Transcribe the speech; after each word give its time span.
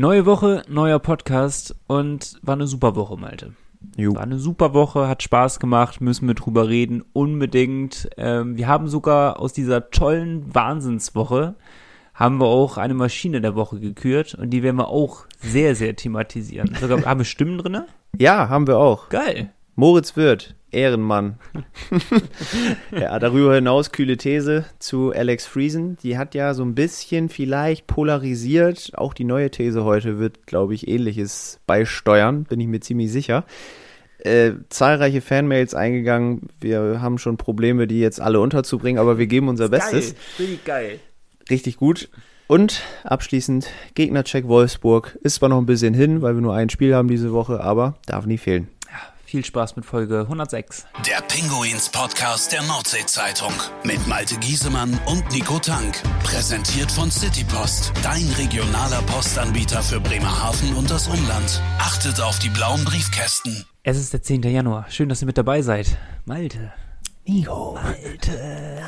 Neue 0.00 0.24
Woche, 0.24 0.62
neuer 0.66 0.98
Podcast 0.98 1.76
und 1.86 2.38
war 2.40 2.54
eine 2.54 2.66
super 2.66 2.96
Woche, 2.96 3.18
Malte. 3.18 3.52
Jo. 3.98 4.14
War 4.14 4.22
eine 4.22 4.38
super 4.38 4.72
Woche, 4.72 5.06
hat 5.06 5.22
Spaß 5.22 5.60
gemacht, 5.60 6.00
müssen 6.00 6.26
wir 6.26 6.32
drüber 6.32 6.70
reden, 6.70 7.04
unbedingt. 7.12 8.08
Ähm, 8.16 8.56
wir 8.56 8.66
haben 8.66 8.88
sogar 8.88 9.38
aus 9.38 9.52
dieser 9.52 9.90
tollen 9.90 10.54
Wahnsinnswoche 10.54 11.54
haben 12.14 12.38
wir 12.38 12.46
auch 12.46 12.78
eine 12.78 12.94
Maschine 12.94 13.42
der 13.42 13.54
Woche 13.56 13.78
gekürt 13.78 14.34
und 14.36 14.48
die 14.48 14.62
werden 14.62 14.76
wir 14.76 14.88
auch 14.88 15.26
sehr, 15.38 15.74
sehr 15.74 15.94
thematisieren. 15.94 16.74
Sogar 16.80 17.02
haben 17.04 17.20
wir 17.20 17.26
Stimmen 17.26 17.58
drinne? 17.58 17.84
Ja, 18.16 18.48
haben 18.48 18.66
wir 18.66 18.78
auch. 18.78 19.10
Geil. 19.10 19.52
Moritz 19.80 20.14
Wirth, 20.14 20.54
Ehrenmann. 20.72 21.38
ja, 22.92 23.18
darüber 23.18 23.54
hinaus 23.54 23.92
kühle 23.92 24.18
These 24.18 24.66
zu 24.78 25.10
Alex 25.10 25.46
Friesen. 25.46 25.96
Die 26.02 26.18
hat 26.18 26.34
ja 26.34 26.52
so 26.52 26.62
ein 26.62 26.74
bisschen 26.74 27.30
vielleicht 27.30 27.86
polarisiert. 27.86 28.92
Auch 28.96 29.14
die 29.14 29.24
neue 29.24 29.50
These 29.50 29.82
heute 29.82 30.18
wird, 30.18 30.46
glaube 30.46 30.74
ich, 30.74 30.86
ähnliches 30.86 31.60
beisteuern, 31.66 32.44
bin 32.44 32.60
ich 32.60 32.66
mir 32.66 32.80
ziemlich 32.80 33.10
sicher. 33.10 33.46
Äh, 34.18 34.52
zahlreiche 34.68 35.22
Fanmails 35.22 35.74
eingegangen. 35.74 36.50
Wir 36.60 37.00
haben 37.00 37.16
schon 37.16 37.38
Probleme, 37.38 37.86
die 37.86 38.00
jetzt 38.00 38.20
alle 38.20 38.38
unterzubringen, 38.40 39.00
aber 39.00 39.16
wir 39.16 39.28
geben 39.28 39.48
unser 39.48 39.70
Bestes. 39.70 40.12
Geil. 40.12 40.20
Richtig 40.38 40.64
geil. 40.66 40.98
Richtig 41.48 41.76
gut. 41.78 42.10
Und 42.48 42.82
abschließend 43.04 43.70
Gegnercheck 43.94 44.46
Wolfsburg. 44.46 45.18
Ist 45.22 45.36
zwar 45.36 45.48
noch 45.48 45.56
ein 45.56 45.64
bisschen 45.64 45.94
hin, 45.94 46.20
weil 46.20 46.34
wir 46.34 46.42
nur 46.42 46.52
ein 46.52 46.68
Spiel 46.68 46.94
haben 46.94 47.08
diese 47.08 47.32
Woche, 47.32 47.64
aber 47.64 47.94
darf 48.04 48.26
nie 48.26 48.36
fehlen. 48.36 48.68
Viel 49.30 49.44
Spaß 49.44 49.76
mit 49.76 49.84
Folge 49.84 50.22
106. 50.22 50.86
Der 51.06 51.20
Pinguins-Podcast 51.20 52.50
der 52.50 52.64
Nordsee-Zeitung. 52.64 53.52
Mit 53.84 54.04
Malte 54.08 54.36
Giesemann 54.38 54.98
und 55.06 55.22
Nico 55.30 55.60
Tank. 55.60 56.02
Präsentiert 56.24 56.90
von 56.90 57.12
Citypost. 57.12 57.92
Dein 58.02 58.26
regionaler 58.38 59.00
Postanbieter 59.02 59.84
für 59.84 60.00
Bremerhaven 60.00 60.74
und 60.74 60.90
das 60.90 61.06
Umland. 61.06 61.62
Achtet 61.78 62.20
auf 62.20 62.40
die 62.40 62.48
blauen 62.48 62.84
Briefkästen. 62.84 63.64
Es 63.84 63.98
ist 63.98 64.12
der 64.12 64.20
10. 64.20 64.42
Januar. 64.42 64.86
Schön, 64.90 65.08
dass 65.08 65.22
ihr 65.22 65.26
mit 65.26 65.38
dabei 65.38 65.62
seid. 65.62 65.96
Malte. 66.24 66.72
Nico, 67.24 67.74
Malte. 67.74 68.82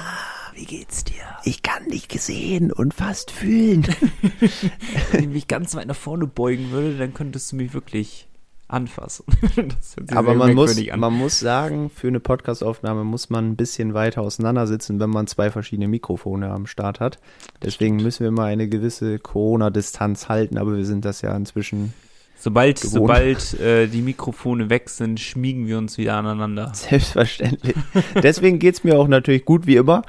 Wie 0.54 0.64
geht's 0.64 1.04
dir? 1.04 1.22
ich 1.44 1.62
kann 1.62 1.88
dich 1.88 2.08
sehen 2.20 2.72
und 2.72 2.94
fast 2.94 3.30
fühlen. 3.30 3.86
Wenn 5.12 5.22
ich 5.22 5.28
mich 5.28 5.46
ganz 5.46 5.76
weit 5.76 5.86
nach 5.86 5.94
vorne 5.94 6.26
beugen 6.26 6.72
würde, 6.72 6.98
dann 6.98 7.14
könntest 7.14 7.52
du 7.52 7.56
mich 7.56 7.74
wirklich 7.74 8.26
anfassen. 8.72 9.24
Aber 10.14 10.34
man 10.34 10.54
muss, 10.54 10.76
an. 10.88 11.00
man 11.00 11.12
muss 11.12 11.38
sagen, 11.38 11.90
für 11.90 12.08
eine 12.08 12.20
Podcastaufnahme 12.20 13.04
muss 13.04 13.30
man 13.30 13.50
ein 13.50 13.56
bisschen 13.56 13.94
weiter 13.94 14.22
auseinandersitzen, 14.22 14.98
wenn 15.00 15.10
man 15.10 15.26
zwei 15.26 15.50
verschiedene 15.50 15.88
Mikrofone 15.88 16.50
am 16.50 16.66
Start 16.66 17.00
hat. 17.00 17.18
Deswegen 17.62 17.96
müssen 17.96 18.24
wir 18.24 18.30
mal 18.30 18.46
eine 18.46 18.68
gewisse 18.68 19.18
Corona-Distanz 19.18 20.28
halten, 20.28 20.58
aber 20.58 20.76
wir 20.76 20.84
sind 20.84 21.04
das 21.04 21.22
ja 21.22 21.36
inzwischen 21.36 21.92
Sobald, 22.38 22.80
gewohnt. 22.80 22.92
sobald 22.92 23.60
äh, 23.60 23.86
die 23.86 24.02
Mikrofone 24.02 24.68
weg 24.68 24.88
sind, 24.88 25.20
schmiegen 25.20 25.68
wir 25.68 25.78
uns 25.78 25.96
wieder 25.96 26.14
aneinander. 26.16 26.72
selbstverständlich. 26.74 27.76
Deswegen 28.20 28.58
geht's 28.58 28.82
mir 28.82 28.98
auch 28.98 29.06
natürlich 29.06 29.44
gut 29.44 29.66
wie 29.66 29.76
immer. 29.76 30.02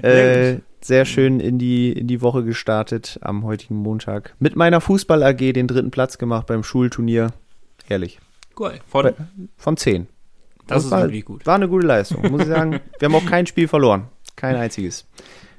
Sehr 0.00 0.52
Äh, 0.52 0.60
sehr 0.84 1.04
schön 1.04 1.40
in 1.40 1.58
die, 1.58 1.92
in 1.92 2.06
die 2.06 2.20
Woche 2.22 2.44
gestartet 2.44 3.18
am 3.22 3.44
heutigen 3.44 3.76
Montag. 3.76 4.34
Mit 4.38 4.56
meiner 4.56 4.80
Fußball-AG 4.80 5.52
den 5.52 5.68
dritten 5.68 5.90
Platz 5.90 6.18
gemacht 6.18 6.46
beim 6.46 6.62
Schulturnier. 6.64 7.32
Ehrlich. 7.92 8.18
Cool. 8.58 8.80
Von, 8.86 9.12
Von 9.58 9.76
zehn. 9.76 10.06
das 10.66 10.86
ist 10.86 10.90
war, 10.90 11.02
wirklich 11.02 11.26
gut. 11.26 11.44
War 11.44 11.56
eine 11.56 11.68
gute 11.68 11.86
Leistung, 11.86 12.22
muss 12.30 12.40
ich 12.40 12.48
sagen. 12.48 12.80
Wir 12.98 13.06
haben 13.06 13.14
auch 13.14 13.26
kein 13.26 13.46
Spiel 13.46 13.68
verloren. 13.68 14.08
Kein 14.34 14.56
einziges. 14.56 15.06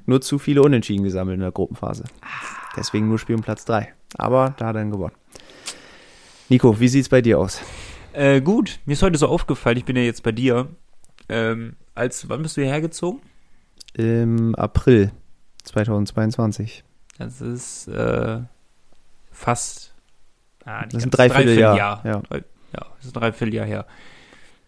Nur 0.04 0.20
zu 0.20 0.40
viele 0.40 0.60
Unentschieden 0.62 1.04
gesammelt 1.04 1.36
in 1.36 1.42
der 1.42 1.52
Gruppenphase. 1.52 2.02
Deswegen 2.76 3.08
nur 3.08 3.20
Spiel 3.20 3.36
um 3.36 3.42
Platz 3.42 3.64
drei. 3.64 3.94
Aber 4.18 4.52
da 4.58 4.66
hat 4.66 4.74
er 4.74 4.80
dann 4.80 4.90
gewonnen. 4.90 5.14
Nico, 6.48 6.80
wie 6.80 6.88
sieht's 6.88 7.08
bei 7.08 7.22
dir 7.22 7.38
aus? 7.38 7.60
Äh, 8.14 8.40
gut, 8.40 8.80
mir 8.84 8.94
ist 8.94 9.02
heute 9.04 9.16
so 9.16 9.28
aufgefallen, 9.28 9.76
ich 9.76 9.84
bin 9.84 9.94
ja 9.94 10.02
jetzt 10.02 10.24
bei 10.24 10.32
dir. 10.32 10.66
Ähm, 11.28 11.76
als, 11.94 12.28
wann 12.28 12.42
bist 12.42 12.56
du 12.56 12.62
hierher 12.62 12.80
gezogen? 12.80 13.20
Im 13.94 14.56
April 14.56 15.12
2022. 15.62 16.82
Das 17.16 17.40
ist 17.40 17.86
äh, 17.86 18.40
fast. 19.30 19.93
Ah, 20.64 20.84
Das 20.86 20.94
ist 20.94 21.06
ein 21.06 21.10
Dreivierteljahr, 21.10 21.74
Dreivierteljahr. 21.76 22.00
ja. 22.04 22.22
Drei- 22.28 22.44
ja, 22.74 22.86
das 22.96 23.06
ist 23.06 23.16
ein 23.16 23.20
Dreivierteljahr 23.20 23.66
her. 23.66 23.86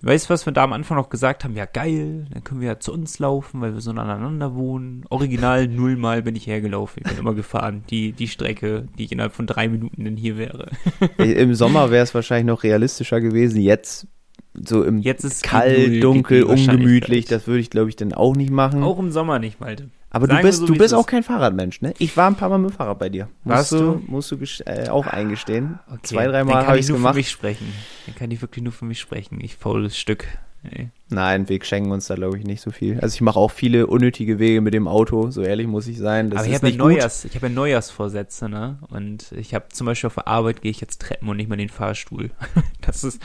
Weißt 0.03 0.27
du, 0.29 0.35
was 0.35 0.45
wir 0.45 0.53
da 0.53 0.63
am 0.63 0.75
Anfang 0.75 0.99
noch 0.99 1.09
gesagt 1.09 1.43
haben? 1.43 1.57
Ja, 1.57 1.65
geil, 1.65 2.27
dann 2.31 2.45
können 2.45 2.61
wir 2.61 2.69
ja 2.69 2.79
zu 2.79 2.93
uns 2.93 3.19
laufen, 3.19 3.63
weil 3.63 3.73
wir 3.73 3.81
so 3.81 3.91
aneinander 3.93 4.55
wohnen. 4.55 5.05
Original 5.09 5.67
nullmal 5.69 6.23
bin 6.23 6.37
ich 6.37 6.47
hergelaufen. 6.47 7.03
Ich 7.03 7.09
bin 7.11 7.19
immer 7.19 7.33
gefahren. 7.35 7.83
Die, 7.89 8.13
die 8.13 8.29
Strecke, 8.29 8.87
die 8.99 9.05
ich 9.05 9.13
innerhalb 9.13 9.33
von 9.33 9.47
drei 9.47 9.69
Minuten 9.69 10.05
denn 10.05 10.17
hier 10.19 10.37
wäre. 10.37 10.69
Äh, 11.19 11.33
Im 11.33 11.55
Sommer 11.55 11.91
wäre 11.91 12.05
es 12.05 12.15
wahrscheinlich 12.15 12.47
noch 12.47 12.63
realistischer 12.63 13.23
gewesen. 13.23 13.59
Jetzt 13.61 14.07
so 14.53 14.85
im 14.85 14.99
Jetzt 14.99 15.25
ist 15.25 15.43
kalt, 15.43 16.03
dunkel, 16.05 16.43
ungemütlich. 16.45 17.25
Das 17.25 17.47
würde 17.47 17.61
ich, 17.61 17.71
glaube 17.71 17.89
ich, 17.89 17.97
dann 17.97 18.13
auch 18.13 18.37
nicht 18.37 18.51
machen. 18.51 18.83
Auch 18.83 18.99
im 18.99 19.11
Sommer 19.11 19.39
nicht, 19.39 19.61
Malte. 19.61 19.89
Aber 20.17 20.27
sagen 20.27 20.41
du 20.41 20.47
bist, 20.47 20.59
so, 20.61 20.67
du 20.67 20.73
bist 20.73 20.87
es 20.87 20.93
auch 20.95 21.07
kein 21.07 21.23
Fahrradmensch, 21.23 21.83
ne? 21.83 21.95
Ich 21.99 22.17
war 22.17 22.27
ein 22.29 22.37
paar 22.37 22.49
Mal 22.49 22.59
mit 22.59 22.71
dem 22.71 22.77
Fahrrad 22.77 22.99
bei 22.99 23.09
dir. 23.09 23.29
Warst 23.45 23.73
musst 23.73 24.31
du? 24.31 24.37
Musst 24.39 24.65
du 24.65 24.65
äh, 24.67 24.89
auch 24.89 25.07
eingestehen. 25.07 25.79
Okay, 25.89 25.99
Zwei, 26.03 26.25
dann 26.25 26.33
dreimal 26.33 26.55
kann 26.55 26.67
habe 26.69 26.79
ich 26.79 26.85
ich 26.87 26.89
nur 26.89 26.99
gemacht. 26.99 27.15
für 27.15 27.19
mich 27.19 27.31
sprechen. 27.31 27.73
Dann 28.07 28.15
kann 28.15 28.31
ich 28.31 28.41
wirklich 28.41 28.63
nur 28.65 28.73
für 28.73 28.87
mich 28.87 28.99
sprechen. 28.99 29.39
Ich 29.41 29.57
faules 29.57 29.99
Stück. 29.99 30.27
Ey. 30.71 30.91
Nein, 31.09 31.49
wir 31.49 31.63
schenken 31.63 31.93
uns 31.93 32.07
da, 32.07 32.17
glaube 32.17 32.39
ich, 32.39 32.45
nicht 32.45 32.61
so 32.61 32.71
viel. 32.71 32.99
Also 33.01 33.15
ich 33.15 33.21
mache 33.21 33.39
auch 33.39 33.51
viele 33.51 33.87
unnötige 33.87 34.39
Wege 34.39 34.61
mit 34.61 34.75
dem 34.75 34.89
Auto, 34.89 35.31
so 35.31 35.43
ehrlich 35.43 35.67
muss 35.67 35.87
ich 35.87 35.99
sein. 35.99 36.31
Das 36.31 36.41
Aber 36.41 36.49
ich 36.49 36.55
habe 36.55 36.69
ja. 36.69 36.77
Neujahrs, 36.77 37.25
ich 37.25 37.35
ja 37.35 37.49
Neujahrsvorsätze, 37.49 38.49
ne? 38.49 38.79
Und 38.89 39.33
ich 39.33 39.55
habe 39.55 39.67
zum 39.71 39.87
Beispiel 39.87 40.09
auf 40.09 40.15
der 40.15 40.27
Arbeit 40.27 40.63
gehe 40.63 40.71
ich 40.71 40.81
jetzt 40.81 41.01
Treppen 41.01 41.29
und 41.29 41.37
nicht 41.37 41.49
mal 41.49 41.57
den 41.57 41.69
Fahrstuhl. 41.69 42.31
Das 42.81 43.03
ist 43.03 43.21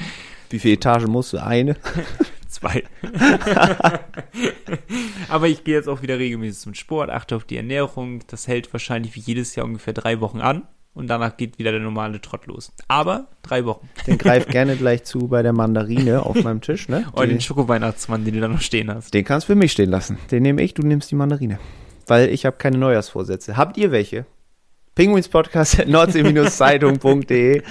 Wie 0.50 0.58
viele 0.58 0.74
Etagen 0.76 1.12
musst 1.12 1.34
du? 1.34 1.44
Eine? 1.44 1.76
zwei. 2.48 2.84
Aber 5.30 5.48
ich 5.48 5.64
gehe 5.64 5.76
jetzt 5.76 5.88
auch 5.88 6.02
wieder 6.02 6.20
regelmäßig 6.20 6.62
zum 6.62 6.74
Sport, 6.74 7.10
achte 7.10 7.36
auf 7.36 7.44
die 7.46 7.58
Ernährung. 7.58 8.22
Das 8.28 8.48
hält 8.48 8.72
wahrscheinlich 8.74 9.16
wie 9.16 9.22
jedes 9.22 9.56
Jahr 9.56 9.66
ungefähr 9.66 9.94
drei 9.94 10.20
Wochen 10.20 10.42
an. 10.42 10.68
Und 10.94 11.08
danach 11.08 11.38
geht 11.38 11.58
wieder 11.58 11.72
der 11.72 11.80
normale 11.80 12.20
Trott 12.20 12.48
los. 12.48 12.72
Aber 12.90 13.28
drei 13.44 13.64
Wochen. 13.66 13.88
Den 14.08 14.18
greif 14.18 14.46
gerne 14.50 14.76
gleich 14.76 15.04
zu 15.06 15.28
bei 15.30 15.42
der 15.42 15.54
Mandarine 15.54 16.26
auf 16.26 16.44
meinem 16.44 16.60
Tisch, 16.62 16.90
ne? 16.90 17.06
Und 17.14 17.24
Die- 17.24 17.30
den 17.30 17.42
Schokoweihnachtsmann, 17.42 18.26
den 18.26 18.34
du 18.34 18.42
da 18.42 18.48
noch 18.50 18.60
stehen 18.62 18.94
hast. 18.94 19.14
Den 19.14 19.24
kannst 19.24 19.48
du 19.48 19.54
für 19.54 19.58
mich 19.58 19.72
stehen 19.72 19.90
lassen. 19.90 20.18
Den 20.32 20.44
nehme 20.44 20.62
ich, 20.62 20.74
du 20.74 20.82
nimmst 20.84 21.10
die 21.12 21.16
Mandarine. 21.16 21.60
Weil 22.08 22.30
ich 22.30 22.46
habe 22.46 22.58
keine 22.58 22.78
Neujahrsvorsätze. 22.78 23.56
Habt 23.56 23.78
ihr 23.78 23.92
welche? 23.92 24.26
Penguinspodcast 24.96 25.80
at 25.80 25.88
nordsee-zeitung.de 25.88 27.62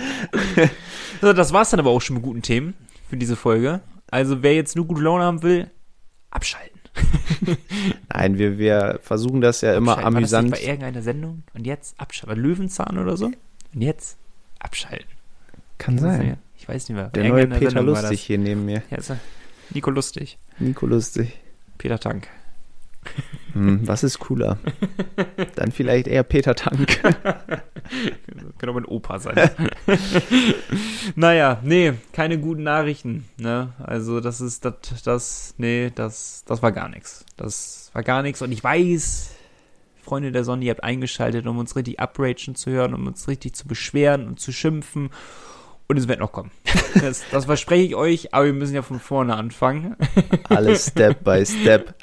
So, 1.21 1.33
das 1.35 1.53
war's 1.53 1.69
dann 1.69 1.81
aber 1.81 1.91
auch 1.91 2.01
schon 2.01 2.15
mit 2.17 2.23
guten 2.23 2.41
Themen 2.41 2.73
für 3.11 3.19
diese 3.19 3.37
Folge. 3.37 3.81
Also 4.11 4.43
wer 4.43 4.55
jetzt 4.55 4.75
nur 4.77 4.87
gute 4.87 5.03
Laune 5.03 5.25
haben 5.25 5.43
will, 5.43 5.71
abschalten. 6.31 6.80
Nein, 8.13 8.39
wir, 8.39 8.59
wir 8.59 8.99
versuchen 9.03 9.41
das 9.41 9.61
ja 9.61 9.75
immer 9.75 9.93
Abschalten. 9.93 10.15
War 10.15 10.21
das 10.21 10.33
amüsant. 10.35 10.51
nicht 10.51 10.61
bei 10.61 10.67
irgendeiner 10.67 11.03
Sendung? 11.03 11.43
Und 11.55 11.67
jetzt 11.67 11.99
abschalten. 12.01 12.43
Löwenzahn 12.43 12.99
oder 12.99 13.17
so? 13.17 13.27
Und 13.27 13.83
jetzt 13.83 14.17
abschalten. 14.59 15.07
Kann 15.79 15.95
ist 15.97 16.01
sein. 16.03 16.27
ja- 16.29 16.37
Ich 16.59 16.69
weiß 16.69 16.89
nicht 16.89 16.97
mehr. 16.97 17.09
Der 17.09 17.29
neue 17.29 17.47
Peter 17.47 17.71
Sendung 17.71 17.87
Lustig 17.95 18.21
hier 18.21 18.39
neben 18.39 18.65
mir. 18.65 18.83
Ja, 18.91 18.99
ist 18.99 19.11
er. 19.11 19.19
Nico 19.71 19.91
Lustig. 19.91 20.39
Nico 20.59 20.87
Lustig. 20.87 21.39
Peter 21.79 21.99
Tank. 21.99 22.29
Hm, 23.53 23.87
was 23.87 24.05
ist 24.05 24.19
cooler? 24.21 24.59
Dann 25.57 25.73
vielleicht 25.73 26.07
eher 26.07 26.23
Peter 26.23 26.55
Tank. 26.55 27.01
Könnte 28.59 28.71
auch 28.71 28.75
mein 28.75 28.85
Opa 28.85 29.19
sein. 29.19 29.51
naja, 31.17 31.59
nee, 31.63 31.95
keine 32.13 32.39
guten 32.39 32.63
Nachrichten. 32.63 33.25
Ne? 33.39 33.73
Also 33.83 34.21
das 34.21 34.41
ist 34.41 34.65
das, 34.65 34.75
das, 35.05 35.55
nee, 35.59 35.91
das, 35.95 36.45
das 36.47 36.63
war 36.63 36.73
gar 36.73 36.89
nichts. 36.89 37.25
Das 37.37 37.91
war 37.93 38.03
gar 38.03 38.23
nichts. 38.23 38.43
Und 38.43 38.53
ich 38.53 38.63
weiß, 38.63 39.31
Freunde 40.03 40.33
der 40.33 40.45
Sonne, 40.45 40.65
ihr 40.65 40.71
habt 40.71 40.85
eingeschaltet, 40.85 41.47
um 41.47 41.59
uns 41.59 41.77
richtig 41.77 42.01
upragen 42.01 42.55
zu 42.55 42.71
hören, 42.71 42.95
um 42.95 43.07
uns 43.07 43.29
richtig 43.29 43.55
zu 43.55 43.67
beschweren 43.67 44.27
und 44.27 44.41
zu 44.41 44.53
schimpfen. 44.53 45.11
Und 45.89 45.97
es 45.97 46.07
wird 46.07 46.21
noch 46.21 46.31
kommen. 46.31 46.53
Das, 47.01 47.25
das 47.31 47.45
verspreche 47.47 47.85
ich 47.85 47.95
euch, 47.97 48.35
aber 48.35 48.47
wir 48.47 48.53
müssen 48.53 48.75
ja 48.75 48.83
von 48.83 49.01
vorne 49.01 49.35
anfangen. 49.35 49.97
Alles 50.49 50.87
Step 50.87 51.25
by 51.25 51.45
Step. 51.45 51.95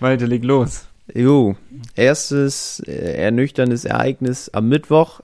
Malte, 0.00 0.24
leg 0.24 0.44
los. 0.44 0.86
Jo, 1.14 1.56
erstes 1.94 2.80
äh, 2.86 2.92
ernüchterndes 2.92 3.84
Ereignis 3.84 4.48
am 4.48 4.68
Mittwoch 4.68 5.20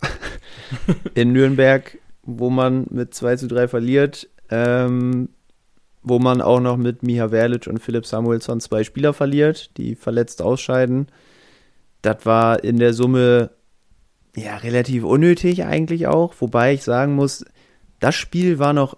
in 1.15 1.33
Nürnberg, 1.33 1.99
wo 2.23 2.51
man 2.51 2.87
mit 2.91 3.15
2 3.15 3.37
zu 3.37 3.49
3 3.49 3.69
verliert, 3.69 4.29
ähm, 4.51 5.31
wo 6.03 6.19
man 6.19 6.43
auch 6.43 6.61
noch 6.61 6.77
mit 6.77 7.03
Miha 7.03 7.31
Verlic 7.31 7.67
und 7.67 7.79
Philipp 7.79 8.07
Samuelsson 8.07 8.61
zwei 8.61 8.85
Spieler 8.85 9.13
verliert, 9.13 9.77
die 9.77 9.97
verletzt 9.97 10.43
ausscheiden. 10.43 11.09
Das 12.03 12.27
war 12.27 12.63
in 12.63 12.79
der 12.79 12.93
Summe 12.93 13.51
ja 14.37 14.57
relativ 14.59 15.05
unnötig 15.05 15.65
eigentlich 15.65 16.07
auch, 16.07 16.35
wobei 16.39 16.75
ich 16.75 16.85
sagen 16.85 17.15
muss, 17.15 17.45
das 17.99 18.15
Spiel 18.15 18.59
war 18.59 18.73
noch 18.73 18.97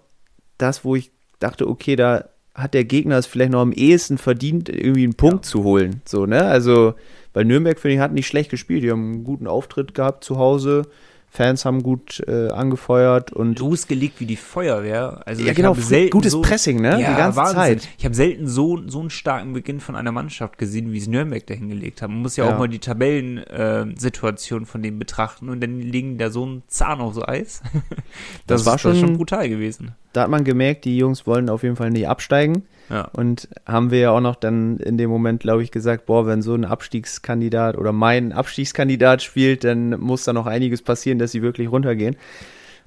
das, 0.57 0.83
wo 0.83 0.95
ich 0.95 1.11
dachte, 1.39 1.67
okay, 1.67 1.95
da 1.95 2.29
hat 2.61 2.73
der 2.73 2.83
Gegner 2.85 3.17
es 3.17 3.25
vielleicht 3.25 3.51
noch 3.51 3.61
am 3.61 3.71
ehesten 3.71 4.17
verdient, 4.17 4.69
irgendwie 4.69 5.03
einen 5.03 5.13
Punkt 5.15 5.45
zu 5.45 5.63
holen. 5.63 6.01
So, 6.05 6.25
ne? 6.25 6.43
Also, 6.43 6.93
weil 7.33 7.45
Nürnberg, 7.45 7.79
finde 7.79 7.95
ich, 7.95 7.99
hat 8.01 8.13
nicht 8.13 8.27
schlecht 8.27 8.49
gespielt. 8.51 8.83
Die 8.83 8.91
haben 8.91 9.11
einen 9.13 9.23
guten 9.23 9.47
Auftritt 9.47 9.93
gehabt 9.93 10.23
zu 10.23 10.37
Hause, 10.37 10.83
Fans 11.31 11.63
haben 11.63 11.83
gut 11.83 12.23
äh, 12.27 12.47
angefeuert 12.49 13.31
und 13.31 13.59
losgelegt 13.59 14.19
wie 14.19 14.25
die 14.25 14.35
Feuerwehr. 14.35 15.21
Also 15.27 15.43
ja 15.43 15.51
ich 15.51 15.55
genau, 15.55 15.75
gutes 15.75 16.31
so, 16.31 16.41
Pressing, 16.41 16.81
ne? 16.81 16.99
Ja, 16.99 17.11
Die 17.11 17.15
ganze 17.17 17.37
Wahnsinn. 17.37 17.55
Zeit. 17.55 17.89
Ich 17.99 18.05
habe 18.05 18.15
selten 18.15 18.47
so, 18.47 18.81
so 18.87 18.99
einen 18.99 19.11
starken 19.11 19.53
Beginn 19.53 19.79
von 19.79 19.95
einer 19.95 20.11
Mannschaft 20.11 20.57
gesehen, 20.57 20.91
wie 20.91 20.97
es 20.97 21.05
Nürnberg 21.07 21.45
da 21.45 21.53
hingelegt 21.53 22.01
haben. 22.01 22.13
Man 22.15 22.23
muss 22.23 22.35
ja, 22.35 22.45
Ja. 22.47 22.55
auch 22.55 22.57
mal 22.57 22.67
die 22.67 22.79
Tabellensituation 22.79 24.63
äh, 24.63 24.65
von 24.65 24.81
denen 24.81 24.97
betrachten 24.97 25.49
und 25.49 25.61
dann 25.61 25.79
legen 25.79 26.17
da 26.17 26.31
so 26.31 26.43
einen 26.43 26.63
Zahn 26.67 26.99
aufs 26.99 27.19
Eis. 27.21 27.61
Das 28.47 28.65
war 28.65 28.73
das 28.73 28.85
ist 28.85 28.97
schon- 28.99 29.07
schon 29.09 29.17
brutal 29.17 29.47
gewesen. 29.49 29.91
Da 30.13 30.23
hat 30.23 30.29
man 30.29 30.43
gemerkt, 30.43 30.85
die 30.85 30.97
Jungs 30.97 31.27
wollen 31.27 31.49
auf 31.49 31.63
jeden 31.63 31.75
Fall 31.75 31.91
nicht 31.91 32.07
absteigen. 32.07 32.63
Ja. 32.89 33.09
Und 33.13 33.47
haben 33.67 33.91
wir 33.91 33.99
ja 33.99 34.11
auch 34.11 34.21
noch 34.21 34.35
dann 34.35 34.77
in 34.77 34.97
dem 34.97 35.09
Moment, 35.09 35.39
glaube 35.39 35.61
ich, 35.61 35.71
gesagt, 35.71 36.07
boah, 36.07 36.25
wenn 36.25 36.41
so 36.41 36.55
ein 36.55 36.65
Abstiegskandidat 36.65 37.77
oder 37.77 37.91
mein 37.91 38.31
Abstiegskandidat 38.31 39.21
spielt, 39.21 39.63
dann 39.63 39.99
muss 39.99 40.23
da 40.23 40.33
noch 40.33 40.47
einiges 40.47 40.81
passieren, 40.81 41.19
dass 41.19 41.31
sie 41.31 41.43
wirklich 41.43 41.71
runtergehen. 41.71 42.15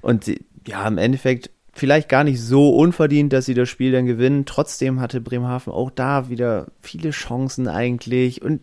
Und 0.01 0.29
ja, 0.67 0.85
im 0.87 0.97
Endeffekt 0.97 1.49
vielleicht 1.73 2.09
gar 2.09 2.23
nicht 2.23 2.41
so 2.41 2.75
unverdient, 2.75 3.33
dass 3.33 3.45
sie 3.45 3.53
das 3.53 3.69
Spiel 3.69 3.91
dann 3.91 4.05
gewinnen. 4.05 4.45
Trotzdem 4.45 4.99
hatte 4.99 5.21
Bremerhaven 5.21 5.73
auch 5.73 5.89
da 5.89 6.29
wieder 6.29 6.67
viele 6.81 7.11
Chancen 7.11 7.67
eigentlich. 7.67 8.41
Und 8.41 8.61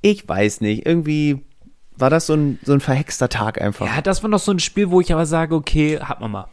ich 0.00 0.26
weiß 0.26 0.62
nicht, 0.62 0.86
irgendwie 0.86 1.42
war 1.96 2.10
das 2.10 2.26
so 2.26 2.34
ein, 2.34 2.58
so 2.62 2.72
ein 2.72 2.80
verhexter 2.80 3.28
Tag 3.28 3.60
einfach. 3.60 3.86
ja, 3.86 4.02
das 4.02 4.22
war 4.22 4.30
noch 4.30 4.40
so 4.40 4.52
ein 4.52 4.58
Spiel, 4.58 4.90
wo 4.90 5.00
ich 5.00 5.12
aber 5.12 5.26
sage, 5.26 5.54
okay, 5.54 5.98
hat 6.00 6.20
man 6.20 6.30
mal. 6.30 6.48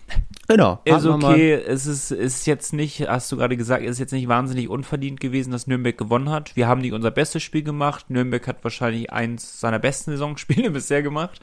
Genau. 0.47 0.81
Ist 0.83 1.05
okay, 1.05 1.53
es 1.53 1.85
ist, 1.85 2.11
ist 2.11 2.45
jetzt 2.45 2.73
nicht, 2.73 3.07
hast 3.07 3.31
du 3.31 3.37
gerade 3.37 3.57
gesagt, 3.57 3.83
ist 3.83 3.99
jetzt 3.99 4.11
nicht 4.11 4.27
wahnsinnig 4.27 4.69
unverdient 4.69 5.19
gewesen, 5.19 5.51
dass 5.51 5.67
Nürnberg 5.67 5.97
gewonnen 5.97 6.29
hat. 6.29 6.55
Wir 6.55 6.67
haben 6.67 6.81
nicht 6.81 6.93
unser 6.93 7.11
bestes 7.11 7.43
Spiel 7.43 7.63
gemacht. 7.63 8.09
Nürnberg 8.09 8.47
hat 8.47 8.63
wahrscheinlich 8.63 9.11
eins 9.11 9.59
seiner 9.59 9.79
besten 9.79 10.11
Saisonspiele 10.11 10.69
bisher 10.71 11.01
gemacht. 11.01 11.39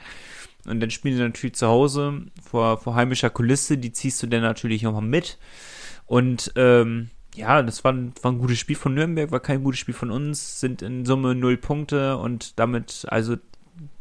Und 0.67 0.81
dann 0.81 0.91
spielen 0.91 1.17
sie 1.17 1.23
natürlich 1.23 1.57
zu 1.57 1.69
Hause 1.69 2.27
vor, 2.43 2.79
vor 2.79 2.95
heimischer 2.95 3.31
Kulisse, 3.31 3.79
die 3.79 3.93
ziehst 3.93 4.23
du 4.23 4.27
dann 4.27 4.43
natürlich 4.43 4.83
nochmal 4.83 5.03
mit. 5.03 5.39
Und 6.07 6.53
ähm, 6.57 7.11
ja, 7.35 7.63
das 7.63 7.85
war 7.85 7.95
war 7.95 8.33
ein 8.33 8.39
gutes 8.39 8.59
Spiel 8.59 8.77
von 8.77 8.95
Nürnberg, 8.95 9.31
war 9.31 9.41
kein 9.41 9.63
gutes 9.63 9.81
Spiel 9.81 9.95
von 9.95 10.11
uns, 10.11 10.61
sind 10.61 10.83
in 10.83 11.07
Summe 11.07 11.35
null 11.35 11.57
Punkte 11.57 12.17
und 12.17 12.59
damit, 12.59 13.07
also 13.09 13.37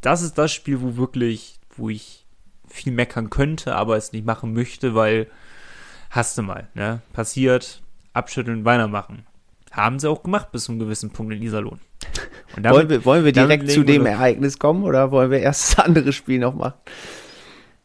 das 0.01 0.21
ist 0.21 0.37
das 0.37 0.51
Spiel, 0.51 0.81
wo 0.81 0.97
wirklich, 0.97 1.59
wo 1.75 1.89
ich 1.89 2.18
viel 2.69 2.93
meckern 2.93 3.29
könnte, 3.29 3.75
aber 3.75 3.97
es 3.97 4.11
nicht 4.13 4.25
machen 4.25 4.53
möchte, 4.53 4.95
weil 4.95 5.27
hast 6.09 6.37
du 6.37 6.41
mal, 6.41 6.67
ne? 6.73 7.01
Passiert, 7.13 7.81
abschütteln, 8.13 8.65
weitermachen. 8.65 9.25
Haben 9.71 9.99
sie 9.99 10.09
auch 10.09 10.23
gemacht 10.23 10.51
bis 10.51 10.63
zu 10.65 10.71
einem 10.71 10.79
gewissen 10.79 11.11
Punkt 11.11 11.33
in 11.33 11.41
Iserlohn. 11.41 11.79
Und 12.55 12.63
damit- 12.63 12.75
wollen 12.77 12.89
wir, 12.89 13.05
wollen 13.05 13.25
wir 13.25 13.31
direkt 13.31 13.69
zu 13.71 13.83
dem 13.83 14.05
Ereignis 14.05 14.57
kommen 14.59 14.83
oder 14.83 15.11
wollen 15.11 15.31
wir 15.31 15.39
erst 15.39 15.71
das 15.77 15.85
andere 15.85 16.11
Spiel 16.13 16.39
noch 16.39 16.55
machen? 16.55 16.73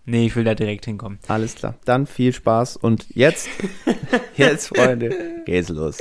Nee, 0.07 0.27
ich 0.27 0.37
will 0.37 0.45
da 0.45 0.55
direkt 0.55 0.85
hinkommen. 0.85 1.19
Alles 1.29 1.55
klar. 1.55 1.77
Dann 1.87 2.07
viel 2.07 2.35
Spaß 2.35 2.77
und 2.77 3.07
jetzt, 3.15 3.49
jetzt, 4.37 4.69
Freunde, 4.69 5.43
geht's 5.47 5.71
los. 5.71 5.99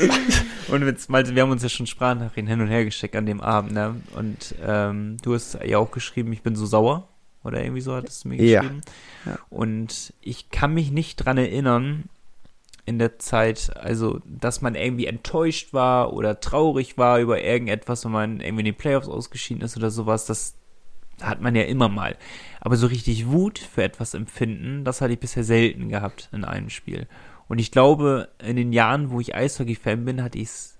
Und 0.67 0.85
jetzt, 0.85 1.09
Malte, 1.09 1.35
wir 1.35 1.41
haben 1.41 1.51
uns 1.51 1.63
ja 1.63 1.69
schon 1.69 1.87
Sprachnachrichten 1.87 2.47
hin 2.47 2.59
und 2.59 2.67
her 2.67 2.83
geschickt 2.83 3.15
an 3.15 3.25
dem 3.25 3.39
Abend, 3.39 3.71
ne? 3.71 3.95
Und 4.17 4.55
ähm, 4.65 5.15
du 5.21 5.33
hast 5.33 5.57
ja 5.65 5.77
auch 5.77 5.89
geschrieben, 5.91 6.33
ich 6.33 6.41
bin 6.41 6.57
so 6.57 6.65
sauer. 6.65 7.07
Oder 7.43 7.61
irgendwie 7.61 7.81
so 7.81 7.93
hattest 7.93 8.23
du 8.23 8.29
mir 8.29 8.41
Ja. 8.41 8.61
geschrieben. 8.61 8.81
Ja. 9.25 9.37
Und 9.49 10.13
ich 10.21 10.49
kann 10.49 10.73
mich 10.73 10.91
nicht 10.91 11.17
dran 11.17 11.37
erinnern, 11.37 12.05
in 12.85 12.99
der 12.99 13.17
Zeit, 13.17 13.75
also, 13.77 14.19
dass 14.25 14.61
man 14.61 14.75
irgendwie 14.75 15.07
enttäuscht 15.07 15.73
war 15.73 16.11
oder 16.13 16.39
traurig 16.41 16.97
war 16.97 17.19
über 17.19 17.41
irgendetwas, 17.41 18.03
wenn 18.03 18.11
man 18.11 18.39
irgendwie 18.41 18.61
in 18.61 18.65
den 18.65 18.75
Playoffs 18.75 19.07
ausgeschieden 19.07 19.63
ist 19.63 19.77
oder 19.77 19.89
sowas. 19.89 20.25
Das 20.25 20.55
hat 21.21 21.39
man 21.39 21.55
ja 21.55 21.63
immer 21.63 21.87
mal. 21.87 22.17
Aber 22.59 22.75
so 22.75 22.87
richtig 22.87 23.27
Wut 23.27 23.59
für 23.59 23.83
etwas 23.83 24.13
empfinden, 24.13 24.83
das 24.83 24.99
hatte 24.99 25.13
ich 25.13 25.19
bisher 25.19 25.45
selten 25.45 25.87
gehabt 25.87 26.27
in 26.33 26.43
einem 26.43 26.69
Spiel. 26.69 27.07
Und 27.47 27.59
ich 27.59 27.71
glaube, 27.71 28.29
in 28.39 28.55
den 28.57 28.73
Jahren, 28.73 29.11
wo 29.11 29.19
ich 29.21 29.35
Eishockey-Fan 29.35 30.03
bin, 30.03 30.21
hatte 30.23 30.39
ich 30.39 30.47
es 30.49 30.77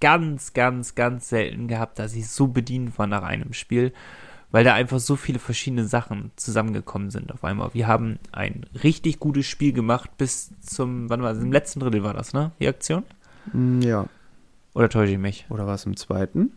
ganz, 0.00 0.54
ganz, 0.54 0.94
ganz 0.94 1.28
selten 1.28 1.68
gehabt, 1.68 1.98
dass 1.98 2.14
ich 2.14 2.28
so 2.28 2.46
bedient 2.48 2.98
war 2.98 3.06
nach 3.06 3.22
einem 3.22 3.52
Spiel, 3.52 3.92
weil 4.50 4.64
da 4.64 4.74
einfach 4.74 4.98
so 4.98 5.16
viele 5.16 5.38
verschiedene 5.38 5.86
Sachen 5.86 6.30
zusammengekommen 6.36 7.10
sind 7.10 7.32
auf 7.32 7.44
einmal. 7.44 7.70
Wir 7.72 7.86
haben 7.86 8.18
ein 8.32 8.66
richtig 8.82 9.20
gutes 9.20 9.46
Spiel 9.46 9.72
gemacht 9.72 10.10
bis 10.18 10.50
zum, 10.60 11.08
wann 11.10 11.22
war 11.22 11.32
es, 11.32 11.38
im 11.38 11.52
letzten 11.52 11.80
Drittel 11.80 12.02
war 12.02 12.14
das, 12.14 12.32
ne, 12.32 12.52
die 12.60 12.68
Aktion? 12.68 13.04
Mm, 13.52 13.80
Ja. 13.82 14.06
Oder 14.74 14.88
täusche 14.88 15.12
ich 15.12 15.18
mich? 15.18 15.46
Oder 15.50 15.66
was 15.66 15.84
im 15.84 15.96
zweiten? 15.96 16.52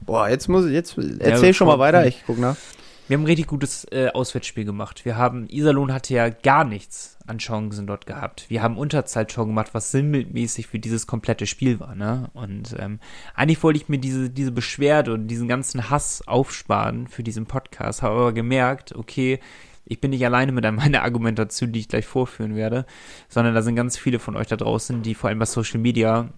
Boah, 0.00 0.28
jetzt 0.28 0.48
muss 0.48 0.66
ich, 0.66 0.72
jetzt 0.72 0.96
erzähl 0.96 1.48
Ja, 1.48 1.52
schon 1.52 1.66
mal 1.66 1.78
weiter, 1.78 2.06
ich 2.06 2.22
guck 2.26 2.38
nach. 2.38 2.56
Wir 3.06 3.18
haben 3.18 3.24
ein 3.24 3.26
richtig 3.26 3.48
gutes 3.48 3.84
äh, 3.92 4.08
Auswärtsspiel 4.08 4.64
gemacht. 4.64 5.04
Wir 5.04 5.18
haben, 5.18 5.46
Iserlohn 5.50 5.92
hatte 5.92 6.14
ja 6.14 6.30
gar 6.30 6.64
nichts 6.64 7.18
an 7.26 7.36
Chancen 7.36 7.86
dort 7.86 8.06
gehabt. 8.06 8.46
Wir 8.48 8.62
haben 8.62 8.78
Unterzahltor 8.78 9.44
gemacht, 9.44 9.74
was 9.74 9.90
sinnbildmäßig 9.90 10.68
für 10.68 10.78
dieses 10.78 11.06
komplette 11.06 11.46
Spiel 11.46 11.80
war, 11.80 11.94
ne? 11.94 12.30
Und 12.32 12.74
ähm, 12.78 13.00
eigentlich 13.34 13.62
wollte 13.62 13.78
ich 13.78 13.90
mir 13.90 13.98
diese, 13.98 14.30
diese 14.30 14.52
Beschwerde 14.52 15.12
und 15.12 15.28
diesen 15.28 15.48
ganzen 15.48 15.90
Hass 15.90 16.26
aufsparen 16.26 17.06
für 17.06 17.22
diesen 17.22 17.44
Podcast, 17.44 18.00
habe 18.00 18.14
aber 18.14 18.32
gemerkt, 18.32 18.94
okay, 18.94 19.38
ich 19.84 20.00
bin 20.00 20.10
nicht 20.10 20.24
alleine 20.24 20.52
mit 20.52 20.64
meiner 20.72 21.02
Argumentation, 21.02 21.72
die 21.72 21.80
ich 21.80 21.88
gleich 21.88 22.06
vorführen 22.06 22.56
werde, 22.56 22.86
sondern 23.28 23.54
da 23.54 23.60
sind 23.60 23.76
ganz 23.76 23.98
viele 23.98 24.18
von 24.18 24.34
euch 24.34 24.46
da 24.46 24.56
draußen, 24.56 25.02
die 25.02 25.14
vor 25.14 25.28
allem 25.28 25.40
bei 25.40 25.44
Social 25.44 25.78
Media 25.78 26.30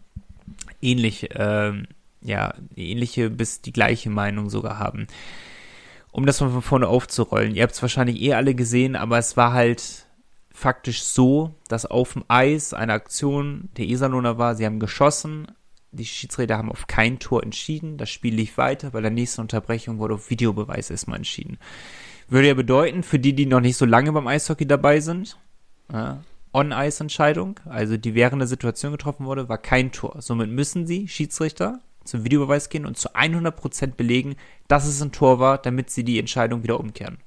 ähnlich, 0.82 1.28
ähm, 1.36 1.86
ja, 2.22 2.54
ähnliche 2.74 3.30
bis 3.30 3.62
die 3.62 3.72
gleiche 3.72 4.10
Meinung 4.10 4.50
sogar 4.50 4.80
haben 4.80 5.06
um 6.16 6.24
das 6.24 6.40
mal 6.40 6.48
von 6.48 6.62
vorne 6.62 6.88
aufzurollen. 6.88 7.54
Ihr 7.54 7.62
habt 7.62 7.74
es 7.74 7.82
wahrscheinlich 7.82 8.22
eh 8.22 8.32
alle 8.32 8.54
gesehen, 8.54 8.96
aber 8.96 9.18
es 9.18 9.36
war 9.36 9.52
halt 9.52 10.06
faktisch 10.50 11.02
so, 11.02 11.54
dass 11.68 11.84
auf 11.84 12.14
dem 12.14 12.24
Eis 12.26 12.72
eine 12.72 12.94
Aktion 12.94 13.68
der 13.76 13.84
Iserlohner 13.84 14.38
war. 14.38 14.54
Sie 14.54 14.64
haben 14.64 14.80
geschossen. 14.80 15.46
Die 15.92 16.06
Schiedsrichter 16.06 16.56
haben 16.56 16.72
auf 16.72 16.86
kein 16.86 17.18
Tor 17.18 17.42
entschieden. 17.42 17.98
Das 17.98 18.08
Spiel 18.08 18.34
lief 18.34 18.56
weiter. 18.56 18.92
Bei 18.92 19.02
der 19.02 19.10
nächsten 19.10 19.42
Unterbrechung 19.42 19.98
wurde 19.98 20.14
auf 20.14 20.30
Videobeweis 20.30 20.88
erstmal 20.88 21.18
entschieden. 21.18 21.58
Würde 22.28 22.48
ja 22.48 22.54
bedeuten, 22.54 23.02
für 23.02 23.18
die, 23.18 23.34
die 23.34 23.44
noch 23.44 23.60
nicht 23.60 23.76
so 23.76 23.84
lange 23.84 24.10
beim 24.10 24.26
Eishockey 24.26 24.66
dabei 24.66 25.00
sind, 25.00 25.36
ja, 25.92 26.22
On-Ice-Entscheidung, 26.54 27.60
also 27.66 27.98
die 27.98 28.14
während 28.14 28.40
der 28.40 28.48
Situation 28.48 28.92
getroffen 28.92 29.26
wurde, 29.26 29.50
war 29.50 29.58
kein 29.58 29.92
Tor. 29.92 30.22
Somit 30.22 30.48
müssen 30.48 30.86
sie, 30.86 31.08
Schiedsrichter, 31.08 31.80
zum 32.06 32.24
Videobeweis 32.24 32.68
gehen 32.68 32.86
und 32.86 32.96
zu 32.98 33.14
100% 33.14 33.94
belegen, 33.94 34.36
dass 34.68 34.86
es 34.86 35.02
ein 35.02 35.12
Tor 35.12 35.38
war, 35.38 35.58
damit 35.58 35.90
sie 35.90 36.04
die 36.04 36.18
Entscheidung 36.18 36.62
wieder 36.62 36.80
umkehren. 36.80 37.18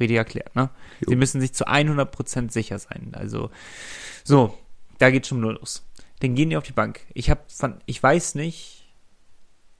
Richtig 0.00 0.16
erklärt, 0.16 0.56
ne? 0.56 0.70
Jo. 1.00 1.10
Sie 1.10 1.16
müssen 1.16 1.40
sich 1.40 1.54
zu 1.54 1.66
100% 1.66 2.50
sicher 2.50 2.78
sein. 2.78 3.12
Also, 3.12 3.50
so, 4.24 4.58
da 4.98 5.10
geht 5.10 5.26
schon 5.26 5.40
nur 5.40 5.54
los. 5.54 5.86
Dann 6.20 6.34
gehen 6.34 6.50
die 6.50 6.56
auf 6.56 6.64
die 6.64 6.72
Bank. 6.72 7.00
Ich 7.14 7.30
hab 7.30 7.46
ich 7.86 8.02
weiß 8.02 8.34
nicht, 8.34 8.84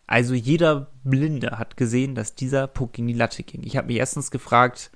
also 0.07 0.35
jeder 0.35 0.93
Blinde 1.03 1.59
hat 1.59 1.77
gesehen, 1.77 2.15
dass 2.15 2.35
dieser 2.35 2.67
Puck 2.67 2.93
gegen 2.93 3.09
die 3.09 3.15
Latte 3.15 3.43
ging. 3.43 3.63
Ich 3.65 3.77
habe 3.77 3.87
mich 3.87 3.97
erstens 3.97 4.31
gefragt, 4.31 4.91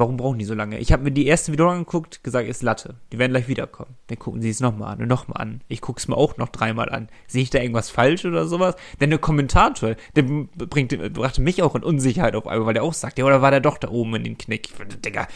warum 0.00 0.16
brauchen 0.16 0.38
die 0.38 0.44
so 0.44 0.54
lange? 0.54 0.78
Ich 0.78 0.92
habe 0.92 1.04
mir 1.04 1.12
die 1.12 1.26
erste 1.26 1.52
Wiederholung 1.52 1.80
angeguckt, 1.80 2.24
gesagt, 2.24 2.48
ist 2.48 2.62
Latte. 2.62 2.96
Die 3.12 3.18
werden 3.18 3.30
gleich 3.32 3.46
wiederkommen. 3.46 3.94
Dann 4.08 4.18
gucken 4.18 4.42
sie 4.42 4.50
es 4.50 4.58
nochmal 4.60 4.94
an 4.94 5.02
und 5.02 5.08
nochmal 5.08 5.40
an. 5.40 5.60
Ich 5.68 5.80
gucke 5.80 5.98
es 6.00 6.08
mir 6.08 6.16
auch 6.16 6.36
noch 6.38 6.48
dreimal 6.48 6.88
an. 6.90 7.08
Sehe 7.28 7.42
ich 7.42 7.50
da 7.50 7.60
irgendwas 7.60 7.90
falsch 7.90 8.24
oder 8.24 8.46
sowas? 8.46 8.74
Denn 9.00 9.10
der 9.10 9.18
Kommentator, 9.20 9.94
der 10.16 10.22
bringt, 10.22 11.12
brachte 11.12 11.40
mich 11.42 11.62
auch 11.62 11.74
in 11.76 11.84
Unsicherheit 11.84 12.34
auf 12.34 12.46
einmal, 12.48 12.66
weil 12.66 12.74
der 12.74 12.82
auch 12.82 12.94
sagt, 12.94 13.18
ja, 13.18 13.24
oder 13.24 13.42
war 13.42 13.50
der 13.52 13.60
doch 13.60 13.78
da 13.78 13.88
oben 13.88 14.16
in 14.16 14.24
den 14.24 14.38
Knick? 14.38 14.70
Digga. 15.04 15.28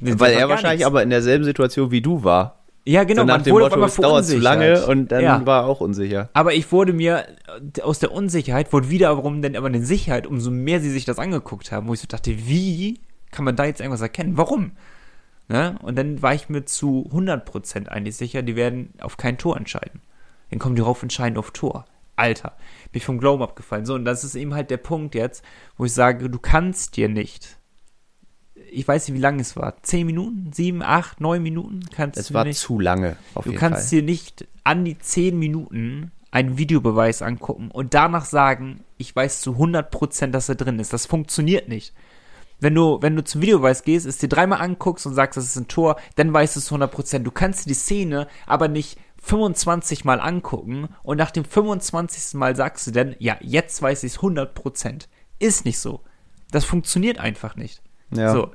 Weil 0.00 0.32
er 0.34 0.48
wahrscheinlich 0.48 0.78
nichts. 0.80 0.86
aber 0.86 1.02
in 1.02 1.10
derselben 1.10 1.44
Situation 1.44 1.90
wie 1.90 2.00
du 2.00 2.24
war. 2.24 2.64
Ja, 2.88 3.02
genau, 3.02 3.22
so 3.22 3.26
nach 3.26 3.34
man 3.38 3.42
dem 3.44 3.52
wurde 3.52 3.64
Motto, 3.76 3.84
es 3.84 3.96
dauert 3.96 4.24
zu 4.26 4.38
lange 4.38 4.86
und 4.86 5.10
dann 5.10 5.20
Ja. 5.22 5.44
war 5.44 5.62
er 5.64 5.66
auch 5.66 5.80
unsicher. 5.80 6.30
Aber 6.34 6.54
ich 6.54 6.70
wurde 6.70 6.92
mir 6.92 7.26
äh, 7.76 7.80
aus 7.82 7.98
der 7.98 8.12
Unsicherheit, 8.12 8.72
wurde 8.72 8.90
wiederum 8.90 9.42
dann 9.42 9.56
aber 9.56 9.66
eine 9.66 9.84
Sicherheit, 9.84 10.24
umso 10.24 10.52
mehr 10.52 10.80
sie 10.80 10.90
sich 10.90 11.04
das 11.04 11.18
angeguckt 11.18 11.72
haben, 11.72 11.88
wo 11.88 11.94
ich 11.94 12.00
so 12.00 12.06
dachte, 12.06 12.30
wie 12.46 13.00
kann 13.30 13.44
man 13.44 13.56
da 13.56 13.64
jetzt 13.64 13.80
irgendwas 13.80 14.00
erkennen? 14.00 14.36
Warum? 14.36 14.72
Ne? 15.48 15.78
Und 15.82 15.96
dann 15.96 16.22
war 16.22 16.34
ich 16.34 16.48
mir 16.48 16.64
zu 16.64 17.08
100% 17.12 17.86
eigentlich 17.88 18.16
sicher, 18.16 18.42
die 18.42 18.56
werden 18.56 18.92
auf 19.00 19.16
kein 19.16 19.38
Tor 19.38 19.56
entscheiden. 19.56 20.00
Dann 20.50 20.58
kommen 20.58 20.76
die 20.76 20.82
rauf 20.82 21.02
entscheiden 21.02 21.38
auf 21.38 21.50
Tor. 21.52 21.84
Alter, 22.16 22.56
bin 22.92 22.98
ich 22.98 23.04
vom 23.04 23.18
Glauben 23.18 23.42
abgefallen. 23.42 23.84
So, 23.84 23.94
und 23.94 24.04
das 24.04 24.24
ist 24.24 24.34
eben 24.34 24.54
halt 24.54 24.70
der 24.70 24.78
Punkt 24.78 25.14
jetzt, 25.14 25.44
wo 25.76 25.84
ich 25.84 25.92
sage, 25.92 26.30
du 26.30 26.38
kannst 26.38 26.96
dir 26.96 27.08
nicht, 27.08 27.58
ich 28.70 28.88
weiß 28.88 29.06
nicht, 29.08 29.16
wie 29.16 29.20
lange 29.20 29.42
es 29.42 29.54
war, 29.56 29.82
10 29.82 30.06
Minuten, 30.06 30.50
7, 30.52 30.82
8, 30.82 31.20
9 31.20 31.42
Minuten, 31.42 31.80
kannst 31.94 32.18
Es 32.18 32.28
du 32.28 32.34
war 32.34 32.44
nicht. 32.44 32.58
zu 32.58 32.80
lange, 32.80 33.16
Du 33.44 33.52
kannst 33.52 33.90
Fall. 33.90 34.00
dir 34.00 34.02
nicht 34.02 34.46
an 34.64 34.84
die 34.84 34.98
10 34.98 35.38
Minuten 35.38 36.10
einen 36.30 36.58
Videobeweis 36.58 37.22
angucken 37.22 37.70
und 37.70 37.94
danach 37.94 38.24
sagen, 38.24 38.80
ich 38.98 39.14
weiß 39.14 39.40
zu 39.42 39.52
100%, 39.52 40.28
dass 40.28 40.48
er 40.48 40.54
drin 40.54 40.78
ist. 40.78 40.92
Das 40.92 41.06
funktioniert 41.06 41.68
nicht. 41.68 41.94
Wenn 42.58 42.74
du, 42.74 42.98
wenn 43.02 43.16
du 43.16 43.22
zum 43.22 43.42
Videobeweis 43.42 43.82
gehst, 43.82 44.06
es 44.06 44.18
dir 44.18 44.28
dreimal 44.28 44.60
anguckst 44.60 45.06
und 45.06 45.14
sagst, 45.14 45.36
das 45.36 45.44
ist 45.44 45.56
ein 45.56 45.68
Tor, 45.68 45.96
dann 46.14 46.32
weißt 46.32 46.56
du 46.56 46.60
es 46.60 46.66
zu 46.66 46.74
100%. 46.74 47.18
Du 47.20 47.30
kannst 47.30 47.64
dir 47.64 47.68
die 47.68 47.74
Szene 47.74 48.28
aber 48.46 48.68
nicht 48.68 48.98
25 49.22 50.04
Mal 50.04 50.20
angucken 50.20 50.88
und 51.02 51.18
nach 51.18 51.30
dem 51.30 51.44
25. 51.44 52.34
Mal 52.34 52.56
sagst 52.56 52.86
du 52.86 52.92
dann, 52.92 53.16
ja, 53.18 53.36
jetzt 53.40 53.82
weiß 53.82 54.04
ich 54.04 54.14
es 54.14 54.18
100%. 54.20 55.06
Ist 55.38 55.64
nicht 55.64 55.78
so. 55.78 56.00
Das 56.50 56.64
funktioniert 56.64 57.18
einfach 57.18 57.56
nicht. 57.56 57.82
Ja. 58.14 58.32
So. 58.32 58.52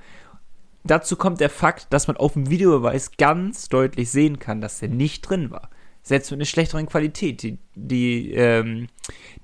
Dazu 0.83 1.15
kommt 1.15 1.39
der 1.39 1.49
Fakt, 1.49 1.87
dass 1.91 2.07
man 2.07 2.17
auf 2.17 2.33
dem 2.33 2.49
Videobeweis 2.49 3.11
ganz 3.17 3.69
deutlich 3.69 4.09
sehen 4.09 4.39
kann, 4.39 4.61
dass 4.61 4.79
der 4.79 4.89
nicht 4.89 5.21
drin 5.21 5.51
war. 5.51 5.69
Selbst 6.03 6.31
mit 6.31 6.39
einer 6.39 6.45
schlechteren 6.45 6.87
Qualität. 6.87 7.43
Die, 7.43 7.59
die 7.75 8.31
ähm, 8.33 8.87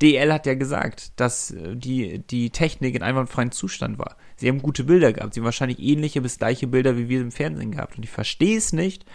DL 0.02 0.34
hat 0.34 0.48
ja 0.48 0.56
gesagt, 0.56 1.20
dass 1.20 1.52
äh, 1.52 1.76
die, 1.76 2.20
die 2.20 2.50
Technik 2.50 2.96
in 2.96 3.04
einwandfreiem 3.04 3.52
Zustand 3.52 4.00
war. 4.00 4.18
Sie 4.38 4.48
haben 4.48 4.62
gute 4.62 4.84
Bilder 4.84 5.12
gehabt. 5.12 5.34
Sie 5.34 5.42
haben 5.42 5.46
wahrscheinlich 5.46 5.80
ähnliche 5.80 6.22
bis 6.22 6.38
gleiche 6.38 6.68
Bilder, 6.68 6.96
wie 6.96 7.10
wir 7.10 7.22
im 7.22 7.32
Fernsehen 7.32 7.72
gehabt. 7.72 7.98
Und 7.98 8.04
ich 8.04 8.12
verstehe 8.12 8.58
es 8.58 8.72
nicht, 8.72 9.06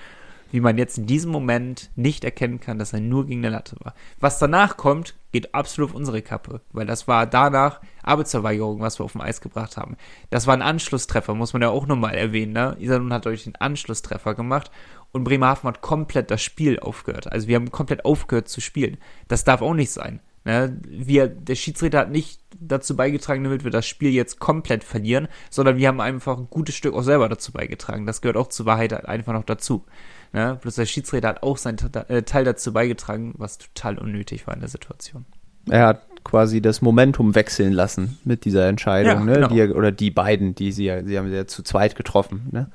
wie 0.50 0.60
man 0.60 0.76
jetzt 0.78 0.98
in 0.98 1.06
diesem 1.06 1.32
Moment 1.32 1.90
nicht 1.96 2.24
erkennen 2.24 2.60
kann, 2.60 2.78
dass 2.78 2.92
er 2.92 3.00
nur 3.00 3.26
gegen 3.26 3.40
eine 3.40 3.56
Latte 3.56 3.76
war. 3.80 3.94
Was 4.20 4.38
danach 4.38 4.76
kommt, 4.76 5.14
geht 5.32 5.54
absolut 5.54 5.90
auf 5.90 5.96
unsere 5.96 6.20
Kappe, 6.20 6.60
weil 6.72 6.84
das 6.86 7.08
war 7.08 7.26
danach 7.26 7.80
Arbeitsverweigerung, 8.02 8.80
was 8.80 9.00
wir 9.00 9.04
auf 9.04 9.12
dem 9.12 9.22
Eis 9.22 9.40
gebracht 9.40 9.78
haben. 9.78 9.96
Das 10.28 10.46
war 10.46 10.54
ein 10.54 10.60
Anschlusstreffer, 10.60 11.34
muss 11.34 11.54
man 11.54 11.62
ja 11.62 11.70
auch 11.70 11.86
nochmal 11.86 12.14
erwähnen. 12.14 12.52
Ne? 12.52 12.76
Iserlohn 12.78 13.14
hat 13.14 13.26
euch 13.26 13.44
den 13.44 13.56
Anschlusstreffer 13.56 14.34
gemacht 14.34 14.70
und 15.10 15.24
Bremerhaven 15.24 15.68
hat 15.68 15.80
komplett 15.80 16.30
das 16.30 16.42
Spiel 16.42 16.78
aufgehört. 16.78 17.32
Also 17.32 17.48
wir 17.48 17.56
haben 17.56 17.70
komplett 17.70 18.04
aufgehört 18.04 18.48
zu 18.48 18.60
spielen. 18.60 18.98
Das 19.28 19.44
darf 19.44 19.62
auch 19.62 19.74
nicht 19.74 19.90
sein. 19.90 20.20
Ne? 20.44 20.76
Wir, 20.88 21.28
der 21.28 21.54
Schiedsrichter 21.54 21.98
hat 22.00 22.10
nicht 22.10 22.40
dazu 22.60 22.96
beigetragen, 22.96 23.44
damit 23.44 23.64
wir 23.64 23.70
das 23.70 23.86
Spiel 23.86 24.10
jetzt 24.10 24.40
komplett 24.40 24.84
verlieren, 24.84 25.28
sondern 25.50 25.76
wir 25.76 25.88
haben 25.88 26.00
einfach 26.00 26.36
ein 26.38 26.48
gutes 26.50 26.74
Stück 26.74 26.94
auch 26.94 27.02
selber 27.02 27.28
dazu 27.28 27.52
beigetragen. 27.52 28.06
Das 28.06 28.20
gehört 28.20 28.36
auch 28.36 28.48
zur 28.48 28.66
Wahrheit 28.66 28.92
einfach 29.06 29.32
noch 29.32 29.44
dazu. 29.44 29.84
Ne? 30.32 30.58
Bloß 30.60 30.74
der 30.76 30.86
Schiedsrichter 30.86 31.28
hat 31.28 31.42
auch 31.42 31.56
seinen 31.56 31.78
äh, 32.08 32.22
Teil 32.22 32.44
dazu 32.44 32.72
beigetragen, 32.72 33.34
was 33.36 33.58
total 33.58 33.98
unnötig 33.98 34.46
war 34.46 34.54
in 34.54 34.60
der 34.60 34.68
Situation. 34.68 35.24
Er 35.70 35.86
hat 35.86 36.06
quasi 36.24 36.60
das 36.60 36.82
Momentum 36.82 37.34
wechseln 37.34 37.72
lassen 37.72 38.18
mit 38.24 38.44
dieser 38.44 38.66
Entscheidung, 38.68 39.12
Ja, 39.12 39.24
ne? 39.24 39.32
genau. 39.34 39.48
Die, 39.48 39.60
er- 39.60 39.76
oder 39.76 39.92
die 39.92 40.10
beiden, 40.10 40.54
die 40.54 40.72
sie 40.72 40.84
ja, 40.86 41.04
sie 41.04 41.18
haben 41.18 41.28
sie 41.28 41.36
ja 41.36 41.46
zu 41.46 41.62
zweit 41.62 41.94
getroffen, 41.96 42.48
ne? 42.50 42.70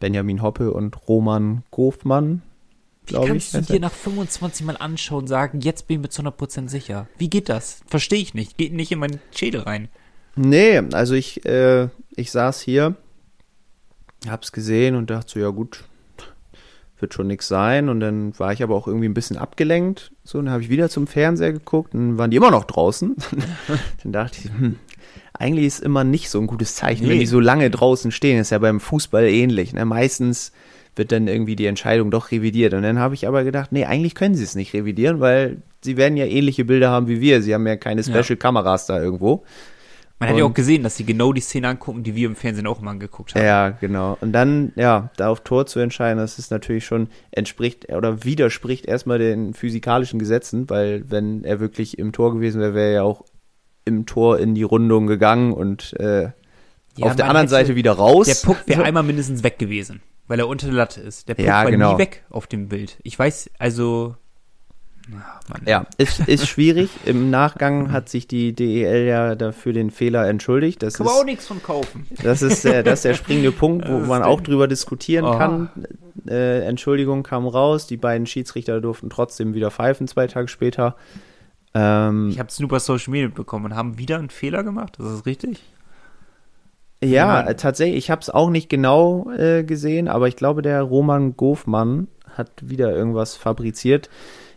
Benjamin 0.00 0.42
Hoppe 0.42 0.72
und 0.72 1.06
Roman 1.08 1.62
Gofmann, 1.70 2.42
Wie 3.06 3.16
ich. 3.16 3.26
kannst 3.26 3.54
du 3.54 3.60
dir 3.60 3.80
nach 3.80 3.92
25 3.92 4.64
Mal 4.66 4.76
anschauen 4.76 5.20
und 5.22 5.26
sagen, 5.28 5.60
jetzt 5.60 5.86
bin 5.88 5.96
ich 5.96 6.02
mir 6.02 6.08
zu 6.08 6.22
100% 6.22 6.68
sicher? 6.68 7.08
Wie 7.18 7.28
geht 7.30 7.48
das? 7.48 7.80
Verstehe 7.86 8.20
ich 8.20 8.34
nicht. 8.34 8.56
Geht 8.56 8.72
nicht 8.72 8.92
in 8.92 8.98
meinen 9.00 9.20
Schädel 9.34 9.62
rein. 9.62 9.88
Nee, 10.36 10.78
also 10.92 11.14
ich, 11.14 11.44
äh, 11.44 11.88
ich 12.16 12.30
saß 12.30 12.60
hier, 12.60 12.96
hab's 14.28 14.52
gesehen 14.52 14.94
und 14.94 15.10
dachte 15.10 15.32
so, 15.32 15.40
ja 15.40 15.48
gut, 15.50 15.84
wird 17.00 17.12
schon 17.14 17.26
nix 17.26 17.48
sein. 17.48 17.88
Und 17.88 18.00
dann 18.00 18.38
war 18.38 18.52
ich 18.52 18.62
aber 18.62 18.76
auch 18.76 18.86
irgendwie 18.86 19.08
ein 19.08 19.14
bisschen 19.14 19.36
abgelenkt. 19.36 20.12
So, 20.24 20.38
und 20.38 20.44
dann 20.46 20.52
habe 20.54 20.62
ich 20.62 20.70
wieder 20.70 20.88
zum 20.88 21.06
Fernseher 21.08 21.52
geguckt 21.52 21.94
und 21.94 22.00
dann 22.10 22.18
waren 22.18 22.30
die 22.30 22.36
immer 22.36 22.50
noch 22.52 22.64
draußen. 22.64 23.16
dann 24.04 24.12
dachte 24.12 24.38
ich, 24.44 24.44
hm, 24.44 24.78
eigentlich 25.34 25.66
ist 25.66 25.80
immer 25.80 26.04
nicht 26.04 26.30
so 26.30 26.38
ein 26.38 26.46
gutes 26.46 26.76
Zeichen, 26.76 27.02
wenn 27.08 27.14
Nee. 27.14 27.20
die 27.20 27.26
so 27.26 27.40
lange 27.40 27.68
draußen 27.70 28.12
stehen. 28.12 28.38
ist 28.38 28.50
ja 28.50 28.58
beim 28.58 28.78
Fußball 28.80 29.24
ähnlich. 29.24 29.72
Ne? 29.72 29.84
Meistens 29.84 30.52
wird 30.96 31.12
dann 31.12 31.28
irgendwie 31.28 31.56
die 31.56 31.66
Entscheidung 31.66 32.10
doch 32.10 32.30
revidiert. 32.30 32.74
Und 32.74 32.82
dann 32.82 32.98
habe 32.98 33.14
ich 33.14 33.26
aber 33.26 33.44
gedacht, 33.44 33.72
nee, 33.72 33.84
eigentlich 33.84 34.14
können 34.14 34.34
sie 34.34 34.44
es 34.44 34.54
nicht 34.54 34.74
revidieren, 34.74 35.20
weil 35.20 35.62
sie 35.82 35.96
werden 35.96 36.16
ja 36.16 36.26
ähnliche 36.26 36.64
Bilder 36.64 36.90
haben 36.90 37.08
wie 37.08 37.20
wir. 37.20 37.42
Sie 37.42 37.54
haben 37.54 37.66
ja 37.66 37.76
keine. 37.76 38.02
Special-Kameras 38.02 38.86
da 38.86 39.00
irgendwo. 39.00 39.44
Man 40.22 40.28
hat 40.28 40.38
ja 40.38 40.44
auch 40.44 40.54
gesehen, 40.54 40.84
dass 40.84 40.96
sie 40.96 41.04
genau 41.04 41.32
die 41.32 41.40
Szene 41.40 41.66
angucken, 41.66 42.04
die 42.04 42.14
wir 42.14 42.28
im 42.28 42.36
Fernsehen 42.36 42.68
auch 42.68 42.80
mal 42.80 42.92
angeguckt 42.92 43.34
haben. 43.34 43.44
Ja, 43.44 43.70
genau. 43.70 44.16
Und 44.20 44.30
dann, 44.30 44.72
ja, 44.76 45.10
da 45.16 45.28
auf 45.28 45.40
Tor 45.40 45.66
zu 45.66 45.80
entscheiden, 45.80 46.18
das 46.18 46.38
ist 46.38 46.52
natürlich 46.52 46.86
schon 46.86 47.08
entspricht 47.32 47.92
oder 47.92 48.22
widerspricht 48.22 48.86
erstmal 48.86 49.18
den 49.18 49.52
physikalischen 49.52 50.20
Gesetzen, 50.20 50.70
weil 50.70 51.10
wenn 51.10 51.42
er 51.42 51.58
wirklich 51.58 51.98
im 51.98 52.12
Tor 52.12 52.32
gewesen 52.34 52.60
wäre, 52.60 52.74
wäre 52.74 52.86
er 52.86 52.92
ja 52.92 53.02
auch 53.02 53.24
im 53.84 54.06
Tor 54.06 54.38
in 54.38 54.54
die 54.54 54.62
Rundung 54.62 55.08
gegangen 55.08 55.52
und 55.52 55.92
äh, 55.98 56.30
Ja, 56.96 57.06
auf 57.06 57.16
der 57.16 57.26
anderen 57.26 57.48
Seite 57.48 57.74
wieder 57.74 57.92
raus. 57.92 58.26
Der 58.26 58.46
Puck 58.46 58.62
wäre 58.66 58.84
einmal 58.84 59.02
mindestens 59.02 59.42
weg 59.42 59.58
gewesen, 59.58 60.02
weil 60.28 60.38
er 60.38 60.48
unter 60.48 60.66
der 60.66 60.76
Latte 60.76 61.00
ist. 61.00 61.28
Der 61.28 61.34
Puck 61.34 61.44
Ja, 61.44 61.64
war 61.64 61.70
genau. 61.70 61.92
nie 61.94 61.98
weg 61.98 62.24
auf 62.30 62.46
dem 62.46 62.68
Bild. 62.68 62.98
Ich 63.02 63.18
weiß, 63.18 63.50
also. 63.58 64.16
Mann. 65.08 65.62
Ja, 65.66 65.86
ist, 65.98 66.20
ist 66.28 66.46
schwierig. 66.46 66.88
Im 67.04 67.28
Nachgang 67.30 67.90
hat 67.90 68.08
sich 68.08 68.28
die 68.28 68.52
DEL 68.52 69.04
ja 69.04 69.34
dafür 69.34 69.72
den 69.72 69.90
Fehler 69.90 70.28
entschuldigt. 70.28 70.80
Das 70.80 70.94
Kann 70.94 71.06
man 71.06 71.16
auch 71.16 71.24
nichts 71.24 71.46
von 71.48 71.60
kaufen. 71.60 72.06
das 72.22 72.40
ist, 72.40 72.62
der, 72.64 72.84
das 72.84 73.00
ist 73.00 73.04
der 73.06 73.14
springende 73.14 73.50
Punkt, 73.52 73.88
wo 73.88 73.98
Das 73.98 74.06
man 74.08 74.22
auch 74.22 74.40
drüber 74.40 74.68
diskutieren 74.68 75.24
Oh. 75.24 75.36
kann. 75.36 75.68
Äh, 76.28 76.60
Entschuldigung 76.66 77.24
kam 77.24 77.48
raus. 77.48 77.88
Die 77.88 77.96
beiden 77.96 78.28
Schiedsrichter 78.28 78.80
durften 78.80 79.10
trotzdem 79.10 79.54
wieder 79.54 79.72
pfeifen 79.72 80.06
zwei 80.06 80.28
Tage 80.28 80.46
später. 80.46 80.94
Ähm, 81.74 82.28
Ich 82.30 82.38
habe 82.38 82.48
es 82.48 82.60
nur 82.60 82.68
bei 82.68 82.78
Social 82.78 83.10
Media 83.10 83.26
mitbekommen 83.26 83.64
und 83.66 83.74
haben 83.74 83.98
wieder 83.98 84.18
einen 84.18 84.30
Fehler 84.30 84.62
gemacht. 84.62 84.94
Das 84.98 85.10
ist 85.12 85.26
richtig. 85.26 85.62
Ja, 87.02 87.38
jemand- 87.40 87.48
äh, 87.50 87.54
tatsächlich. 87.56 87.98
Ich 87.98 88.10
habe 88.10 88.20
es 88.22 88.30
auch 88.30 88.50
nicht 88.50 88.68
genau 88.68 89.30
äh, 89.32 89.64
gesehen, 89.64 90.08
aber 90.08 90.28
ich 90.28 90.36
glaube, 90.36 90.62
der 90.62 90.82
Roman 90.82 91.36
Gofmann 91.36 92.08
hat 92.36 92.50
wieder 92.62 92.92
irgendwas 92.94 93.36
fabriziert. 93.36 94.08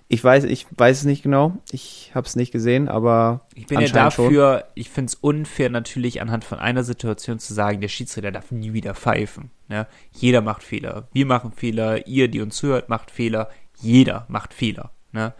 Ich 0.08 0.24
weiß, 0.24 0.44
ich 0.44 0.68
weiß 0.78 1.00
es 1.00 1.04
nicht 1.06 1.24
genau. 1.24 1.54
Ich 1.72 2.12
habe 2.14 2.28
es 2.28 2.36
nicht 2.36 2.52
gesehen, 2.52 2.88
aber 2.90 3.42
Ich 3.56 3.66
bin 3.66 3.80
ja 3.80 3.88
anscheinend 3.88 4.14
schon. 4.14 4.26
dafür, 4.26 4.66
ich 4.76 4.90
finde 4.92 5.10
es 5.10 5.16
unfair 5.16 5.72
natürlich 5.72 6.22
anhand 6.22 6.44
von 6.44 6.60
einer 6.60 6.84
Situation 6.84 7.40
zu 7.40 7.56
sagen, 7.56 7.82
der 7.82 7.88
Schiedsrichter 7.88 8.32
darf 8.32 8.52
nie 8.52 8.74
wieder 8.74 8.94
pfeifen. 8.94 9.50
Ne? 9.68 9.88
Jeder 10.12 10.42
macht 10.42 10.62
Fehler. 10.62 11.08
Wir 11.12 11.26
machen 11.26 11.52
Fehler, 11.54 12.06
ihr, 12.08 12.28
die 12.28 12.42
uns 12.42 12.62
hört, 12.62 12.88
macht 12.88 13.10
Fehler. 13.10 13.50
Jeder 13.82 14.26
macht 14.30 14.54
Fehler. 14.54 14.92
Ne? 15.12 15.34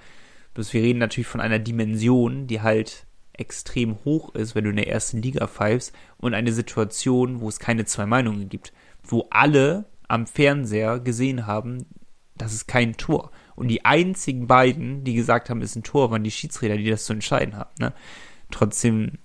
Bloß 0.56 0.74
wir 0.74 0.82
reden 0.82 0.98
natürlich 1.00 1.28
von 1.28 1.42
einer 1.42 1.60
Dimension, 1.60 2.48
die 2.48 2.62
halt 2.62 3.06
extrem 3.40 3.98
hoch 4.06 4.34
ist, 4.36 4.56
wenn 4.56 4.64
du 4.64 4.70
in 4.70 4.76
der 4.76 4.88
ersten 4.88 5.22
Liga 5.22 5.48
pfeifst 5.48 5.94
und 6.18 6.34
eine 6.34 6.52
Situation, 6.52 7.42
wo 7.42 7.50
es 7.50 7.60
keine 7.60 7.86
zwei 7.86 8.06
Meinungen 8.06 8.50
gibt, 8.50 8.74
wo 9.04 9.28
alle 9.30 9.86
am 10.08 10.28
Fernseher 10.28 11.00
gesehen 11.00 11.48
haben, 11.48 11.86
das 12.38 12.54
ist 12.54 12.68
kein 12.68 12.98
Tor. 12.98 13.32
Und 13.56 13.70
die 13.70 13.86
einzigen 13.86 14.48
beiden, 14.48 15.04
die 15.04 15.14
gesagt 15.14 15.50
haben, 15.50 15.62
es 15.62 15.72
ist 15.72 15.78
ein 15.78 15.84
Tor, 15.84 16.12
waren 16.12 16.24
die 16.24 16.32
Schiedsrichter, 16.32 16.78
die 16.78 16.90
das 16.90 17.06
zu 17.06 17.14
entscheiden 17.14 17.56
haben. 17.56 17.72
Ne? 17.80 17.94
Trotzdem 18.52 19.18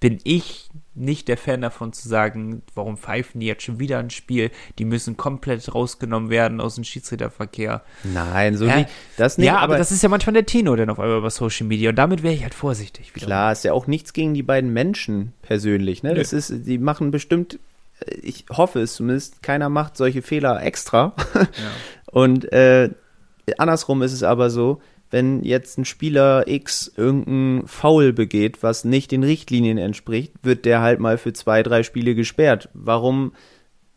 bin 0.00 0.18
ich 0.24 0.68
nicht 0.94 1.28
der 1.28 1.36
Fan 1.36 1.60
davon 1.60 1.92
zu 1.92 2.08
sagen, 2.08 2.62
warum 2.74 2.96
pfeifen 2.96 3.40
die 3.40 3.46
jetzt 3.46 3.62
schon 3.62 3.78
wieder 3.78 3.98
ein 3.98 4.10
Spiel? 4.10 4.50
Die 4.78 4.84
müssen 4.84 5.16
komplett 5.16 5.72
rausgenommen 5.74 6.30
werden 6.30 6.60
aus 6.60 6.74
dem 6.74 6.84
Schiedsrichterverkehr. 6.84 7.82
Nein, 8.04 8.56
so 8.56 8.68
Hä? 8.68 8.78
nicht. 8.78 8.90
Das 9.16 9.38
nicht. 9.38 9.46
ja, 9.46 9.58
aber, 9.58 9.78
das 9.78 9.92
ist 9.92 10.02
ja 10.02 10.08
manchmal 10.08 10.34
der 10.34 10.46
Tenor 10.46 10.76
dann 10.76 10.90
auf 10.90 10.98
einmal 10.98 11.18
über 11.18 11.30
Social 11.30 11.66
Media 11.66 11.90
und 11.90 11.96
damit 11.96 12.22
wäre 12.22 12.34
ich 12.34 12.42
halt 12.42 12.54
vorsichtig. 12.54 13.14
Wieder. 13.14 13.26
Klar, 13.26 13.52
ist 13.52 13.64
ja 13.64 13.72
auch 13.72 13.86
nichts 13.86 14.12
gegen 14.12 14.34
die 14.34 14.42
beiden 14.42 14.72
Menschen 14.72 15.32
persönlich. 15.42 16.02
Ne? 16.02 16.14
Das 16.14 16.32
ist, 16.32 16.66
die 16.66 16.78
machen 16.78 17.10
bestimmt, 17.10 17.58
äh, 18.00 18.14
ich 18.16 18.46
hoffe 18.50 18.80
es 18.80 18.94
zumindest, 18.94 19.42
keiner 19.42 19.68
macht 19.68 19.96
solche 19.96 20.22
Fehler 20.22 20.62
extra. 20.62 21.14
Und 22.06 22.50
äh, 22.52 22.90
andersrum 23.58 24.02
ist 24.02 24.12
es 24.12 24.22
aber 24.22 24.50
so, 24.50 24.80
wenn 25.10 25.42
jetzt 25.42 25.78
ein 25.78 25.84
Spieler 25.84 26.46
X 26.46 26.92
irgendein 26.96 27.66
Foul 27.66 28.12
begeht, 28.12 28.62
was 28.62 28.84
nicht 28.84 29.10
den 29.10 29.22
Richtlinien 29.22 29.78
entspricht, 29.78 30.32
wird 30.42 30.64
der 30.64 30.80
halt 30.82 31.00
mal 31.00 31.18
für 31.18 31.32
zwei, 31.32 31.62
drei 31.62 31.82
Spiele 31.82 32.14
gesperrt. 32.14 32.68
Warum 32.74 33.32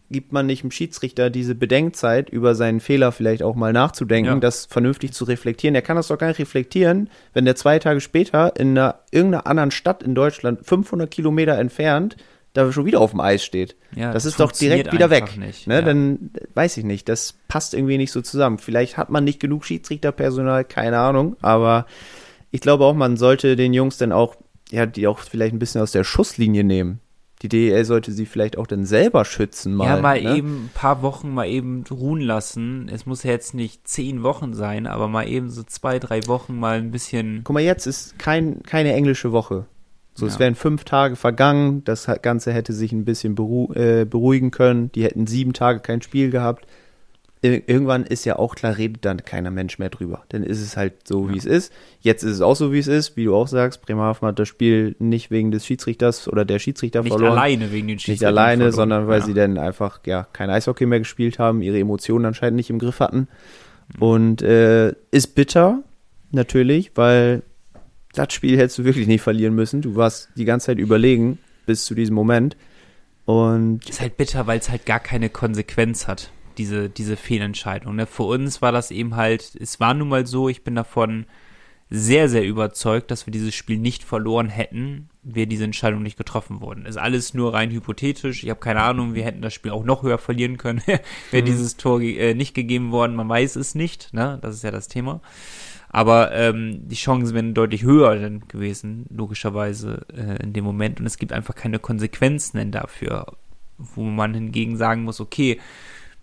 gibt 0.10 0.34
man 0.34 0.46
nicht 0.46 0.64
dem 0.64 0.72
Schiedsrichter 0.72 1.30
diese 1.30 1.56
Bedenkzeit, 1.56 2.30
über 2.30 2.54
seinen 2.54 2.82
Fehler 2.82 3.12
vielleicht 3.14 3.44
auch 3.44 3.56
mal 3.56 3.72
nachzudenken, 3.72 4.34
Ja. 4.34 4.40
das 4.40 4.66
vernünftig 4.66 5.14
zu 5.14 5.24
reflektieren? 5.24 5.74
Er 5.76 5.82
kann 5.82 5.96
das 5.96 6.08
doch 6.10 6.18
gar 6.18 6.28
nicht 6.28 6.40
reflektieren, 6.40 7.10
wenn 7.34 7.46
der 7.46 7.56
zwei 7.56 7.80
Tage 7.80 8.02
später 8.02 8.54
in 8.60 8.78
einer, 8.78 9.00
irgendeiner 9.12 9.48
anderen 9.48 9.72
Stadt 9.72 10.04
in 10.04 10.14
Deutschland, 10.16 10.66
500 10.66 11.10
Kilometer 11.10 11.58
entfernt, 11.58 12.18
da 12.54 12.72
schon 12.72 12.86
wieder 12.86 13.00
auf 13.00 13.12
dem 13.12 13.20
Eis 13.20 13.44
steht. 13.44 13.76
Ja, 13.96 14.14
das 14.14 14.24
das 14.24 14.34
ist 14.34 14.40
doch 14.40 14.52
direkt 14.52 14.92
wieder 14.92 15.10
weg. 15.10 15.38
nicht, 15.38 15.68
ne? 15.68 15.76
ja. 15.76 15.82
Dann 15.82 16.32
weiß 16.54 16.78
ich 16.78 16.84
nicht, 16.84 17.08
das 17.10 17.36
passt 17.48 17.74
irgendwie 17.74 17.98
nicht 17.98 18.12
so 18.12 18.22
zusammen. 18.22 18.58
Vielleicht 18.58 18.98
hat 18.98 19.10
man 19.10 19.24
nicht 19.24 19.40
genug 19.40 19.66
Schiedsrichterpersonal, 19.66 20.66
keine 20.66 21.00
Ahnung, 21.00 21.38
aber 21.42 21.86
ich 22.52 22.62
glaube 22.62 22.86
auch, 22.86 22.94
man 22.94 23.18
sollte 23.18 23.56
den 23.56 23.74
Jungs 23.74 23.98
dann 23.98 24.12
auch, 24.12 24.36
ja, 24.70 24.86
die 24.86 25.08
auch 25.08 25.20
vielleicht 25.20 25.54
ein 25.54 25.60
bisschen 25.60 25.82
aus 25.82 25.92
der 25.92 26.04
Schusslinie 26.04 26.64
nehmen. 26.64 27.00
Die 27.42 27.50
DEL 27.50 27.86
sollte 27.86 28.12
sie 28.12 28.28
vielleicht 28.28 28.58
auch 28.58 28.68
dann 28.68 28.86
selber 28.86 29.26
schützen 29.26 29.74
mal. 29.74 29.86
ja, 29.86 30.00
mal 30.00 30.22
ne? 30.22 30.36
eben 30.36 30.66
ein 30.66 30.72
paar 30.76 31.02
Wochen 31.02 31.34
mal 31.34 31.48
eben 31.48 31.84
ruhen 31.90 32.22
lassen. 32.22 32.88
Es 32.94 33.08
muss 33.08 33.24
ja 33.24 33.32
jetzt 33.32 33.56
nicht 33.56 33.88
zehn 33.88 34.22
Wochen 34.22 34.54
sein, 34.54 34.86
aber 34.86 35.08
mal 35.08 35.28
eben 35.28 35.50
so 35.50 35.64
zwei, 35.64 35.98
drei 35.98 36.28
Wochen 36.28 36.60
mal 36.60 36.78
ein 36.78 36.92
bisschen. 36.92 37.42
Guck 37.44 37.56
mal, 37.56 37.62
jetzt 37.62 37.88
ist 37.88 38.20
kein, 38.20 38.62
keine 38.62 38.94
englische 38.94 39.32
Woche. 39.32 39.66
So, 40.14 40.26
es 40.28 40.34
Ja. 40.34 40.40
wären 40.42 40.56
fünf 40.56 40.84
Tage 40.84 41.16
vergangen, 41.16 41.84
das 41.86 42.08
Ganze 42.22 42.52
hätte 42.52 42.74
sich 42.74 42.92
ein 42.92 43.06
bisschen 43.06 43.34
beru 43.36 43.72
äh, 43.74 44.06
beruhigen 44.06 44.52
können, 44.52 44.92
die 44.92 45.04
hätten 45.04 45.26
sieben 45.28 45.54
Tage 45.54 45.80
kein 45.80 46.02
Spiel 46.02 46.30
gehabt. 46.32 46.66
Ir 47.44 47.68
irgendwann 47.68 48.04
ist 48.04 48.24
ja 48.26 48.38
auch 48.38 48.54
klar, 48.54 48.78
redet 48.78 49.04
dann 49.04 49.26
keiner 49.26 49.50
Mensch 49.50 49.80
mehr 49.80 49.90
drüber. 49.90 50.22
Dann 50.30 50.44
ist 50.44 50.62
es 50.62 50.78
halt 50.78 51.08
so, 51.08 51.28
wie 51.32 51.38
es 51.38 51.46
ist. 51.46 51.74
Jetzt 52.00 52.22
ist 52.22 52.34
es 52.34 52.42
auch 52.42 52.56
so, 52.56 52.72
wie 52.72 52.78
es 52.78 52.86
ist, 52.88 53.18
wie 53.18 53.24
du 53.24 53.34
auch 53.36 53.48
sagst. 53.48 53.82
Bremerhaven 53.82 54.28
hat 54.28 54.38
das 54.38 54.48
Spiel 54.48 54.96
nicht 55.00 55.32
wegen 55.32 55.50
des 55.50 55.66
Schiedsrichters 55.66 56.28
oder 56.28 56.46
der 56.46 56.60
Schiedsrichter 56.60 57.02
Nicht 57.02 57.14
verloren. 57.14 57.32
alleine 57.32 57.72
wegen 57.72 57.88
den 57.88 57.96
Nicht 57.96 58.04
Schiedsrichtern 58.04 58.38
alleine, 58.38 58.58
verloren. 58.66 58.76
sondern 58.76 59.08
weil 59.08 59.22
ja. 59.22 59.26
sie 59.26 59.34
dann 59.34 59.58
einfach 59.58 60.02
ja 60.06 60.28
kein 60.34 60.52
Eishockey 60.52 60.86
mehr 60.86 61.00
gespielt 61.00 61.40
haben, 61.40 61.64
ihre 61.64 61.80
Emotionen 61.80 62.26
anscheinend 62.26 62.58
nicht 62.58 62.70
im 62.70 62.78
Griff 62.78 63.00
hatten. 63.00 63.28
Und 64.00 64.44
äh, 64.44 64.94
ist 65.10 65.34
bitter, 65.34 65.82
natürlich, 66.30 66.92
weil 66.94 67.42
das 68.14 68.34
Spiel 68.34 68.58
hättest 68.58 68.80
du 68.80 68.84
wirklich 68.84 69.08
nicht 69.08 69.22
verlieren 69.22 69.56
müssen. 69.56 69.82
Du 69.82 69.96
warst 69.96 70.30
die 70.36 70.46
ganze 70.46 70.68
Zeit 70.68 70.78
überlegen 70.78 71.40
bis 71.66 71.86
zu 71.86 71.96
diesem 71.96 72.16
Moment. 72.16 72.58
Und 73.26 73.88
Ist 73.90 74.02
halt 74.02 74.18
bitter, 74.18 74.48
weil 74.48 74.60
es 74.60 74.70
halt 74.70 74.86
gar 74.86 75.00
keine 75.00 75.30
Konsequenz 75.30 76.08
hat, 76.08 76.32
diese, 76.58 76.90
diese 76.90 77.16
Fehlentscheidung. 77.16 77.96
Ne? 77.96 78.06
Für 78.06 78.24
uns 78.24 78.62
war 78.62 78.72
das 78.72 78.92
eben 78.92 79.16
halt, 79.16 79.56
es 79.60 79.80
war 79.80 79.94
nun 79.94 80.10
mal 80.10 80.26
so, 80.26 80.50
ich 80.50 80.64
bin 80.64 80.76
davon 80.76 81.26
sehr, 81.94 82.30
sehr 82.30 82.46
überzeugt, 82.46 83.12
dass 83.12 83.28
wir 83.28 83.32
dieses 83.32 83.54
Spiel 83.54 83.78
nicht 83.78 84.06
verloren 84.06 84.48
hätten, 84.48 85.10
wäre 85.24 85.46
diese 85.46 85.66
Entscheidung 85.66 86.02
nicht 86.02 86.18
getroffen 86.18 86.62
worden. 86.62 86.86
Ist 86.86 86.98
alles 86.98 87.34
nur 87.34 87.54
rein 87.54 87.70
hypothetisch. 87.70 88.46
Ich 88.46 88.50
habe 88.50 88.62
keine 88.62 88.82
Ahnung, 88.82 89.14
wir 89.14 89.26
hätten 89.26 89.42
das 89.42 89.54
Spiel 89.54 89.72
auch 89.72 89.84
noch 89.84 90.02
höher 90.02 90.18
verlieren 90.18 90.58
können, 90.58 90.82
wäre 91.32 91.44
dieses 91.44 91.76
Tor 91.76 92.00
äh, 92.02 92.34
nicht 92.34 92.54
gegeben 92.54 92.92
worden. 92.92 93.18
Man 93.18 93.28
weiß 93.28 93.58
es 93.58 93.76
nicht, 93.76 94.14
ne? 94.14 94.40
Das 94.42 94.56
ist 94.56 94.64
ja 94.64 94.72
das 94.72 94.88
Thema. 94.88 95.20
Aber 95.94 96.32
ähm, 96.32 96.88
die 96.88 96.96
Chancen 96.96 97.36
wären 97.36 97.54
deutlich 97.54 97.84
höher 97.84 98.16
dann 98.16 98.48
gewesen, 98.48 99.06
logischerweise 99.10 100.06
äh, 100.16 100.42
in 100.42 100.54
dem 100.54 100.64
Moment. 100.64 101.00
Und 101.02 101.06
es 101.06 101.18
gibt 101.18 101.34
einfach 101.34 101.54
keine 101.54 101.80
Konsequenzen 101.80 102.58
denn 102.58 102.72
dafür, 102.72 103.34
wo 103.78 104.04
man 104.04 104.34
hingegen 104.34 104.78
sagen 104.78 105.04
muss, 105.04 105.20
okay, 105.20 105.60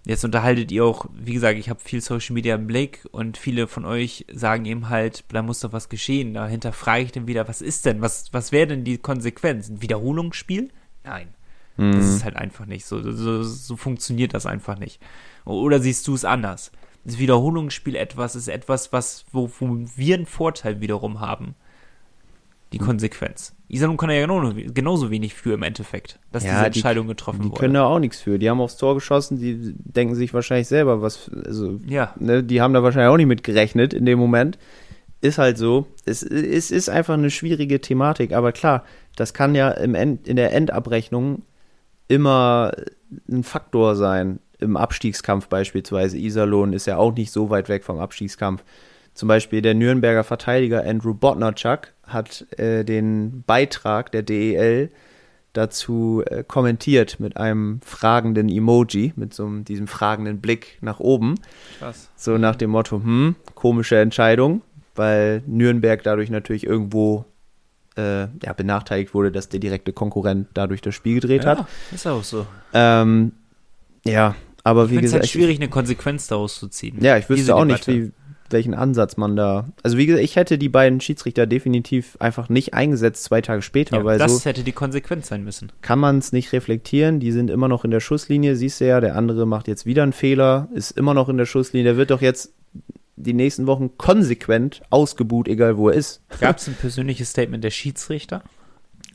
jetzt 0.06 0.25
unterhaltet 0.25 0.72
ihr 0.72 0.87
auch, 0.87 1.06
wie 1.12 1.34
gesagt, 1.34 1.58
ich 1.58 1.68
habe 1.68 1.80
viel 1.80 2.00
Social 2.00 2.32
Media 2.32 2.54
im 2.54 2.66
Blick 2.66 3.06
und 3.10 3.37
viele 3.37 3.66
von 3.66 3.84
euch 3.84 4.25
sagen 4.32 4.64
eben 4.64 4.88
halt, 4.88 5.25
da 5.30 5.42
muss 5.42 5.60
doch 5.60 5.72
was 5.72 5.90
geschehen. 5.90 6.32
Dahinter 6.32 6.72
frage 6.72 7.04
ich 7.04 7.12
dann 7.12 7.26
wieder, 7.26 7.46
was 7.46 7.60
ist 7.60 7.84
denn, 7.84 8.00
was, 8.00 8.32
was 8.32 8.52
wäre 8.52 8.68
denn 8.68 8.84
die 8.84 8.96
Konsequenz? 8.96 9.68
Ein 9.68 9.82
Wiederholungsspiel? 9.82 10.70
Nein. 11.04 11.28
Das 11.92 12.06
ist 12.06 12.25
halt 12.25 12.34
einfach 12.34 12.66
nicht 12.66 12.84
so. 12.87 13.00
So, 13.12 13.44
so 13.44 13.76
funktioniert 13.76 14.34
das 14.34 14.46
einfach 14.46 14.78
nicht. 14.78 15.00
Oder 15.44 15.78
siehst 15.78 16.08
du 16.08 16.14
es 16.14 16.25
anders? 16.25 16.72
Das 17.08 17.18
Wiederholungsspiel 17.18 17.96
etwas 17.96 18.36
ist 18.36 18.48
etwas, 18.48 18.92
was, 18.92 19.24
wo, 19.32 19.50
wo 19.58 19.78
wir 19.96 20.14
einen 20.14 20.26
Vorteil 20.26 20.80
wiederum 20.80 21.20
haben. 21.20 21.54
Die 22.74 22.78
Konsequenz. 22.78 23.54
Iserlohn 23.68 23.96
kann 23.96 24.10
ja 24.10 24.20
genau, 24.20 24.52
genauso 24.74 25.10
wenig 25.10 25.32
für 25.32 25.54
im 25.54 25.62
Endeffekt, 25.62 26.18
dass 26.32 26.44
Ja, 26.44 26.50
diese 26.50 26.60
die- 26.60 26.66
Entscheidung 26.78 27.06
getroffen 27.06 27.40
die 27.44 27.50
wurde. 27.50 27.60
können 27.60 27.74
da 27.74 27.84
auch 27.84 27.98
nichts 27.98 28.20
für. 28.20 28.38
Die 28.38 28.50
haben 28.50 28.60
aufs 28.60 28.76
Tor 28.76 28.94
geschossen, 28.94 29.38
die 29.38 29.74
denken 29.78 30.14
sich 30.14 30.34
wahrscheinlich 30.34 30.68
selber, 30.68 31.00
was, 31.00 31.30
also, 31.46 31.80
ja, 31.86 32.12
ne, 32.18 32.44
die 32.44 32.60
haben 32.60 32.74
da 32.74 32.82
wahrscheinlich 32.82 33.08
auch 33.10 33.16
nicht 33.16 33.26
mit 33.26 33.42
gerechnet 33.42 33.94
in 33.94 34.04
dem 34.04 34.18
Moment. 34.18 34.58
Ist 35.22 35.38
halt 35.38 35.56
so. 35.56 35.86
Es, 36.04 36.22
es 36.22 36.70
ist 36.70 36.90
einfach 36.90 37.14
eine 37.14 37.30
schwierige 37.30 37.80
Thematik, 37.80 38.32
aber 38.32 38.52
klar, 38.52 38.84
das 39.16 39.32
kann 39.32 39.54
ja 39.54 39.70
im 39.70 39.94
End, 39.94 40.28
in 40.28 40.36
der 40.36 40.52
Endabrechnung 40.52 41.42
immer 42.06 42.72
ein 43.30 43.42
Faktor 43.44 43.96
sein. 43.96 44.40
Im 44.58 44.76
Abstiegskampf 44.76 45.48
beispielsweise. 45.48 46.18
Iserlohn 46.18 46.72
ist 46.72 46.86
ja 46.86 46.96
auch 46.96 47.14
nicht 47.14 47.30
so 47.30 47.50
weit 47.50 47.68
weg 47.68 47.84
vom 47.84 47.98
Abstiegskampf. 47.98 48.64
Zum 49.14 49.28
Beispiel 49.28 49.62
der 49.62 49.74
Nürnberger 49.74 50.24
Verteidiger 50.24 50.84
Andrew 50.84 51.14
Botnarczak 51.14 51.94
hat 52.04 52.46
äh, 52.58 52.84
den 52.84 53.42
Beitrag 53.46 54.12
der 54.12 54.22
DEL 54.22 54.90
dazu 55.52 56.22
äh, 56.26 56.44
kommentiert 56.44 57.18
mit 57.18 57.36
einem 57.36 57.80
fragenden 57.82 58.48
Emoji, 58.48 59.12
mit 59.16 59.34
so 59.34 59.46
einem, 59.46 59.64
diesem 59.64 59.88
fragenden 59.88 60.40
Blick 60.40 60.78
nach 60.80 61.00
oben. 61.00 61.34
krass. 61.78 62.10
So 62.16 62.38
nach 62.38 62.56
dem 62.56 62.70
Motto, 62.70 63.02
hm, 63.02 63.34
komische 63.54 63.98
Entscheidung, 63.98 64.62
weil 64.94 65.42
Nürnberg 65.46 66.02
dadurch 66.02 66.30
natürlich 66.30 66.64
irgendwo 66.64 67.24
äh, 67.96 68.28
ja, 68.42 68.52
benachteiligt 68.56 69.14
wurde, 69.14 69.32
dass 69.32 69.48
der 69.48 69.60
direkte 69.60 69.92
Konkurrent 69.92 70.48
dadurch 70.54 70.80
das 70.80 70.94
Spiel 70.94 71.16
gedreht 71.16 71.44
hat. 71.44 71.58
Ja, 71.58 71.68
ist 71.92 72.06
auch 72.06 72.22
so. 72.22 72.46
Ähm, 72.72 73.32
ja, 74.04 74.36
aber 74.68 74.84
Ich 74.87 74.90
wie 74.92 74.96
es 74.96 75.02
gesagt, 75.02 75.22
halt 75.22 75.30
schwierig, 75.30 75.58
eine 75.58 75.68
Konsequenz 75.68 76.26
daraus 76.28 76.58
zu 76.58 76.68
ziehen. 76.68 76.96
ja, 77.00 77.16
ich 77.18 77.28
wüsste 77.28 77.54
auch 77.56 77.64
nicht, 77.64 77.87
Debatte. 77.87 78.06
wie, 78.08 78.12
welchen 78.50 78.72
Ansatz 78.75 79.16
man 79.18 79.37
da. 79.37 79.68
Also 79.82 79.98
wie 79.98 80.06
gesagt, 80.06 80.25
ich 80.25 80.37
hätte 80.37 80.56
die 80.56 80.70
beiden 80.70 81.00
Schiedsrichter 81.02 81.46
definitiv 81.46 82.16
einfach 82.18 82.48
nicht 82.48 82.72
eingesetzt 82.72 83.25
zwei 83.25 83.42
Tage 83.42 83.60
später, 83.60 83.98
Ja, 83.98 84.04
weil 84.04 84.18
das 84.18 84.38
so 84.38 84.44
hätte 84.48 84.62
die 84.62 84.72
Konsequenz 84.72 85.28
sein 85.28 85.44
müssen. 85.44 85.70
kann 85.82 85.98
man 85.98 86.16
es 86.18 86.32
nicht 86.32 86.52
reflektieren. 86.52 87.20
Die 87.20 87.32
sind 87.32 87.50
immer 87.50 87.68
noch 87.68 87.84
in 87.84 87.90
der 87.90 88.00
Schusslinie, 88.00 88.56
siehst 88.56 88.80
du 88.80 88.87
ja. 88.87 89.00
Der 89.00 89.16
andere 89.16 89.44
macht 89.46 89.68
jetzt 89.68 89.84
wieder 89.84 90.02
einen 90.02 90.12
Fehler, 90.14 90.68
ist 90.75 90.92
immer 90.92 91.12
noch 91.12 91.28
in 91.28 91.37
der 91.37 91.44
Schusslinie. 91.46 91.84
Der 91.84 91.96
wird 91.98 92.10
doch 92.10 92.22
jetzt 92.22 92.52
die 93.16 93.34
nächsten 93.34 93.66
Wochen 93.66 93.99
konsequent 93.99 94.80
ausgebuht, 94.90 95.49
egal 95.49 95.76
wo 95.76 95.88
er 95.90 95.97
ist. 95.97 96.23
Gab 96.40 96.56
es 96.58 96.69
ein 96.69 96.75
persönliches 96.75 97.28
Statement 97.30 97.62
der 97.64 97.71
Schiedsrichter? 97.71 98.43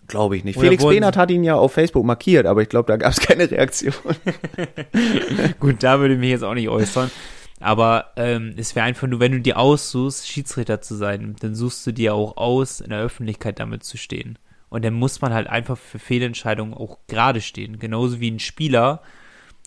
Glaube 0.08 0.38
ich 0.38 0.44
nicht. 0.44 0.58
Oder 0.58 0.68
Felix 0.68 0.84
Behnert 0.84 1.18
hat 1.18 1.32
ihn 1.32 1.44
ja 1.44 1.56
auf 1.56 1.74
Facebook 1.74 2.06
markiert, 2.06 2.46
aber 2.46 2.62
ich 2.62 2.70
glaube, 2.70 2.92
da 2.92 2.98
gab 2.98 3.12
es 3.12 3.20
keine 3.26 3.50
Reaktion. 3.50 3.94
Gut, 5.60 5.82
da 5.82 6.00
würde 6.00 6.16
ich 6.16 6.20
mich 6.20 6.30
jetzt 6.30 6.44
auch 6.44 6.54
nicht 6.54 6.70
äußern. 6.70 7.10
Aber 7.60 8.12
ähm, 8.18 8.54
es 8.58 8.76
wäre 8.76 8.86
einfach 8.86 9.08
nur, 9.08 9.22
wenn 9.22 9.32
du 9.32 9.39
dir 9.39 9.58
aussuchst, 9.58 10.28
Schiedsrichter 10.28 10.82
zu 10.82 10.96
sein, 10.96 11.36
dann 11.39 11.56
suchst 11.56 11.88
du 11.88 11.94
dir 11.94 12.13
auch 12.13 12.36
aus, 12.36 12.82
in 12.82 12.89
der 12.89 13.00
Öffentlichkeit 13.00 13.60
damit 13.60 13.84
zu 13.84 13.98
stehen. 13.98 14.38
Und 14.70 14.84
dann 14.84 14.94
muss 14.94 15.22
man 15.22 15.34
halt 15.34 15.48
einfach 15.48 15.78
für 15.78 16.00
Fehlentscheidungen 16.00 16.74
auch 16.74 16.98
gerade 17.08 17.42
stehen. 17.42 17.80
Genauso 17.80 18.20
wie 18.20 18.32
ein 18.32 18.39
Spieler 18.39 19.02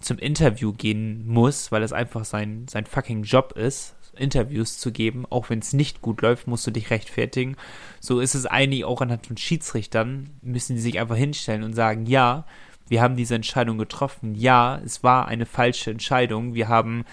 zum 0.00 0.18
Interview 0.18 0.72
gehen 0.72 1.26
muss, 1.26 1.72
weil 1.72 1.82
es 1.82 1.92
einfach 1.92 2.24
sein, 2.24 2.66
sein 2.68 2.86
fucking 2.86 3.22
Job 3.22 3.52
ist, 3.52 3.94
Interviews 4.16 4.78
zu 4.78 4.92
geben. 4.92 5.24
Auch 5.28 5.50
wenn 5.50 5.58
es 5.58 5.72
nicht 5.72 6.02
gut 6.02 6.22
läuft, 6.22 6.46
musst 6.46 6.66
du 6.66 6.70
dich 6.70 6.90
rechtfertigen. 6.90 7.56
So 8.00 8.20
ist 8.20 8.34
es 8.34 8.46
eigentlich 8.46 8.84
auch 8.84 9.00
anhand 9.00 9.26
von 9.26 9.36
Schiedsrichtern, 9.36 10.30
müssen 10.42 10.76
die 10.76 10.82
sich 10.82 10.98
einfach 10.98 11.16
hinstellen 11.16 11.62
und 11.62 11.74
sagen, 11.74 12.06
ja, 12.06 12.44
wir 12.88 13.02
haben 13.02 13.16
diese 13.16 13.34
Entscheidung 13.34 13.78
getroffen. 13.78 14.34
Ja, 14.34 14.80
es 14.84 15.02
war 15.02 15.28
eine 15.28 15.46
falsche 15.46 15.90
Entscheidung. 15.90 16.54
Wir 16.54 16.68
haben 16.68 17.04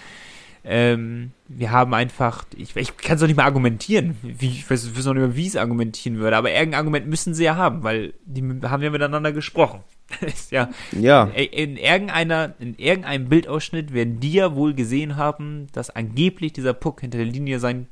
ähm, 0.66 1.32
wir 1.46 1.70
haben 1.72 1.92
einfach, 1.92 2.46
ich, 2.56 2.74
ich 2.74 2.96
kann 2.96 3.16
es 3.16 3.20
doch 3.20 3.26
nicht 3.26 3.36
mehr 3.36 3.44
argumentieren, 3.44 4.16
wie, 4.22 4.48
ich 4.48 4.70
weiß, 4.70 4.86
ich 4.86 4.96
weiß 4.96 5.04
noch 5.04 5.12
nicht 5.12 5.22
mehr, 5.22 5.36
wie 5.36 5.46
es 5.46 5.56
argumentieren 5.56 6.18
würde, 6.18 6.38
aber 6.38 6.50
irgendein 6.50 6.78
Argument 6.78 7.06
müssen 7.06 7.34
sie 7.34 7.44
ja 7.44 7.56
haben, 7.56 7.82
weil 7.82 8.14
die 8.24 8.42
haben 8.62 8.82
ja 8.82 8.88
miteinander 8.88 9.32
gesprochen. 9.32 9.80
ist 10.20 10.52
ja, 10.52 10.70
Ja, 10.92 11.24
in 11.24 11.76
irgendeiner, 11.76 12.54
in 12.58 12.74
irgendeinem 12.76 13.28
Bildausschnitt 13.28 13.92
werden 13.92 14.20
die 14.20 14.34
ja 14.34 14.54
wohl 14.54 14.74
gesehen 14.74 15.16
haben, 15.16 15.68
dass 15.72 15.90
angeblich 15.90 16.52
dieser 16.52 16.74
Puck 16.74 17.00
hinter 17.00 17.18
der 17.18 17.26
Linie 17.26 17.58
sein 17.58 17.88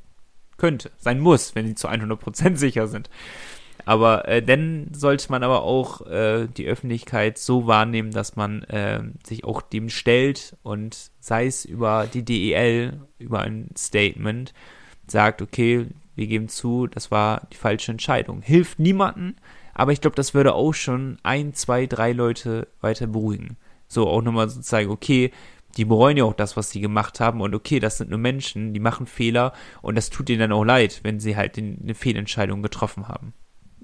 könnte, 0.57 0.91
sein 0.97 1.19
muss, 1.19 1.55
wenn 1.55 1.67
sie 1.67 1.75
zu 1.75 1.89
100% 1.89 2.55
sicher 2.55 2.87
sind. 2.87 3.09
Aber 3.85 4.27
äh, 4.27 4.41
dann 4.41 4.89
sollte 4.93 5.29
man 5.29 5.43
aber 5.43 5.63
auch 5.63 6.05
äh, 6.07 6.47
die 6.47 6.67
Öffentlichkeit 6.67 7.37
so 7.37 7.67
wahrnehmen, 7.67 8.11
dass 8.11 8.35
man 8.35 8.63
äh, 8.63 9.01
sich 9.25 9.43
auch 9.43 9.61
dem 9.61 9.89
stellt 9.89 10.55
und 10.63 11.11
sei 11.19 11.47
es 11.47 11.65
über 11.65 12.07
die 12.11 12.23
DEL, 12.23 13.01
über 13.19 13.41
ein 13.41 13.69
Statement, 13.77 14.53
sagt, 15.07 15.41
okay, 15.41 15.87
wir 16.15 16.27
geben 16.27 16.47
zu, 16.47 16.87
das 16.87 17.11
war 17.11 17.47
die 17.51 17.57
falsche 17.57 17.91
Entscheidung. 17.91 18.41
Hilft 18.41 18.79
niemanden, 18.79 19.35
aber 19.73 19.91
ich 19.91 20.01
glaube, 20.01 20.15
das 20.15 20.33
würde 20.33 20.53
auch 20.53 20.73
schon 20.73 21.17
ein, 21.23 21.53
zwei, 21.53 21.85
drei 21.85 22.11
Leute 22.11 22.67
weiter 22.81 23.07
beruhigen. 23.07 23.57
So 23.87 24.07
auch 24.07 24.21
nochmal 24.21 24.49
so 24.49 24.61
zeigen, 24.61 24.91
okay, 24.91 25.31
die 25.77 25.85
bereuen 25.85 26.17
ja 26.17 26.23
auch 26.23 26.33
das, 26.33 26.55
was 26.55 26.69
sie 26.69 26.81
gemacht 26.81 27.19
haben 27.19 27.41
und 27.41 27.55
okay, 27.55 27.79
das 27.79 27.97
sind 27.97 28.09
nur 28.09 28.19
Menschen, 28.19 28.73
die 28.73 28.79
machen 28.79 29.07
Fehler 29.07 29.53
und 29.81 29.95
das 29.95 30.09
tut 30.09 30.29
ihnen 30.29 30.39
dann 30.39 30.51
auch 30.51 30.63
leid, 30.63 30.99
wenn 31.03 31.19
sie 31.19 31.35
halt 31.35 31.57
eine 31.57 31.95
Fehlentscheidung 31.95 32.61
getroffen 32.61 33.07
haben. 33.07 33.33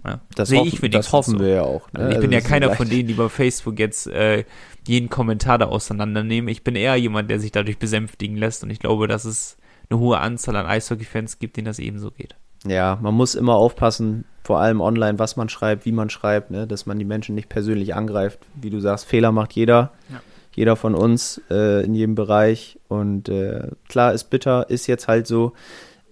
Ja, 0.05 0.21
das, 0.33 0.49
sehe 0.49 0.59
hoffen, 0.59 0.67
ich 0.67 0.73
das 0.75 0.81
wenigstens 0.83 1.13
hoffen 1.13 1.37
so. 1.37 1.43
wir 1.43 1.49
ja 1.49 1.61
auch. 1.63 1.91
ne? 1.91 1.99
Also 1.99 2.09
ich 2.09 2.15
Also 2.15 2.21
bin 2.21 2.31
ja 2.31 2.39
das 2.39 2.47
keiner 2.47 2.75
von 2.75 2.89
denen, 2.89 3.07
die 3.07 3.15
bei 3.15 3.27
Facebook 3.27 3.79
jetzt 3.79 4.07
äh, 4.07 4.45
jeden 4.87 5.09
Kommentar 5.09 5.57
da 5.57 5.65
auseinandernehmen. 5.65 6.47
Ich 6.47 6.63
bin 6.63 6.75
eher 6.75 6.95
jemand, 6.95 7.29
der 7.29 7.39
sich 7.39 7.51
dadurch 7.51 7.79
besänftigen 7.79 8.37
lässt 8.37 8.63
und 8.63 8.69
ich 8.69 8.79
glaube, 8.79 9.07
dass 9.07 9.25
es 9.25 9.57
eine 9.89 9.99
hohe 9.99 10.19
Anzahl 10.19 10.55
an 10.55 10.67
Eishockey-Fans 10.67 11.39
gibt, 11.39 11.57
denen 11.57 11.65
das 11.65 11.79
ebenso 11.79 12.11
geht. 12.11 12.35
Ja, 12.65 12.97
man 13.01 13.13
muss 13.13 13.35
immer 13.35 13.55
aufpassen, 13.55 14.25
vor 14.43 14.59
allem 14.59 14.81
online, 14.81 15.19
was 15.19 15.35
man 15.35 15.47
schreibt, 15.49 15.85
wie 15.85 15.91
man 15.91 16.09
schreibt, 16.09 16.51
ne? 16.51 16.65
dass 16.67 16.85
man 16.85 16.97
die 16.99 17.05
Menschen 17.05 17.35
nicht 17.35 17.49
persönlich 17.49 17.95
angreift. 17.95 18.39
Wie 18.55 18.69
du 18.69 18.79
sagst, 18.79 19.05
Fehler 19.05 19.31
macht 19.31 19.53
jeder. 19.53 19.91
Ja. 20.09 20.21
Jeder 20.55 20.75
von 20.75 20.95
uns 20.95 21.39
äh, 21.51 21.85
in 21.85 21.93
jedem 21.93 22.15
Bereich. 22.15 22.79
Und 22.89 23.29
äh, 23.29 23.67
klar, 23.87 24.13
ist 24.13 24.25
bitter, 24.25 24.69
ist 24.69 24.87
jetzt 24.87 25.07
halt 25.07 25.27
so. 25.27 25.53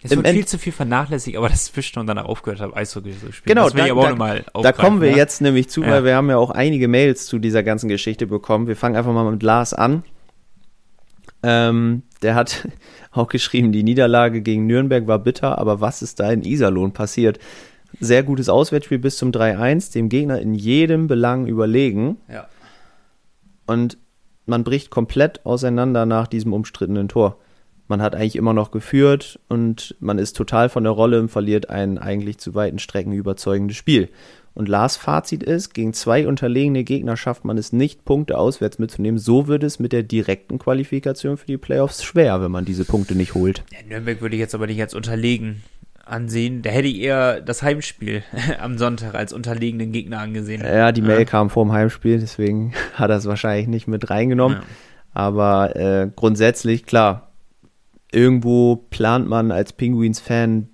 Es 0.01 0.11
Im 0.11 0.17
wird 0.19 0.27
End- 0.27 0.35
viel 0.37 0.45
zu 0.47 0.59
viel 0.59 0.71
vernachlässigt, 0.71 1.35
aber 1.35 1.49
das 1.49 1.67
Fisch 1.67 1.97
und 1.97 2.05
danach 2.07 2.25
aufgehört 2.25 2.61
habe, 2.61 2.75
Eishockey 2.77 3.11
zu 3.11 3.31
spielen. 3.33 3.55
Genau, 3.55 3.63
das 3.65 3.73
will 3.73 3.79
da- 3.79 3.85
ich 3.87 3.91
aber 3.91 4.01
da- 4.01 4.07
auch 4.07 4.11
nochmal 4.11 4.45
Da 4.61 4.71
kommen 4.71 5.01
wir 5.01 5.09
ja? 5.09 5.17
jetzt 5.17 5.41
nämlich 5.41 5.69
zu, 5.69 5.81
Ja. 5.81 5.89
weil 5.89 6.03
wir 6.05 6.15
haben 6.15 6.29
ja 6.29 6.37
auch 6.37 6.51
einige 6.51 6.87
Mails 6.87 7.25
zu 7.25 7.39
dieser 7.39 7.63
ganzen 7.63 7.89
Geschichte 7.89 8.27
bekommen. 8.27 8.67
Wir 8.67 8.75
fangen 8.77 8.95
einfach 8.95 9.11
mal 9.11 9.29
mit 9.29 9.41
Lars 9.43 9.73
an. 9.73 10.03
Ähm, 11.43 12.03
der 12.21 12.35
hat 12.35 12.67
auch 13.11 13.27
geschrieben, 13.27 13.71
die 13.71 13.83
Niederlage 13.83 14.41
gegen 14.41 14.65
Nürnberg 14.67 15.07
war 15.07 15.19
bitter, 15.19 15.57
aber 15.57 15.81
was 15.81 16.01
ist 16.01 16.19
da 16.19 16.31
in 16.31 16.43
Iserlohn 16.43 16.93
passiert? 16.93 17.39
Sehr 17.99 18.23
gutes 18.23 18.49
Auswärtsspiel 18.49 18.99
bis 18.99 19.17
zum 19.17 19.31
3-1, 19.31 19.93
dem 19.93 20.09
Gegner 20.09 20.39
in 20.39 20.53
jedem 20.53 21.07
Belang 21.07 21.47
überlegen 21.47 22.17
Ja. 22.31 22.47
und 23.65 23.97
man 24.45 24.63
bricht 24.63 24.89
komplett 24.91 25.45
auseinander 25.45 26.05
nach 26.05 26.27
diesem 26.27 26.53
umstrittenen 26.53 27.09
Tor. 27.09 27.37
Man 27.89 28.01
hat 28.01 28.15
eigentlich 28.15 28.35
immer 28.35 28.53
noch 28.53 28.71
geführt 28.71 29.39
und 29.49 29.95
man 29.99 30.19
ist 30.19 30.35
total 30.37 30.69
von 30.69 30.83
der 30.83 30.91
Rolle 30.91 31.19
und 31.19 31.29
verliert 31.29 31.69
ein 31.69 31.97
eigentlich 31.97 32.37
zu 32.37 32.55
weiten 32.55 32.79
Strecken 32.79 33.13
überzeugendes 33.13 33.77
Spiel. 33.77 34.09
Und 34.57 34.67
Lars 34.67 34.97
Fazit 34.97 35.43
ist, 35.43 35.75
gegen 35.75 35.93
zwei 35.93 36.27
unterlegene 36.27 36.83
Gegner 36.83 37.15
schafft 37.15 37.45
man 37.45 37.59
es 37.59 37.73
nicht, 37.73 38.05
Punkte 38.05 38.39
auswärts 38.39 38.79
mitzunehmen. 38.79 39.19
So 39.19 39.47
wird 39.47 39.63
es 39.63 39.77
mit 39.77 39.93
der 39.93 40.01
direkten 40.01 40.57
Qualifikation 40.57 41.37
für 41.37 41.45
die 41.45 41.57
Playoffs 41.57 42.03
schwer, 42.03 42.41
wenn 42.41 42.49
man 42.49 42.65
diese 42.65 42.83
Punkte 42.83 43.13
nicht 43.13 43.35
holt. 43.35 43.63
Ja, 43.71 43.87
Nürnberg 43.87 44.19
würde 44.19 44.35
ich 44.35 44.39
jetzt 44.39 44.55
aber 44.55 44.65
nicht 44.65 44.81
als 44.81 44.95
unterlegen 44.95 45.61
ansehen. 46.05 46.63
Da 46.63 46.71
hätte 46.71 46.87
ich 46.87 46.99
eher 46.99 47.39
das 47.39 47.61
Heimspiel 47.61 48.23
am 48.59 48.79
Sonntag 48.79 49.13
als 49.13 49.31
unterlegenen 49.31 49.91
Gegner 49.91 50.21
angesehen. 50.21 50.63
Ja, 50.63 50.91
die 50.91 51.03
Mail 51.03 51.19
ja. 51.19 51.25
kam 51.25 51.51
vor 51.51 51.63
dem 51.63 51.71
Heimspiel, 51.71 52.19
deswegen 52.19 52.73
hat 52.95 53.11
er 53.11 53.17
es 53.17 53.27
wahrscheinlich 53.27 53.67
nicht 53.67 53.87
mit 53.87 54.09
reingenommen. 54.09 54.57
Ja. 54.57 54.63
Aber 55.13 55.75
äh, 55.75 56.09
grundsätzlich, 56.15 56.87
klar, 56.87 57.31
irgendwo 58.11 58.75
plant 58.89 59.27
man 59.27 59.51
als 59.51 59.71
Penguins-Fan 59.73 60.69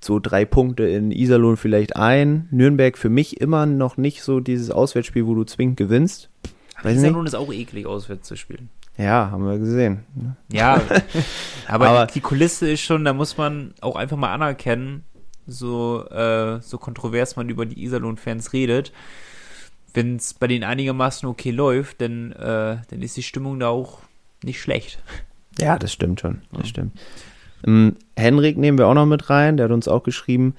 so 0.00 0.18
drei 0.18 0.44
Punkte 0.44 0.84
in 0.84 1.10
Iserlohn 1.10 1.56
vielleicht 1.56 1.96
ein. 1.96 2.48
Nürnberg 2.50 2.96
für 2.98 3.08
mich 3.08 3.40
immer 3.40 3.66
noch 3.66 3.96
nicht 3.96 4.22
so 4.22 4.40
dieses 4.40 4.70
Auswärtsspiel, 4.70 5.26
wo 5.26 5.34
du 5.34 5.44
zwingend 5.44 5.76
gewinnst. 5.76 6.30
Weiß 6.82 6.96
Iserlohn 6.96 7.24
nicht. 7.24 7.32
ist 7.32 7.38
auch 7.38 7.52
eklig, 7.52 7.86
auswärts 7.86 8.28
zu 8.28 8.36
spielen. 8.36 8.68
Ja, 8.98 9.30
haben 9.30 9.44
wir 9.44 9.58
gesehen. 9.58 10.04
Ja, 10.50 10.80
aber, 11.68 11.88
aber, 11.88 12.06
die 12.06 12.20
Kulisse 12.20 12.70
ist 12.70 12.80
schon, 12.80 13.04
da 13.04 13.12
muss 13.12 13.36
man 13.36 13.74
auch 13.80 13.96
einfach 13.96 14.16
mal 14.16 14.32
anerkennen, 14.32 15.04
so, 15.46 16.06
äh, 16.08 16.60
so 16.60 16.78
kontrovers 16.78 17.36
man 17.36 17.48
über 17.48 17.66
die 17.66 17.82
Iserlohn-Fans 17.84 18.52
redet. 18.52 18.92
Wenn 19.92 20.16
es 20.16 20.34
bei 20.34 20.46
denen 20.46 20.64
einigermaßen 20.64 21.28
okay 21.28 21.50
läuft, 21.50 22.00
dann, 22.00 22.32
äh, 22.32 22.78
dann 22.88 23.02
ist 23.02 23.16
die 23.16 23.22
Stimmung 23.22 23.60
da 23.60 23.68
auch 23.68 24.00
nicht 24.42 24.60
schlecht. 24.60 24.98
Ja, 25.58 25.78
das 25.78 25.92
stimmt 25.92 26.20
schon. 26.20 26.42
Das 26.52 26.62
ja. 26.62 26.66
stimmt. 26.66 27.00
Ähm, 27.66 27.96
Henrik 28.16 28.56
nehmen 28.56 28.78
wir 28.78 28.86
auch 28.86 28.94
noch 28.94 29.06
mit 29.06 29.28
rein, 29.30 29.56
der 29.56 29.64
hat 29.64 29.72
uns 29.72 29.88
auch 29.88 30.02
geschrieben. 30.02 30.54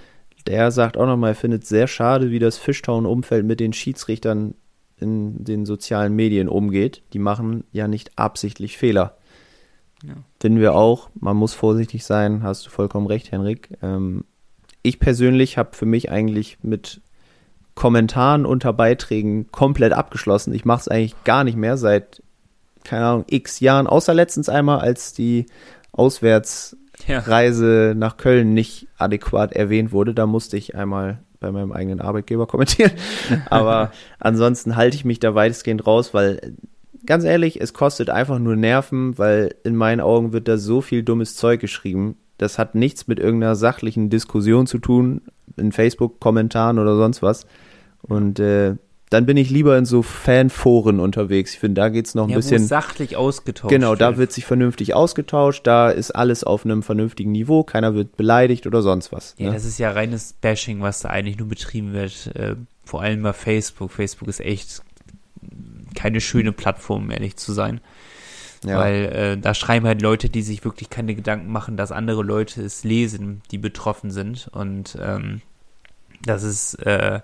Der 0.45 0.71
sagt 0.71 0.97
auch 0.97 1.05
nochmal, 1.05 1.31
er 1.31 1.35
findet 1.35 1.63
es 1.63 1.69
sehr 1.69 1.87
schade, 1.87 2.31
wie 2.31 2.39
das 2.39 2.57
Fishtown-Umfeld 2.57 3.45
mit 3.45 3.59
den 3.59 3.73
Schiedsrichtern 3.73 4.55
in 4.99 5.43
den 5.43 5.65
sozialen 5.65 6.15
Medien 6.15 6.47
umgeht. 6.47 7.03
Die 7.13 7.19
machen 7.19 7.63
ja 7.71 7.87
nicht 7.87 8.17
absichtlich 8.17 8.77
Fehler. 8.77 9.17
Ja. 10.03 10.15
Finden 10.39 10.59
wir 10.59 10.73
auch. 10.75 11.09
Man 11.19 11.37
muss 11.37 11.53
vorsichtig 11.53 12.05
sein, 12.05 12.43
hast 12.43 12.65
du 12.65 12.69
vollkommen 12.69 13.07
recht, 13.07 13.31
Henrik. 13.31 13.69
Ähm, 13.81 14.23
ich 14.83 14.99
persönlich 14.99 15.57
habe 15.57 15.75
für 15.75 15.85
mich 15.85 16.11
eigentlich 16.11 16.59
mit 16.61 17.01
Kommentaren 17.75 18.45
unter 18.45 18.73
Beiträgen 18.73 19.51
komplett 19.51 19.93
abgeschlossen. 19.93 20.53
Ich 20.53 20.65
mache 20.65 20.81
es 20.81 20.87
eigentlich 20.87 21.23
gar 21.25 21.43
nicht 21.43 21.57
mehr 21.57 21.77
seit, 21.77 22.23
keine 22.83 23.05
Ahnung, 23.05 23.25
x 23.29 23.59
Jahren, 23.59 23.85
außer 23.85 24.13
letztens 24.13 24.49
einmal, 24.49 24.79
als 24.79 25.13
die 25.13 25.45
Auswärtsreise 25.91 26.77
ja. 27.05 27.21
nach 27.93 28.17
Köln 28.17 28.53
nicht 28.53 28.87
adäquat 28.97 29.53
erwähnt 29.53 29.91
wurde. 29.91 30.13
Da 30.13 30.25
musste 30.25 30.57
ich 30.57 30.75
einmal 30.75 31.19
bei 31.39 31.51
meinem 31.51 31.71
eigenen 31.71 32.01
Arbeitgeber 32.01 32.47
kommentieren. 32.47 32.91
Aber 33.49 33.91
ansonsten 34.19 34.75
halte 34.75 34.95
ich 34.95 35.05
mich 35.05 35.19
da 35.19 35.35
weitestgehend 35.35 35.85
raus, 35.85 36.13
weil 36.13 36.55
ganz 37.05 37.23
ehrlich, 37.23 37.61
es 37.61 37.73
kostet 37.73 38.09
einfach 38.09 38.39
nur 38.39 38.55
Nerven, 38.55 39.17
weil 39.17 39.55
in 39.63 39.75
meinen 39.75 40.01
Augen 40.01 40.33
wird 40.33 40.47
da 40.47 40.57
so 40.57 40.81
viel 40.81 41.03
dummes 41.03 41.35
Zeug 41.35 41.59
geschrieben. 41.59 42.17
Das 42.37 42.59
hat 42.59 42.75
nichts 42.75 43.07
mit 43.07 43.19
irgendeiner 43.19 43.55
sachlichen 43.55 44.09
Diskussion 44.09 44.67
zu 44.67 44.77
tun, 44.77 45.21
in 45.55 45.71
Facebook-Kommentaren 45.71 46.77
oder 46.77 46.95
sonst 46.95 47.21
was. 47.21 47.47
Und 48.01 48.39
äh, 48.39 48.75
dann 49.09 49.25
bin 49.25 49.37
ich 49.37 49.49
lieber 49.49 49.77
in 49.77 49.85
so 49.85 50.01
Fanforen 50.01 50.99
unterwegs. 50.99 51.53
Ich 51.53 51.59
finde, 51.59 51.81
da 51.81 51.89
geht 51.89 52.07
es 52.07 52.15
noch 52.15 52.25
ein 52.25 52.31
ja, 52.31 52.35
bisschen. 52.35 52.65
sachlich 52.65 53.15
ausgetauscht. 53.15 53.71
Genau, 53.71 53.95
da 53.95 54.17
wird 54.17 54.33
sich 54.33 54.45
vernünftig 54.45 54.93
ausgetauscht, 54.93 55.65
da 55.65 55.89
ist 55.89 56.11
alles 56.11 56.43
auf 56.43 56.65
einem 56.65 56.83
vernünftigen 56.83 57.31
Niveau, 57.31 57.63
keiner 57.63 57.95
wird 57.95 58.17
beleidigt 58.17 58.67
oder 58.67 58.81
sonst 58.81 59.13
was. 59.13 59.35
Ja, 59.37 59.47
ne? 59.47 59.53
das 59.53 59.63
ist 59.63 59.77
ja 59.77 59.91
reines 59.91 60.33
Bashing, 60.33 60.81
was 60.81 60.99
da 60.99 61.09
eigentlich 61.09 61.37
nur 61.37 61.47
betrieben 61.47 61.93
wird. 61.93 62.35
Äh, 62.35 62.55
vor 62.83 63.01
allem 63.01 63.21
bei 63.23 63.33
Facebook. 63.33 63.91
Facebook 63.91 64.27
ist 64.27 64.41
echt 64.41 64.81
keine 65.95 66.19
schöne 66.21 66.51
Plattform, 66.51 67.03
um 67.03 67.11
ehrlich 67.11 67.37
zu 67.37 67.53
sein. 67.53 67.79
Ja. 68.65 68.79
Weil 68.79 69.05
äh, 69.05 69.37
da 69.37 69.53
schreiben 69.53 69.85
halt 69.85 70.01
Leute, 70.01 70.29
die 70.29 70.41
sich 70.41 70.65
wirklich 70.65 70.89
keine 70.89 71.15
Gedanken 71.15 71.51
machen, 71.51 71.77
dass 71.77 71.91
andere 71.91 72.23
Leute 72.23 72.61
es 72.61 72.83
lesen, 72.83 73.41
die 73.51 73.57
betroffen 73.57 74.11
sind. 74.11 74.49
Und 74.51 74.97
ähm, 75.01 75.41
das 76.23 76.43
ist 76.43 76.75
äh, 76.85 77.21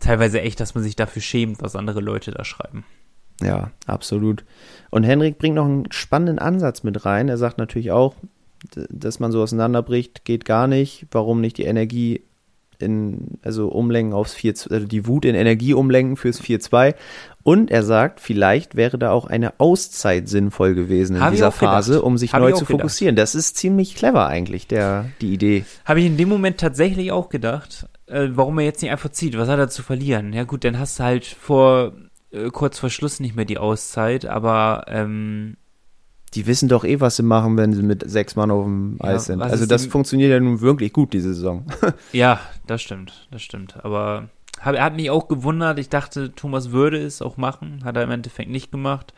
teilweise 0.00 0.40
echt, 0.40 0.60
dass 0.60 0.74
man 0.74 0.84
sich 0.84 0.96
dafür 0.96 1.22
schämt, 1.22 1.62
was 1.62 1.76
andere 1.76 2.00
Leute 2.00 2.30
da 2.30 2.44
schreiben. 2.44 2.84
Ja, 3.42 3.70
absolut. 3.86 4.44
Und 4.90 5.04
Henrik 5.04 5.38
bringt 5.38 5.56
noch 5.56 5.66
einen 5.66 5.92
spannenden 5.92 6.38
Ansatz 6.38 6.82
mit 6.82 7.04
rein. 7.04 7.28
Er 7.28 7.36
sagt 7.36 7.58
natürlich 7.58 7.90
auch, 7.90 8.14
dass 8.74 9.20
man 9.20 9.32
so 9.32 9.42
auseinanderbricht, 9.42 10.24
geht 10.24 10.44
gar 10.44 10.66
nicht. 10.66 11.06
Warum 11.10 11.40
nicht 11.40 11.58
die 11.58 11.64
Energie 11.64 12.22
in, 12.78 13.38
also 13.42 13.68
umlenken 13.68 14.14
aufs 14.14 14.34
4, 14.34 14.54
also 14.70 14.86
die 14.86 15.06
Wut 15.06 15.24
in 15.24 15.34
Energie 15.34 15.74
umlenken 15.74 16.16
fürs 16.16 16.40
4-2. 16.40 16.94
Und 17.42 17.70
er 17.70 17.82
sagt, 17.82 18.20
vielleicht 18.20 18.74
wäre 18.74 18.98
da 18.98 19.12
auch 19.12 19.26
eine 19.26 19.60
Auszeit 19.60 20.28
sinnvoll 20.28 20.74
gewesen 20.74 21.16
in 21.16 21.22
Hab 21.22 21.32
dieser 21.32 21.52
Phase, 21.52 21.92
gedacht. 21.92 22.06
um 22.06 22.18
sich 22.18 22.32
Hab 22.32 22.40
neu 22.40 22.52
zu 22.52 22.64
fokussieren. 22.64 23.16
Das 23.16 23.34
ist 23.34 23.56
ziemlich 23.56 23.94
clever 23.94 24.26
eigentlich, 24.26 24.66
der, 24.66 25.06
die 25.20 25.32
Idee. 25.32 25.64
Habe 25.84 26.00
ich 26.00 26.06
in 26.06 26.16
dem 26.16 26.28
Moment 26.28 26.58
tatsächlich 26.58 27.12
auch 27.12 27.28
gedacht 27.28 27.86
äh, 28.06 28.28
warum 28.30 28.58
er 28.58 28.64
jetzt 28.64 28.82
nicht 28.82 28.90
einfach 28.90 29.10
zieht. 29.10 29.36
Was 29.36 29.48
hat 29.48 29.58
er 29.58 29.68
zu 29.68 29.82
verlieren? 29.82 30.32
Ja 30.32 30.44
gut, 30.44 30.64
dann 30.64 30.78
hast 30.78 30.98
du 30.98 31.04
halt 31.04 31.24
vor 31.24 31.92
äh, 32.30 32.50
kurz 32.50 32.78
vor 32.78 32.90
Schluss 32.90 33.20
nicht 33.20 33.36
mehr 33.36 33.44
die 33.44 33.58
Auszeit, 33.58 34.26
aber 34.26 34.84
ähm, 34.88 35.56
die 36.34 36.46
wissen 36.46 36.68
doch 36.68 36.84
eh, 36.84 37.00
was 37.00 37.16
sie 37.16 37.22
machen, 37.22 37.56
wenn 37.56 37.72
sie 37.72 37.82
mit 37.82 38.08
sechs 38.08 38.36
Mann 38.36 38.50
auf 38.50 38.64
dem 38.64 38.98
ja, 39.02 39.10
Eis 39.10 39.26
sind. 39.26 39.42
Also 39.42 39.66
das 39.66 39.86
funktioniert 39.86 40.30
ja 40.30 40.40
nun 40.40 40.60
wirklich 40.60 40.92
gut, 40.92 41.12
diese 41.12 41.34
Saison. 41.34 41.66
ja, 42.12 42.40
das 42.66 42.82
stimmt, 42.82 43.28
das 43.30 43.42
stimmt. 43.42 43.84
Aber 43.84 44.28
er 44.62 44.84
hat 44.84 44.96
mich 44.96 45.10
auch 45.10 45.28
gewundert. 45.28 45.78
Ich 45.78 45.88
dachte, 45.88 46.34
Thomas 46.34 46.72
würde 46.72 46.98
es 46.98 47.22
auch 47.22 47.36
machen. 47.36 47.84
Hat 47.84 47.96
er 47.96 48.02
im 48.02 48.10
Endeffekt 48.10 48.50
nicht 48.50 48.70
gemacht. 48.70 49.14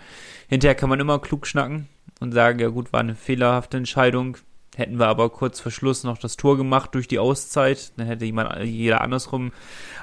Hinterher 0.48 0.74
kann 0.74 0.88
man 0.88 1.00
immer 1.00 1.18
klug 1.18 1.46
schnacken 1.46 1.88
und 2.20 2.32
sagen, 2.32 2.58
ja 2.58 2.68
gut, 2.68 2.92
war 2.92 3.00
eine 3.00 3.14
fehlerhafte 3.14 3.76
Entscheidung. 3.76 4.36
Hätten 4.78 5.00
wir 5.00 5.08
aber 5.08 5.28
kurz 5.30 5.58
vor 5.58 5.72
Schluss 5.72 6.04
noch 6.04 6.18
das 6.18 6.36
Tor 6.36 6.56
gemacht 6.56 6.94
durch 6.94 7.08
die 7.08 7.18
Auszeit, 7.18 7.90
dann 7.96 8.06
hätte 8.06 8.24
jemand, 8.24 8.62
jeder 8.62 9.00
andersrum 9.00 9.50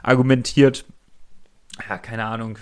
argumentiert. 0.04 0.84
Ja, 1.88 1.98
keine 1.98 2.26
Ahnung. 2.26 2.58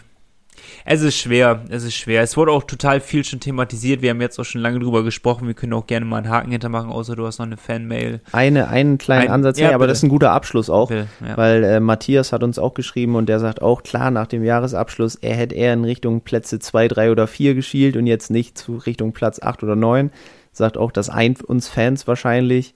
Es 0.86 1.02
ist 1.02 1.18
schwer, 1.18 1.66
es 1.70 1.84
ist 1.84 1.96
schwer. 1.96 2.22
Es 2.22 2.38
wurde 2.38 2.52
auch 2.52 2.66
total 2.66 3.02
viel 3.02 3.24
schon 3.24 3.40
thematisiert. 3.40 4.04
Wir 4.04 4.12
haben 4.12 4.22
jetzt 4.22 4.38
auch 4.40 4.44
schon 4.44 4.62
lange 4.62 4.78
drüber 4.78 5.04
gesprochen. 5.04 5.48
Wir 5.48 5.56
können 5.56 5.74
auch 5.74 5.88
gerne 5.88 6.06
mal 6.06 6.18
einen 6.18 6.30
Haken 6.30 6.52
hintermachen, 6.52 6.92
außer 6.92 7.16
du 7.16 7.26
hast 7.26 7.40
noch 7.40 7.48
eine 7.48 7.58
Fanmail. 7.58 8.22
Eine, 8.32 8.68
einen 8.68 9.00
kleinen 9.00 9.30
ein, 9.30 9.34
Ansatz, 9.34 9.58
ja, 9.58 9.74
aber 9.74 9.88
das 9.88 9.98
ist 9.98 10.04
ein 10.04 10.10
guter 10.10 10.34
Abschluss 10.34 10.70
auch, 10.70 10.90
bitte, 10.90 11.08
ja. 11.28 11.36
weil 11.36 11.64
äh, 11.64 11.80
Matthias 11.80 12.32
hat 12.32 12.44
uns 12.44 12.60
auch 12.60 12.76
geschrieben 12.76 13.16
und 13.16 13.28
der 13.28 13.40
sagt 13.40 13.64
auch, 13.64 13.82
klar, 13.82 14.12
nach 14.12 14.28
dem 14.28 14.44
Jahresabschluss, 14.44 15.16
er 15.16 15.36
hätte 15.36 15.56
eher 15.56 15.74
in 15.74 15.84
Richtung 15.84 16.22
Plätze 16.22 16.60
2, 16.60 16.90
3 16.90 17.12
oder 17.12 17.26
4 17.26 17.56
geschielt 17.56 17.98
und 17.98 18.06
jetzt 18.06 18.30
nicht 18.30 18.56
zu 18.56 18.76
Richtung 18.76 19.14
Platz 19.14 19.42
8 19.42 19.64
oder 19.64 19.76
9 19.76 20.12
sagt 20.54 20.78
auch, 20.78 20.92
das 20.92 21.10
eint 21.10 21.44
uns 21.44 21.68
Fans 21.68 22.08
wahrscheinlich. 22.08 22.74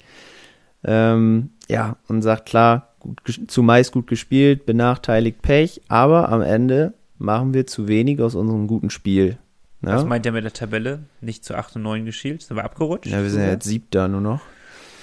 Ähm, 0.83 1.51
ja, 1.69 1.97
und 2.07 2.21
sagt 2.21 2.47
klar, 2.47 2.93
gut, 2.99 3.21
zumeist 3.47 3.91
gut 3.91 4.07
gespielt, 4.07 4.65
benachteiligt 4.65 5.41
Pech, 5.41 5.81
aber 5.87 6.29
am 6.29 6.41
Ende 6.41 6.93
machen 7.17 7.53
wir 7.53 7.65
zu 7.67 7.87
wenig 7.87 8.21
aus 8.21 8.35
unserem 8.35 8.67
guten 8.67 8.89
Spiel. 8.89 9.37
Ja? 9.81 9.95
Was 9.95 10.05
meint 10.05 10.25
er 10.25 10.31
mit 10.31 10.43
der 10.43 10.53
Tabelle? 10.53 11.03
Nicht 11.21 11.45
zu 11.45 11.55
8 11.55 11.77
und 11.77 11.83
9 11.83 12.05
geschielt? 12.05 12.41
Sind 12.41 12.57
wir 12.57 12.63
abgerutscht? 12.63 13.11
Ja, 13.11 13.21
wir 13.21 13.29
sind 13.29 13.41
ja 13.41 13.49
jetzt 13.49 13.65
siebter 13.65 14.07
nur 14.07 14.21
noch. 14.21 14.41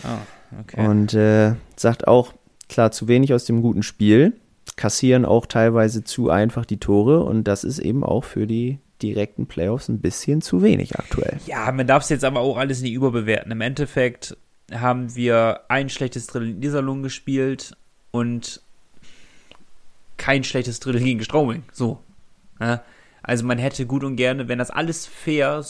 Ah, 0.02 0.18
okay. 0.60 0.86
Und 0.86 1.14
äh, 1.14 1.54
sagt 1.76 2.06
auch, 2.06 2.32
klar, 2.68 2.90
zu 2.90 3.08
wenig 3.08 3.32
aus 3.34 3.44
dem 3.44 3.62
guten 3.62 3.82
Spiel, 3.82 4.34
kassieren 4.76 5.24
auch 5.24 5.46
teilweise 5.46 6.04
zu 6.04 6.30
einfach 6.30 6.64
die 6.64 6.78
Tore 6.80 7.22
und 7.22 7.44
das 7.44 7.64
ist 7.64 7.78
eben 7.78 8.02
auch 8.02 8.24
für 8.24 8.46
die 8.46 8.78
direkten 9.04 9.46
Playoffs 9.46 9.88
ein 9.88 10.00
bisschen 10.00 10.40
zu 10.42 10.62
wenig 10.62 10.98
aktuell. 10.98 11.38
Ja, 11.46 11.70
man 11.72 11.86
darf 11.86 12.04
es 12.04 12.08
jetzt 12.08 12.24
aber 12.24 12.40
auch 12.40 12.56
alles 12.56 12.80
nicht 12.80 12.92
überbewerten. 12.92 13.52
Im 13.52 13.60
Endeffekt 13.60 14.36
haben 14.72 15.14
wir 15.14 15.60
ein 15.68 15.88
schlechtes 15.88 16.26
Drittel 16.26 16.50
in 16.50 16.62
Iserlohn 16.62 17.02
gespielt 17.02 17.76
und 18.10 18.60
kein 20.16 20.44
schlechtes 20.44 20.80
Drittel 20.80 21.02
gegen 21.02 21.22
Straubing. 21.22 21.64
So. 21.72 22.00
Ja? 22.60 22.82
Also 23.22 23.44
man 23.44 23.58
hätte 23.58 23.86
gut 23.86 24.04
und 24.04 24.16
gerne, 24.16 24.48
wenn 24.48 24.58
das 24.58 24.70
alles 24.70 25.06
fair 25.06 25.64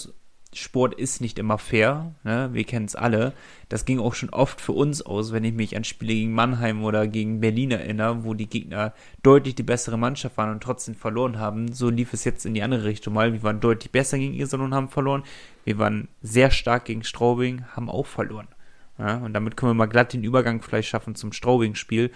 Sport 0.57 0.95
ist 0.95 1.21
nicht 1.21 1.39
immer 1.39 1.59
fair, 1.59 2.15
ne? 2.25 2.51
wir 2.53 2.65
kennen 2.65 2.87
es 2.87 2.97
alle. 2.97 3.33
Das 3.69 3.85
ging 3.85 3.99
auch 3.99 4.15
schon 4.15 4.31
oft 4.31 4.61
für 4.61 4.73
uns 4.73 5.03
aus, 5.03 5.33
wenn 5.33 5.45
ich 5.45 5.55
mich 5.55 5.77
an 5.77 5.85
Spiele 5.85 6.15
gegen 6.15 6.33
Mannheim 6.33 6.85
oder 6.85 7.07
gegen 7.07 7.41
Berlin 7.41 7.71
erinnere, 7.71 8.25
wo 8.25 8.35
die 8.35 8.49
Gegner 8.49 8.93
deutlich 9.23 9.55
die 9.55 9.63
bessere 9.63 9.99
Mannschaft 9.99 10.37
waren 10.37 10.51
und 10.51 10.63
trotzdem 10.63 10.95
verloren 10.95 11.39
haben. 11.39 11.73
So 11.73 11.91
lief 11.91 12.13
es 12.13 12.25
jetzt 12.25 12.47
in 12.47 12.55
die 12.55 12.63
andere 12.63 12.85
Richtung 12.85 13.15
mal. 13.15 13.33
Wir 13.33 13.43
waren 13.43 13.61
deutlich 13.61 13.91
besser 13.91 14.19
gegen 14.19 14.35
Iserlohn 14.35 14.67
und 14.67 14.75
haben 14.75 14.89
verloren. 14.89 15.25
Wir 15.65 15.79
waren 15.79 16.09
sehr 16.23 16.51
stark 16.51 16.85
gegen 16.85 17.05
Straubing, 17.05 17.65
haben 17.75 17.91
auch 17.91 18.07
verloren. 18.07 18.49
Ja, 18.99 19.17
und 19.17 19.33
damit 19.33 19.57
können 19.57 19.71
wir 19.71 19.75
mal 19.75 19.87
glatt 19.87 20.13
den 20.13 20.23
Übergang 20.23 20.63
vielleicht 20.63 20.89
schaffen 20.89 21.17
zum 21.17 21.33
Straubing-Spiel. 21.33 22.13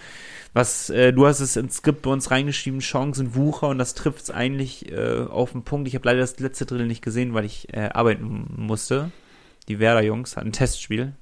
Was, 0.53 0.89
äh, 0.89 1.11
du 1.11 1.27
hast 1.27 1.41
es 1.41 1.57
ins 1.57 1.77
Skript 1.77 2.03
bei 2.03 2.09
uns 2.09 2.31
reingeschrieben, 2.31 2.79
Chancen, 2.79 3.35
Wucher, 3.35 3.67
und 3.67 3.77
das 3.79 3.95
trifft 3.95 4.23
es 4.23 4.31
eigentlich 4.31 4.89
äh, 4.91 5.25
auf 5.29 5.51
den 5.51 5.63
Punkt. 5.63 5.89
Ich 5.89 5.95
habe 5.95 6.07
leider 6.07 6.21
das 6.21 6.39
letzte 6.39 6.65
Drittel 6.65 6.87
nicht 6.87 7.01
gesehen, 7.01 7.33
weil 7.33 7.43
ich 7.43 7.73
äh, 7.73 7.89
arbeiten 7.93 8.53
musste. 8.55 9.11
Die 9.67 9.79
Werder-Jungs 9.79 10.37
hatten 10.37 10.49
ein 10.49 10.53
Testspiel. 10.53 11.13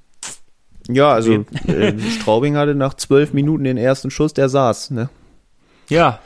Ja, 0.87 1.11
also 1.11 1.45
äh, 1.67 1.99
Straubing 2.21 2.55
hatte 2.55 2.75
nach 2.75 2.93
zwölf 2.93 3.33
Minuten 3.33 3.63
den 3.63 3.77
ersten 3.77 4.11
Schuss, 4.11 4.33
der 4.33 4.49
saß, 4.49 4.91
ne? 4.91 5.09
Ja, 5.89 6.19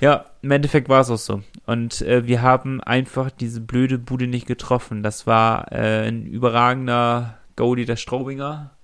ja, 0.00 0.26
im 0.42 0.50
Endeffekt 0.50 0.88
war 0.88 1.00
es 1.00 1.10
auch 1.10 1.18
so. 1.18 1.42
Und 1.66 2.02
äh, 2.02 2.26
wir 2.26 2.42
haben 2.42 2.80
einfach 2.82 3.30
diese 3.30 3.60
blöde 3.60 3.98
Bude 3.98 4.26
nicht 4.26 4.46
getroffen. 4.46 5.02
Das 5.02 5.26
war 5.26 5.72
äh, 5.72 6.06
ein 6.06 6.26
überragender 6.26 7.38
Goalie 7.56 7.86
der 7.86 7.96
Straubinger 7.96 8.75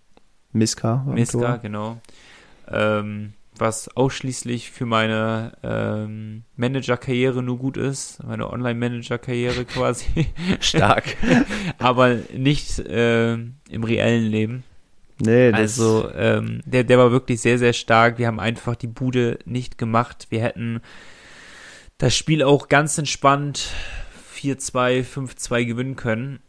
Miska. 0.53 1.05
Miska, 1.07 1.57
genau. 1.57 1.99
Ähm, 2.71 3.33
was 3.57 3.95
ausschließlich 3.97 4.71
für 4.71 4.87
meine 4.87 5.53
ähm, 5.63 6.43
Manager-Karriere 6.57 7.43
nur 7.43 7.59
gut 7.59 7.77
ist, 7.77 8.23
meine 8.25 8.51
Online-Manager-Karriere 8.51 9.65
quasi. 9.67 10.27
Stark. 10.61 11.17
Aber 11.79 12.17
nicht 12.35 12.79
äh, 12.79 13.35
im 13.35 13.85
reellen 13.85 14.25
Leben. 14.25 14.65
Nee, 15.21 15.53
das 15.53 15.61
also 15.61 16.11
ähm, 16.15 16.63
der, 16.65 16.85
der 16.85 16.99
war 16.99 17.13
wirklich 17.13 17.41
sehr, 17.41 17.59
sehr 17.59 17.73
stark. 17.73 18.19
Wir 18.19 18.27
haben 18.27 18.41
einfach 18.41 18.75
die 18.75 18.89
Bude 18.89 19.39
nicht 19.45 19.79
gemacht. 19.79 20.27
Wir 20.31 20.43
hätten 20.43 20.81
das 21.99 22.17
Spiel 22.17 22.43
auch 22.43 22.69
ganz 22.69 22.99
entspannt 22.99 23.71
4-2, 24.35 25.05
5-2 25.05 25.65
gewinnen 25.65 25.97
können. 25.97 26.41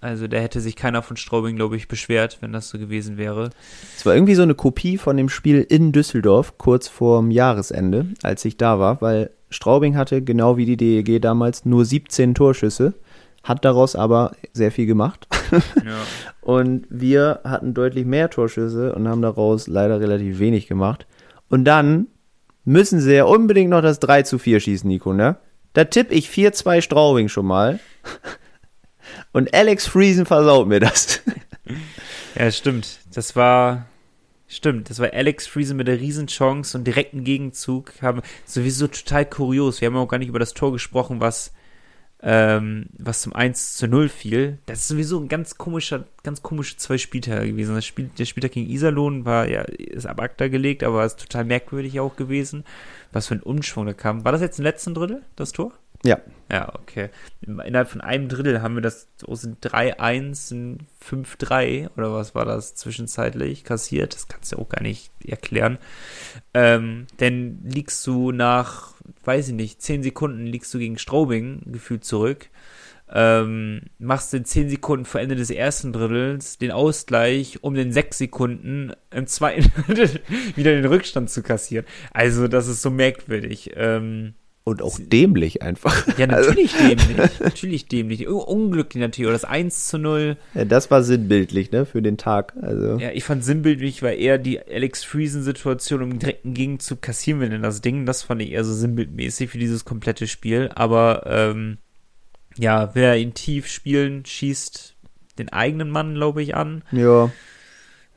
Also 0.00 0.28
da 0.28 0.36
hätte 0.36 0.60
sich 0.60 0.76
keiner 0.76 1.02
von 1.02 1.16
Straubing, 1.16 1.56
glaube 1.56 1.76
ich, 1.76 1.88
beschwert, 1.88 2.38
wenn 2.40 2.52
das 2.52 2.68
so 2.68 2.78
gewesen 2.78 3.16
wäre. 3.16 3.50
Es 3.96 4.04
war 4.04 4.14
irgendwie 4.14 4.34
so 4.34 4.42
eine 4.42 4.54
Kopie 4.54 4.98
von 4.98 5.16
dem 5.16 5.28
Spiel 5.28 5.66
in 5.68 5.92
Düsseldorf, 5.92 6.58
kurz 6.58 6.86
vorm 6.86 7.30
Jahresende, 7.30 8.06
als 8.22 8.44
ich 8.44 8.56
da 8.56 8.78
war, 8.78 9.00
weil 9.00 9.30
Straubing 9.48 9.96
hatte, 9.96 10.22
genau 10.22 10.56
wie 10.56 10.66
die 10.66 10.76
DEG 10.76 11.20
damals, 11.20 11.64
nur 11.64 11.84
17 11.84 12.34
Torschüsse, 12.34 12.94
hat 13.42 13.64
daraus 13.64 13.96
aber 13.96 14.32
sehr 14.52 14.72
viel 14.72 14.86
gemacht. 14.86 15.28
Ja. 15.76 15.96
und 16.42 16.86
wir 16.90 17.40
hatten 17.44 17.74
deutlich 17.74 18.04
mehr 18.04 18.28
Torschüsse 18.28 18.94
und 18.94 19.08
haben 19.08 19.22
daraus 19.22 19.66
leider 19.66 20.00
relativ 20.00 20.40
wenig 20.40 20.66
gemacht. 20.66 21.06
Und 21.48 21.64
dann 21.64 22.08
müssen 22.64 23.00
sie 23.00 23.14
ja 23.14 23.24
unbedingt 23.24 23.70
noch 23.70 23.82
das 23.82 24.00
3 24.00 24.22
zu 24.22 24.38
4 24.38 24.60
schießen, 24.60 24.88
Nico, 24.88 25.12
ne? 25.12 25.36
Da 25.72 25.84
tippe 25.84 26.14
ich 26.14 26.28
4-2 26.28 26.80
Straubing 26.80 27.28
schon 27.28 27.46
mal. 27.46 27.78
Und 29.32 29.52
Alex 29.54 29.86
Friesen 29.86 30.26
versaut 30.26 30.68
mir 30.68 30.80
das. 30.80 31.20
Ja, 32.38 32.50
stimmt. 32.50 33.00
Das 33.14 33.34
war. 33.34 33.86
Stimmt, 34.48 34.90
das 34.90 35.00
war 35.00 35.12
Alex 35.12 35.48
Friesen 35.48 35.76
mit 35.76 35.88
der 35.88 35.98
Riesenchance 35.98 36.78
und 36.78 36.84
direkten 36.84 37.24
Gegenzug. 37.24 37.94
Haben 38.00 38.22
sowieso 38.44 38.86
total 38.86 39.26
kurios. 39.26 39.80
Wir 39.80 39.86
haben 39.86 39.96
auch 39.96 40.06
gar 40.06 40.18
nicht 40.18 40.28
über 40.28 40.38
das 40.38 40.54
Tor 40.54 40.70
gesprochen, 40.70 41.18
was, 41.18 41.52
ähm, 42.22 42.86
was 42.96 43.22
zum 43.22 43.32
1 43.32 43.74
zu 43.74 43.88
0 43.88 44.08
fiel. 44.08 44.58
Das 44.66 44.80
ist 44.80 44.88
sowieso 44.88 45.18
ein 45.18 45.26
ganz 45.26 45.58
komischer, 45.58 46.04
ganz 46.22 46.42
komische 46.42 46.76
zwei 46.76 46.96
Spieltage 46.96 47.48
gewesen. 47.48 47.74
Das 47.74 47.84
Spiel, 47.84 48.08
der 48.16 48.24
Spieltag 48.24 48.52
gegen 48.52 48.70
Iserlohn 48.70 49.24
war 49.24 49.48
ja, 49.48 49.62
ist 49.62 50.06
ab 50.06 50.20
Akta 50.20 50.46
gelegt, 50.46 50.84
aber 50.84 51.04
ist 51.04 51.18
total 51.18 51.44
merkwürdig 51.44 51.98
auch 51.98 52.14
gewesen. 52.14 52.62
Was 53.10 53.26
für 53.26 53.34
ein 53.34 53.42
Umschwung 53.42 53.86
da 53.86 53.94
kam. 53.94 54.24
War 54.24 54.30
das 54.30 54.42
jetzt 54.42 54.60
im 54.60 54.64
letzten 54.64 54.94
Drittel, 54.94 55.22
das 55.34 55.50
Tor? 55.50 55.72
Ja. 56.04 56.20
Ja, 56.50 56.72
okay. 56.76 57.10
Innerhalb 57.40 57.88
von 57.88 58.00
einem 58.00 58.28
Drittel 58.28 58.62
haben 58.62 58.76
wir 58.76 58.82
das 58.82 59.08
aus 59.26 59.44
oh, 59.44 59.66
3-1, 59.66 60.78
5-3 61.04 61.90
oder 61.96 62.12
was 62.12 62.36
war 62.36 62.44
das 62.44 62.76
zwischenzeitlich 62.76 63.64
kassiert. 63.64 64.14
Das 64.14 64.28
kannst 64.28 64.52
du 64.52 64.58
auch 64.58 64.68
gar 64.68 64.82
nicht 64.82 65.10
erklären. 65.24 65.78
Ähm, 66.54 67.08
denn 67.18 67.62
liegst 67.64 68.06
du 68.06 68.30
nach, 68.30 68.92
weiß 69.24 69.48
ich 69.48 69.54
nicht, 69.54 69.82
10 69.82 70.04
Sekunden 70.04 70.46
liegst 70.46 70.72
du 70.72 70.78
gegen 70.78 70.98
Straubing 70.98 71.62
gefühlt 71.66 72.04
zurück. 72.04 72.48
Ähm, 73.12 73.82
machst 73.98 74.32
in 74.32 74.44
10 74.44 74.68
Sekunden 74.68 75.04
vor 75.04 75.20
Ende 75.20 75.34
des 75.34 75.50
ersten 75.50 75.92
Drittels 75.92 76.58
den 76.58 76.70
Ausgleich, 76.70 77.62
um 77.62 77.74
den 77.74 77.92
6 77.92 78.18
Sekunden 78.18 78.92
im 79.10 79.26
zweiten 79.26 79.70
Drittel 79.88 80.20
wieder 80.54 80.72
den 80.72 80.86
Rückstand 80.86 81.28
zu 81.28 81.42
kassieren. 81.42 81.86
Also, 82.12 82.46
das 82.46 82.68
ist 82.68 82.82
so 82.82 82.90
merkwürdig. 82.90 83.72
Ähm, 83.74 84.34
und 84.66 84.82
auch 84.82 84.98
dämlich 85.00 85.62
einfach. 85.62 86.18
Ja, 86.18 86.26
natürlich 86.26 86.74
also. 86.74 86.88
dämlich. 86.88 87.40
Natürlich 87.40 87.86
dämlich. 87.86 88.26
Unglücklich 88.26 89.00
natürlich. 89.00 89.28
Oder 89.28 89.34
das 89.34 89.44
1 89.44 89.86
zu 89.86 89.96
0. 89.96 90.36
Ja, 90.54 90.64
das 90.64 90.90
war 90.90 91.04
sinnbildlich, 91.04 91.70
ne, 91.70 91.86
für 91.86 92.02
den 92.02 92.18
Tag. 92.18 92.52
Also. 92.60 92.98
Ja, 92.98 93.10
ich 93.12 93.22
fand 93.22 93.44
sinnbildlich, 93.44 94.02
weil 94.02 94.18
eher 94.18 94.38
die 94.38 94.60
Alex 94.60 95.04
Friesen-Situation 95.04 96.02
um 96.02 96.18
direkten 96.18 96.52
Gegenzug 96.52 97.00
kassieren 97.00 97.40
wir 97.40 97.48
denn 97.48 97.62
das 97.62 97.80
Ding. 97.80 98.06
Das 98.06 98.24
fand 98.24 98.42
ich 98.42 98.50
eher 98.50 98.64
so 98.64 98.74
sinnbildmäßig 98.74 99.50
für 99.50 99.58
dieses 99.58 99.84
komplette 99.84 100.26
Spiel. 100.26 100.68
Aber, 100.74 101.22
ähm, 101.26 101.78
ja, 102.58 102.90
wer 102.94 103.16
ihn 103.18 103.34
tief 103.34 103.68
spielen, 103.68 104.26
schießt 104.26 104.96
den 105.38 105.48
eigenen 105.50 105.90
Mann, 105.90 106.16
glaube 106.16 106.42
ich, 106.42 106.56
an. 106.56 106.82
Ja. 106.90 107.30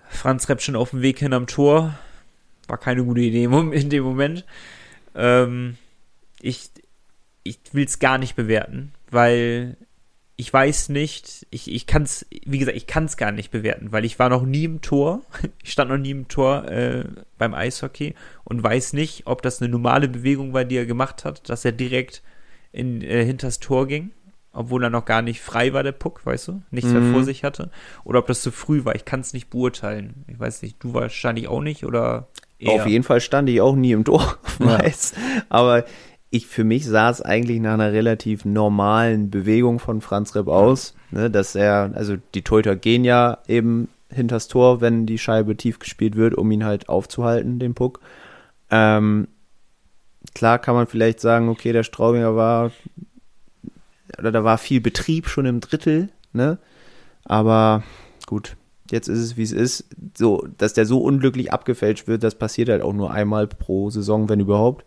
Franz 0.07 0.49
Repp 0.49 0.63
schon 0.63 0.75
auf 0.75 0.89
dem 0.89 1.03
Weg 1.03 1.19
hin 1.19 1.33
am 1.33 1.45
Tor. 1.45 1.93
War 2.67 2.79
keine 2.79 3.03
gute 3.05 3.21
Idee 3.21 3.43
in 3.43 3.89
dem 3.91 4.03
Moment. 4.03 4.45
Ähm, 5.13 5.77
ich, 6.41 6.69
ich 7.43 7.59
will 7.71 7.85
es 7.85 7.99
gar 7.99 8.17
nicht 8.17 8.35
bewerten, 8.35 8.93
weil 9.11 9.77
ich 10.39 10.53
weiß 10.53 10.87
nicht, 10.87 11.45
ich, 11.49 11.69
ich 11.69 11.85
kann 11.85 12.03
es, 12.03 12.25
wie 12.45 12.59
gesagt, 12.59 12.77
ich 12.77 12.87
kann 12.87 13.03
es 13.03 13.17
gar 13.17 13.33
nicht 13.33 13.51
bewerten, 13.51 13.91
weil 13.91 14.05
ich 14.05 14.19
war 14.19 14.29
noch 14.29 14.45
nie 14.45 14.63
im 14.63 14.79
Tor, 14.79 15.21
ich 15.63 15.73
stand 15.73 15.91
noch 15.91 15.97
nie 15.97 16.11
im 16.11 16.29
Tor 16.29 16.65
äh, 16.69 17.03
beim 17.37 17.53
Eishockey 17.53 18.15
und 18.45 18.63
weiß 18.63 18.93
nicht, 18.93 19.27
ob 19.27 19.41
das 19.41 19.61
eine 19.61 19.69
normale 19.69 20.07
Bewegung 20.07 20.53
war, 20.53 20.63
die 20.63 20.77
er 20.77 20.85
gemacht 20.85 21.25
hat, 21.25 21.49
dass 21.49 21.65
er 21.65 21.73
direkt 21.73 22.23
in, 22.71 23.01
äh, 23.01 23.25
hinters 23.25 23.59
Tor 23.59 23.85
ging, 23.85 24.11
obwohl 24.53 24.81
er 24.83 24.89
noch 24.89 25.03
gar 25.03 25.21
nicht 25.21 25.41
frei 25.41 25.73
war, 25.73 25.83
der 25.83 25.91
Puck, 25.91 26.25
weißt 26.25 26.47
du, 26.47 26.61
nichts 26.71 26.93
mhm. 26.93 27.01
mehr 27.01 27.13
vor 27.13 27.23
sich 27.25 27.43
hatte, 27.43 27.69
oder 28.05 28.19
ob 28.19 28.27
das 28.27 28.41
zu 28.41 28.51
früh 28.51 28.85
war, 28.85 28.95
ich 28.95 29.03
kann 29.03 29.19
es 29.19 29.33
nicht 29.33 29.49
beurteilen. 29.49 30.23
Ich 30.27 30.39
weiß 30.39 30.61
nicht, 30.61 30.81
du 30.81 30.93
wahrscheinlich 30.93 31.49
auch 31.49 31.61
nicht, 31.61 31.83
oder 31.83 32.29
eher? 32.59 32.71
Auf 32.73 32.87
jeden 32.87 33.03
Fall 33.03 33.19
stand 33.19 33.49
ich 33.49 33.59
auch 33.59 33.75
nie 33.75 33.91
im 33.91 34.05
Tor, 34.05 34.37
weiß, 34.59 35.15
ja. 35.17 35.43
aber 35.49 35.83
ich 36.31 36.47
für 36.47 36.63
mich 36.63 36.85
sah 36.85 37.09
es 37.09 37.21
eigentlich 37.21 37.59
nach 37.59 37.73
einer 37.73 37.91
relativ 37.91 38.45
normalen 38.45 39.29
Bewegung 39.31 39.79
von 39.79 40.01
Franz 40.01 40.35
Repp 40.35 40.47
aus, 40.47 40.93
ne, 41.11 41.29
dass 41.31 41.55
er, 41.55 41.91
also 41.95 42.17
die 42.35 42.43
Torhüter 42.43 42.75
gehen 42.75 43.03
ja 43.03 43.39
eben 43.47 43.89
hinters 44.11 44.47
Tor, 44.47 44.81
wenn 44.81 45.05
die 45.05 45.17
Scheibe 45.17 45.55
tief 45.55 45.79
gespielt 45.79 46.15
wird, 46.15 46.35
um 46.35 46.51
ihn 46.51 46.65
halt 46.65 46.89
aufzuhalten, 46.89 47.59
den 47.59 47.73
Puck. 47.73 47.99
Ähm, 48.69 49.27
klar 50.35 50.59
kann 50.59 50.75
man 50.75 50.87
vielleicht 50.87 51.19
sagen, 51.19 51.49
okay, 51.49 51.73
der 51.73 51.83
Straubinger 51.83 52.35
war, 52.35 52.71
oder 54.17 54.31
da 54.31 54.43
war 54.43 54.57
viel 54.57 54.81
Betrieb 54.81 55.27
schon 55.27 55.45
im 55.45 55.61
Drittel, 55.61 56.09
ne, 56.33 56.59
aber 57.25 57.83
gut, 58.27 58.55
jetzt 58.91 59.07
ist 59.07 59.19
es, 59.19 59.37
wie 59.37 59.43
es 59.43 59.51
ist. 59.51 59.85
So, 60.17 60.47
dass 60.57 60.73
der 60.73 60.85
so 60.85 60.99
unglücklich 60.99 61.51
abgefälscht 61.51 62.07
wird, 62.07 62.23
das 62.23 62.35
passiert 62.35 62.69
halt 62.69 62.81
auch 62.81 62.93
nur 62.93 63.11
einmal 63.11 63.47
pro 63.47 63.89
Saison, 63.89 64.29
wenn 64.29 64.39
überhaupt. 64.39 64.85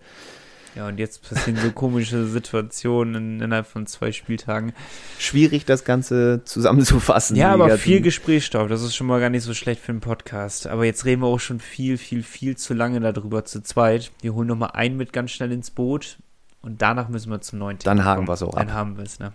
Ja, 0.75 0.89
und 0.89 0.99
jetzt 0.99 1.29
passieren 1.29 1.59
so 1.61 1.71
komische 1.71 2.27
Situationen 2.29 3.41
innerhalb 3.41 3.67
von 3.67 3.87
zwei 3.87 4.11
Spieltagen. 4.11 4.73
Schwierig, 5.19 5.67
das 5.67 5.85
Ganze 5.85 6.43
zusammenzufassen. 6.45 7.37
Ja, 7.37 7.53
aber 7.53 7.77
viel 7.77 8.01
Gesprächsstoff. 8.01 8.69
Das 8.69 8.83
ist 8.83 8.95
schon 8.95 9.07
mal 9.07 9.21
gar 9.21 9.29
nicht 9.29 9.43
so 9.45 9.53
schlecht 9.53 9.83
für 9.83 9.93
einen 9.93 10.01
Podcast. 10.01 10.67
Aber 10.67 10.87
jetzt 10.87 11.05
reden 11.05 11.21
wir 11.21 11.29
auch 11.29 11.41
schon 11.41 11.61
viel, 11.61 11.99
viel, 11.99 12.23
viel 12.23 12.57
zu 12.57 12.73
lange 12.73 13.01
darüber 13.01 13.45
zu 13.45 13.63
zweit. 13.63 14.11
Wir 14.23 14.35
holen 14.35 14.49
nochmal 14.49 14.71
einen 14.73 14.97
mit 14.97 15.13
ganz 15.13 15.33
schnell 15.33 15.53
ins 15.53 15.71
Boot. 15.71 16.17
Und 16.63 16.81
danach 16.81 17.09
müssen 17.09 17.31
wir 17.31 17.41
zum 17.41 17.59
neuen 17.59 17.79
Thema 17.79 17.95
Dann 17.97 18.05
haben 18.05 18.27
wir 18.27 18.33
es 18.35 18.43
auch 18.43 18.55
Dann 18.55 18.69
ab. 18.69 18.75
haben 18.75 18.97
wir 18.97 19.05
es, 19.05 19.19
ne? 19.19 19.33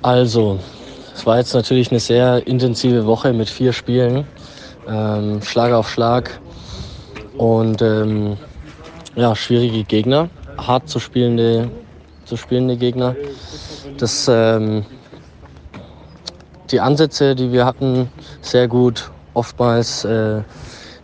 Also, 0.00 0.60
es 1.14 1.26
war 1.26 1.38
jetzt 1.38 1.52
natürlich 1.52 1.90
eine 1.90 2.00
sehr 2.00 2.46
intensive 2.46 3.04
Woche 3.04 3.32
mit 3.32 3.50
vier 3.50 3.72
Spielen. 3.72 4.24
Ähm, 4.88 5.42
Schlag 5.42 5.72
auf 5.72 5.90
Schlag. 5.90 6.40
Und 7.36 7.82
ähm, 7.82 8.36
ja, 9.18 9.34
schwierige 9.34 9.82
Gegner, 9.82 10.30
hart 10.56 10.88
zu 10.88 11.00
spielende, 11.00 11.68
zu 12.24 12.36
spielende 12.36 12.76
Gegner. 12.76 13.16
Das, 13.98 14.28
ähm, 14.30 14.86
die 16.70 16.78
Ansätze, 16.78 17.34
die 17.34 17.50
wir 17.50 17.66
hatten, 17.66 18.08
sehr 18.42 18.68
gut. 18.68 19.10
Oftmals 19.34 20.04
äh, 20.04 20.42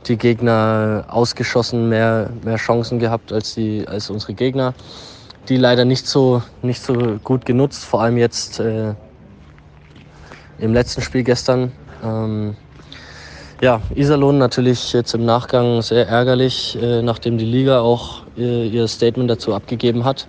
die 0.06 0.16
Gegner 0.16 1.04
ausgeschossen, 1.08 1.88
mehr, 1.88 2.30
mehr 2.44 2.56
Chancen 2.56 3.00
gehabt 3.00 3.32
als, 3.32 3.54
die, 3.54 3.86
als 3.88 4.10
unsere 4.10 4.34
Gegner. 4.34 4.74
Die 5.48 5.56
leider 5.56 5.84
nicht 5.84 6.06
so, 6.06 6.40
nicht 6.62 6.82
so 6.82 7.18
gut 7.24 7.44
genutzt, 7.44 7.84
vor 7.84 8.02
allem 8.02 8.16
jetzt 8.16 8.60
äh, 8.60 8.94
im 10.58 10.72
letzten 10.72 11.02
Spiel 11.02 11.24
gestern. 11.24 11.72
Ähm, 12.04 12.56
ja, 13.60 13.80
Iserlohn 13.94 14.38
natürlich 14.38 14.92
jetzt 14.92 15.14
im 15.14 15.24
Nachgang 15.24 15.80
sehr 15.80 16.08
ärgerlich, 16.08 16.76
äh, 16.80 17.02
nachdem 17.02 17.38
die 17.38 17.44
Liga 17.44 17.80
auch 17.80 18.22
äh, 18.36 18.66
ihr 18.66 18.88
Statement 18.88 19.30
dazu 19.30 19.54
abgegeben 19.54 20.04
hat. 20.04 20.26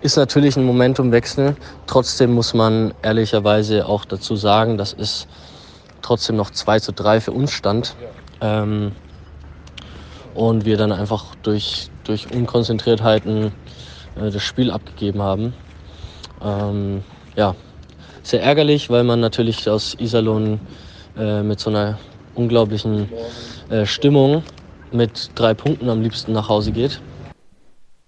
Ist 0.00 0.16
natürlich 0.16 0.56
ein 0.56 0.64
Momentumwechsel. 0.64 1.56
Trotzdem 1.86 2.32
muss 2.32 2.54
man 2.54 2.94
ehrlicherweise 3.02 3.86
auch 3.86 4.04
dazu 4.04 4.36
sagen, 4.36 4.78
dass 4.78 4.94
es 4.98 5.26
trotzdem 6.02 6.36
noch 6.36 6.50
2 6.50 6.80
zu 6.80 6.92
3 6.92 7.20
für 7.20 7.32
uns 7.32 7.52
stand. 7.52 7.96
Ähm, 8.40 8.92
und 10.34 10.64
wir 10.64 10.76
dann 10.76 10.90
einfach 10.90 11.36
durch, 11.42 11.90
durch 12.02 12.34
Unkonzentriertheiten 12.34 13.52
äh, 14.16 14.30
das 14.30 14.42
Spiel 14.42 14.70
abgegeben 14.70 15.22
haben. 15.22 15.54
Ähm, 16.42 17.04
ja, 17.36 17.54
sehr 18.22 18.42
ärgerlich, 18.42 18.90
weil 18.90 19.04
man 19.04 19.20
natürlich 19.20 19.68
aus 19.68 19.94
Iserlohn 19.98 20.60
mit 21.16 21.60
so 21.60 21.70
einer 21.70 21.96
unglaublichen 22.34 23.08
äh, 23.70 23.86
Stimmung 23.86 24.42
mit 24.92 25.30
drei 25.34 25.54
Punkten 25.54 25.88
am 25.88 26.02
liebsten 26.02 26.32
nach 26.32 26.48
Hause 26.48 26.72
geht. 26.72 27.00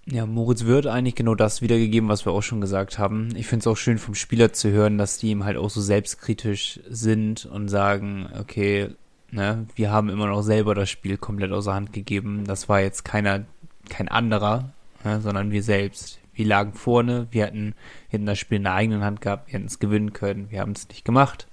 Ja, 0.09 0.25
Moritz 0.25 0.65
wird 0.65 0.87
eigentlich 0.87 1.17
genau 1.17 1.35
das 1.35 1.63
wiedergegeben, 1.63 2.09
was 2.09 2.25
wir 2.27 2.33
auch 2.33 2.43
schon 2.43 2.61
gesagt 2.61 2.97
haben. 2.97 3.31
Ich 3.35 3.49
finde 3.49 3.65
es 3.65 3.67
auch 3.67 3.77
schön 3.77 3.99
vom 3.99 4.15
Spieler 4.15 4.53
zu 4.53 4.71
hören, 4.71 4.99
dass 4.99 5.19
die 5.19 5.31
ihm 5.31 5.45
halt 5.45 5.57
auch 5.57 5.69
so 5.69 5.81
selbstkritisch 5.81 6.79
sind 6.89 7.45
und 7.45 7.69
sagen, 7.69 8.29
okay, 8.39 8.91
ne, 9.33 9.67
wir 9.75 9.91
haben 9.91 10.09
immer 10.09 10.29
noch 10.29 10.43
selber 10.43 10.77
das 10.77 10.91
Spiel 10.91 11.17
komplett 11.17 11.51
außer 11.51 11.75
Hand 11.75 11.93
gegeben. 11.93 12.45
Das 12.47 12.69
war 12.69 12.81
jetzt 12.81 13.05
keiner, 13.05 13.47
kein 13.89 14.07
anderer, 14.07 14.71
ne, 15.03 15.21
sondern 15.21 15.51
wir 15.51 15.65
selbst. 15.65 16.21
Wir 16.33 16.47
lagen 16.47 16.75
vorne, 16.75 17.27
wir 17.33 17.45
hatten, 17.45 17.75
wir 18.09 18.19
hätten 18.19 18.27
das 18.27 18.39
Spiel 18.39 18.59
in 18.59 18.65
der 18.65 18.75
eigenen 18.75 19.03
Hand 19.03 19.21
gehabt, 19.21 19.49
wir 19.49 19.55
hätten 19.55 19.67
es 19.67 19.81
gewinnen 19.81 20.13
können, 20.13 20.51
wir 20.51 20.61
haben 20.61 20.73
es 20.73 20.89
nicht 20.89 21.05
gemacht. 21.05 21.49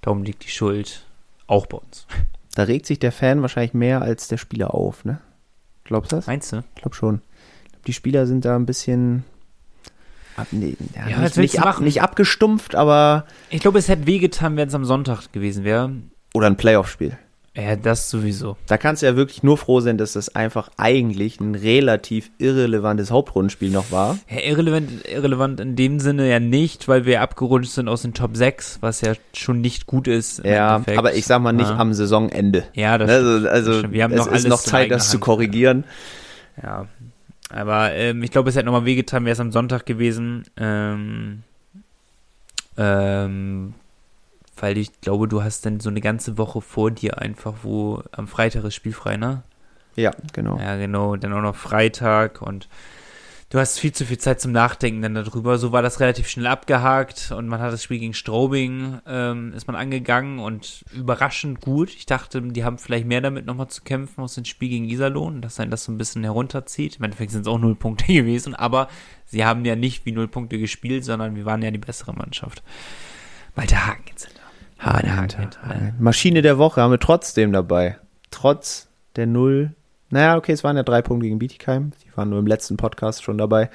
Darum 0.00 0.22
liegt 0.22 0.44
die 0.44 0.50
Schuld 0.50 1.04
auch 1.46 1.66
bei 1.66 1.78
uns. 1.78 2.06
Da 2.54 2.62
regt 2.64 2.86
sich 2.86 2.98
der 2.98 3.12
Fan 3.12 3.42
wahrscheinlich 3.42 3.74
mehr 3.74 4.02
als 4.02 4.28
der 4.28 4.36
Spieler 4.36 4.74
auf, 4.74 5.04
ne? 5.04 5.20
Glaubst 5.84 6.12
du 6.12 6.16
das? 6.16 6.26
Meinst 6.26 6.52
du? 6.52 6.62
Ich 6.76 6.82
glaube 6.82 6.94
schon. 6.96 7.20
Ich 7.66 7.72
glaub, 7.72 7.84
die 7.84 7.92
Spieler 7.92 8.26
sind 8.26 8.44
da 8.44 8.56
ein 8.56 8.64
bisschen 8.66 9.24
ab, 10.36 10.46
nee, 10.52 10.76
ja, 10.94 11.08
Ja, 11.08 11.18
nicht, 11.18 11.36
nicht, 11.36 11.60
ab, 11.60 11.80
nicht 11.80 12.00
abgestumpft, 12.02 12.74
aber 12.74 13.26
Ich 13.50 13.60
glaube, 13.60 13.78
es 13.78 13.88
hätte 13.88 14.06
wehgetan, 14.06 14.56
wenn 14.56 14.68
es 14.68 14.74
am 14.74 14.84
Sonntag 14.84 15.32
gewesen 15.32 15.64
wäre. 15.64 15.90
oder 16.32 16.46
ein 16.46 16.56
Playoff-Spiel. 16.56 17.18
Ja, 17.56 17.76
das 17.76 18.10
sowieso. 18.10 18.56
Da 18.66 18.78
kannst 18.78 19.02
du 19.02 19.06
ja 19.06 19.14
wirklich 19.14 19.44
nur 19.44 19.56
froh 19.56 19.78
sein, 19.78 19.96
dass 19.96 20.14
das 20.14 20.34
einfach 20.34 20.70
eigentlich 20.76 21.38
ein 21.38 21.54
relativ 21.54 22.32
irrelevantes 22.38 23.12
Hauptrundenspiel 23.12 23.70
noch 23.70 23.92
war. 23.92 24.18
Ja, 24.28 24.40
irrelevant, 24.40 24.90
irrelevant 25.08 25.60
in 25.60 25.76
dem 25.76 26.00
Sinne 26.00 26.28
ja 26.28 26.40
nicht, 26.40 26.88
weil 26.88 27.04
wir 27.06 27.20
abgerutscht 27.20 27.70
sind 27.70 27.86
aus 27.88 28.02
den 28.02 28.12
Top 28.12 28.36
6, 28.36 28.78
was 28.80 29.02
ja 29.02 29.12
schon 29.34 29.60
nicht 29.60 29.86
gut 29.86 30.08
ist. 30.08 30.40
im 30.40 30.50
Ja, 30.50 30.74
Endeffekt. 30.76 30.98
aber 30.98 31.14
ich 31.14 31.26
sag 31.26 31.42
mal 31.42 31.52
nicht 31.52 31.70
ja. 31.70 31.76
am 31.76 31.94
Saisonende. 31.94 32.64
Ja, 32.74 32.98
das 32.98 33.08
also 33.08 33.38
das 33.40 33.52
also 33.52 33.78
stimmt. 33.78 33.94
Wir 33.94 34.02
haben 34.02 34.12
es 34.14 34.18
noch 34.18 34.26
ist 34.26 34.32
alles 34.32 34.46
noch 34.48 34.60
Zeit, 34.62 34.90
das 34.90 35.06
zu 35.10 35.14
Hand. 35.18 35.22
korrigieren. 35.24 35.84
Ja, 36.60 36.86
aber 37.50 37.92
ähm, 37.92 38.20
ich 38.24 38.32
glaube, 38.32 38.48
es 38.50 38.56
hätte 38.56 38.66
nochmal 38.66 38.84
wehgetan, 38.84 39.24
wäre 39.24 39.32
es 39.34 39.38
am 39.40 39.52
Sonntag 39.52 39.86
gewesen. 39.86 40.42
Ähm, 40.56 41.44
ähm, 42.76 43.74
weil 44.56 44.78
ich 44.78 45.00
glaube, 45.00 45.28
du 45.28 45.42
hast 45.42 45.66
dann 45.66 45.80
so 45.80 45.90
eine 45.90 46.00
ganze 46.00 46.38
Woche 46.38 46.60
vor 46.60 46.90
dir 46.90 47.18
einfach, 47.18 47.54
wo 47.62 48.02
am 48.12 48.28
Freitag 48.28 48.64
ist 48.64 48.74
spielfrei, 48.74 49.16
ne? 49.16 49.42
Ja, 49.96 50.12
genau. 50.32 50.58
Ja, 50.58 50.76
genau. 50.76 51.16
Dann 51.16 51.32
auch 51.32 51.42
noch 51.42 51.56
Freitag 51.56 52.42
und 52.42 52.68
du 53.50 53.60
hast 53.60 53.78
viel 53.78 53.92
zu 53.92 54.04
viel 54.04 54.18
Zeit 54.18 54.40
zum 54.40 54.50
Nachdenken 54.52 55.02
dann 55.02 55.14
darüber. 55.14 55.58
So 55.58 55.70
war 55.70 55.82
das 55.82 56.00
relativ 56.00 56.28
schnell 56.28 56.48
abgehakt 56.48 57.30
und 57.30 57.46
man 57.46 57.60
hat 57.60 57.72
das 57.72 57.84
Spiel 57.84 58.00
gegen 58.00 58.14
Straubing, 58.14 58.98
ähm, 59.06 59.52
ist 59.52 59.66
man 59.68 59.76
angegangen 59.76 60.40
und 60.40 60.84
überraschend 60.92 61.60
gut. 61.60 61.90
Ich 61.90 62.06
dachte, 62.06 62.42
die 62.42 62.64
haben 62.64 62.78
vielleicht 62.78 63.06
mehr 63.06 63.20
damit 63.20 63.46
nochmal 63.46 63.68
zu 63.68 63.82
kämpfen 63.82 64.22
aus 64.22 64.34
dem 64.34 64.44
Spiel 64.44 64.70
gegen 64.70 64.88
Iserlohn, 64.88 65.40
dass 65.40 65.60
einen 65.60 65.70
das 65.70 65.84
so 65.84 65.92
ein 65.92 65.98
bisschen 65.98 66.24
herunterzieht. 66.24 66.96
Im 66.96 67.04
Endeffekt 67.04 67.30
sind 67.30 67.42
es 67.42 67.46
auch 67.46 67.58
null 67.58 67.76
Punkte 67.76 68.06
gewesen, 68.12 68.54
aber 68.54 68.88
sie 69.24 69.44
haben 69.44 69.64
ja 69.64 69.76
nicht 69.76 70.04
wie 70.04 70.12
null 70.12 70.28
Punkte 70.28 70.58
gespielt, 70.58 71.04
sondern 71.04 71.36
wir 71.36 71.44
waren 71.44 71.62
ja 71.62 71.70
die 71.70 71.78
bessere 71.78 72.14
Mannschaft. 72.14 72.62
Weil 73.54 73.68
der 73.68 73.86
Haken 73.86 74.04
jetzt 74.08 74.26
hinter. 74.26 74.43
Haken 74.84 75.10
hinter. 75.10 75.66
ne? 75.66 75.94
Maschine 75.98 76.42
der 76.42 76.58
Woche 76.58 76.80
haben 76.80 76.90
wir 76.90 76.98
trotzdem 76.98 77.52
dabei. 77.52 77.98
Trotz 78.30 78.88
der 79.16 79.26
Null. 79.26 79.72
Naja, 80.10 80.36
okay, 80.36 80.52
es 80.52 80.64
waren 80.64 80.76
ja 80.76 80.82
drei 80.82 81.02
Punkte 81.02 81.26
gegen 81.26 81.38
Bietigheim. 81.38 81.92
Die 82.04 82.16
waren 82.16 82.30
nur 82.30 82.38
im 82.38 82.46
letzten 82.46 82.76
Podcast 82.76 83.22
schon 83.22 83.38
dabei. 83.38 83.70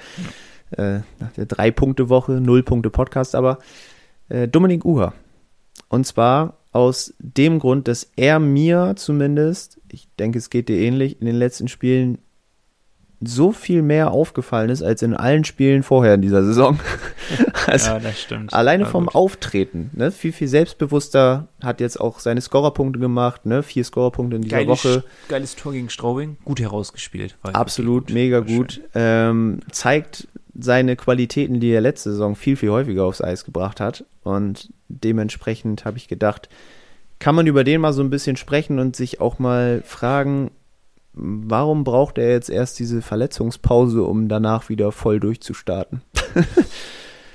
Äh, 0.72 1.00
nach 1.20 1.32
der 1.36 1.48
Drei-Punkte-Woche, 1.48 2.34
Null-Punkte-Podcast, 2.34 3.34
aber 3.34 3.58
äh, 4.30 4.48
Dominik 4.48 4.86
Uher. 4.86 5.14
Und 5.88 6.06
zwar 6.06 6.58
aus 6.72 7.16
dem 7.18 7.58
Grund, 7.58 7.88
dass 7.88 8.12
er 8.16 8.40
mir 8.40 8.94
zumindest, 8.96 9.82
ich 9.92 10.08
denke, 10.20 10.38
es 10.38 10.52
geht 10.52 10.70
dir 10.70 10.78
ähnlich, 10.78 11.20
in 11.20 11.26
den 11.26 11.36
letzten 11.36 11.68
Spielen 11.68 12.20
so 13.22 13.52
viel 13.52 13.82
mehr 13.82 14.12
aufgefallen 14.12 14.70
ist 14.70 14.82
als 14.82 15.02
in 15.02 15.14
allen 15.14 15.44
Spielen 15.44 15.84
vorher 15.84 16.14
in 16.14 16.22
dieser 16.22 16.44
Saison. 16.44 16.80
also, 17.68 17.92
Ja, 17.92 18.00
das 18.00 18.22
stimmt. 18.22 18.54
Alleine 18.54 18.84
War 18.84 18.92
vom 18.92 19.06
gut. 19.08 19.16
Auftreten, 19.16 19.90
ne? 19.94 20.12
Viel, 20.12 20.32
viel 20.32 20.48
selbstbewusster, 20.48 21.48
hat 21.62 21.82
jetzt 21.82 22.00
auch 22.00 22.20
seine 22.20 22.40
Scorerpunkte 22.40 23.00
gemacht, 23.00 23.46
ne? 23.46 23.62
Vier 23.62 23.84
Scorerpunkte 23.84 24.38
in 24.38 24.44
dieser 24.44 24.58
Geiles, 24.58 24.70
Woche. 24.86 25.04
geiles 25.28 25.56
Tor 25.56 25.74
gegen 25.74 25.90
Straubing, 25.90 26.38
gut 26.46 26.62
herausgespielt. 26.62 27.38
War 27.42 27.56
Absolut, 27.56 28.04
wirklich 28.04 28.14
mega 28.16 28.38
War 28.38 28.46
gut. 28.46 28.82
Ähm, 28.96 29.60
zeigt 29.72 30.28
seine 30.58 30.96
Qualitäten, 30.96 31.60
die 31.60 31.72
er 31.72 31.82
letzte 31.82 32.12
Saison 32.12 32.36
viel, 32.36 32.56
viel 32.56 32.70
häufiger 32.70 33.04
aufs 33.06 33.22
Eis 33.22 33.44
gebracht 33.44 33.80
hat. 33.80 34.06
Und 34.24 34.70
dementsprechend 34.88 35.86
habe 35.86 35.98
ich 35.98 36.08
gedacht, 36.08 36.50
kann 37.20 37.36
man 37.36 37.48
über 37.48 37.64
den 37.66 37.82
mal 37.82 37.94
so 37.94 38.02
ein 38.02 38.10
bisschen 38.10 38.38
sprechen 38.38 38.80
und 38.80 38.96
sich 38.96 39.20
auch 39.20 39.40
mal 39.40 39.82
fragen, 39.86 40.52
warum 41.22 41.84
braucht 41.84 42.18
er 42.18 42.30
jetzt 42.30 42.50
erst 42.50 42.80
diese 42.80 43.02
Verletzungspause, 43.02 44.04
um 44.04 44.28
danach 44.28 44.70
wieder 44.70 44.92
voll 44.92 45.20
durchzustarten? 45.20 46.02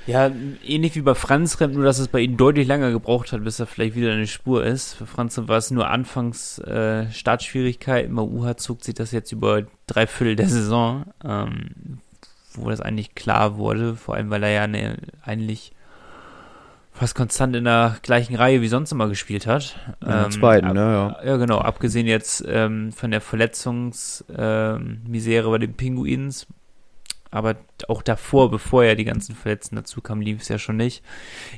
Ja, 0.06 0.30
ähnlich 0.66 0.96
wie 0.96 1.00
bei 1.00 1.14
Franz 1.14 1.60
Remp, 1.60 1.74
nur 1.74 1.84
dass 1.84 1.98
es 1.98 2.08
bei 2.08 2.20
ihm 2.20 2.36
deutlich 2.36 2.68
länger 2.68 2.90
gebraucht 2.90 3.32
hat, 3.32 3.42
bis 3.42 3.58
er 3.58 3.66
vielleicht 3.66 3.94
wieder 3.94 4.12
eine 4.12 4.26
Spur 4.26 4.64
ist. 4.64 4.94
Für 4.94 5.06
Franz 5.06 5.38
war 5.38 5.56
es 5.56 5.70
nur 5.70 5.88
anfangs 5.88 6.58
äh, 6.58 7.10
Startschwierigkeiten. 7.10 8.14
Bei 8.14 8.22
Uha 8.22 8.56
zog 8.58 8.84
sich 8.84 8.94
das 8.94 9.12
jetzt 9.12 9.32
über 9.32 9.62
drei 9.86 10.06
Viertel 10.06 10.36
der 10.36 10.48
Saison, 10.48 11.06
ähm, 11.24 12.00
wo 12.52 12.68
das 12.68 12.82
eigentlich 12.82 13.14
klar 13.14 13.56
wurde, 13.56 13.96
vor 13.96 14.14
allem 14.14 14.28
weil 14.28 14.42
er 14.42 14.50
ja 14.50 14.62
eine, 14.64 14.98
eigentlich 15.22 15.72
fast 16.94 17.14
konstant 17.14 17.54
in 17.56 17.64
der 17.64 17.96
gleichen 18.02 18.36
Reihe 18.36 18.60
wie 18.62 18.68
sonst 18.68 18.92
immer 18.92 19.08
gespielt 19.08 19.46
hat. 19.46 19.78
In 20.00 20.08
der 20.08 20.30
zweiten, 20.30 20.66
ab- 20.68 20.74
ne, 20.74 20.80
ja. 20.80 21.18
Ja, 21.24 21.36
genau. 21.36 21.58
Abgesehen 21.58 22.06
jetzt 22.06 22.42
ähm, 22.46 22.92
von 22.92 23.10
der 23.10 23.20
Verletzungsmisere 23.20 25.46
ähm, 25.46 25.50
bei 25.50 25.58
den 25.58 25.74
Pinguins. 25.74 26.46
Aber 27.30 27.56
auch 27.88 28.02
davor, 28.02 28.48
bevor 28.48 28.84
ja 28.84 28.94
die 28.94 29.04
ganzen 29.04 29.34
Verletzten 29.34 29.74
dazu 29.74 30.00
kamen, 30.00 30.22
lief 30.22 30.40
es 30.40 30.48
ja 30.48 30.56
schon 30.56 30.76
nicht. 30.76 31.02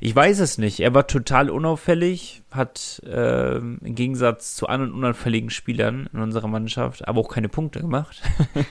Ich 0.01 0.17
weiß 0.17 0.41
es 0.41 0.57
nicht. 0.57 0.81
Er 0.81 0.95
war 0.95 1.07
total 1.07 1.51
unauffällig, 1.51 2.43
hat 2.51 3.03
ähm, 3.07 3.79
im 3.85 3.95
Gegensatz 3.95 4.55
zu 4.55 4.69
anderen 4.69 4.95
unauffälligen 4.95 5.51
Spielern 5.51 6.09
in 6.15 6.21
unserer 6.21 6.49
Mannschaft 6.49 7.07
aber 7.07 7.21
auch 7.21 7.29
keine 7.29 7.51
Punkte 7.51 7.81
gemacht. 7.81 8.23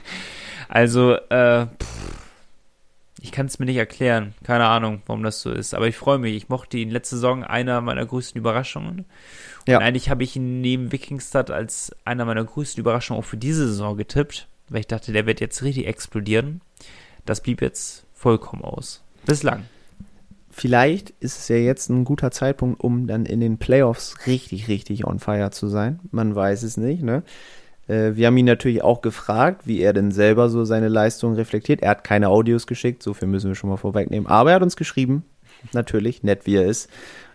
also, 0.67 1.13
äh, 1.29 1.67
ich 3.25 3.31
kann 3.31 3.47
es 3.47 3.57
mir 3.57 3.65
nicht 3.65 3.77
erklären. 3.77 4.35
Keine 4.43 4.65
Ahnung, 4.65 5.01
warum 5.07 5.23
das 5.23 5.41
so 5.41 5.51
ist. 5.51 5.73
Aber 5.73 5.87
ich 5.87 5.97
freue 5.97 6.19
mich. 6.19 6.35
Ich 6.35 6.47
mochte 6.47 6.77
ihn 6.77 6.91
letzte 6.91 7.15
Saison 7.15 7.43
einer 7.43 7.81
meiner 7.81 8.05
größten 8.05 8.37
Überraschungen. 8.37 9.05
Ja. 9.67 9.77
Und 9.77 9.83
eigentlich 9.83 10.11
habe 10.11 10.23
ich 10.23 10.35
ihn 10.35 10.61
neben 10.61 10.91
Wikingstad 10.91 11.49
als 11.49 11.91
einer 12.05 12.25
meiner 12.25 12.43
größten 12.43 12.79
Überraschungen 12.79 13.19
auch 13.19 13.25
für 13.25 13.37
diese 13.37 13.67
Saison 13.67 13.97
getippt, 13.97 14.47
weil 14.69 14.81
ich 14.81 14.87
dachte, 14.87 15.11
der 15.11 15.25
wird 15.25 15.41
jetzt 15.41 15.63
richtig 15.63 15.87
explodieren. 15.87 16.61
Das 17.25 17.41
blieb 17.41 17.63
jetzt 17.63 18.05
vollkommen 18.13 18.63
aus. 18.63 19.03
Bislang. 19.25 19.63
Vielleicht 20.51 21.09
ist 21.19 21.39
es 21.39 21.47
ja 21.47 21.55
jetzt 21.55 21.89
ein 21.89 22.05
guter 22.05 22.29
Zeitpunkt, 22.29 22.79
um 22.79 23.07
dann 23.07 23.25
in 23.25 23.39
den 23.39 23.57
Playoffs 23.57 24.27
richtig, 24.27 24.67
richtig 24.67 25.07
on 25.07 25.17
fire 25.17 25.49
zu 25.49 25.67
sein. 25.67 25.99
Man 26.11 26.35
weiß 26.35 26.61
es 26.61 26.77
nicht, 26.77 27.01
ne? 27.01 27.23
Äh, 27.87 28.15
Wir 28.15 28.27
haben 28.27 28.37
ihn 28.37 28.45
natürlich 28.45 28.83
auch 28.83 29.01
gefragt, 29.01 29.63
wie 29.65 29.81
er 29.81 29.93
denn 29.93 30.11
selber 30.11 30.49
so 30.49 30.65
seine 30.65 30.87
Leistung 30.87 31.35
reflektiert. 31.35 31.81
Er 31.81 31.91
hat 31.91 32.03
keine 32.03 32.29
Audios 32.29 32.67
geschickt, 32.67 33.03
so 33.03 33.13
viel 33.13 33.27
müssen 33.27 33.49
wir 33.49 33.55
schon 33.55 33.69
mal 33.69 33.77
vorwegnehmen. 33.77 34.27
Aber 34.27 34.51
er 34.51 34.55
hat 34.55 34.63
uns 34.63 34.75
geschrieben, 34.75 35.23
natürlich, 35.73 36.23
nett 36.23 36.45
wie 36.45 36.55
er 36.55 36.65
ist. 36.65 36.89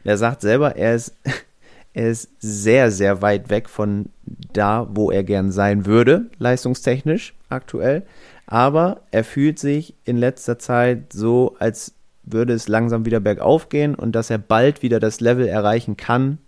Und 0.04 0.10
er 0.10 0.16
sagt 0.16 0.40
selber, 0.40 0.76
er 0.76 0.94
ist, 0.94 1.14
er 1.94 2.10
ist 2.10 2.30
sehr, 2.38 2.90
sehr 2.90 3.22
weit 3.22 3.50
weg 3.50 3.68
von 3.68 4.06
da, 4.52 4.88
wo 4.90 5.10
er 5.10 5.24
gern 5.24 5.52
sein 5.52 5.86
würde, 5.86 6.26
leistungstechnisch 6.38 7.34
aktuell. 7.48 8.04
Aber 8.46 9.02
er 9.12 9.24
fühlt 9.24 9.58
sich 9.58 9.94
in 10.04 10.16
letzter 10.16 10.58
Zeit 10.58 11.12
so, 11.12 11.54
als 11.60 11.94
würde 12.24 12.52
es 12.52 12.68
langsam 12.68 13.04
wieder 13.04 13.20
bergauf 13.20 13.68
gehen 13.68 13.94
und 13.94 14.12
dass 14.12 14.30
er 14.30 14.38
bald 14.38 14.82
wieder 14.82 15.00
das 15.00 15.20
Level 15.20 15.46
erreichen 15.46 15.96
kann, 15.96 16.38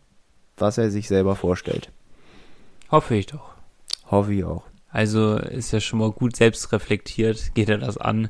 was 0.57 0.79
er 0.79 0.91
sich 0.91 1.09
selber 1.09 1.37
vorstellt. 1.37 1.91
Hoffe 2.91 3.15
ich 3.15 3.27
doch. 3.27 3.52
Hoffe 4.11 4.35
ich 4.35 4.45
auch. 4.45 4.65
Also 4.91 5.37
ist 5.38 5.73
ja 5.73 5.81
schon 5.81 6.01
mal 6.01 6.11
gut 6.12 6.37
selbst 6.37 6.71
reflektiert, 6.73 7.55
geht 7.55 7.71
er 7.71 7.79
das 7.79 7.97
an. 7.97 8.29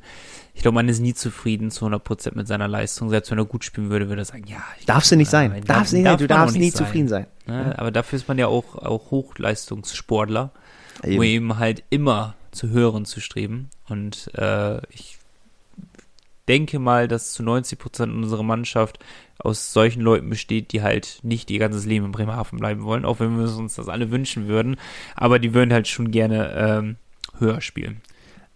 Ich 0.55 0.63
glaube, 0.63 0.77
man 0.77 0.89
ist 0.89 1.01
nie 1.01 1.13
zufrieden 1.15 1.73
zu 1.73 1.87
100% 1.87 2.37
mit 2.37 2.47
seiner 2.47 2.69
Leistung. 2.69 3.09
Selbst 3.09 3.31
wenn 3.33 3.39
er 3.39 3.47
gut 3.47 3.65
spielen 3.65 3.91
würde, 3.91 4.09
würde 4.09 4.23
er 4.23 4.27
sagen, 4.27 4.45
ja. 4.47 4.63
ich- 4.79 4.87
Darfst 4.87 5.11
du 5.11 5.17
nicht 5.17 5.31
sein. 5.31 5.51
Nein, 5.51 5.65
Darfst 5.65 5.93
nicht, 5.93 6.07
darf 6.07 6.19
du 6.19 6.29
darfst 6.29 6.57
nie 6.57 6.71
sein. 6.71 6.85
zufrieden 6.87 7.09
sein. 7.09 7.27
Ne? 7.47 7.77
Aber 7.79 7.91
dafür 7.91 8.17
ist 8.19 8.29
man 8.29 8.39
ja 8.39 8.47
auch, 8.47 8.77
auch 8.77 9.11
Hochleistungssportler, 9.11 10.53
Eben. 11.03 11.17
um 11.17 11.23
eben 11.25 11.59
halt 11.59 11.83
immer 11.91 12.35
zu 12.53 12.69
hören 12.69 13.07
zu 13.07 13.21
streben. 13.21 13.71
Und 13.89 14.31
äh, 14.35 14.79
ich 14.91 15.19
denke 16.53 16.79
mal, 16.79 17.09
dass 17.09 17.33
zu 17.33 17.43
90% 17.43 18.15
unserer 18.15 18.43
Mannschaft 18.43 18.99
aus 19.39 19.73
solchen 19.73 20.03
Leuten 20.03 20.29
besteht, 20.29 20.73
die 20.73 20.83
halt 20.83 21.19
nicht 21.23 21.51
ihr 21.51 21.59
ganzes 21.59 21.87
Leben 21.87 22.05
in 22.05 22.13
Bremerhaven 22.13 22.59
bleiben 22.59 22.83
wollen, 22.83 23.07
auch 23.07 23.21
wenn 23.21 23.39
wir 23.39 23.57
uns 23.57 23.77
das 23.77 23.89
alle 23.89 24.11
wünschen 24.11 24.49
würden. 24.49 24.77
Aber 25.17 25.39
die 25.39 25.55
würden 25.55 25.73
halt 25.73 25.89
schon 25.89 26.11
gerne 26.11 26.53
ähm, 26.55 26.97
höher 27.39 27.63
spielen. 27.63 28.03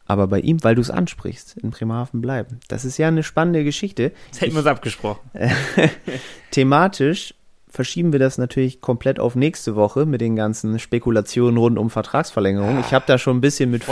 Aber 0.04 0.26
bei 0.28 0.40
ihm, 0.40 0.62
weil 0.62 0.74
du 0.74 0.82
es 0.82 0.90
ansprichst, 0.90 1.56
in 1.56 1.70
Bremerhaven 1.70 2.20
bleiben. 2.20 2.60
Das 2.68 2.84
ist 2.84 2.98
ja 2.98 3.08
eine 3.08 3.22
spannende 3.22 3.64
Geschichte. 3.64 4.12
Das 4.30 4.42
hätten 4.42 4.52
wir 4.52 4.58
uns 4.58 4.66
abgesprochen. 4.66 5.30
Thematisch 6.50 7.34
verschieben 7.76 8.10
wir 8.10 8.18
das 8.18 8.38
natürlich 8.38 8.80
komplett 8.80 9.20
auf 9.20 9.36
nächste 9.36 9.76
Woche 9.76 10.06
mit 10.06 10.22
den 10.22 10.34
ganzen 10.34 10.78
Spekulationen 10.78 11.58
rund 11.58 11.78
um 11.78 11.90
Vertragsverlängerung. 11.90 12.80
Ich 12.80 12.92
habe 12.94 13.04
da 13.06 13.18
schon 13.18 13.36
ein 13.36 13.40
bisschen 13.42 13.70
mit, 13.70 13.84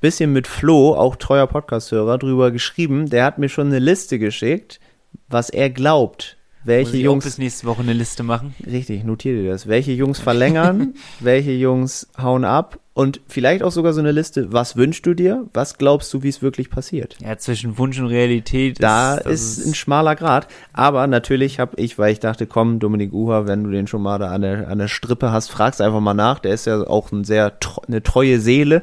bisschen 0.00 0.32
mit 0.32 0.46
Flo, 0.46 0.94
auch 0.94 1.16
treuer 1.16 1.46
Podcast-Hörer, 1.46 2.18
drüber 2.18 2.50
geschrieben. 2.50 3.08
Der 3.08 3.24
hat 3.24 3.38
mir 3.38 3.48
schon 3.48 3.68
eine 3.68 3.78
Liste 3.78 4.18
geschickt, 4.18 4.80
was 5.28 5.48
er 5.48 5.70
glaubt, 5.70 6.36
welche 6.62 6.90
Muss 6.90 6.94
ich 6.94 7.02
Jungs 7.02 7.24
auch 7.24 7.28
bis 7.28 7.38
nächste 7.38 7.66
Woche 7.66 7.80
eine 7.80 7.94
Liste 7.94 8.22
machen? 8.22 8.54
Richtig, 8.64 9.02
notiere 9.02 9.42
dir 9.42 9.50
das. 9.50 9.66
Welche 9.66 9.92
Jungs 9.92 10.20
verlängern, 10.20 10.94
welche 11.20 11.52
Jungs 11.52 12.08
hauen 12.20 12.44
ab 12.44 12.78
und 12.94 13.20
vielleicht 13.26 13.62
auch 13.62 13.72
sogar 13.72 13.94
so 13.94 14.00
eine 14.00 14.12
Liste, 14.12 14.52
was 14.52 14.76
wünschst 14.76 15.06
du 15.06 15.14
dir, 15.14 15.46
was 15.54 15.78
glaubst 15.78 16.12
du, 16.12 16.22
wie 16.22 16.28
es 16.28 16.42
wirklich 16.42 16.68
passiert. 16.68 17.16
Ja, 17.20 17.38
zwischen 17.38 17.78
Wunsch 17.78 17.98
und 17.98 18.06
Realität. 18.06 18.82
Da 18.82 19.16
das 19.16 19.26
ist 19.32 19.66
ein 19.66 19.74
schmaler 19.74 20.14
Grad, 20.14 20.46
aber 20.74 21.06
natürlich 21.06 21.58
habe 21.58 21.76
ich, 21.76 21.98
weil 21.98 22.12
ich 22.12 22.20
dachte, 22.20 22.46
komm, 22.46 22.80
Dominik 22.80 23.12
Uha, 23.12 23.46
wenn 23.46 23.64
du 23.64 23.70
den 23.70 23.86
schon 23.86 24.02
mal 24.02 24.18
da 24.18 24.30
an 24.30 24.42
der, 24.42 24.68
an 24.68 24.78
der 24.78 24.88
Strippe 24.88 25.32
hast, 25.32 25.50
fragst 25.50 25.80
einfach 25.80 26.00
mal 26.00 26.12
nach. 26.12 26.38
Der 26.38 26.52
ist 26.52 26.66
ja 26.66 26.86
auch 26.86 27.10
ein 27.12 27.24
sehr 27.24 27.52
eine 27.88 28.02
treue 28.02 28.40
Seele. 28.40 28.82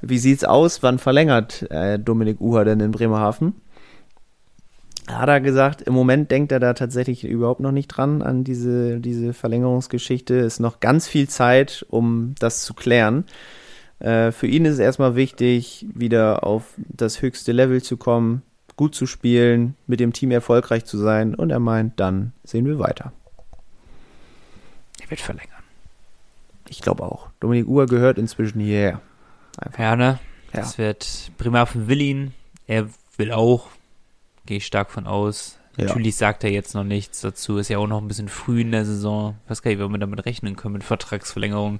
Wie 0.00 0.18
sieht's 0.18 0.44
aus? 0.44 0.82
Wann 0.82 0.98
verlängert 0.98 1.68
äh, 1.70 1.98
Dominik 1.98 2.40
Uha 2.40 2.62
denn 2.64 2.78
in 2.78 2.92
Bremerhaven? 2.92 3.54
Hat 5.08 5.28
er 5.28 5.40
gesagt, 5.40 5.82
im 5.82 5.94
Moment 5.94 6.30
denkt 6.30 6.52
er 6.52 6.60
da 6.60 6.74
tatsächlich 6.74 7.24
überhaupt 7.24 7.60
noch 7.60 7.72
nicht 7.72 7.88
dran 7.88 8.22
an 8.22 8.44
diese, 8.44 9.00
diese 9.00 9.32
Verlängerungsgeschichte. 9.32 10.34
Ist 10.34 10.60
noch 10.60 10.80
ganz 10.80 11.08
viel 11.08 11.28
Zeit, 11.28 11.84
um 11.88 12.34
das 12.38 12.62
zu 12.62 12.74
klären. 12.74 13.24
Äh, 13.98 14.32
für 14.32 14.46
ihn 14.46 14.64
ist 14.64 14.74
es 14.74 14.78
erstmal 14.78 15.14
wichtig, 15.14 15.86
wieder 15.94 16.44
auf 16.44 16.74
das 16.76 17.22
höchste 17.22 17.52
Level 17.52 17.82
zu 17.82 17.96
kommen, 17.96 18.42
gut 18.76 18.94
zu 18.94 19.06
spielen, 19.06 19.74
mit 19.86 20.00
dem 20.00 20.12
Team 20.12 20.30
erfolgreich 20.30 20.84
zu 20.84 20.96
sein 20.96 21.34
und 21.34 21.50
er 21.50 21.60
meint, 21.60 22.00
dann 22.00 22.32
sehen 22.44 22.64
wir 22.66 22.78
weiter. 22.78 23.12
Er 25.02 25.10
wird 25.10 25.20
verlängern. 25.20 25.50
Ich 26.68 26.80
glaube 26.80 27.02
auch. 27.02 27.28
Dominik 27.40 27.66
Uhr 27.66 27.86
gehört 27.86 28.16
inzwischen 28.16 28.60
hierher. 28.60 29.00
Ja, 29.76 29.96
ne? 29.96 30.18
Ja. 30.52 30.60
Das 30.60 30.78
wird 30.78 31.32
Bremerhaven 31.36 31.88
will 31.88 32.00
ihn. 32.00 32.34
Er 32.66 32.88
will 33.16 33.32
auch. 33.32 33.68
Gehe 34.50 34.56
ich 34.56 34.66
stark 34.66 34.90
von 34.90 35.06
aus. 35.06 35.60
Ja. 35.76 35.84
Natürlich 35.84 36.16
sagt 36.16 36.42
er 36.42 36.50
jetzt 36.50 36.74
noch 36.74 36.82
nichts 36.82 37.20
dazu. 37.20 37.58
Ist 37.58 37.68
ja 37.68 37.78
auch 37.78 37.86
noch 37.86 38.02
ein 38.02 38.08
bisschen 38.08 38.26
früh 38.26 38.62
in 38.62 38.72
der 38.72 38.84
Saison. 38.84 39.36
Ich 39.44 39.50
weiß 39.50 39.62
gar 39.62 39.70
nicht, 39.70 39.80
ob 39.80 39.92
wir 39.92 39.98
damit 39.98 40.26
rechnen 40.26 40.56
können 40.56 40.72
mit 40.72 40.82
Vertragsverlängerung. 40.82 41.78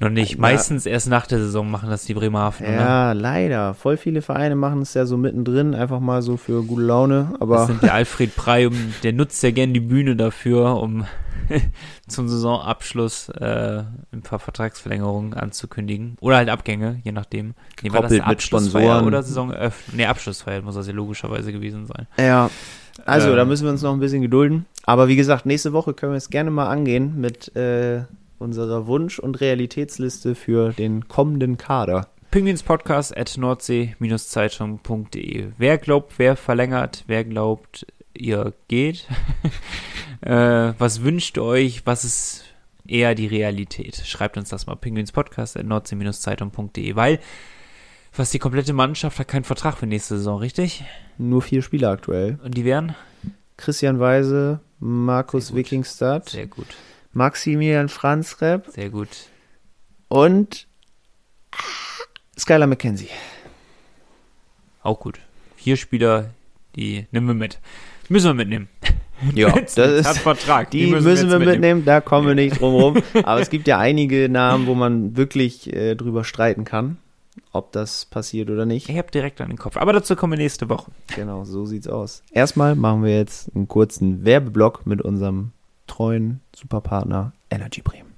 Noch 0.00 0.10
nicht. 0.10 0.32
Ja. 0.32 0.40
Meistens 0.40 0.84
erst 0.84 1.06
nach 1.06 1.28
der 1.28 1.38
Saison 1.38 1.70
machen 1.70 1.88
das 1.88 2.06
die 2.06 2.14
Bremerhaven, 2.14 2.66
oder? 2.66 2.74
Ja, 2.74 3.12
leider. 3.12 3.74
Voll 3.74 3.98
viele 3.98 4.20
Vereine 4.20 4.56
machen 4.56 4.82
es 4.82 4.94
ja 4.94 5.06
so 5.06 5.16
mittendrin, 5.16 5.76
einfach 5.76 6.00
mal 6.00 6.22
so 6.22 6.36
für 6.36 6.64
gute 6.64 6.82
Laune. 6.82 7.28
Das 7.30 7.40
Aber 7.40 7.66
sind 7.66 7.84
der 7.84 7.94
Alfred 7.94 8.34
Prey, 8.34 8.66
um, 8.66 8.74
der 9.04 9.12
nutzt 9.12 9.40
ja 9.44 9.52
gern 9.52 9.72
die 9.72 9.78
Bühne 9.78 10.16
dafür, 10.16 10.82
um 10.82 11.06
zum 12.08 12.28
Saisonabschluss 12.28 13.28
äh, 13.30 13.82
ein 14.12 14.22
paar 14.22 14.38
Vertragsverlängerungen 14.38 15.34
anzukündigen. 15.34 16.16
Oder 16.20 16.36
halt 16.36 16.48
Abgänge, 16.48 17.00
je 17.04 17.12
nachdem. 17.12 17.54
Nee, 17.82 17.92
war 17.92 18.02
das 18.02 18.12
mit 18.12 18.26
Abschlussfeier 18.26 18.82
Sponsoren. 18.82 19.06
oder 19.06 19.22
Saisonöffnung? 19.22 19.96
Nee, 19.96 20.06
Abschlussfeier 20.06 20.62
muss 20.62 20.74
das 20.74 20.86
ja 20.86 20.92
logischerweise 20.92 21.52
gewesen 21.52 21.86
sein. 21.86 22.06
ja, 22.18 22.50
also 23.06 23.30
Ähm. 23.30 23.36
da 23.36 23.44
müssen 23.44 23.64
wir 23.64 23.70
uns 23.70 23.82
noch 23.82 23.92
ein 23.92 24.00
bisschen 24.00 24.22
gedulden. 24.22 24.66
Aber 24.84 25.08
wie 25.08 25.16
gesagt, 25.16 25.46
nächste 25.46 25.72
Woche 25.72 25.94
können 25.94 26.12
wir 26.12 26.16
es 26.18 26.30
gerne 26.30 26.50
mal 26.50 26.68
angehen 26.68 27.20
mit 27.20 27.54
äh, 27.56 28.02
unserer 28.38 28.86
Wunsch- 28.86 29.18
und 29.18 29.40
Realitätsliste 29.40 30.34
für 30.34 30.72
den 30.72 31.08
kommenden 31.08 31.56
Kader. 31.58 32.08
Penguinspodcast 32.30 33.16
at 33.16 33.36
nordsee-zeitung.de. 33.36 35.48
Wer 35.58 35.78
glaubt, 35.78 36.14
wer 36.18 36.36
verlängert, 36.36 37.04
wer 37.06 37.24
glaubt, 37.24 37.86
ihr 38.14 38.52
geht? 38.68 39.06
äh, 40.20 40.72
was 40.78 41.02
wünscht 41.02 41.36
ihr 41.36 41.44
euch? 41.44 41.86
Was 41.86 42.04
ist 42.04 42.44
eher 42.86 43.14
die 43.14 43.26
Realität? 43.26 44.02
Schreibt 44.04 44.36
uns 44.36 44.48
das 44.48 44.66
mal. 44.66 44.76
Penguinspodcast 44.76 45.56
at 45.56 45.66
nordsee-zeitung.de. 45.66 46.96
Weil 46.96 47.20
fast 48.12 48.34
die 48.34 48.38
komplette 48.38 48.72
Mannschaft 48.72 49.18
hat 49.18 49.28
keinen 49.28 49.44
Vertrag 49.44 49.76
für 49.76 49.86
nächste 49.86 50.16
Saison, 50.16 50.38
richtig? 50.38 50.84
Nur 51.18 51.42
vier 51.42 51.62
Spieler 51.62 51.90
aktuell. 51.90 52.38
Und 52.42 52.56
die 52.56 52.64
wären? 52.64 52.94
Christian 53.56 54.00
Weise, 54.00 54.60
Markus. 54.78 55.54
Wikingstad, 55.54 56.30
Sehr 56.30 56.46
gut. 56.46 56.66
Maximilian 57.12 57.88
Franzrep 57.88 58.68
Sehr 58.70 58.88
gut. 58.88 59.08
und 60.08 60.66
Skylar 62.38 62.66
McKenzie. 62.66 63.08
Auch 64.82 64.98
gut. 64.98 65.20
Vier 65.56 65.76
Spieler, 65.76 66.30
die 66.74 67.06
nehmen 67.10 67.26
wir 67.26 67.34
mit. 67.34 67.58
Müssen 68.10 68.26
wir 68.26 68.34
mitnehmen. 68.34 68.68
Ja, 69.34 69.50
das 69.74 69.76
hat 69.76 70.16
ist, 70.16 70.18
Vertrag. 70.20 70.70
die 70.70 70.86
müssen, 70.86 71.06
jetzt 71.06 71.28
wir 71.28 71.38
mitnehmen. 71.38 71.84
da 71.84 72.00
kommen 72.00 72.26
wir 72.26 72.34
nicht 72.34 72.58
drum 72.58 72.74
rum. 72.74 73.02
Aber 73.22 73.38
es 73.38 73.50
gibt 73.50 73.68
ja 73.68 73.76
einige 73.78 74.30
Namen, 74.30 74.66
wo 74.66 74.74
man 74.74 75.14
wirklich 75.14 75.70
äh, 75.74 75.94
drüber 75.94 76.24
streiten 76.24 76.64
kann, 76.64 76.96
ob 77.52 77.70
das 77.72 78.06
passiert 78.06 78.48
oder 78.48 78.64
nicht. 78.64 78.88
Ich 78.88 78.96
habe 78.96 79.10
direkt 79.10 79.42
an 79.42 79.48
den 79.50 79.58
Kopf. 79.58 79.76
Aber 79.76 79.92
dazu 79.92 80.16
kommen 80.16 80.32
wir 80.32 80.38
nächste 80.38 80.70
Woche. 80.70 80.90
Genau, 81.14 81.44
so 81.44 81.66
sieht's 81.66 81.86
aus. 81.86 82.22
Erstmal 82.32 82.74
machen 82.76 83.04
wir 83.04 83.14
jetzt 83.14 83.54
einen 83.54 83.68
kurzen 83.68 84.24
Werbeblock 84.24 84.86
mit 84.86 85.02
unserem 85.02 85.52
treuen 85.86 86.40
Superpartner 86.56 87.34
Energy 87.50 87.82
Bremen. 87.82 88.08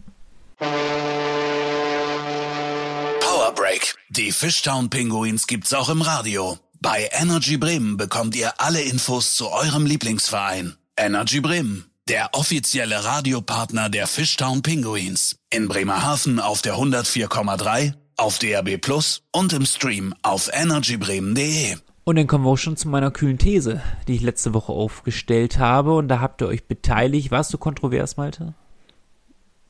Power 3.19 3.53
Break. 3.57 3.97
Die 4.11 4.31
Fishtown 4.31 4.89
Pinguins 4.89 5.49
gibt's 5.49 5.75
auch 5.75 5.89
im 5.89 6.03
Radio. 6.03 6.59
Bei 6.85 7.09
Energy 7.13 7.59
Bremen 7.59 7.97
bekommt 7.97 8.35
ihr 8.35 8.61
alle 8.61 8.81
Infos 8.83 9.37
zu 9.37 9.49
eurem 9.53 9.87
Lieblingsverein. 9.87 10.75
Energy 10.97 11.41
Bremen, 11.41 11.85
der 12.09 12.31
offizielle 12.33 13.05
Radiopartner 13.05 13.89
der 13.89 14.09
Fishtown 14.09 14.63
Pinguins. 14.63 15.37
In 15.49 15.69
Bremerhaven 15.69 16.41
auf 16.41 16.61
der 16.61 16.75
104,3, 16.75 17.93
auf 18.17 18.41
DRB 18.41 18.81
Plus 18.81 19.23
und 19.31 19.53
im 19.53 19.65
Stream 19.65 20.13
auf 20.23 20.51
energybremen.de. 20.53 21.77
Und 22.03 22.17
dann 22.17 22.27
kommen 22.27 22.45
wir 22.45 22.51
auch 22.51 22.57
schon 22.57 22.77
zu 22.77 22.89
meiner 22.89 23.13
kühlen 23.13 23.39
These, 23.39 23.81
die 24.09 24.17
ich 24.17 24.23
letzte 24.23 24.53
Woche 24.53 24.73
aufgestellt 24.73 25.61
habe. 25.61 25.95
Und 25.95 26.09
da 26.09 26.19
habt 26.19 26.43
ihr 26.43 26.49
euch 26.49 26.67
beteiligt. 26.67 27.31
Warst 27.31 27.55
du 27.55 27.59
kontrovers, 27.59 28.17
Malte? 28.17 28.55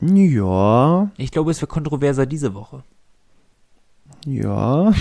Ja, 0.01 1.11
Ich 1.17 1.29
glaube, 1.29 1.51
es 1.51 1.61
wird 1.61 1.69
kontroverser 1.69 2.25
diese 2.25 2.55
Woche. 2.55 2.83
Ja. 4.25 4.93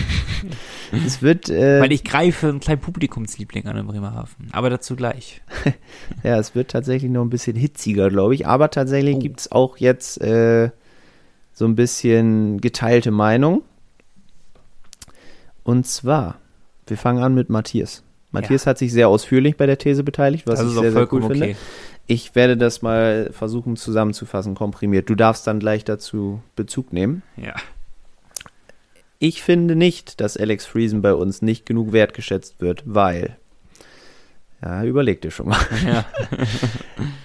es 1.07 1.23
wird, 1.23 1.49
äh, 1.49 1.81
Weil 1.81 1.93
ich 1.93 2.05
greife 2.05 2.49
einen 2.49 2.61
kleinen 2.61 2.81
Publikumsliebling 2.81 3.67
an 3.67 3.77
in 3.77 3.87
Bremerhaven. 3.87 4.49
Aber 4.53 4.71
dazu 4.71 4.97
gleich. 4.97 5.43
ja, 6.23 6.39
es 6.39 6.55
wird 6.55 6.71
tatsächlich 6.71 7.11
noch 7.11 7.23
ein 7.23 7.31
bisschen 7.31 7.57
hitziger, 7.57 8.11
glaube 8.11 8.35
ich. 8.35 8.47
Aber 8.47 8.71
tatsächlich 8.71 9.17
Oh. 9.17 9.21
gibt's 9.21 9.51
auch 9.53 9.77
jetzt 9.79 10.21
äh, 10.21 10.71
so 11.53 11.65
ein 11.67 11.75
bisschen 11.77 12.61
geteilte 12.61 13.11
Meinung. 13.11 13.63
Und 15.65 15.87
zwar, 15.87 16.39
wir 16.87 16.97
fangen 16.97 17.23
an 17.23 17.35
mit 17.35 17.49
Matthias. 17.51 18.03
Matthias 18.33 18.67
hat 18.67 18.79
sich 18.79 18.93
sehr 18.93 19.09
ausführlich 19.09 19.57
bei 19.59 19.67
der 19.67 19.77
These 19.79 20.03
beteiligt, 20.03 20.47
was 20.47 20.59
das 20.59 20.69
ich 20.69 20.73
sehr, 20.75 20.91
sehr 20.93 21.03
cool 21.03 21.07
vollkommen 21.21 21.31
finde. 21.31 21.47
okay. 21.51 21.57
Ich 22.07 22.35
werde 22.35 22.57
das 22.57 22.83
mal 22.83 23.31
versuchen 23.33 23.77
zusammenzufassen, 23.77 24.55
komprimiert. 24.55 25.09
Du 25.09 25.15
darfst 25.15 25.47
dann 25.47 25.61
gleich 25.61 25.85
dazu 25.85 26.43
Bezug 26.57 26.93
nehmen. 26.93 27.23
Ja. 27.37 27.55
Ich 29.25 29.41
finde 29.41 29.77
nicht, 29.77 30.21
dass 30.21 30.37
Alex 30.37 30.67
Friesen 30.67 31.01
bei 31.01 31.15
uns 31.15 31.43
nicht 31.43 31.65
genug 31.65 31.93
wertgeschätzt 31.93 32.61
wird, 32.61 32.83
weil. 32.87 33.37
Ja, 34.61 34.83
überleg 34.83 35.21
dir 35.21 35.31
schon 35.31 35.51
mal. 35.51 35.61
ja. 35.87 36.05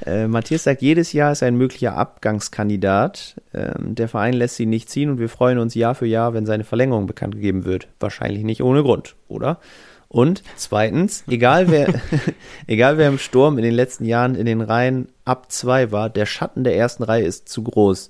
Äh, 0.05 0.27
Matthias 0.27 0.63
sagt, 0.63 0.81
jedes 0.81 1.11
Jahr 1.11 1.33
ist 1.33 1.43
ein 1.43 1.57
möglicher 1.57 1.97
Abgangskandidat. 1.97 3.41
Ähm, 3.53 3.93
der 3.93 4.07
Verein 4.07 4.33
lässt 4.33 4.57
ihn 4.59 4.69
nicht 4.69 4.89
ziehen 4.89 5.09
und 5.09 5.19
wir 5.19 5.27
freuen 5.27 5.57
uns 5.57 5.75
Jahr 5.75 5.95
für 5.95 6.05
Jahr, 6.05 6.33
wenn 6.33 6.45
seine 6.45 6.63
Verlängerung 6.63 7.07
bekannt 7.07 7.35
gegeben 7.35 7.65
wird. 7.65 7.89
Wahrscheinlich 7.99 8.43
nicht 8.43 8.63
ohne 8.63 8.83
Grund, 8.83 9.15
oder? 9.27 9.59
Und 10.07 10.43
zweitens, 10.55 11.25
egal 11.27 11.69
wer, 11.69 11.93
egal 12.67 12.97
wer 12.97 13.09
im 13.09 13.17
Sturm 13.17 13.57
in 13.57 13.65
den 13.65 13.73
letzten 13.73 14.05
Jahren 14.05 14.35
in 14.35 14.45
den 14.45 14.61
Reihen 14.61 15.09
ab 15.25 15.51
zwei 15.51 15.91
war, 15.91 16.09
der 16.09 16.25
Schatten 16.25 16.63
der 16.63 16.77
ersten 16.77 17.03
Reihe 17.03 17.25
ist 17.25 17.49
zu 17.49 17.63
groß. 17.63 18.09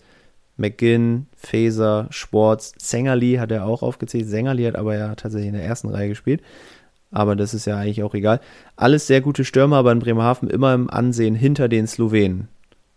McGinn, 0.58 1.28
Faeser, 1.48 2.08
Schwartz, 2.10 2.74
Sängerli 2.78 3.36
hat 3.36 3.52
er 3.52 3.66
auch 3.66 3.82
aufgezählt. 3.82 4.28
Sängerli 4.28 4.66
hat 4.66 4.76
aber 4.76 4.96
ja 4.96 5.16
tatsächlich 5.16 5.48
in 5.48 5.56
der 5.56 5.64
ersten 5.64 5.90
Reihe 5.90 6.10
gespielt. 6.10 6.42
Aber 7.12 7.36
das 7.36 7.54
ist 7.54 7.66
ja 7.66 7.78
eigentlich 7.78 8.04
auch 8.04 8.14
egal. 8.14 8.42
Alles 8.76 9.08
sehr 9.08 9.22
gute 9.22 9.46
Stürmer, 9.46 9.78
aber 9.78 9.94
in 9.94 10.00
Bremerhaven 10.00 10.50
immer 10.50 10.74
im 10.74 10.90
Ansehen 10.90 11.36
hinter 11.36 11.70
den 11.70 11.88
Slowenen. 11.88 12.50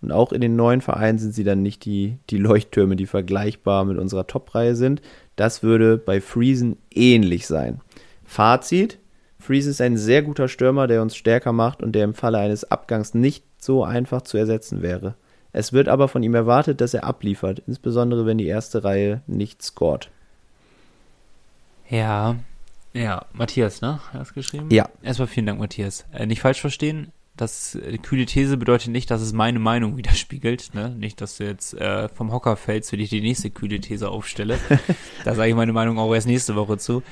Und 0.03 0.13
auch 0.13 0.33
in 0.33 0.41
den 0.41 0.57
neuen 0.57 0.81
Vereinen 0.81 1.19
sind 1.19 1.35
sie 1.35 1.45
dann 1.45 1.63
nicht 1.63 1.85
die, 1.85 2.19
die 2.31 2.39
Leuchttürme, 2.39 2.97
die 2.97 3.07
vergleichbar 3.07 3.85
mit 3.85 3.99
unserer 3.99 4.27
Top-Reihe 4.27 4.75
sind. 4.75 5.03
Das 5.37 5.63
würde 5.63 5.99
bei 5.99 6.21
Friesen 6.21 6.77
ähnlich 6.93 7.47
sein. 7.47 7.81
Fazit: 8.25 8.99
Friesen 9.39 9.71
ist 9.71 9.81
ein 9.81 9.97
sehr 9.97 10.23
guter 10.23 10.49
Stürmer, 10.49 10.87
der 10.87 11.03
uns 11.03 11.17
stärker 11.17 11.53
macht 11.53 11.83
und 11.83 11.93
der 11.93 12.05
im 12.05 12.15
Falle 12.15 12.39
eines 12.39 12.71
Abgangs 12.71 13.15
nicht 13.15 13.45
so 13.59 13.85
einfach 13.85 14.23
zu 14.23 14.39
ersetzen 14.39 14.83
wäre. 14.83 15.15
Es 15.53 15.73
wird 15.73 15.89
aber 15.89 16.09
von 16.09 16.23
ihm 16.23 16.35
erwartet, 16.35 16.81
dass 16.81 16.95
er 16.95 17.05
abliefert, 17.05 17.63
insbesondere 17.67 18.27
wenn 18.27 18.39
die 18.39 18.47
erste 18.47 18.85
Reihe 18.85 19.23
nicht 19.27 19.63
scoret. 19.63 20.11
Ja. 21.89 22.37
Ja, 22.93 23.27
Matthias, 23.33 23.81
ne? 23.81 24.01
Hast 24.13 24.31
du 24.31 24.35
geschrieben? 24.35 24.69
Ja. 24.71 24.89
Erstmal 25.03 25.29
vielen 25.29 25.47
Dank, 25.47 25.61
Matthias. 25.61 26.07
Äh, 26.13 26.27
nicht 26.27 26.41
falsch 26.41 26.61
verstehen, 26.61 27.13
Das 27.37 27.75
äh, 27.75 27.99
kühle 27.99 28.27
These 28.27 28.57
bedeutet 28.57 28.89
nicht, 28.91 29.11
dass 29.11 29.21
es 29.23 29.33
meine 29.33 29.59
Meinung 29.59 29.97
widerspiegelt. 29.99 30.75
Ne? 30.75 30.91
Nicht, 30.91 31.21
dass 31.21 31.37
du 31.37 31.45
jetzt 31.45 31.75
äh, 31.75 32.09
vom 32.09 32.33
Hocker 32.33 32.57
fällst, 32.57 32.93
wenn 32.93 33.01
ich 33.01 33.11
die 33.11 33.21
nächste 33.21 33.51
kühle 33.51 33.81
These 33.81 34.09
aufstelle. 34.09 34.59
da 35.25 35.35
sage 35.35 35.51
ich 35.51 35.57
meine 35.57 35.73
Meinung 35.73 35.99
auch 35.99 36.13
erst 36.15 36.27
nächste 36.27 36.55
Woche 36.57 36.79
zu. 36.79 37.03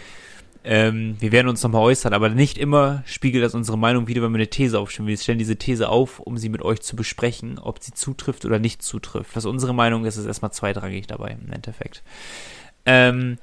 Ähm, 0.64 1.16
wir 1.20 1.32
werden 1.32 1.48
uns 1.48 1.62
nochmal 1.62 1.82
äußern, 1.82 2.12
aber 2.12 2.28
nicht 2.28 2.58
immer 2.58 3.02
spiegelt 3.06 3.44
das 3.44 3.54
unsere 3.54 3.78
Meinung 3.78 4.08
wieder, 4.08 4.22
wenn 4.22 4.32
wir 4.32 4.38
eine 4.38 4.50
These 4.50 4.78
aufstellen. 4.78 5.06
Wir 5.06 5.16
stellen 5.16 5.38
diese 5.38 5.56
These 5.56 5.88
auf, 5.88 6.18
um 6.20 6.36
sie 6.36 6.48
mit 6.48 6.62
euch 6.62 6.80
zu 6.80 6.96
besprechen, 6.96 7.58
ob 7.58 7.82
sie 7.82 7.92
zutrifft 7.92 8.44
oder 8.44 8.58
nicht 8.58 8.82
zutrifft. 8.82 9.34
Was 9.34 9.44
unsere 9.46 9.74
Meinung 9.74 10.04
ist, 10.04 10.16
ist 10.16 10.26
erstmal 10.26 10.52
zweitrangig 10.52 11.06
dabei 11.06 11.36
im 11.40 11.52
Endeffekt. 11.52 12.02
Ähm, 12.86 13.38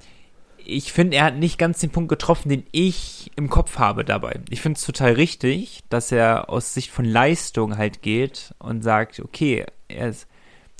ich 0.65 0.91
finde, 0.91 1.17
er 1.17 1.25
hat 1.25 1.35
nicht 1.35 1.57
ganz 1.57 1.79
den 1.79 1.91
Punkt 1.91 2.09
getroffen, 2.09 2.49
den 2.49 2.63
ich 2.71 3.31
im 3.35 3.49
Kopf 3.49 3.77
habe 3.77 4.03
dabei. 4.03 4.39
Ich 4.49 4.61
finde 4.61 4.77
es 4.77 4.85
total 4.85 5.13
richtig, 5.13 5.81
dass 5.89 6.11
er 6.11 6.49
aus 6.49 6.73
Sicht 6.73 6.91
von 6.91 7.05
Leistung 7.05 7.77
halt 7.77 8.01
geht 8.01 8.53
und 8.59 8.83
sagt, 8.83 9.19
okay, 9.19 9.65
ist, 9.87 10.27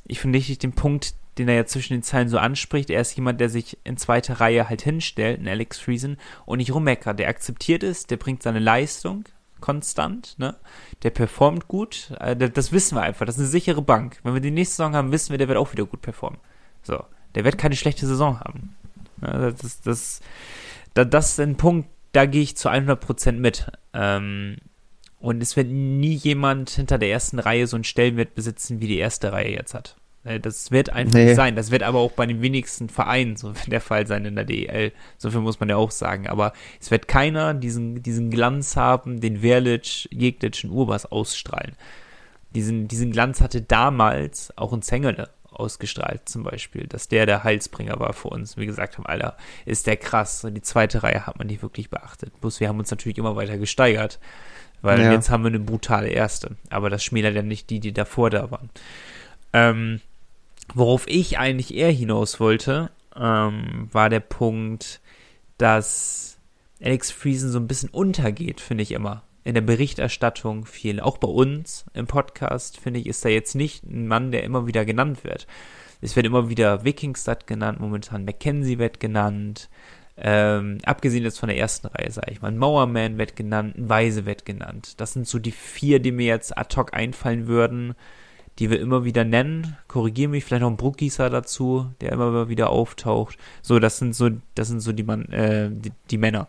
ich 0.06 0.20
finde 0.20 0.38
richtig 0.38 0.58
den 0.58 0.72
Punkt, 0.72 1.14
den 1.38 1.48
er 1.48 1.54
ja 1.54 1.66
zwischen 1.66 1.94
den 1.94 2.02
Zeilen 2.02 2.28
so 2.28 2.38
anspricht. 2.38 2.90
Er 2.90 3.00
ist 3.00 3.14
jemand, 3.16 3.40
der 3.40 3.48
sich 3.48 3.78
in 3.84 3.96
zweiter 3.96 4.40
Reihe 4.40 4.68
halt 4.68 4.82
hinstellt, 4.82 5.40
ein 5.40 5.48
Alex 5.48 5.78
Friesen, 5.78 6.16
und 6.44 6.58
nicht 6.58 6.74
rummeckert. 6.74 7.18
Der 7.18 7.28
akzeptiert 7.28 7.82
es, 7.82 8.06
der 8.06 8.16
bringt 8.16 8.42
seine 8.42 8.58
Leistung 8.58 9.24
konstant, 9.60 10.34
ne? 10.38 10.56
Der 11.02 11.10
performt 11.10 11.68
gut. 11.68 12.12
Äh, 12.20 12.36
das 12.36 12.72
wissen 12.72 12.96
wir 12.96 13.02
einfach. 13.02 13.26
Das 13.26 13.36
ist 13.36 13.40
eine 13.40 13.48
sichere 13.48 13.82
Bank. 13.82 14.20
Wenn 14.22 14.34
wir 14.34 14.40
die 14.40 14.50
nächste 14.50 14.76
Saison 14.76 14.94
haben, 14.94 15.12
wissen 15.12 15.30
wir, 15.30 15.38
der 15.38 15.48
wird 15.48 15.58
auch 15.58 15.72
wieder 15.72 15.86
gut 15.86 16.02
performen. 16.02 16.40
So. 16.82 17.02
Der 17.34 17.44
wird 17.44 17.58
keine 17.58 17.76
schlechte 17.76 18.06
Saison 18.06 18.40
haben. 18.40 18.76
Ja, 19.22 19.50
das, 19.50 19.80
das, 19.80 20.20
das, 20.94 21.08
das 21.08 21.30
ist 21.30 21.40
ein 21.40 21.56
Punkt, 21.56 21.88
da 22.12 22.26
gehe 22.26 22.42
ich 22.42 22.56
zu 22.56 22.70
100% 22.70 23.32
mit. 23.32 23.70
Ähm, 23.92 24.56
und 25.18 25.42
es 25.42 25.56
wird 25.56 25.68
nie 25.68 26.14
jemand 26.14 26.70
hinter 26.70 26.98
der 26.98 27.10
ersten 27.10 27.38
Reihe 27.38 27.66
so 27.66 27.76
einen 27.76 27.84
Stellenwert 27.84 28.34
besitzen, 28.34 28.80
wie 28.80 28.86
die 28.86 28.98
erste 28.98 29.32
Reihe 29.32 29.50
jetzt 29.50 29.74
hat. 29.74 29.96
Äh, 30.26 30.40
das 30.40 30.70
wird 30.70 30.90
einfach 30.90 31.14
nee. 31.14 31.26
nicht 31.26 31.36
sein. 31.36 31.56
Das 31.56 31.70
wird 31.70 31.82
aber 31.82 32.00
auch 32.00 32.12
bei 32.12 32.26
den 32.26 32.42
wenigsten 32.42 32.88
Vereinen 32.88 33.36
so 33.36 33.52
der 33.66 33.80
Fall 33.80 34.06
sein 34.06 34.24
in 34.24 34.34
der 34.34 34.44
DEL. 34.44 34.92
So 35.16 35.30
viel 35.30 35.40
muss 35.40 35.60
man 35.60 35.68
ja 35.68 35.76
auch 35.76 35.90
sagen. 35.90 36.26
Aber 36.26 36.52
es 36.80 36.90
wird 36.90 37.08
keiner 37.08 37.54
diesen, 37.54 38.02
diesen 38.02 38.30
Glanz 38.30 38.76
haben, 38.76 39.20
den 39.20 39.40
Verlic, 39.40 40.08
Jeglic 40.12 40.60
und 40.64 40.70
Urbas 40.70 41.06
ausstrahlen. 41.06 41.76
Diesen, 42.54 42.88
diesen 42.88 43.12
Glanz 43.12 43.40
hatte 43.40 43.62
damals 43.62 44.52
auch 44.56 44.72
ein 44.72 44.82
Zengele 44.82 45.30
ausgestrahlt 45.50 46.28
zum 46.28 46.42
Beispiel, 46.42 46.86
dass 46.86 47.08
der 47.08 47.24
der 47.24 47.44
Heilsbringer 47.44 47.98
war 47.98 48.12
für 48.12 48.28
uns. 48.28 48.56
Wie 48.56 48.66
gesagt 48.66 48.98
haben, 48.98 49.06
Alter, 49.06 49.36
ist 49.64 49.86
der 49.86 49.96
krass. 49.96 50.44
Und 50.44 50.54
die 50.54 50.62
zweite 50.62 51.02
Reihe 51.02 51.26
hat 51.26 51.38
man 51.38 51.46
nicht 51.46 51.62
wirklich 51.62 51.88
beachtet. 51.88 52.38
Bloß 52.40 52.60
wir 52.60 52.68
haben 52.68 52.78
uns 52.78 52.90
natürlich 52.90 53.18
immer 53.18 53.36
weiter 53.36 53.56
gesteigert, 53.56 54.18
weil 54.82 55.00
ja. 55.00 55.12
jetzt 55.12 55.30
haben 55.30 55.44
wir 55.44 55.48
eine 55.48 55.58
brutale 55.58 56.08
erste. 56.08 56.56
Aber 56.68 56.90
das 56.90 57.04
schmälert 57.04 57.34
ja 57.34 57.42
nicht 57.42 57.70
die, 57.70 57.80
die 57.80 57.92
davor 57.92 58.30
da 58.30 58.50
waren. 58.50 58.70
Ähm, 59.52 60.00
worauf 60.76 61.08
ich 61.08 61.38
eigentlich 61.38 61.74
eher 61.74 61.90
hinaus 61.90 62.38
wollte, 62.38 62.90
ähm, 63.16 63.88
war 63.90 64.10
der 64.10 64.20
Punkt, 64.20 65.00
dass 65.56 66.38
Alex 66.82 67.10
Friesen 67.10 67.50
so 67.50 67.58
ein 67.58 67.66
bisschen 67.66 67.88
untergeht, 67.88 68.60
finde 68.60 68.82
ich 68.82 68.92
immer 68.92 69.22
in 69.42 69.54
der 69.54 69.62
Berichterstattung 69.62 70.66
viel, 70.66 71.00
auch 71.00 71.16
bei 71.16 71.28
uns 71.28 71.86
im 71.94 72.06
Podcast, 72.06 72.78
finde 72.78 73.00
ich, 73.00 73.06
ist 73.06 73.24
er 73.24 73.30
jetzt 73.30 73.54
nicht 73.54 73.84
ein 73.84 74.06
Mann, 74.06 74.32
der 74.32 74.42
immer 74.42 74.66
wieder 74.66 74.84
genannt 74.84 75.24
wird. 75.24 75.46
Es 76.02 76.14
wird 76.14 76.26
immer 76.26 76.50
wieder 76.50 76.84
Wikingstad 76.84 77.46
genannt, 77.46 77.80
momentan 77.80 78.26
Mackenzie 78.26 78.78
wird 78.78 79.00
genannt, 79.00 79.70
ähm, 80.18 80.78
abgesehen 80.84 81.22
jetzt 81.24 81.38
von 81.38 81.48
der 81.48 81.58
ersten 81.58 81.86
Reihe, 81.86 82.10
sage 82.10 82.32
ich 82.32 82.42
mal. 82.42 82.48
Ein 82.48 82.58
Mauerman 82.58 83.16
wird 83.16 83.34
genannt, 83.34 83.78
ein 83.78 83.88
Weise 83.88 84.26
wird 84.26 84.44
genannt. 84.44 85.00
Das 85.00 85.14
sind 85.14 85.26
so 85.26 85.38
die 85.38 85.52
vier, 85.52 86.00
die 86.00 86.12
mir 86.12 86.26
jetzt 86.26 86.58
ad 86.58 86.76
hoc 86.76 86.92
einfallen 86.92 87.46
würden, 87.46 87.94
die 88.58 88.70
wir 88.70 88.80
immer 88.80 89.04
wieder 89.04 89.24
nennen. 89.24 89.76
Korrigiere 89.88 90.30
mich, 90.30 90.44
vielleicht 90.44 90.62
noch 90.62 90.70
ein 90.70 90.76
Bruckgießer 90.76 91.30
dazu, 91.30 91.90
der 92.00 92.12
immer 92.12 92.48
wieder 92.48 92.70
auftaucht. 92.70 93.36
So, 93.62 93.78
das 93.78 93.98
sind 93.98 94.14
so, 94.14 94.30
das 94.54 94.68
sind 94.68 94.80
so 94.80 94.92
die, 94.92 95.02
Mann, 95.02 95.26
äh, 95.26 95.70
die, 95.70 95.92
die 96.10 96.18
Männer. 96.18 96.48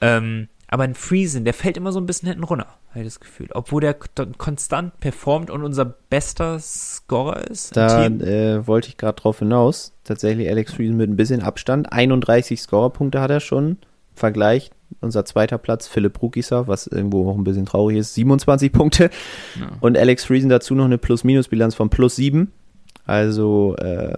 Ähm, 0.00 0.48
aber 0.68 0.84
ein 0.84 0.94
Friesen, 0.94 1.44
der 1.44 1.54
fällt 1.54 1.76
immer 1.76 1.92
so 1.92 2.00
ein 2.00 2.06
bisschen 2.06 2.28
hinten 2.28 2.44
runter, 2.44 2.66
habe 2.90 3.00
ich 3.00 3.04
das 3.04 3.20
Gefühl. 3.20 3.48
Obwohl 3.52 3.80
der 3.80 3.94
konstant 3.94 4.98
performt 4.98 5.50
und 5.50 5.62
unser 5.62 5.84
bester 5.84 6.58
Scorer 6.58 7.48
ist. 7.48 7.76
Da 7.76 8.06
äh, 8.06 8.66
wollte 8.66 8.88
ich 8.88 8.96
gerade 8.96 9.20
drauf 9.20 9.38
hinaus. 9.38 9.92
Tatsächlich 10.04 10.48
Alex 10.48 10.74
Friesen 10.74 10.96
mit 10.96 11.08
ein 11.08 11.16
bisschen 11.16 11.42
Abstand. 11.42 11.92
31 11.92 12.60
Scorerpunkte 12.60 13.20
hat 13.20 13.30
er 13.30 13.40
schon. 13.40 13.78
Vergleich 14.14 14.70
unser 15.00 15.24
zweiter 15.24 15.58
Platz, 15.58 15.86
Philipp 15.88 16.20
Rukisa, 16.22 16.66
was 16.66 16.86
irgendwo 16.86 17.28
auch 17.30 17.36
ein 17.36 17.44
bisschen 17.44 17.66
traurig 17.66 17.98
ist, 17.98 18.14
27 18.14 18.72
Punkte. 18.72 19.10
Ja. 19.58 19.70
Und 19.80 19.98
Alex 19.98 20.24
Friesen 20.24 20.48
dazu 20.50 20.74
noch 20.74 20.84
eine 20.84 20.98
Plus-Minus-Bilanz 20.98 21.74
von 21.74 21.90
plus 21.90 22.16
7. 22.16 22.52
Also 23.06 23.76
äh, 23.76 24.14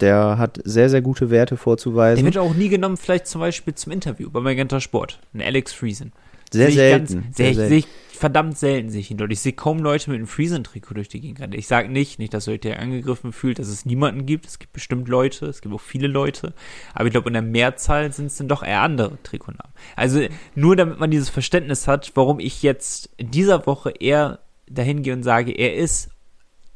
der 0.00 0.38
hat 0.38 0.58
sehr, 0.64 0.88
sehr 0.88 1.02
gute 1.02 1.30
Werte 1.30 1.56
vorzuweisen. 1.56 2.24
Der 2.24 2.34
wird 2.34 2.42
auch 2.42 2.54
nie 2.54 2.68
genommen, 2.68 2.96
vielleicht 2.96 3.26
zum 3.26 3.40
Beispiel 3.40 3.74
zum 3.74 3.92
Interview 3.92 4.30
bei 4.30 4.40
Magenta 4.40 4.80
Sport. 4.80 5.20
Ein 5.34 5.42
Alex 5.42 5.72
Friesen. 5.72 6.12
Sehr 6.52 6.72
selten. 6.72 7.22
Ganz, 7.22 7.36
sehr, 7.36 7.54
sehr 7.54 7.68
selten. 7.68 7.74
Ich, 7.74 7.86
verdammt 8.20 8.58
selten 8.58 8.90
sehe 8.90 9.00
ich 9.00 9.10
ihn 9.10 9.16
dort. 9.16 9.32
Ich 9.32 9.40
sehe 9.40 9.54
kaum 9.54 9.78
Leute 9.78 10.10
mit 10.10 10.18
einem 10.18 10.26
Friesen-Trikot 10.26 10.94
durch 10.94 11.08
die 11.08 11.20
Gegend. 11.20 11.54
Ich 11.54 11.66
sage 11.66 11.88
nicht, 11.88 12.18
nicht, 12.18 12.34
dass 12.34 12.46
euch 12.48 12.60
der 12.60 12.78
angegriffen 12.78 13.32
fühlt, 13.32 13.58
dass 13.58 13.68
es 13.68 13.86
niemanden 13.86 14.26
gibt. 14.26 14.46
Es 14.46 14.58
gibt 14.58 14.74
bestimmt 14.74 15.08
Leute, 15.08 15.46
es 15.46 15.62
gibt 15.62 15.74
auch 15.74 15.80
viele 15.80 16.06
Leute. 16.06 16.52
Aber 16.94 17.06
ich 17.06 17.12
glaube, 17.12 17.30
in 17.30 17.32
der 17.32 17.42
Mehrzahl 17.42 18.12
sind 18.12 18.26
es 18.26 18.36
dann 18.36 18.48
doch 18.48 18.62
eher 18.62 18.82
andere 18.82 19.18
Trikotnamen. 19.22 19.72
Also 19.96 20.20
nur 20.54 20.76
damit 20.76 21.00
man 21.00 21.10
dieses 21.10 21.30
Verständnis 21.30 21.88
hat, 21.88 22.12
warum 22.14 22.40
ich 22.40 22.62
jetzt 22.62 23.08
in 23.16 23.30
dieser 23.30 23.66
Woche 23.66 23.90
eher 23.98 24.40
dahin 24.68 25.02
gehe 25.02 25.14
und 25.14 25.22
sage, 25.22 25.52
er 25.52 25.74
ist 25.76 26.10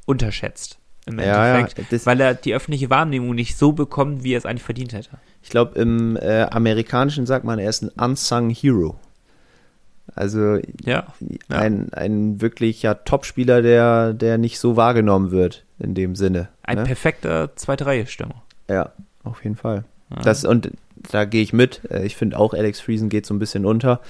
unterschätzt 0.06 0.78
im 1.06 1.18
ja, 1.18 1.58
Endeffekt, 1.58 1.92
ja, 1.92 2.06
weil 2.06 2.20
er 2.20 2.34
die 2.34 2.54
öffentliche 2.54 2.88
Wahrnehmung 2.88 3.34
nicht 3.34 3.58
so 3.58 3.72
bekommt, 3.72 4.24
wie 4.24 4.32
er 4.32 4.38
es 4.38 4.46
eigentlich 4.46 4.62
verdient 4.62 4.94
hätte. 4.94 5.18
Ich 5.42 5.50
glaube, 5.50 5.78
im 5.78 6.16
äh, 6.16 6.44
Amerikanischen 6.44 7.26
sagt 7.26 7.44
man, 7.44 7.58
er 7.58 7.68
ist 7.68 7.82
ein 7.82 7.90
unsung 7.90 8.48
Hero. 8.48 8.98
Also 10.14 10.58
ja, 10.84 11.06
ein, 11.48 11.92
ein 11.92 12.40
wirklicher 12.40 13.04
Topspieler, 13.04 13.62
der, 13.62 14.12
der 14.12 14.38
nicht 14.38 14.58
so 14.58 14.76
wahrgenommen 14.76 15.30
wird 15.30 15.64
in 15.78 15.94
dem 15.94 16.14
Sinne. 16.14 16.48
Ein 16.62 16.78
ne? 16.78 16.84
perfekter 16.84 17.56
zweite 17.56 17.86
Reihe 17.86 18.06
Stürmer. 18.06 18.42
Ja, 18.68 18.92
auf 19.22 19.42
jeden 19.42 19.56
Fall. 19.56 19.84
Das, 20.22 20.44
und 20.44 20.70
da 21.10 21.24
gehe 21.24 21.42
ich 21.42 21.52
mit. 21.52 21.80
Äh, 21.90 22.04
ich 22.04 22.16
finde 22.16 22.38
auch, 22.38 22.54
Alex 22.54 22.80
Friesen 22.80 23.08
geht 23.08 23.26
so 23.26 23.34
ein 23.34 23.38
bisschen 23.38 23.66
unter. 23.66 24.00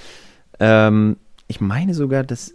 Ähm, 0.59 1.17
ich 1.47 1.61
meine 1.61 1.93
sogar, 1.93 2.23
dass 2.23 2.53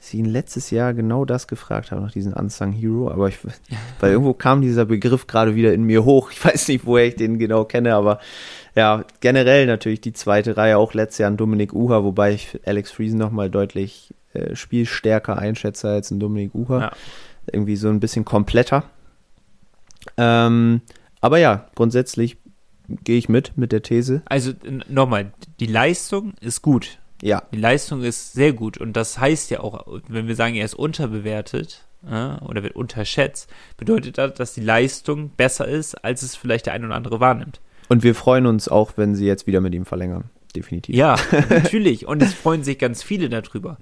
dass 0.00 0.14
ich 0.14 0.20
ihn 0.20 0.24
letztes 0.24 0.70
Jahr 0.70 0.94
genau 0.94 1.26
das 1.26 1.46
gefragt 1.46 1.90
habe, 1.90 2.00
nach 2.00 2.10
diesem 2.10 2.32
Unsung 2.32 2.72
Hero, 2.72 3.10
aber 3.10 3.28
ich, 3.28 3.38
weil 4.00 4.12
irgendwo 4.12 4.32
kam 4.32 4.62
dieser 4.62 4.86
Begriff 4.86 5.26
gerade 5.26 5.54
wieder 5.54 5.74
in 5.74 5.84
mir 5.84 6.06
hoch. 6.06 6.30
Ich 6.32 6.42
weiß 6.42 6.68
nicht, 6.68 6.86
woher 6.86 7.06
ich 7.06 7.16
den 7.16 7.38
genau 7.38 7.66
kenne, 7.66 7.94
aber 7.94 8.18
ja, 8.74 9.04
generell 9.20 9.66
natürlich 9.66 10.00
die 10.00 10.12
zweite 10.12 10.56
Reihe, 10.56 10.78
auch 10.78 10.94
letztes 10.94 11.18
Jahr 11.18 11.28
an 11.28 11.36
Dominik 11.36 11.72
Uha, 11.72 12.04
wobei 12.04 12.32
ich 12.32 12.58
Alex 12.64 12.90
Friesen 12.90 13.18
nochmal 13.18 13.50
deutlich 13.50 14.14
äh, 14.32 14.54
spielstärker 14.54 15.38
einschätze 15.38 15.88
als 15.88 16.10
ein 16.10 16.20
Dominik 16.20 16.54
Uha. 16.54 16.80
Ja. 16.80 16.92
Irgendwie 17.52 17.76
so 17.76 17.88
ein 17.88 18.00
bisschen 18.00 18.24
kompletter. 18.24 18.84
Ähm, 20.16 20.82
aber 21.20 21.38
ja, 21.38 21.68
grundsätzlich 21.74 22.36
gehe 23.04 23.18
ich 23.18 23.28
mit, 23.28 23.56
mit 23.56 23.72
der 23.72 23.82
These. 23.82 24.22
Also 24.26 24.52
nochmal, 24.88 25.32
die 25.58 25.66
Leistung 25.66 26.34
ist 26.40 26.62
gut. 26.62 26.98
Ja. 27.22 27.42
Die 27.52 27.58
Leistung 27.58 28.02
ist 28.02 28.32
sehr 28.32 28.52
gut 28.52 28.78
und 28.78 28.94
das 28.94 29.18
heißt 29.18 29.50
ja 29.50 29.60
auch, 29.60 29.86
wenn 30.08 30.26
wir 30.26 30.36
sagen, 30.36 30.54
er 30.54 30.64
ist 30.64 30.74
unterbewertet 30.74 31.84
äh, 32.06 32.36
oder 32.42 32.62
wird 32.62 32.76
unterschätzt, 32.76 33.50
bedeutet 33.76 34.16
das, 34.16 34.34
dass 34.34 34.54
die 34.54 34.62
Leistung 34.62 35.30
besser 35.30 35.68
ist, 35.68 36.02
als 36.02 36.22
es 36.22 36.34
vielleicht 36.34 36.66
der 36.66 36.72
ein 36.72 36.84
oder 36.84 36.94
andere 36.94 37.20
wahrnimmt. 37.20 37.60
Und 37.90 38.02
wir 38.02 38.14
freuen 38.14 38.46
uns 38.46 38.68
auch, 38.68 38.92
wenn 38.96 39.14
sie 39.14 39.26
jetzt 39.26 39.46
wieder 39.46 39.60
mit 39.60 39.74
ihm 39.74 39.84
verlängern. 39.84 40.30
Definitiv. 40.56 40.96
Ja, 40.96 41.16
natürlich. 41.50 42.06
Und 42.06 42.22
es 42.22 42.32
freuen 42.32 42.64
sich 42.64 42.78
ganz 42.78 43.02
viele 43.02 43.28
darüber. 43.28 43.76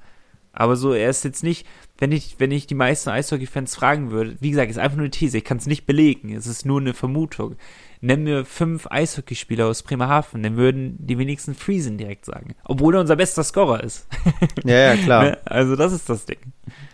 Aber 0.53 0.75
so, 0.75 0.93
er 0.93 1.09
ist 1.09 1.23
jetzt 1.25 1.45
nicht, 1.45 1.65
wenn 1.99 2.11
ich, 2.11 2.35
wenn 2.39 2.51
ich 2.51 2.67
die 2.67 2.75
meisten 2.75 3.11
Eishockey-Fans 3.11 3.77
fragen 3.77 4.11
würde, 4.11 4.37
wie 4.41 4.51
gesagt, 4.51 4.71
ist 4.71 4.79
einfach 4.79 4.97
nur 4.97 5.05
eine 5.05 5.13
These, 5.13 5.39
ich 5.39 5.45
kann 5.45 5.59
es 5.59 5.67
nicht 5.67 5.87
belegen, 5.87 6.35
es 6.35 6.49
ist 6.49 6.67
nur 6.67 6.81
eine 6.81 6.95
Vermutung 6.95 7.55
nenn 8.01 8.23
mir 8.23 8.45
fünf 8.45 8.87
Eishockeyspieler 8.91 9.67
aus 9.67 9.83
Bremerhaven, 9.83 10.43
dann 10.43 10.57
würden 10.57 10.97
die 10.99 11.19
wenigsten 11.19 11.55
Friesen 11.55 11.99
direkt 11.99 12.25
sagen. 12.25 12.55
Obwohl 12.65 12.95
er 12.95 13.01
unser 13.01 13.17
bester 13.17 13.43
Scorer 13.43 13.83
ist. 13.83 14.07
ja, 14.65 14.95
ja, 14.95 14.97
klar. 14.97 15.25
Ne? 15.25 15.39
Also 15.45 15.77
das 15.77 15.93
ist 15.93 16.09
das 16.09 16.27
Ding. 16.27 16.39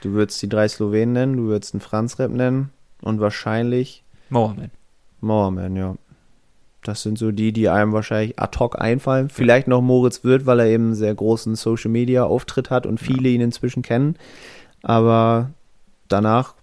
Du 0.03 0.13
würdest 0.13 0.41
die 0.43 0.49
drei 0.49 0.69
Slowenen 0.69 1.13
nennen, 1.13 1.37
du 1.37 1.45
würdest 1.45 1.75
einen 1.75 1.81
Franz-Rap 1.81 2.31
nennen 2.31 2.71
und 3.03 3.21
wahrscheinlich 3.21 4.05
Mauerman. 4.31 4.71
Mauerman, 5.21 5.77
ja. 5.77 5.97
Das 6.85 7.03
sind 7.03 7.19
so 7.19 7.33
die, 7.33 7.53
die 7.53 7.69
einem 7.69 7.93
wahrscheinlich 7.93 8.39
ad 8.39 8.59
hoc 8.59 8.81
einfallen. 8.81 9.31
Vielleicht 9.31 9.69
noch 9.69 9.81
Moritz 9.81 10.23
Wirth, 10.23 10.47
weil 10.47 10.61
er 10.61 10.67
eben 10.67 10.85
einen 10.85 10.95
sehr 10.95 11.15
großen 11.15 11.57
Social-Media-Auftritt 11.57 12.71
hat 12.71 12.87
und 12.87 13.01
viele 13.01 13.29
ja. 13.29 13.35
ihn 13.35 13.41
inzwischen 13.41 13.83
kennen. 13.83 14.17
Aber 14.83 15.51
danach, 16.09 16.55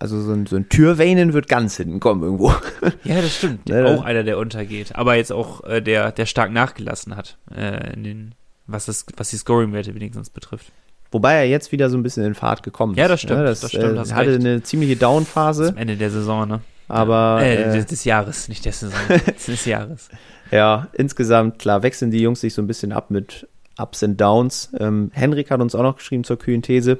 also 0.00 0.20
so 0.20 0.32
ein, 0.32 0.46
so 0.46 0.56
ein 0.56 0.68
Türweinen 0.68 1.32
wird 1.32 1.48
ganz 1.48 1.76
hinten 1.76 2.00
kommen 2.00 2.22
irgendwo. 2.22 2.52
Ja, 3.04 3.20
das 3.20 3.36
stimmt. 3.36 3.68
ja, 3.68 3.84
auch 3.86 4.04
einer, 4.04 4.24
der 4.24 4.38
untergeht. 4.38 4.94
Aber 4.96 5.14
jetzt 5.14 5.32
auch 5.32 5.64
äh, 5.64 5.80
der, 5.80 6.12
der 6.12 6.26
stark 6.26 6.52
nachgelassen 6.52 7.16
hat, 7.16 7.38
äh, 7.54 7.94
in 7.94 8.04
den, 8.04 8.34
was, 8.66 8.86
das, 8.86 9.06
was 9.16 9.30
die 9.30 9.36
Scoring-Werte 9.36 9.94
wenigstens 9.94 10.30
betrifft. 10.30 10.72
Wobei 11.10 11.34
er 11.34 11.48
jetzt 11.48 11.72
wieder 11.72 11.88
so 11.88 11.96
ein 11.96 12.02
bisschen 12.02 12.24
in 12.24 12.34
Fahrt 12.34 12.62
gekommen 12.62 12.92
ist. 12.92 12.98
Ja, 12.98 13.08
das 13.08 13.20
stimmt, 13.20 13.40
Ne? 13.40 13.46
Das, 13.46 13.60
das 13.60 13.70
stimmt, 13.70 13.96
äh, 13.96 14.12
hatte 14.12 14.30
recht. 14.30 14.40
eine 14.40 14.62
ziemliche 14.62 14.96
Down-Phase, 14.96 15.68
Am 15.68 15.76
Ende 15.76 15.96
der 15.96 16.10
Saison, 16.10 16.48
ne? 16.48 16.60
Aber 16.88 17.40
äh, 17.42 17.78
äh, 17.78 17.84
des, 17.84 18.04
Jahres, 18.04 18.48
nicht 18.48 18.64
der 18.64 18.72
Saison. 18.72 18.98
des 19.46 19.64
Jahres. 19.64 20.08
ja, 20.50 20.88
insgesamt, 20.94 21.58
klar, 21.58 21.82
wechseln 21.82 22.10
die 22.10 22.20
Jungs 22.20 22.40
sich 22.40 22.54
so 22.54 22.62
ein 22.62 22.66
bisschen 22.66 22.92
ab 22.92 23.10
mit 23.10 23.46
Ups 23.78 24.02
und 24.02 24.20
Downs. 24.20 24.70
Ähm, 24.78 25.10
Henrik 25.14 25.50
hat 25.50 25.60
uns 25.60 25.74
auch 25.74 25.82
noch 25.82 25.96
geschrieben 25.96 26.24
zur 26.24 26.38
kühlen 26.38 26.62
These. 26.62 26.98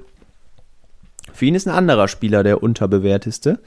Für 1.32 1.44
ihn 1.44 1.54
ist 1.54 1.66
ein 1.66 1.74
anderer 1.74 2.08
Spieler 2.08 2.42
der 2.42 2.62
unterbewerteste. 2.62 3.58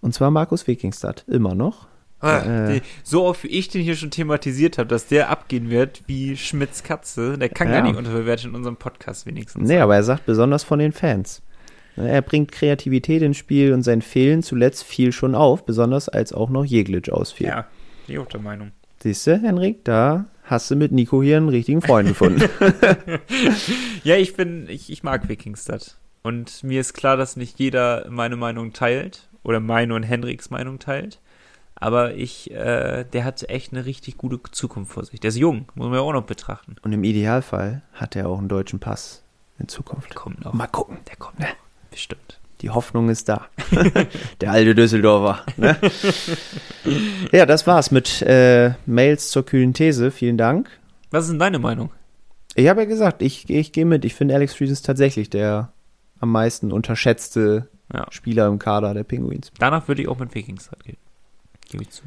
Und 0.00 0.14
zwar 0.14 0.30
Markus 0.30 0.66
Wikingstad, 0.66 1.24
immer 1.28 1.54
noch. 1.54 1.86
Ah, 2.20 2.68
Äh. 2.68 2.80
So 3.02 3.24
oft 3.24 3.44
wie 3.44 3.48
ich 3.48 3.68
den 3.68 3.82
hier 3.82 3.96
schon 3.96 4.10
thematisiert 4.10 4.76
habe, 4.78 4.88
dass 4.88 5.06
der 5.06 5.30
abgehen 5.30 5.70
wird 5.70 6.02
wie 6.06 6.36
Schmidts 6.36 6.82
Katze, 6.82 7.38
der 7.38 7.48
kann 7.48 7.68
Ja. 7.68 7.80
gar 7.80 7.82
nicht 7.82 7.96
unterbewertet 7.96 8.46
in 8.46 8.54
unserem 8.54 8.76
Podcast 8.76 9.26
wenigstens. 9.26 9.66
Nee, 9.66 9.78
aber 9.78 9.96
er 9.96 10.02
sagt 10.02 10.26
besonders 10.26 10.62
von 10.64 10.78
den 10.78 10.92
Fans. 10.92 11.42
Er 11.96 12.22
bringt 12.22 12.52
Kreativität 12.52 13.22
ins 13.22 13.36
Spiel 13.36 13.72
und 13.72 13.82
sein 13.82 14.02
Fehlen 14.02 14.42
zuletzt 14.42 14.84
fiel 14.84 15.12
schon 15.12 15.34
auf, 15.34 15.64
besonders 15.66 16.08
als 16.08 16.32
auch 16.32 16.48
noch 16.50 16.64
Jeglitsch 16.64 17.10
ausfiel. 17.10 17.48
Ja, 17.48 18.20
auch 18.20 18.26
der 18.26 18.40
Meinung. 18.40 18.72
Siehst 19.02 19.26
du, 19.26 19.38
Henrik, 19.38 19.84
da 19.84 20.26
hast 20.44 20.70
du 20.70 20.76
mit 20.76 20.92
Nico 20.92 21.22
hier 21.22 21.36
einen 21.36 21.48
richtigen 21.48 21.80
Freund 21.82 22.08
gefunden. 22.08 22.42
Ja, 24.02 24.16
ich 24.16 24.34
bin, 24.34 24.66
ich, 24.68 24.90
ich 24.90 25.02
mag 25.02 25.28
Wikingstad. 25.28 25.96
Und 26.22 26.64
mir 26.64 26.80
ist 26.80 26.94
klar, 26.94 27.16
dass 27.18 27.36
nicht 27.36 27.58
jeder 27.58 28.06
meine 28.08 28.36
Meinung 28.36 28.72
teilt 28.72 29.28
oder 29.42 29.60
meine 29.60 29.94
und 29.94 30.02
Henriks 30.02 30.50
Meinung 30.50 30.78
teilt. 30.78 31.20
Aber 31.74 32.14
ich, 32.14 32.50
äh, 32.50 33.04
der 33.04 33.24
hat 33.24 33.42
echt 33.48 33.72
eine 33.72 33.84
richtig 33.86 34.16
gute 34.16 34.40
Zukunft 34.52 34.92
vor 34.92 35.04
sich. 35.04 35.20
Der 35.20 35.28
ist 35.28 35.36
jung, 35.36 35.66
muss 35.74 35.86
man 35.86 35.94
ja 35.94 36.00
auch 36.00 36.12
noch 36.12 36.24
betrachten. 36.24 36.76
und 36.82 36.92
im 36.92 37.04
Idealfall 37.04 37.82
hat 37.92 38.16
er 38.16 38.28
auch 38.28 38.38
einen 38.38 38.48
deutschen 38.48 38.80
Pass 38.80 39.22
in 39.58 39.68
Zukunft. 39.68 40.14
Kommt 40.14 40.44
noch. 40.44 40.52
Mal 40.52 40.66
gucken. 40.66 40.98
Der 41.08 41.16
kommt 41.16 41.40
noch. 41.40 41.48
Bestimmt. 41.90 42.38
Die 42.60 42.70
Hoffnung 42.70 43.08
ist 43.08 43.28
da. 43.28 43.46
Der 44.40 44.52
alte 44.52 44.74
Düsseldorfer. 44.74 45.44
Ne? 45.56 45.76
ja, 47.32 47.46
das 47.46 47.66
war's 47.66 47.90
mit 47.90 48.20
äh, 48.22 48.74
Mails 48.86 49.30
zur 49.30 49.46
kühlen 49.46 49.72
These. 49.72 50.10
Vielen 50.10 50.36
Dank. 50.36 50.68
Was 51.10 51.24
ist 51.24 51.30
denn 51.30 51.38
deine 51.38 51.58
Meinung? 51.58 51.90
Ich 52.54 52.68
habe 52.68 52.82
ja 52.82 52.86
gesagt, 52.86 53.22
ich, 53.22 53.48
ich 53.48 53.72
gehe 53.72 53.86
mit. 53.86 54.04
Ich 54.04 54.14
finde, 54.14 54.34
Alex 54.34 54.54
Fries 54.54 54.70
ist 54.70 54.84
tatsächlich 54.84 55.30
der 55.30 55.72
am 56.20 56.32
meisten 56.32 56.70
unterschätzte 56.72 57.68
Ja. 57.92 58.06
Spieler 58.10 58.46
im 58.46 58.58
Kader 58.58 58.92
der 58.92 59.04
Penguins. 59.04 59.50
Danach 59.58 59.88
würde 59.88 60.02
ich 60.02 60.08
auch 60.08 60.18
mit 60.18 60.34
Wikingstad 60.34 60.84
gehen. 60.84 60.98
Gebe 61.70 61.84
ich 61.84 61.90
zu. 61.90 62.02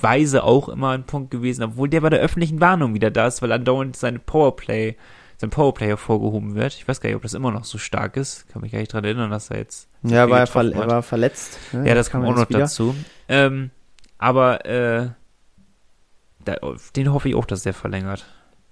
Weise 0.00 0.44
auch 0.44 0.68
immer 0.68 0.90
ein 0.90 1.04
Punkt 1.04 1.30
gewesen, 1.30 1.62
obwohl 1.64 1.88
der 1.88 2.02
bei 2.02 2.10
der 2.10 2.20
öffentlichen 2.20 2.60
Warnung 2.60 2.94
wieder 2.94 3.10
da 3.10 3.26
ist, 3.26 3.42
weil 3.42 3.50
andauernd 3.50 3.96
sein 3.96 4.20
Powerplay, 4.20 4.96
sein 5.38 5.50
Powerplay 5.50 5.86
hervorgehoben 5.88 6.54
wird. 6.54 6.74
Ich 6.74 6.88
weiß 6.88 7.00
gar 7.00 7.08
nicht, 7.08 7.16
ob 7.16 7.22
das 7.22 7.34
immer 7.34 7.50
noch 7.50 7.64
so 7.64 7.78
stark 7.78 8.16
ist. 8.16 8.48
Kann 8.48 8.62
mich 8.62 8.72
gar 8.72 8.78
nicht 8.78 8.92
dran 8.92 9.04
erinnern, 9.04 9.30
dass 9.30 9.50
er 9.50 9.58
jetzt. 9.58 9.88
Ja, 10.02 10.30
war 10.30 10.40
er, 10.40 10.46
ver 10.46 10.70
er 10.72 10.78
hat. 10.78 10.90
war 10.90 11.02
verletzt. 11.02 11.58
ne? 11.72 11.86
Ja, 11.88 11.94
das 11.94 12.10
kam 12.10 12.24
auch 12.24 12.34
noch 12.34 12.48
wieder. 12.48 12.60
dazu. 12.60 12.94
Ähm, 13.28 13.70
aber 14.18 14.64
äh, 14.64 15.08
da, 16.44 16.56
den 16.94 17.12
hoffe 17.12 17.28
ich 17.28 17.34
auch, 17.34 17.44
dass 17.44 17.62
der 17.62 17.74
verlängert. 17.74 18.24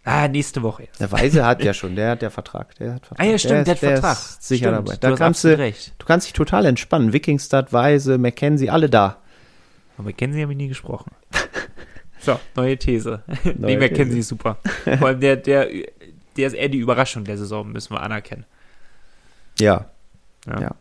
Ah, 0.05 0.29
nächste 0.29 0.63
Woche 0.63 0.85
erst. 0.85 1.01
Der 1.01 1.11
Weise 1.13 1.45
hat 1.47 1.63
ja 1.65 1.73
schon, 1.75 1.97
der 1.97 2.11
hat 2.11 2.23
der 2.23 2.31
Vertrag. 2.31 2.75
Der 2.77 2.95
hat 2.95 3.07
Vertrag. 3.07 3.27
Ah 3.27 3.31
ja, 3.31 3.39
stimmt, 3.39 3.67
der, 3.67 3.75
ist- 3.75 3.83
hat 3.83 3.91
Vertrag. 3.93 4.17
Sicher 4.17 4.69
stimmt, 4.73 4.89
dabei. 4.89 4.95
du 4.97 5.01
Da 5.01 5.11
hast 5.11 5.19
kannst 5.19 5.45
du, 5.45 5.59
recht. 5.59 5.95
du 5.99 6.07
kannst 6.07 6.27
dich 6.27 6.33
total 6.35 6.67
entspannen. 6.67 7.13
Wikingstad, 7.13 7.73
Weise, 7.73 8.19
Mackenzie, 8.19 8.71
alle 8.71 8.89
da. 8.91 9.19
Aber 9.97 10.05
Mackenzie 10.05 10.43
habe 10.43 10.53
ich 10.53 10.59
nie 10.59 10.69
gesprochen. 10.69 11.11
So, 12.21 12.41
neue 12.57 12.79
These. 12.79 13.23
Neue 13.45 13.55
nee, 13.55 13.77
Mackenzie 13.77 14.05
These. 14.05 14.19
ist 14.21 14.29
super. 14.29 14.57
Vor 14.99 15.09
allem 15.09 15.21
der, 15.21 15.37
der, 15.37 15.69
der 16.37 16.49
ist 16.49 16.55
eher 16.55 16.69
die 16.69 16.79
Überraschung 16.79 17.25
der 17.25 17.39
Saison, 17.39 17.71
müssen 17.71 17.95
wir 17.95 18.03
anerkennen. 18.03 18.45
Ja. 19.59 19.91
Ja. 20.47 20.61
Ja. 20.61 20.75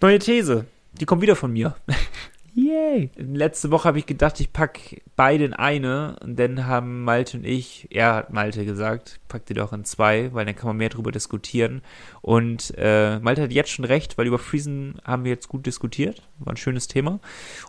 Neue 0.00 0.18
These. 0.18 0.66
Die 0.92 1.06
kommt 1.06 1.22
wieder 1.22 1.36
von 1.36 1.52
mir. 1.52 1.74
Yay. 2.54 3.10
Letzte 3.16 3.72
Woche 3.72 3.88
habe 3.88 3.98
ich 3.98 4.06
gedacht, 4.06 4.38
ich 4.38 4.52
pack 4.52 5.02
beide 5.16 5.44
in 5.44 5.54
eine 5.54 6.16
und 6.22 6.38
dann 6.38 6.66
haben 6.66 7.02
Malte 7.02 7.38
und 7.38 7.44
ich, 7.44 7.88
er 7.90 8.14
hat 8.14 8.32
Malte 8.32 8.64
gesagt, 8.64 9.18
pack 9.26 9.44
die 9.46 9.54
doch 9.54 9.72
in 9.72 9.84
zwei, 9.84 10.32
weil 10.32 10.46
dann 10.46 10.54
kann 10.54 10.68
man 10.68 10.76
mehr 10.76 10.88
drüber 10.88 11.10
diskutieren. 11.10 11.82
Und 12.22 12.72
äh, 12.76 13.18
Malte 13.18 13.42
hat 13.42 13.52
jetzt 13.52 13.70
schon 13.70 13.84
recht, 13.84 14.16
weil 14.18 14.28
über 14.28 14.38
Friesen 14.38 15.00
haben 15.04 15.24
wir 15.24 15.32
jetzt 15.32 15.48
gut 15.48 15.66
diskutiert. 15.66 16.22
War 16.38 16.52
ein 16.52 16.56
schönes 16.56 16.86
Thema. 16.86 17.18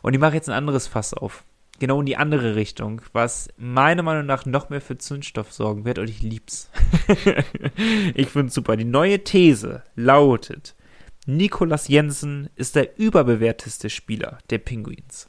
Und 0.03 0.13
ich 0.13 0.19
mache 0.19 0.35
jetzt 0.35 0.49
ein 0.49 0.55
anderes 0.55 0.85
Fass 0.85 1.15
auf. 1.15 1.43
Genau 1.79 1.99
in 1.99 2.05
die 2.05 2.15
andere 2.15 2.55
Richtung, 2.55 3.01
was 3.11 3.49
meiner 3.57 4.01
Meinung 4.01 4.25
nach 4.25 4.45
noch 4.45 4.69
mehr 4.69 4.79
für 4.79 4.97
Zündstoff 4.97 5.51
sorgen 5.51 5.83
wird 5.83 5.99
und 5.99 6.09
ich 6.09 6.21
lieb's. 6.21 6.69
ich 8.15 8.29
find's 8.29 8.53
super. 8.53 8.77
Die 8.77 8.85
neue 8.85 9.23
These 9.23 9.83
lautet, 9.95 10.75
Nikolas 11.25 11.87
Jensen 11.87 12.49
ist 12.55 12.75
der 12.75 12.97
überbewerteste 12.97 13.89
Spieler 13.89 14.37
der 14.49 14.59
Penguins. 14.59 15.27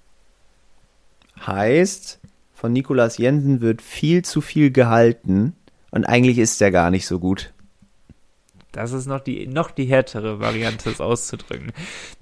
Heißt, 1.45 2.21
von 2.53 2.73
Nikolas 2.73 3.19
Jensen 3.19 3.61
wird 3.61 3.83
viel 3.83 4.25
zu 4.25 4.41
viel 4.41 4.71
gehalten 4.71 5.55
und 5.91 6.05
eigentlich 6.05 6.39
ist 6.39 6.61
er 6.61 6.71
gar 6.71 6.91
nicht 6.91 7.07
so 7.07 7.19
gut. 7.19 7.53
Das 8.77 8.93
ist 8.93 9.07
noch 9.07 9.21
die, 9.21 9.47
noch 9.47 9.71
die 9.71 9.87
härtere 9.87 10.39
Variante, 10.39 10.91
es 10.91 11.01
auszudrücken. 11.01 11.73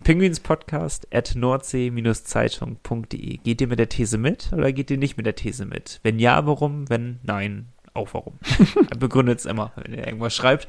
Penguins 0.04 0.38
Podcast 0.38 1.12
at 1.12 1.34
nordsee-zeitung.de. 1.34 3.38
Geht 3.38 3.60
ihr 3.60 3.66
mit 3.66 3.80
der 3.80 3.88
These 3.88 4.18
mit 4.18 4.52
oder 4.52 4.72
geht 4.72 4.88
ihr 4.88 4.98
nicht 4.98 5.16
mit 5.16 5.26
der 5.26 5.34
These 5.34 5.64
mit? 5.64 5.98
Wenn 6.04 6.20
ja, 6.20 6.46
warum? 6.46 6.88
Wenn 6.88 7.18
nein, 7.24 7.72
auch 7.92 8.14
warum. 8.14 8.38
Begründet 9.00 9.40
es 9.40 9.46
immer, 9.46 9.72
wenn 9.74 9.94
ihr 9.94 10.06
irgendwas 10.06 10.32
schreibt. 10.32 10.68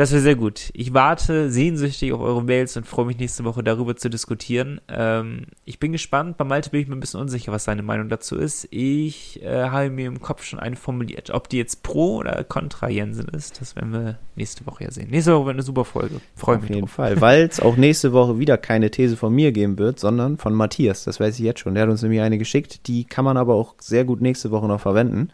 Das 0.00 0.12
wäre 0.12 0.22
sehr 0.22 0.34
gut. 0.34 0.70
Ich 0.72 0.94
warte 0.94 1.50
sehnsüchtig 1.50 2.14
auf 2.14 2.22
eure 2.22 2.42
Mails 2.42 2.74
und 2.74 2.86
freue 2.86 3.04
mich 3.04 3.18
nächste 3.18 3.44
Woche 3.44 3.62
darüber 3.62 3.96
zu 3.96 4.08
diskutieren. 4.08 4.80
Ähm, 4.88 5.42
ich 5.66 5.78
bin 5.78 5.92
gespannt. 5.92 6.38
Bei 6.38 6.44
Malte 6.44 6.70
bin 6.70 6.80
ich 6.80 6.88
mir 6.88 6.96
ein 6.96 7.00
bisschen 7.00 7.20
unsicher, 7.20 7.52
was 7.52 7.64
seine 7.64 7.82
Meinung 7.82 8.08
dazu 8.08 8.38
ist. 8.38 8.66
Ich 8.70 9.42
äh, 9.42 9.64
habe 9.64 9.90
mir 9.90 10.06
im 10.06 10.22
Kopf 10.22 10.42
schon 10.44 10.58
eine 10.58 10.76
formuliert. 10.76 11.28
Ob 11.28 11.50
die 11.50 11.58
jetzt 11.58 11.82
pro 11.82 12.16
oder 12.16 12.44
contra 12.44 12.88
Jensen 12.88 13.28
ist, 13.28 13.60
das 13.60 13.76
werden 13.76 13.92
wir 13.92 14.18
nächste 14.36 14.64
Woche 14.66 14.84
ja 14.84 14.90
sehen. 14.90 15.10
Nächste 15.10 15.34
Woche 15.34 15.44
wird 15.44 15.56
eine 15.56 15.62
super 15.64 15.84
Folge. 15.84 16.22
Freue 16.34 16.56
Auf 16.56 16.62
mich 16.62 16.70
jeden 16.70 16.86
drauf. 16.86 16.92
Fall. 16.92 17.20
Weil 17.20 17.42
es 17.42 17.60
auch 17.60 17.76
nächste 17.76 18.14
Woche 18.14 18.38
wieder 18.38 18.56
keine 18.56 18.90
These 18.90 19.18
von 19.18 19.34
mir 19.34 19.52
geben 19.52 19.78
wird, 19.78 20.00
sondern 20.00 20.38
von 20.38 20.54
Matthias. 20.54 21.04
Das 21.04 21.20
weiß 21.20 21.38
ich 21.38 21.44
jetzt 21.44 21.60
schon. 21.60 21.74
Der 21.74 21.82
hat 21.82 21.90
uns 21.90 22.00
nämlich 22.00 22.22
eine 22.22 22.38
geschickt. 22.38 22.86
Die 22.86 23.04
kann 23.04 23.26
man 23.26 23.36
aber 23.36 23.54
auch 23.54 23.74
sehr 23.78 24.06
gut 24.06 24.22
nächste 24.22 24.50
Woche 24.50 24.66
noch 24.66 24.80
verwenden. 24.80 25.28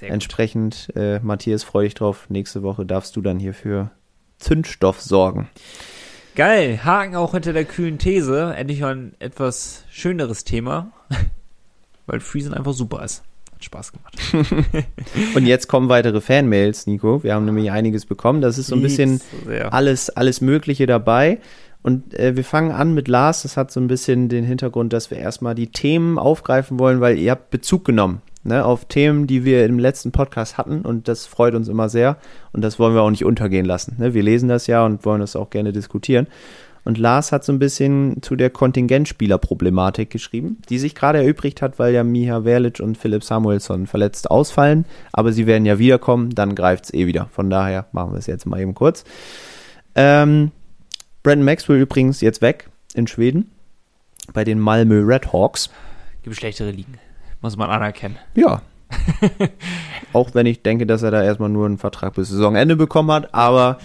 Entsprechend, 0.00 0.90
äh, 0.94 1.18
Matthias, 1.20 1.64
freue 1.64 1.84
dich 1.84 1.94
drauf. 1.94 2.26
Nächste 2.30 2.62
Woche 2.62 2.86
darfst 2.86 3.16
du 3.16 3.20
dann 3.20 3.38
hier 3.38 3.52
für 3.52 3.90
Zündstoff 4.38 5.00
sorgen. 5.00 5.48
Geil. 6.34 6.84
Haken 6.84 7.16
auch 7.16 7.32
hinter 7.32 7.52
der 7.52 7.64
kühlen 7.64 7.98
These. 7.98 8.54
Endlich 8.56 8.80
mal 8.80 8.94
ein 8.94 9.14
etwas 9.18 9.84
schöneres 9.90 10.44
Thema. 10.44 10.92
Weil 12.06 12.20
Friesen 12.20 12.54
einfach 12.54 12.72
super 12.72 13.04
ist. 13.04 13.24
Hat 13.52 13.64
Spaß 13.64 13.92
gemacht. 13.92 14.16
Und 15.34 15.46
jetzt 15.46 15.66
kommen 15.66 15.88
weitere 15.88 16.20
Fanmails, 16.20 16.86
Nico. 16.86 17.24
Wir 17.24 17.34
haben 17.34 17.44
nämlich 17.44 17.70
einiges 17.72 18.06
bekommen. 18.06 18.40
Das 18.40 18.56
ist 18.56 18.68
so 18.68 18.76
ein 18.76 18.82
bisschen 18.82 19.20
sehr. 19.46 19.74
alles, 19.74 20.10
alles 20.10 20.40
Mögliche 20.40 20.86
dabei. 20.86 21.40
Und 21.82 22.14
äh, 22.14 22.36
wir 22.36 22.44
fangen 22.44 22.70
an 22.70 22.94
mit 22.94 23.08
Lars. 23.08 23.42
Das 23.42 23.56
hat 23.56 23.72
so 23.72 23.80
ein 23.80 23.88
bisschen 23.88 24.28
den 24.28 24.44
Hintergrund, 24.44 24.92
dass 24.92 25.10
wir 25.10 25.18
erstmal 25.18 25.56
die 25.56 25.72
Themen 25.72 26.18
aufgreifen 26.18 26.78
wollen, 26.78 27.00
weil 27.00 27.18
ihr 27.18 27.32
habt 27.32 27.50
Bezug 27.50 27.84
genommen 27.84 28.22
ne, 28.48 28.64
auf 28.64 28.86
Themen, 28.86 29.26
die 29.26 29.44
wir 29.44 29.64
im 29.64 29.78
letzten 29.78 30.10
Podcast 30.10 30.58
hatten. 30.58 30.82
Und 30.82 31.06
das 31.08 31.26
freut 31.26 31.54
uns 31.54 31.68
immer 31.68 31.88
sehr. 31.88 32.16
Und 32.52 32.62
das 32.62 32.78
wollen 32.78 32.94
wir 32.94 33.02
auch 33.02 33.10
nicht 33.10 33.24
untergehen 33.24 33.66
lassen. 33.66 33.96
Ne? 33.98 34.14
Wir 34.14 34.22
lesen 34.22 34.48
das 34.48 34.66
ja 34.66 34.84
und 34.84 35.04
wollen 35.04 35.20
das 35.20 35.36
auch 35.36 35.50
gerne 35.50 35.72
diskutieren. 35.72 36.26
Und 36.84 36.96
Lars 36.96 37.32
hat 37.32 37.44
so 37.44 37.52
ein 37.52 37.58
bisschen 37.58 38.22
zu 38.22 38.34
der 38.34 38.48
Kontingentspielerproblematik 38.48 40.08
geschrieben, 40.08 40.62
die 40.70 40.78
sich 40.78 40.94
gerade 40.94 41.18
erübrigt 41.18 41.60
hat, 41.60 41.78
weil 41.78 41.92
ja 41.92 42.02
Miha 42.02 42.42
Verlic 42.42 42.80
und 42.80 42.96
Philipp 42.96 43.24
Samuelsson 43.24 43.86
verletzt 43.86 44.30
ausfallen. 44.30 44.86
Aber 45.12 45.32
sie 45.32 45.46
werden 45.46 45.66
ja 45.66 45.78
wiederkommen, 45.78 46.30
dann 46.30 46.54
greift 46.54 46.86
es 46.86 46.94
eh 46.94 47.06
wieder. 47.06 47.28
Von 47.32 47.50
daher 47.50 47.86
machen 47.92 48.12
wir 48.12 48.18
es 48.18 48.26
jetzt 48.26 48.46
mal 48.46 48.60
eben 48.60 48.74
kurz. 48.74 49.04
Ähm, 49.94 50.50
Brandon 51.22 51.44
Maxwell 51.44 51.80
übrigens 51.80 52.22
jetzt 52.22 52.40
weg 52.40 52.70
in 52.94 53.06
Schweden 53.06 53.50
bei 54.32 54.44
den 54.44 54.58
Malmö 54.58 55.02
Red 55.04 55.32
Hawks. 55.32 55.70
Gibt 56.22 56.36
schlechtere 56.36 56.70
Ligen. 56.70 56.98
Muss 57.40 57.56
man 57.56 57.70
anerkennen. 57.70 58.16
Ja. 58.34 58.62
Auch 60.12 60.34
wenn 60.34 60.46
ich 60.46 60.62
denke, 60.62 60.86
dass 60.86 61.02
er 61.02 61.10
da 61.10 61.22
erstmal 61.22 61.50
nur 61.50 61.66
einen 61.66 61.78
Vertrag 61.78 62.14
bis 62.14 62.30
Saisonende 62.30 62.76
bekommen 62.76 63.10
hat, 63.12 63.34
aber 63.34 63.78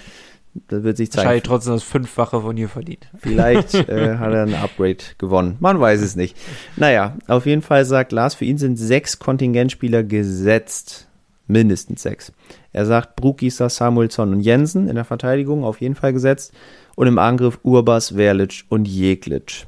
das 0.67 0.83
wird 0.83 0.97
sich 0.97 1.11
zeigen. 1.11 1.25
Wahrscheinlich 1.25 1.43
trotzdem 1.43 1.73
das 1.73 1.83
Fünffache 1.83 2.41
von 2.41 2.55
hier 2.55 2.69
verdient. 2.69 3.07
Vielleicht 3.17 3.73
äh, 3.89 4.17
hat 4.17 4.33
er 4.33 4.43
ein 4.43 4.53
Upgrade 4.55 4.97
gewonnen. 5.17 5.57
Man 5.59 5.79
weiß 5.79 6.01
es 6.01 6.15
nicht. 6.15 6.37
Naja, 6.75 7.17
auf 7.27 7.45
jeden 7.45 7.61
Fall 7.61 7.85
sagt 7.85 8.11
Lars, 8.11 8.35
für 8.35 8.45
ihn 8.45 8.57
sind 8.57 8.77
sechs 8.77 9.19
Kontingentspieler 9.19 10.03
gesetzt. 10.03 11.07
Mindestens 11.47 12.03
sechs. 12.03 12.31
Er 12.71 12.85
sagt, 12.85 13.15
Brukisa, 13.17 13.67
Samuelsson 13.69 14.31
und 14.31 14.39
Jensen 14.39 14.87
in 14.87 14.95
der 14.95 15.03
Verteidigung 15.05 15.63
auf 15.65 15.81
jeden 15.81 15.95
Fall 15.95 16.13
gesetzt. 16.13 16.53
Und 16.95 17.07
im 17.07 17.19
Angriff 17.19 17.59
Urbas, 17.63 18.11
Verlic 18.11 18.63
und 18.69 18.87
Jeglitsch. 18.87 19.65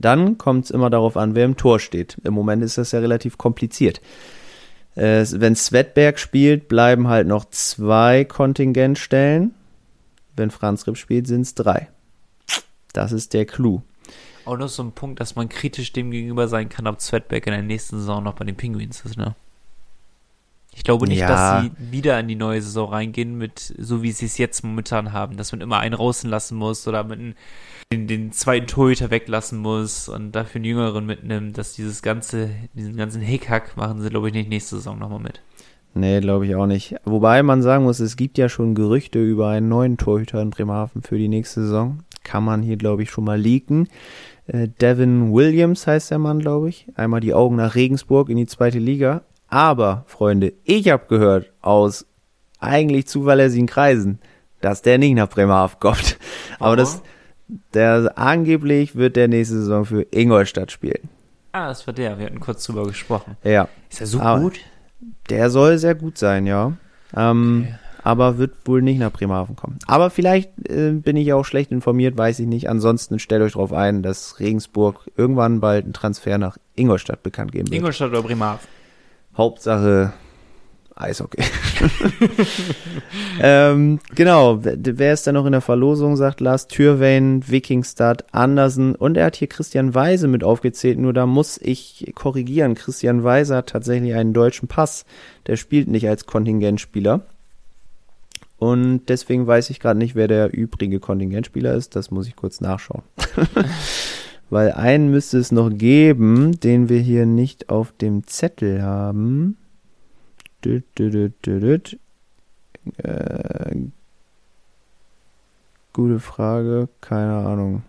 Dann 0.00 0.38
kommt 0.38 0.66
es 0.66 0.70
immer 0.70 0.90
darauf 0.90 1.16
an, 1.16 1.34
wer 1.34 1.44
im 1.44 1.56
Tor 1.56 1.80
steht. 1.80 2.18
Im 2.24 2.34
Moment 2.34 2.62
ist 2.62 2.78
das 2.78 2.92
ja 2.92 3.00
relativ 3.00 3.36
kompliziert. 3.36 4.00
Äh, 4.94 5.26
wenn 5.32 5.56
Svetberg 5.56 6.18
spielt, 6.18 6.68
bleiben 6.68 7.08
halt 7.08 7.26
noch 7.26 7.44
zwei 7.46 8.24
Kontingentstellen. 8.24 9.54
Wenn 10.36 10.50
Franz 10.50 10.86
Ripp 10.86 10.96
spielt, 10.96 11.26
sind 11.26 11.42
es 11.42 11.54
drei. 11.54 11.88
Das 12.92 13.12
ist 13.12 13.34
der 13.34 13.44
Clou. 13.44 13.82
Auch 14.44 14.56
noch 14.56 14.68
so 14.68 14.82
ein 14.82 14.92
Punkt, 14.92 15.20
dass 15.20 15.36
man 15.36 15.48
kritisch 15.48 15.92
dem 15.92 16.10
gegenüber 16.10 16.48
sein 16.48 16.68
kann, 16.68 16.86
ob 16.86 17.00
Svetberg 17.00 17.46
in 17.46 17.52
der 17.52 17.62
nächsten 17.62 17.98
Saison 17.98 18.22
noch 18.22 18.34
bei 18.34 18.44
den 18.44 18.56
Penguins 18.56 19.00
ist, 19.04 19.18
ne? 19.18 19.34
Ich 20.74 20.84
glaube 20.84 21.08
nicht, 21.08 21.18
Ja. 21.18 21.28
dass 21.28 21.64
sie 21.64 21.70
wieder 21.90 22.18
in 22.20 22.28
die 22.28 22.36
neue 22.36 22.62
Saison 22.62 22.90
reingehen 22.90 23.36
mit, 23.36 23.74
so 23.78 24.02
wie 24.02 24.12
sie 24.12 24.26
es 24.26 24.38
jetzt 24.38 24.62
momentan 24.62 25.12
haben, 25.12 25.36
dass 25.36 25.50
man 25.52 25.60
immer 25.60 25.78
einen 25.80 25.94
rauslassen 25.94 26.56
muss 26.56 26.86
oder 26.86 27.02
mit 27.04 27.18
einem, 27.18 27.34
den, 27.92 28.06
den 28.06 28.32
zweiten 28.32 28.66
Torhüter 28.68 29.10
weglassen 29.10 29.58
muss 29.58 30.08
und 30.08 30.32
dafür 30.32 30.56
einen 30.60 30.66
Jüngeren 30.66 31.04
mitnimmt, 31.06 31.58
dass 31.58 31.72
dieses 31.72 32.02
ganze, 32.02 32.50
diesen 32.74 32.96
ganzen 32.96 33.20
Hickhack 33.22 33.76
machen 33.76 34.00
sie, 34.00 34.08
glaube 34.10 34.28
ich, 34.28 34.34
nicht 34.34 34.48
nächste 34.48 34.76
Saison 34.76 34.98
nochmal 34.98 35.20
mit. 35.20 35.40
Nee, 35.94 36.20
glaube 36.20 36.46
ich 36.46 36.54
auch 36.54 36.66
nicht. 36.66 36.94
Wobei 37.04 37.42
man 37.42 37.60
sagen 37.62 37.82
muss, 37.84 37.98
es 37.98 38.16
gibt 38.16 38.38
ja 38.38 38.48
schon 38.48 38.74
Gerüchte 38.76 39.20
über 39.20 39.48
einen 39.48 39.68
neuen 39.68 39.96
Torhüter 39.96 40.40
in 40.40 40.50
Bremerhaven 40.50 41.02
für 41.02 41.18
die 41.18 41.28
nächste 41.28 41.62
Saison. 41.62 42.00
Kann 42.22 42.44
man 42.44 42.62
hier, 42.62 42.76
glaube 42.76 43.02
ich, 43.02 43.10
schon 43.10 43.24
mal 43.24 43.40
leaken. 43.40 43.88
Äh, 44.46 44.68
Devin 44.80 45.32
Williams 45.32 45.86
heißt 45.86 46.10
der 46.10 46.18
Mann, 46.18 46.38
glaube 46.40 46.68
ich. 46.68 46.86
Einmal 46.94 47.20
die 47.20 47.34
Augen 47.34 47.56
nach 47.56 47.74
Regensburg 47.74 48.28
in 48.28 48.36
die 48.36 48.46
zweite 48.46 48.78
Liga. 48.78 49.22
Aber, 49.48 50.04
Freunde, 50.06 50.52
ich 50.64 50.88
habe 50.90 51.06
gehört 51.08 51.50
aus 51.62 52.06
eigentlich 52.60 53.06
zuverlässigen 53.06 53.66
Kreisen, 53.66 54.18
dass 54.60 54.82
der 54.82 54.98
nicht 54.98 55.14
nach 55.14 55.28
Bremerhaven 55.28 55.76
kommt. 55.80 56.18
Aber 56.58 56.68
Aha. 56.70 56.76
das, 56.76 57.02
der 57.74 58.12
angeblich 58.18 58.96
wird 58.96 59.16
der 59.16 59.28
nächste 59.28 59.56
Saison 59.56 59.84
für 59.84 60.06
Ingolstadt 60.10 60.70
spielen. 60.72 61.08
Ah, 61.52 61.68
das 61.68 61.86
war 61.86 61.94
der, 61.94 62.18
wir 62.18 62.26
hatten 62.26 62.40
kurz 62.40 62.64
drüber 62.64 62.86
gesprochen. 62.86 63.36
Ja. 63.42 63.68
Ist 63.90 64.00
er 64.00 64.06
so 64.06 64.20
Aber- 64.20 64.40
gut? 64.42 64.60
Der 65.30 65.48
soll 65.50 65.78
sehr 65.78 65.94
gut 65.94 66.18
sein, 66.18 66.46
ja. 66.46 66.72
Ähm, 67.16 67.66
Okay. 67.68 67.74
Aber 68.04 68.38
wird 68.38 68.52
wohl 68.64 68.80
nicht 68.80 68.98
nach 68.98 69.12
Bremerhaven 69.12 69.54
kommen. 69.56 69.78
Aber 69.86 70.08
vielleicht 70.08 70.50
äh, 70.70 70.92
bin 70.92 71.16
ich 71.16 71.32
auch 71.34 71.44
schlecht 71.44 71.72
informiert, 71.72 72.16
weiß 72.16 72.38
ich 72.38 72.46
nicht. 72.46 72.70
Ansonsten 72.70 73.18
stellt 73.18 73.42
euch 73.42 73.52
darauf 73.52 73.72
ein, 73.72 74.02
dass 74.02 74.38
Regensburg 74.40 75.10
irgendwann 75.16 75.60
bald 75.60 75.84
einen 75.84 75.92
Transfer 75.92 76.38
nach 76.38 76.56
Ingolstadt 76.74 77.22
bekannt 77.22 77.52
geben 77.52 77.66
wird. 77.68 77.76
Ingolstadt 77.76 78.10
oder 78.10 78.22
Bremerhaven? 78.22 78.60
Hauptsache 79.38 80.12
Eishockey. 80.96 81.42
ähm, 83.40 84.00
genau, 84.14 84.58
wer 84.62 85.12
ist 85.12 85.26
da 85.26 85.32
noch 85.32 85.46
in 85.46 85.52
der 85.52 85.60
Verlosung, 85.60 86.16
sagt 86.16 86.40
Lars 86.40 86.66
Türwein, 86.66 87.44
Wikingstad, 87.46 88.34
Andersen 88.34 88.96
und 88.96 89.16
er 89.16 89.26
hat 89.26 89.36
hier 89.36 89.46
Christian 89.48 89.94
Weise 89.94 90.26
mit 90.26 90.42
aufgezählt, 90.42 90.98
nur 90.98 91.12
da 91.12 91.26
muss 91.26 91.58
ich 91.58 92.12
korrigieren. 92.16 92.74
Christian 92.74 93.22
Weise 93.22 93.56
hat 93.56 93.68
tatsächlich 93.68 94.14
einen 94.14 94.34
deutschen 94.34 94.66
Pass, 94.66 95.04
der 95.46 95.56
spielt 95.56 95.88
nicht 95.88 96.08
als 96.08 96.26
Kontingentspieler. 96.26 97.22
Und 98.58 99.06
deswegen 99.08 99.46
weiß 99.46 99.70
ich 99.70 99.78
gerade 99.78 100.00
nicht, 100.00 100.16
wer 100.16 100.26
der 100.26 100.52
übrige 100.52 100.98
Kontingentspieler 100.98 101.74
ist. 101.74 101.94
Das 101.94 102.10
muss 102.10 102.26
ich 102.26 102.34
kurz 102.34 102.60
nachschauen. 102.60 103.02
Weil 104.50 104.72
einen 104.72 105.10
müsste 105.10 105.38
es 105.38 105.52
noch 105.52 105.70
geben, 105.70 106.58
den 106.60 106.88
wir 106.88 107.00
hier 107.00 107.26
nicht 107.26 107.68
auf 107.68 107.92
dem 107.92 108.26
Zettel 108.26 108.82
haben. 108.82 109.58
Düt, 110.64 110.84
düt, 110.98 111.34
düt. 111.44 111.98
Äh, 112.96 113.76
gute 115.92 116.18
Frage, 116.18 116.88
keine 117.00 117.36
Ahnung. 117.36 117.82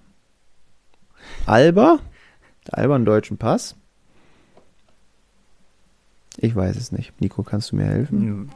Alba? 1.45 1.99
Alba 2.71 2.95
einen 2.95 3.05
deutschen 3.05 3.37
Pass? 3.37 3.75
Ich 6.37 6.55
weiß 6.55 6.75
es 6.77 6.91
nicht. 6.91 7.19
Nico, 7.21 7.43
kannst 7.43 7.71
du 7.71 7.77
mir 7.77 7.85
helfen? 7.85 8.49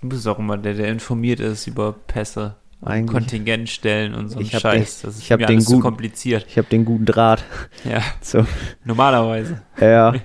Du 0.00 0.08
bist 0.08 0.26
auch 0.28 0.38
immer 0.38 0.58
der, 0.58 0.74
der 0.74 0.88
informiert 0.88 1.40
ist 1.40 1.66
über 1.66 1.92
Pässe, 1.92 2.56
Eigentlich- 2.86 3.12
Kontingentstellen 3.12 4.14
und 4.14 4.28
so 4.28 4.38
ein 4.38 4.42
Ich 4.44 4.54
hab 4.54 4.60
Scheiß. 4.62 5.00
den- 5.00 5.06
das 5.08 5.16
ist 5.16 5.22
ich 5.24 5.30
mir 5.30 5.46
den 5.46 5.64
guten- 5.64 5.80
kompliziert. 5.80 6.46
Ich 6.48 6.56
habe 6.58 6.68
den 6.68 6.84
guten 6.84 7.04
Draht. 7.04 7.44
Ja, 7.84 8.00
So, 8.20 8.46
normalerweise. 8.84 9.60
ja. 9.80 10.14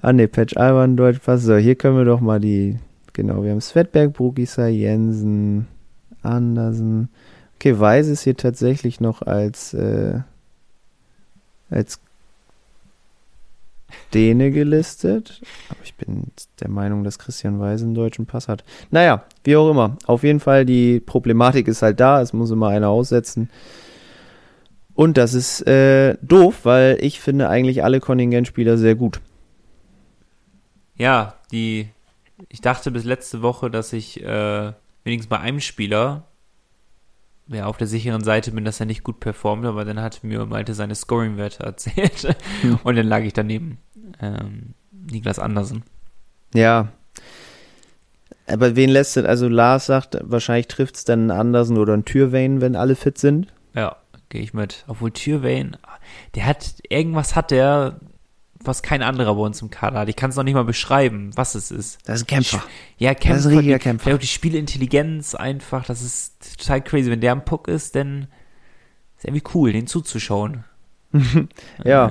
Ah 0.00 0.12
ne, 0.12 0.28
Patch 0.28 0.56
Alba 0.56 0.84
einen 0.84 0.96
deutschen 0.96 1.20
Pass. 1.22 1.42
So, 1.42 1.56
hier 1.56 1.74
können 1.74 1.96
wir 1.96 2.04
doch 2.04 2.20
mal 2.20 2.38
die. 2.38 2.78
Genau, 3.14 3.42
wir 3.42 3.50
haben 3.50 3.60
Svetberg, 3.60 4.12
Brugisa, 4.12 4.68
Jensen, 4.68 5.66
Andersen. 6.22 7.08
Okay, 7.56 7.76
Weiß 7.80 8.06
ist 8.06 8.22
hier 8.22 8.36
tatsächlich 8.36 9.00
noch 9.00 9.22
als, 9.22 9.74
äh, 9.74 10.20
als 11.68 12.00
Däne 14.14 14.50
gelistet. 14.50 15.40
Aber 15.70 15.80
ich 15.82 15.94
bin 15.94 16.24
der 16.60 16.70
Meinung, 16.70 17.04
dass 17.04 17.18
Christian 17.18 17.60
Weise 17.60 17.84
einen 17.84 17.94
deutschen 17.94 18.26
Pass 18.26 18.48
hat. 18.48 18.64
Naja, 18.90 19.24
wie 19.44 19.56
auch 19.56 19.70
immer. 19.70 19.96
Auf 20.06 20.22
jeden 20.22 20.40
Fall, 20.40 20.64
die 20.64 21.00
Problematik 21.00 21.68
ist 21.68 21.82
halt 21.82 22.00
da. 22.00 22.20
Es 22.20 22.32
muss 22.32 22.50
immer 22.50 22.68
einer 22.68 22.88
aussetzen. 22.88 23.50
Und 24.94 25.16
das 25.16 25.34
ist 25.34 25.66
äh, 25.66 26.16
doof, 26.22 26.60
weil 26.64 26.98
ich 27.00 27.20
finde 27.20 27.48
eigentlich 27.48 27.84
alle 27.84 28.00
Kontingentspieler 28.00 28.76
sehr 28.76 28.94
gut. 28.94 29.20
Ja, 30.96 31.34
die. 31.52 31.88
Ich 32.48 32.60
dachte 32.60 32.90
bis 32.90 33.04
letzte 33.04 33.42
Woche, 33.42 33.70
dass 33.70 33.92
ich 33.92 34.22
äh, 34.22 34.72
wenigstens 35.04 35.28
bei 35.28 35.40
einem 35.40 35.60
Spieler 35.60 36.27
ja, 37.48 37.66
auf 37.66 37.76
der 37.76 37.86
sicheren 37.86 38.22
Seite 38.22 38.52
bin, 38.52 38.64
dass 38.64 38.80
er 38.80 38.86
nicht 38.86 39.04
gut 39.04 39.20
performt, 39.20 39.64
aber 39.64 39.84
dann 39.84 40.00
hat 40.00 40.22
mir 40.22 40.44
Malte 40.46 40.74
seine 40.74 40.94
Scoring-Werte 40.94 41.62
erzählt. 41.62 42.36
Hm. 42.62 42.78
Und 42.82 42.96
dann 42.96 43.06
lag 43.06 43.22
ich 43.22 43.32
daneben. 43.32 43.78
Ähm, 44.20 44.74
Niklas 44.90 45.38
Andersen. 45.38 45.82
Ja. 46.54 46.88
Aber 48.46 48.76
wen 48.76 48.90
lässt 48.90 49.16
es? 49.16 49.24
Also 49.24 49.48
Lars 49.48 49.86
sagt, 49.86 50.18
wahrscheinlich 50.22 50.68
trifft 50.68 50.96
es 50.96 51.04
dann 51.04 51.30
einen 51.30 51.38
Andersen 51.38 51.76
oder 51.76 51.92
einen 51.92 52.04
Türwein, 52.04 52.60
wenn 52.60 52.76
alle 52.76 52.96
fit 52.96 53.18
sind. 53.18 53.52
Ja, 53.74 53.96
gehe 54.28 54.40
ich 54.40 54.54
mit. 54.54 54.84
Obwohl 54.86 55.10
Türwein, 55.10 55.76
der 56.34 56.46
hat, 56.46 56.74
irgendwas 56.88 57.36
hat 57.36 57.50
der, 57.50 58.00
was 58.64 58.82
kein 58.82 59.02
anderer 59.02 59.34
bei 59.34 59.40
uns 59.42 59.62
im 59.62 59.70
Kader 59.70 60.00
hat. 60.00 60.08
Ich 60.08 60.16
kann 60.16 60.30
es 60.30 60.36
noch 60.36 60.42
nicht 60.44 60.54
mal 60.54 60.64
beschreiben, 60.64 61.30
was 61.36 61.54
es 61.54 61.70
ist. 61.70 61.98
Das 62.06 62.16
ist 62.16 62.22
ein 62.24 62.26
Kämpfer. 62.26 62.62
Ja, 62.98 63.14
Kämpfer. 63.14 63.28
Das 63.34 63.40
ist 63.40 63.46
ein 63.46 63.56
richtiger 63.58 63.78
die- 63.78 63.82
Kämpfer. 63.82 64.14
Auch 64.14 64.18
die 64.18 64.26
Spielintelligenz 64.26 65.34
einfach, 65.34 65.84
das 65.86 66.02
ist 66.02 66.58
total 66.58 66.82
crazy. 66.82 67.10
Wenn 67.10 67.20
der 67.20 67.32
am 67.32 67.44
Puck 67.44 67.68
ist, 67.68 67.94
dann 67.94 68.26
ist 69.16 69.24
irgendwie 69.24 69.44
cool, 69.54 69.72
den 69.72 69.86
zuzuschauen. 69.86 70.64
Ja. 71.84 72.06
Äh, 72.06 72.10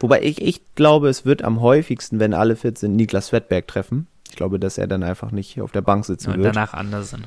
Wobei 0.00 0.22
ich, 0.22 0.40
ich 0.40 0.74
glaube, 0.76 1.08
es 1.08 1.24
wird 1.24 1.42
am 1.42 1.60
häufigsten, 1.60 2.20
wenn 2.20 2.32
alle 2.32 2.54
fit 2.54 2.78
sind, 2.78 2.94
Niklas 2.94 3.32
Wettberg 3.32 3.66
treffen. 3.66 4.06
Ich 4.30 4.36
glaube, 4.36 4.60
dass 4.60 4.78
er 4.78 4.86
dann 4.86 5.02
einfach 5.02 5.32
nicht 5.32 5.60
auf 5.60 5.72
der 5.72 5.80
Bank 5.80 6.04
sitzen 6.04 6.30
und 6.30 6.36
wird. 6.42 6.54
danach 6.54 6.72
Andersen. 6.72 7.26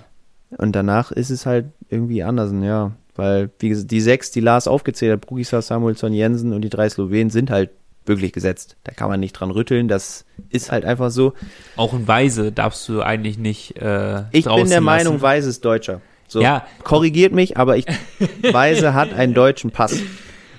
Und 0.58 0.74
danach 0.74 1.12
ist 1.12 1.32
es 1.32 1.46
halt 1.46 1.66
irgendwie 1.90 2.24
Andersen, 2.24 2.64
ja. 2.64 2.92
Weil, 3.16 3.50
wie 3.60 3.68
gesagt, 3.70 3.92
die 3.92 4.00
sechs, 4.00 4.32
die 4.32 4.40
Lars 4.40 4.68
aufgezählt 4.70 5.12
hat, 5.12 5.22
Brugisa, 5.28 5.62
Samuelsson, 5.62 6.14
Jensen 6.14 6.54
und 6.54 6.62
die 6.62 6.70
drei 6.70 6.88
Slowenen 6.88 7.30
sind 7.30 7.50
halt 7.52 7.72
wirklich 8.06 8.34
gesetzt. 8.34 8.78
Da 8.84 8.92
kann 8.94 9.10
man 9.10 9.20
nicht 9.20 9.34
dran 9.34 9.52
rütteln. 9.52 9.88
Das 9.88 10.26
ist 10.50 10.72
halt 10.72 10.86
einfach 10.86 11.12
so. 11.12 11.34
Auch 11.76 11.94
in 11.94 12.08
Weise 12.08 12.52
darfst 12.52 12.88
du 12.90 13.02
eigentlich 13.02 13.38
nicht 13.38 13.78
äh, 13.78 14.24
Ich 14.32 14.46
bin 14.46 14.70
der 14.70 14.82
Meinung, 14.82 15.14
lassen. 15.14 15.22
Weise 15.24 15.50
ist 15.50 15.64
Deutscher. 15.66 16.02
So, 16.28 16.42
Ja. 16.42 16.66
korrigiert 16.84 17.34
mich, 17.34 17.58
aber 17.58 17.78
ich, 17.78 17.86
Weise 18.52 18.94
hat 18.94 19.14
einen 19.14 19.34
deutschen 19.34 19.72
Pass. 19.72 20.00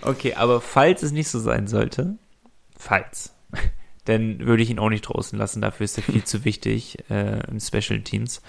Okay, 0.03 0.34
aber 0.34 0.61
falls 0.61 1.03
es 1.03 1.12
nicht 1.12 1.28
so 1.28 1.38
sein 1.38 1.66
sollte, 1.66 2.16
falls, 2.76 3.34
dann 4.05 4.40
würde 4.47 4.62
ich 4.62 4.70
ihn 4.70 4.78
auch 4.78 4.90
nicht 4.90 5.03
draußen 5.03 5.38
lassen. 5.38 5.61
Dafür 5.62 5.84
ist 5.84 5.97
er 5.97 6.03
viel 6.05 6.24
zu 6.24 6.45
wichtig 6.45 6.99
äh, 7.11 7.40
im 7.51 7.59
Special 7.61 8.01
Teams. 8.03 8.43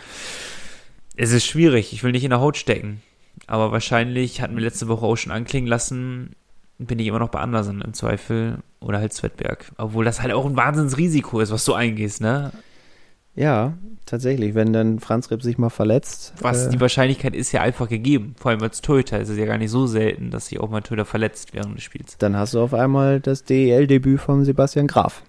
Es 1.15 1.31
ist 1.31 1.45
schwierig. 1.45 1.93
Ich 1.93 2.03
will 2.03 2.11
nicht 2.11 2.23
in 2.23 2.31
der 2.31 2.39
Haut 2.41 2.57
stecken. 2.57 3.01
Aber 3.47 3.71
wahrscheinlich 3.71 4.41
hatten 4.41 4.55
wir 4.55 4.63
letzte 4.63 4.87
Woche 4.87 5.05
auch 5.05 5.15
schon 5.15 5.31
anklingen 5.31 5.67
lassen, 5.67 6.35
bin 6.85 6.99
ich 6.99 7.07
immer 7.07 7.19
noch 7.19 7.29
bei 7.29 7.39
Andersen 7.39 7.81
im 7.81 7.93
Zweifel 7.93 8.59
oder 8.79 8.99
halt 8.99 9.13
Svetberg. 9.13 9.71
Obwohl 9.77 10.05
das 10.05 10.21
halt 10.21 10.33
auch 10.33 10.45
ein 10.45 10.55
Wahnsinnsrisiko 10.55 11.39
ist, 11.39 11.51
was 11.51 11.65
du 11.65 11.73
eingehst, 11.73 12.21
ne? 12.21 12.51
Ja, 13.35 13.73
tatsächlich. 14.05 14.53
Wenn 14.53 14.73
dann 14.73 14.99
Franz 14.99 15.31
Ripp 15.31 15.41
sich 15.41 15.57
mal 15.57 15.69
verletzt. 15.69 16.33
Was 16.39 16.67
äh, 16.67 16.69
die 16.69 16.79
Wahrscheinlichkeit 16.79 17.35
ist 17.35 17.51
ja 17.51 17.61
einfach 17.61 17.89
gegeben. 17.89 18.35
Vor 18.37 18.51
allem 18.51 18.61
als 18.61 18.81
Torhüter 18.81 19.19
ist 19.19 19.29
es 19.29 19.37
ja 19.37 19.45
gar 19.45 19.57
nicht 19.57 19.71
so 19.71 19.87
selten, 19.87 20.29
dass 20.29 20.47
sich 20.47 20.59
auch 20.59 20.69
mal 20.69 20.81
Torhüter 20.81 21.05
verletzt 21.05 21.53
während 21.53 21.75
des 21.75 21.83
Spiels. 21.83 22.17
dann 22.19 22.37
hast 22.37 22.53
du 22.53 22.61
auf 22.61 22.73
einmal 22.73 23.19
das 23.19 23.43
DEL-Debüt 23.43 24.19
von 24.19 24.45
Sebastian 24.45 24.87
Graf. 24.87 25.23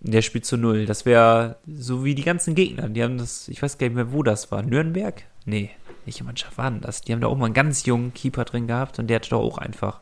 Der 0.00 0.22
spielt 0.22 0.44
zu 0.44 0.56
null. 0.56 0.86
Das 0.86 1.04
wäre 1.04 1.56
so 1.66 2.04
wie 2.04 2.14
die 2.14 2.22
ganzen 2.22 2.54
Gegner. 2.54 2.88
Die 2.88 3.02
haben 3.02 3.18
das, 3.18 3.48
ich 3.48 3.60
weiß 3.60 3.78
gar 3.78 3.88
nicht 3.88 3.96
mehr, 3.96 4.12
wo 4.12 4.22
das 4.22 4.52
war. 4.52 4.62
Nürnberg? 4.62 5.24
Nee, 5.44 5.70
welche 6.04 6.22
Mannschaft 6.22 6.56
war 6.56 6.70
denn 6.70 6.80
das? 6.80 7.00
Die 7.00 7.12
haben 7.12 7.20
da 7.20 7.26
auch 7.26 7.36
mal 7.36 7.46
einen 7.46 7.54
ganz 7.54 7.84
jungen 7.84 8.14
Keeper 8.14 8.44
drin 8.44 8.68
gehabt 8.68 9.00
und 9.00 9.08
der 9.08 9.16
hat 9.16 9.32
doch 9.32 9.40
auch 9.40 9.58
einfach 9.58 10.00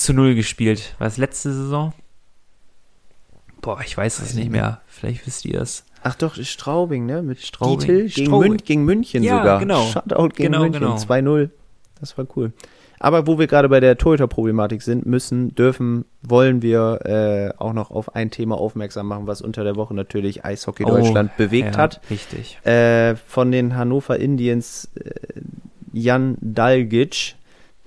zu 0.00 0.12
null 0.12 0.34
gespielt. 0.34 0.94
War 0.98 1.06
das 1.06 1.16
letzte 1.16 1.52
Saison? 1.52 1.92
Boah, 3.60 3.80
ich 3.84 3.96
weiß 3.96 4.20
es 4.20 4.34
nicht 4.34 4.50
mehr. 4.50 4.80
Vielleicht 4.86 5.26
wisst 5.26 5.44
ihr 5.44 5.60
es. 5.60 5.84
Ach 6.02 6.14
doch, 6.14 6.36
Straubing, 6.36 7.04
ne? 7.04 7.22
Mit 7.22 7.40
Straubing. 7.40 7.78
Dietl 7.86 8.08
gegen, 8.08 8.26
Straubing. 8.26 8.50
Mün 8.52 8.58
gegen 8.64 8.84
München 8.84 9.22
Ja, 9.22 9.38
sogar. 9.38 9.58
genau. 9.58 9.84
Shutout 9.86 10.28
gegen 10.30 10.52
Genau, 10.52 10.60
München. 10.62 10.80
genau. 10.80 10.96
2-0. 10.96 11.50
Das 12.00 12.16
war 12.16 12.26
cool. 12.36 12.52
Aber 12.98 13.26
wo 13.26 13.38
wir 13.38 13.46
gerade 13.46 13.68
bei 13.68 13.80
der 13.80 13.96
Torhüter-Problematik 13.98 14.80
sind, 14.82 15.04
müssen, 15.06 15.54
dürfen, 15.54 16.04
wollen 16.22 16.62
wir 16.62 17.00
äh, 17.04 17.58
auch 17.58 17.72
noch 17.74 17.90
auf 17.90 18.14
ein 18.14 18.30
Thema 18.30 18.56
aufmerksam 18.58 19.06
machen, 19.08 19.26
was 19.26 19.42
unter 19.42 19.64
der 19.64 19.76
Woche 19.76 19.94
natürlich 19.94 20.44
Eishockey 20.44 20.84
Deutschland 20.84 21.36
bewegt 21.36 21.70
Oh, 21.74 21.76
ja, 21.76 21.78
hat. 21.78 22.00
Richtig. 22.10 22.58
Äh, 22.66 23.16
von 23.16 23.52
den 23.52 23.74
Hannover 23.76 24.18
Indians 24.18 24.90
äh, 25.02 25.12
Jan 25.92 26.36
Dalgic, 26.40 27.36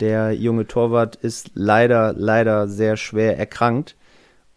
der 0.03 0.33
junge 0.33 0.67
Torwart, 0.67 1.15
ist 1.15 1.51
leider, 1.53 2.13
leider 2.13 2.67
sehr 2.67 2.97
schwer 2.97 3.39
erkrankt. 3.39 3.95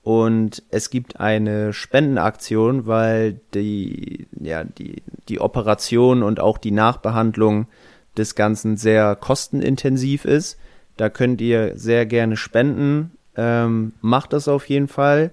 Und 0.03 0.65
es 0.71 0.91
gibt 0.91 1.21
eine 1.21 1.73
Spendenaktion, 1.73 2.87
weil 2.87 3.41
die, 3.55 4.27
ja, 4.41 4.65
die, 4.65 5.05
die 5.29 5.41
Operation 5.41 6.25
und 6.25 6.41
auch 6.41 6.59
die 6.59 6.73
Nachbehandlung 6.73 7.69
des 8.17 8.35
Ganzen 8.35 8.77
sehr 8.77 9.15
kostenintensiv 9.15 10.25
ist. 10.25 10.59
Da 10.97 11.11
könnt 11.11 11.41
ihr 11.41 11.77
sehr 11.77 12.07
gerne 12.07 12.37
spenden. 12.37 13.13
Ähm, 13.37 13.93
macht 14.01 14.33
das 14.33 14.49
auf 14.49 14.69
jeden 14.69 14.89
Fall, 14.89 15.33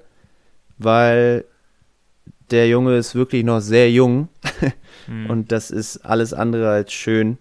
weil 0.77 1.45
der 2.51 2.67
Junge 2.67 2.97
ist 2.97 3.15
wirklich 3.15 3.43
noch 3.43 3.61
sehr 3.61 3.89
jung 3.89 4.27
Hm. 5.05 5.29
und 5.29 5.51
das 5.51 5.71
ist 5.71 6.05
alles 6.05 6.33
andere 6.33 6.69
als 6.69 6.93
schön. 6.93 7.37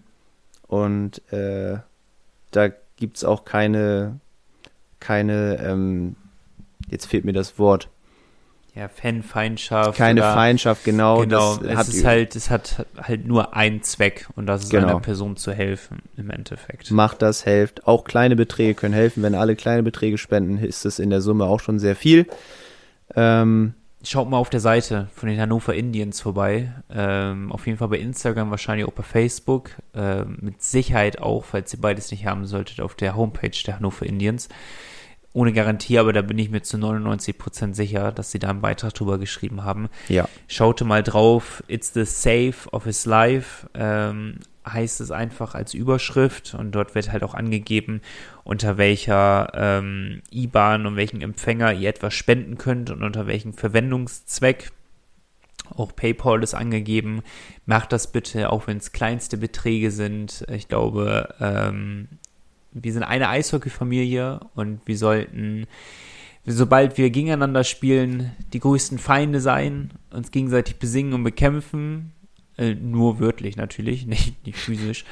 Und 0.67 1.21
äh, 1.33 1.77
da 2.53 2.69
gibt's 2.97 3.25
auch 3.25 3.45
keine, 3.45 4.21
keine, 5.01 5.59
ähm, 5.65 6.17
jetzt 6.89 7.07
fehlt 7.07 7.25
mir 7.25 7.33
das 7.33 7.59
Wort, 7.59 7.89
ja, 8.75 8.89
Fanfeindschaft. 8.89 9.99
keine 9.99 10.21
oder- 10.23 10.33
Feindschaft, 10.33 10.85
genau. 10.85 11.21
Genau, 11.21 11.57
es 11.61 11.77
hat 11.77 11.89
ist 11.89 12.05
halt, 12.07 12.35
es 12.37 12.49
hat 12.49 12.87
halt 12.97 13.27
nur 13.27 13.55
einen 13.55 13.83
Zweck 13.83 14.29
und 14.35 14.47
das 14.47 14.65
ist 14.65 14.71
Genau. 14.71 14.89
einer 14.89 15.01
Person 15.01 15.37
zu 15.37 15.53
helfen 15.53 15.99
im 16.17 16.31
Endeffekt. 16.31 16.91
Macht 16.91 17.21
das, 17.21 17.45
helft. 17.45 17.87
Auch 17.87 18.05
kleine 18.05 18.35
Beträge 18.35 18.75
können 18.75 18.95
helfen. 18.95 19.23
Wenn 19.23 19.35
alle 19.35 19.57
kleine 19.57 19.83
Beträge 19.83 20.17
spenden, 20.17 20.57
ist 20.57 20.87
es 20.87 20.99
in 20.99 21.11
der 21.11 21.21
Summe 21.21 21.45
auch 21.45 21.61
schon 21.61 21.79
sehr 21.79 21.97
viel. 21.97 22.27
Ähm, 23.15 23.75
Schaut 24.05 24.29
mal 24.29 24.39
auf 24.39 24.51
der 24.51 24.61
Seite 24.61 25.09
von 25.15 25.29
den 25.29 25.41
Hannover 25.41 25.75
Indians 25.75 26.21
vorbei. 26.21 26.73
Ähm, 26.91 27.53
auf 27.53 27.67
jeden 27.67 27.79
Fall 27.79 27.89
bei 27.89 27.99
Instagram, 27.99 28.51
wahrscheinlich 28.51 28.87
auch 28.87 28.93
bei 28.93 29.05
Facebook. 29.05 29.71
Ähm, 29.95 30.39
mit 30.41 30.63
Sicherheit 30.63 31.21
auch, 31.21 31.45
falls 31.45 31.73
ihr 31.73 31.81
beides 31.81 32.11
nicht 32.11 32.27
haben 32.27 32.47
solltet, 32.47 32.81
auf 32.81 32.97
der 32.97 33.15
Homepage 33.15 33.57
der 33.65 33.77
Hannover 33.77 34.05
Indians. 34.05 34.49
Ohne 35.35 35.53
Garantie, 35.53 35.99
aber 35.99 36.13
da 36.13 36.21
bin 36.21 36.37
ich 36.39 36.51
mir 36.51 36.63
zu 36.63 36.77
99% 36.77 37.75
sicher, 37.75 38.13
dass 38.13 38.33
sie 38.33 38.39
da 38.39 38.51
einen 38.51 38.61
Beitrag 38.61 38.93
drüber 38.93 39.19
geschrieben 39.19 39.65
haben. 39.65 39.89
ja, 40.09 40.29
Schaute 40.47 40.85
mal 40.85 41.03
drauf, 41.03 41.63
It's 41.69 41.95
the 41.95 42.05
Save 42.05 42.69
of 42.73 42.85
His 42.85 43.07
Life, 43.07 43.69
ähm, 43.73 44.41
heißt 44.67 45.01
es 45.01 45.11
einfach 45.11 45.55
als 45.55 45.75
Überschrift 45.75 46.55
und 46.55 46.73
dort 46.73 46.95
wird 46.95 47.11
halt 47.13 47.25
auch 47.25 47.35
angegeben, 47.35 48.01
unter 48.45 48.79
welcher 48.79 49.53
ähm, 49.55 50.23
IBAN 50.31 50.87
und 50.87 50.97
welchen 50.97 51.21
Empfänger 51.21 51.73
ihr 51.73 51.89
etwas 51.89 52.15
spenden 52.15 52.59
könnt 52.59 52.91
und 52.91 53.03
unter 53.03 53.27
welchem 53.27 53.53
Verwendungszweck. 53.55 54.71
Auch 55.75 55.95
PayPal 55.97 56.43
ist 56.43 56.55
angegeben. 56.55 57.23
Macht 57.67 57.93
das 57.93 58.13
bitte, 58.13 58.51
auch 58.51 58.67
wenn 58.67 58.77
es 58.77 58.93
kleinste 58.93 59.39
Beträge 59.39 59.91
sind. 59.91 60.45
Ich 60.51 60.69
glaube, 60.69 61.35
ähm, 61.41 62.09
wir 62.73 62.93
sind 62.93 63.05
eine 63.05 63.29
Eishockey-Familie 63.29 64.41
und 64.55 64.81
wir 64.87 64.99
sollten 64.99 65.67
sobald 66.45 66.99
wir 66.99 67.11
gegeneinander 67.11 67.65
spielen, 67.65 68.33
die 68.53 68.61
größten 68.61 68.99
Feinde 68.99 69.41
sein, 69.41 69.91
uns 70.11 70.31
gegenseitig 70.31 70.77
besingen 70.77 71.15
und 71.15 71.25
bekämpfen. 71.25 72.13
Äh, 72.63 72.75
nur 72.75 73.19
wörtlich 73.19 73.57
natürlich, 73.57 74.07
nicht, 74.15 74.47
nicht 74.47 74.59
physisch. 74.59 75.05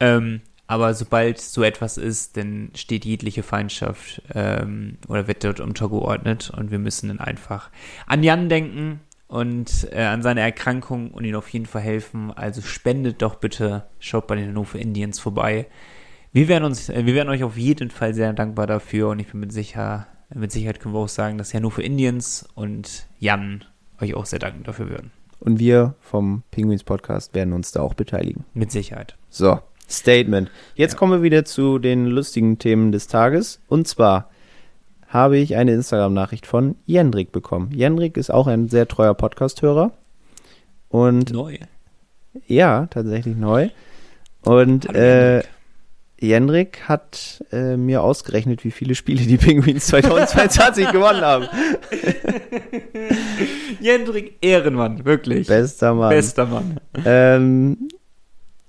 Ähm, 0.00 0.40
aber 0.66 0.94
sobald 0.94 1.40
so 1.40 1.62
etwas 1.62 1.96
ist, 1.96 2.36
dann 2.36 2.70
steht 2.74 3.04
jegliche 3.04 3.44
Feindschaft 3.44 4.20
ähm, 4.34 4.98
oder 5.06 5.28
wird 5.28 5.44
dort 5.44 5.60
untergeordnet 5.60 6.50
und 6.50 6.72
wir 6.72 6.80
müssen 6.80 7.08
dann 7.08 7.20
einfach 7.20 7.70
an 8.08 8.24
Jan 8.24 8.48
denken 8.48 8.98
und 9.28 9.88
äh, 9.92 10.02
an 10.02 10.22
seine 10.22 10.40
Erkrankung 10.40 11.12
und 11.12 11.24
ihm 11.24 11.36
auf 11.36 11.48
jeden 11.50 11.66
Fall 11.66 11.82
helfen. 11.82 12.32
Also 12.32 12.62
spendet 12.62 13.22
doch 13.22 13.36
bitte, 13.36 13.86
schaut 14.00 14.26
bei 14.26 14.34
den 14.34 14.48
Hannover 14.48 14.80
Indians 14.80 15.20
vorbei. 15.20 15.68
Wir 16.32 16.48
werden 16.48 16.64
uns, 16.64 16.88
äh, 16.88 17.06
wir 17.06 17.14
werden 17.14 17.28
euch 17.28 17.44
auf 17.44 17.56
jeden 17.56 17.90
Fall 17.90 18.12
sehr 18.12 18.32
dankbar 18.32 18.66
dafür 18.66 19.10
und 19.10 19.20
ich 19.20 19.28
bin 19.28 19.38
mit 19.38 19.52
sicher, 19.52 20.08
mit 20.34 20.50
Sicherheit 20.50 20.80
können 20.80 20.94
wir 20.94 21.00
auch 21.00 21.08
sagen, 21.08 21.38
dass 21.38 21.54
Hannover 21.54 21.82
Indians 21.82 22.48
und 22.56 23.06
Jan 23.20 23.64
euch 24.00 24.14
auch 24.14 24.26
sehr 24.26 24.40
danken 24.40 24.64
dafür 24.64 24.90
würden. 24.90 25.12
Und 25.40 25.58
wir 25.58 25.94
vom 26.00 26.42
Penguins 26.50 26.84
Podcast 26.84 27.34
werden 27.34 27.52
uns 27.52 27.72
da 27.72 27.80
auch 27.80 27.94
beteiligen. 27.94 28.44
Mit 28.54 28.70
Sicherheit. 28.72 29.16
So, 29.30 29.60
Statement. 29.88 30.50
Jetzt 30.74 30.96
kommen 30.96 31.12
wir 31.12 31.22
wieder 31.22 31.44
zu 31.44 31.78
den 31.78 32.06
lustigen 32.06 32.58
Themen 32.58 32.92
des 32.92 33.06
Tages. 33.06 33.60
Und 33.68 33.86
zwar 33.86 34.30
habe 35.08 35.38
ich 35.38 35.56
eine 35.56 35.72
Instagram-Nachricht 35.72 36.46
von 36.46 36.76
Jendrik 36.86 37.32
bekommen. 37.32 37.70
Jendrik 37.72 38.16
ist 38.16 38.30
auch 38.30 38.46
ein 38.46 38.68
sehr 38.68 38.88
treuer 38.88 39.14
Podcast-Hörer. 39.14 39.92
Und 40.88 41.32
Neu. 41.32 41.58
ja, 42.46 42.86
tatsächlich 42.86 43.36
neu. 43.36 43.68
Und 44.42 44.88
Hallo, 44.88 44.98
äh, 44.98 45.34
Jendrik. 45.34 45.50
Jendrik 46.18 46.82
hat 46.88 47.44
äh, 47.52 47.76
mir 47.76 48.02
ausgerechnet, 48.02 48.64
wie 48.64 48.70
viele 48.70 48.94
Spiele 48.94 49.22
die 49.22 49.36
Penguins 49.36 49.86
2022 49.88 50.88
gewonnen 50.92 51.20
haben. 51.20 51.46
Jendrik 53.80 54.38
Ehrenmann, 54.40 55.04
wirklich. 55.04 55.46
Bester 55.46 55.94
Mann. 55.94 56.10
Bester 56.10 56.46
Mann. 56.46 56.80
Ähm, 57.04 57.88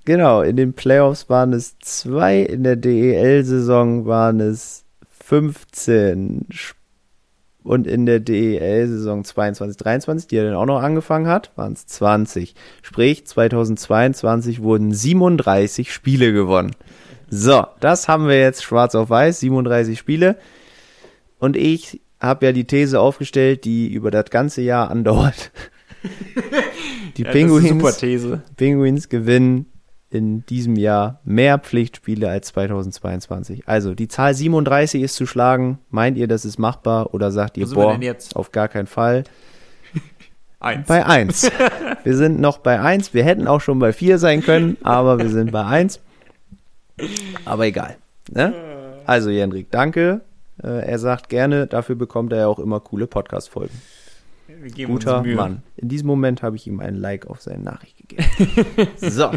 genau, 0.03 0.41
in 0.41 0.57
den 0.57 0.73
Playoffs 0.73 1.29
waren 1.29 1.53
es 1.53 1.79
zwei, 1.79 2.41
in 2.41 2.63
der 2.63 2.75
DEL-Saison 2.75 4.05
waren 4.05 4.41
es 4.41 4.83
15 5.23 6.47
Sp- 6.51 6.75
und 7.63 7.85
in 7.85 8.05
der 8.05 8.21
DEL-Saison 8.21 9.25
22, 9.25 9.77
23, 9.77 10.27
die 10.27 10.37
er 10.37 10.45
dann 10.45 10.55
auch 10.55 10.65
noch 10.65 10.81
angefangen 10.81 11.27
hat, 11.27 11.51
waren 11.57 11.73
es 11.73 11.85
20. 11.85 12.55
Sprich, 12.81 13.25
2022 13.25 14.61
wurden 14.61 14.93
37 14.93 15.91
Spiele 15.91 16.31
gewonnen. 16.31 16.71
So, 17.29 17.65
das 17.79 18.07
haben 18.07 18.27
wir 18.27 18.39
jetzt 18.39 18.63
schwarz 18.63 18.95
auf 18.95 19.09
weiß, 19.09 19.39
37 19.41 19.97
Spiele. 19.99 20.37
Und 21.39 21.55
ich 21.55 22.01
habe 22.19 22.47
ja 22.47 22.51
die 22.51 22.65
These 22.65 22.99
aufgestellt, 22.99 23.65
die 23.65 23.91
über 23.91 24.11
das 24.11 24.29
ganze 24.29 24.61
Jahr 24.61 24.89
andauert. 24.89 25.51
Die 27.17 27.23
Ja, 27.23 27.31
Penguins 27.31 27.69
super 27.69 27.91
These. 27.91 28.43
Penguins 28.55 29.09
gewinnen 29.09 29.65
in 30.09 30.45
diesem 30.45 30.75
Jahr 30.75 31.19
mehr 31.25 31.57
Pflichtspiele 31.59 32.29
als 32.29 32.47
2022. 32.49 33.67
Also 33.67 33.93
die 33.93 34.07
Zahl 34.07 34.33
37 34.33 35.01
ist 35.01 35.15
zu 35.15 35.25
schlagen. 35.25 35.79
Meint 35.89 36.17
ihr, 36.17 36.27
das 36.27 36.45
ist 36.45 36.59
machbar 36.59 37.13
oder 37.13 37.31
sagt 37.31 37.57
ihr, 37.57 37.67
boah, 37.67 37.99
auf 38.35 38.51
gar 38.51 38.67
keinen 38.67 38.87
Fall? 38.87 39.23
Eins. 40.59 40.87
Bei 40.87 41.05
1. 41.05 41.51
wir 42.03 42.15
sind 42.15 42.39
noch 42.39 42.59
bei 42.59 42.79
1. 42.79 43.13
Wir 43.13 43.23
hätten 43.23 43.47
auch 43.47 43.61
schon 43.61 43.79
bei 43.79 43.91
4 43.91 44.17
sein 44.17 44.41
können, 44.41 44.77
aber 44.81 45.19
wir 45.19 45.29
sind 45.29 45.51
bei 45.51 45.65
1. 45.65 45.99
Aber 47.45 47.65
egal. 47.65 47.97
Ne? 48.31 48.53
Also 49.05 49.29
Jendrik, 49.29 49.71
danke. 49.71 50.21
Äh, 50.63 50.67
Er 50.89 50.99
sagt 50.99 51.29
gerne, 51.29 51.67
dafür 51.67 51.95
bekommt 51.95 52.31
er 52.33 52.39
ja 52.39 52.47
auch 52.47 52.59
immer 52.59 52.79
coole 52.79 53.07
Podcast-Folgen. 53.07 53.79
Guter. 54.85 55.23
Mann. 55.23 55.61
In 55.75 55.89
diesem 55.89 56.07
Moment 56.07 56.41
habe 56.41 56.55
ich 56.55 56.67
ihm 56.67 56.79
ein 56.79 56.95
Like 56.95 57.27
auf 57.27 57.41
seine 57.41 57.63
Nachricht 57.63 57.97
gegeben. 57.97 58.25
so. 58.97 59.31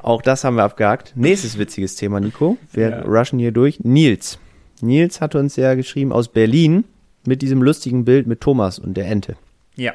Auch 0.00 0.20
das 0.20 0.44
haben 0.44 0.56
wir 0.56 0.64
abgehakt. 0.64 1.12
Nächstes 1.16 1.58
witziges 1.58 1.94
Thema, 1.94 2.20
Nico. 2.20 2.58
Wir 2.72 2.90
Ja. 2.90 3.00
rushen 3.02 3.38
hier 3.38 3.52
durch. 3.52 3.80
Nils. 3.84 4.38
Nils 4.82 5.20
hat 5.20 5.34
uns 5.36 5.56
ja 5.56 5.74
geschrieben 5.74 6.12
aus 6.12 6.28
Berlin 6.28 6.84
mit 7.24 7.40
diesem 7.40 7.62
lustigen 7.62 8.04
Bild 8.04 8.26
mit 8.26 8.40
Thomas 8.40 8.78
und 8.78 8.94
der 8.96 9.06
Ente. 9.06 9.36
Ja. 9.76 9.94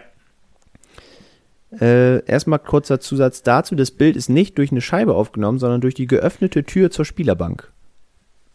Äh, 1.80 2.26
erstmal 2.26 2.59
kurzer 2.59 2.99
Zusatz 2.99 3.43
dazu. 3.43 3.76
Das 3.76 3.91
Bild 3.91 4.15
ist 4.17 4.30
nicht 4.30 4.57
durch 4.57 4.72
eine 4.72 4.82
Scheibe 4.82 5.15
aufgenommen, 5.15 5.57
sondern 5.59 5.80
durch 5.82 5.93
die 5.93 6.07
geöffnete 6.07 6.63
Tür 6.63 6.91
zur 6.91 7.05
Spielerbank. 7.05 7.72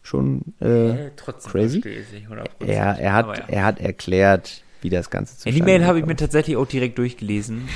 Schon, 0.03 0.43
äh, 0.61 1.11
Trotzdem 1.17 1.51
crazy? 1.53 1.79
100%. 1.81 2.45
er, 2.67 3.12
hat, 3.12 3.27
ja. 3.39 3.45
er 3.49 3.64
hat 3.64 3.81
erklärt, 3.81 4.62
wie 4.83 4.91
das 4.91 5.11
Ganze 5.11 5.33
Ja, 5.33 5.37
zustande 5.39 5.57
die 5.57 5.62
Mail 5.62 5.85
habe 5.87 5.99
ich 5.99 6.07
mir 6.07 6.14
tatsächlich 6.17 6.57
auch 6.57 6.67
direkt 6.67 6.99
durchgelesen, 6.99 7.69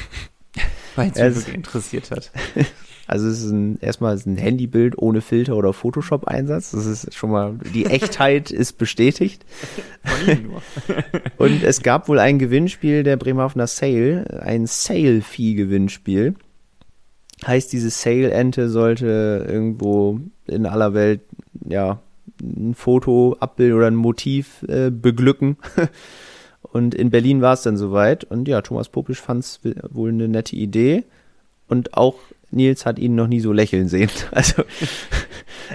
weil 0.97 1.11
es 1.11 1.16
Es- 1.16 1.28
mich 1.28 1.36
wirklich 1.38 1.55
interessiert 1.57 2.11
hat. 2.11 2.30
Also 3.11 3.26
es 3.26 3.42
ist 3.42 3.50
ein, 3.50 3.76
erstmal 3.80 4.14
ist 4.14 4.26
ein 4.26 4.36
Handybild 4.36 4.96
ohne 4.96 5.20
Filter 5.20 5.56
oder 5.56 5.72
Photoshop-Einsatz. 5.72 6.70
Das 6.70 6.86
ist 6.86 7.12
schon 7.12 7.32
mal, 7.32 7.58
die 7.74 7.86
Echtheit 7.86 8.50
ist 8.52 8.78
bestätigt. 8.78 9.44
Und 11.36 11.64
es 11.64 11.82
gab 11.82 12.06
wohl 12.06 12.20
ein 12.20 12.38
Gewinnspiel 12.38 13.02
der 13.02 13.16
Bremerhavener 13.16 13.66
Sale, 13.66 14.42
ein 14.44 14.68
Sale-Fee-Gewinnspiel. 14.68 16.36
Heißt, 17.44 17.72
diese 17.72 17.90
Sale-Ente 17.90 18.68
sollte 18.68 19.44
irgendwo 19.44 20.20
in 20.46 20.64
aller 20.64 20.94
Welt, 20.94 21.22
ja, 21.68 21.98
ein 22.40 22.76
Foto, 22.76 23.36
Abbild 23.40 23.74
oder 23.74 23.88
ein 23.88 23.96
Motiv 23.96 24.64
äh, 24.68 24.92
beglücken. 24.92 25.56
Und 26.62 26.94
in 26.94 27.11
Berlin 27.11 27.40
war 27.40 27.54
es 27.54 27.62
dann 27.62 27.76
soweit. 27.76 28.22
Und 28.22 28.46
ja, 28.46 28.62
Thomas 28.62 28.88
Popisch 28.88 29.20
fand 29.20 29.42
es 29.42 29.58
wohl 29.90 30.11
eine 30.11 30.28
nette 30.28 30.54
Idee. 30.54 31.02
Und 31.66 31.94
auch 31.94 32.14
Nils 32.51 32.84
hat 32.86 32.98
ihn 32.98 33.14
noch 33.14 33.26
nie 33.28 33.40
so 33.40 33.53
lächeln 33.53 33.88
sehen. 33.88 34.11
Also 34.32 34.62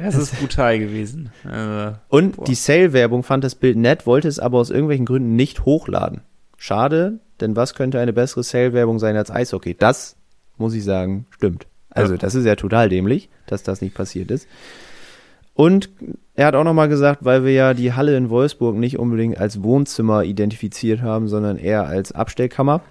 Das 0.03 0.15
ist 0.15 0.37
brutal 0.39 0.77
gewesen. 0.79 1.29
Also, 1.45 1.95
Und 2.09 2.35
Boah. 2.35 2.45
die 2.45 2.55
Sale-Werbung 2.55 3.23
fand 3.23 3.43
das 3.45 3.55
Bild 3.55 3.77
nett, 3.77 4.05
wollte 4.05 4.27
es 4.27 4.39
aber 4.39 4.57
aus 4.59 4.69
irgendwelchen 4.69 5.05
Gründen 5.05 5.35
nicht 5.37 5.63
hochladen. 5.63 6.21
Schade, 6.57 7.19
denn 7.39 7.55
was 7.55 7.75
könnte 7.75 7.99
eine 7.99 8.11
bessere 8.11 8.43
Sale-Werbung 8.43 8.99
sein 8.99 9.15
als 9.15 9.31
Eishockey? 9.31 9.73
Das, 9.77 10.17
muss 10.57 10.73
ich 10.73 10.83
sagen, 10.83 11.27
stimmt. 11.29 11.67
Also 11.89 12.13
Ja. 12.13 12.17
das 12.17 12.35
ist 12.35 12.43
ja 12.45 12.55
total 12.57 12.89
dämlich, 12.89 13.29
dass 13.47 13.63
das 13.63 13.81
nicht 13.81 13.95
passiert 13.95 14.31
ist. 14.31 14.47
Und 15.53 15.89
er 16.33 16.47
hat 16.47 16.55
auch 16.55 16.65
nochmal 16.65 16.89
gesagt, 16.89 17.23
weil 17.23 17.45
wir 17.45 17.53
ja 17.53 17.73
die 17.73 17.93
Halle 17.93 18.17
in 18.17 18.29
Wolfsburg 18.29 18.75
nicht 18.75 18.99
unbedingt 18.99 19.37
als 19.39 19.63
Wohnzimmer 19.63 20.23
identifiziert 20.25 21.01
haben, 21.01 21.29
sondern 21.29 21.57
eher 21.57 21.85
als 21.87 22.11
Abstellkammer. 22.11 22.81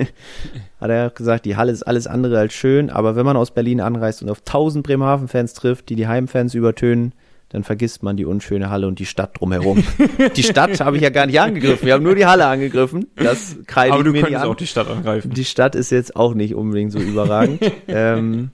hat 0.80 0.90
er 0.90 1.10
gesagt, 1.10 1.44
die 1.44 1.56
Halle 1.56 1.72
ist 1.72 1.82
alles 1.82 2.06
andere 2.06 2.38
als 2.38 2.52
schön, 2.52 2.90
aber 2.90 3.16
wenn 3.16 3.24
man 3.26 3.36
aus 3.36 3.50
Berlin 3.52 3.80
anreist 3.80 4.22
und 4.22 4.30
auf 4.30 4.40
1000 4.40 4.86
Bremerhaven-Fans 4.86 5.54
trifft, 5.54 5.88
die 5.88 5.96
die 5.96 6.08
Heimfans 6.08 6.54
übertönen, 6.54 7.12
dann 7.50 7.64
vergisst 7.64 8.02
man 8.04 8.16
die 8.16 8.24
unschöne 8.24 8.70
Halle 8.70 8.86
und 8.86 9.00
die 9.00 9.06
Stadt 9.06 9.40
drumherum. 9.40 9.82
die 10.36 10.42
Stadt 10.42 10.80
habe 10.80 10.96
ich 10.96 11.02
ja 11.02 11.10
gar 11.10 11.26
nicht 11.26 11.40
angegriffen, 11.40 11.84
wir 11.84 11.94
haben 11.94 12.04
nur 12.04 12.14
die 12.14 12.26
Halle 12.26 12.46
angegriffen. 12.46 13.08
Das 13.16 13.56
kreide 13.66 13.94
aber 13.94 14.04
du 14.04 14.12
mir 14.12 14.22
könntest 14.22 14.44
auch 14.44 14.54
die 14.54 14.68
Stadt 14.68 14.88
angreifen. 14.88 15.30
Die 15.34 15.44
Stadt 15.44 15.74
ist 15.74 15.90
jetzt 15.90 16.14
auch 16.14 16.34
nicht 16.34 16.54
unbedingt 16.54 16.92
so 16.92 17.00
überragend. 17.00 17.60
ähm, 17.88 18.50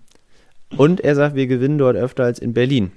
und 0.76 1.01
er 1.01 1.14
sagt, 1.14 1.36
wir 1.36 1.47
gewinnen 1.47 1.78
dort 1.78 1.97
öfter 1.97 2.24
als 2.24 2.38
in 2.38 2.55
Berlin. 2.55 2.90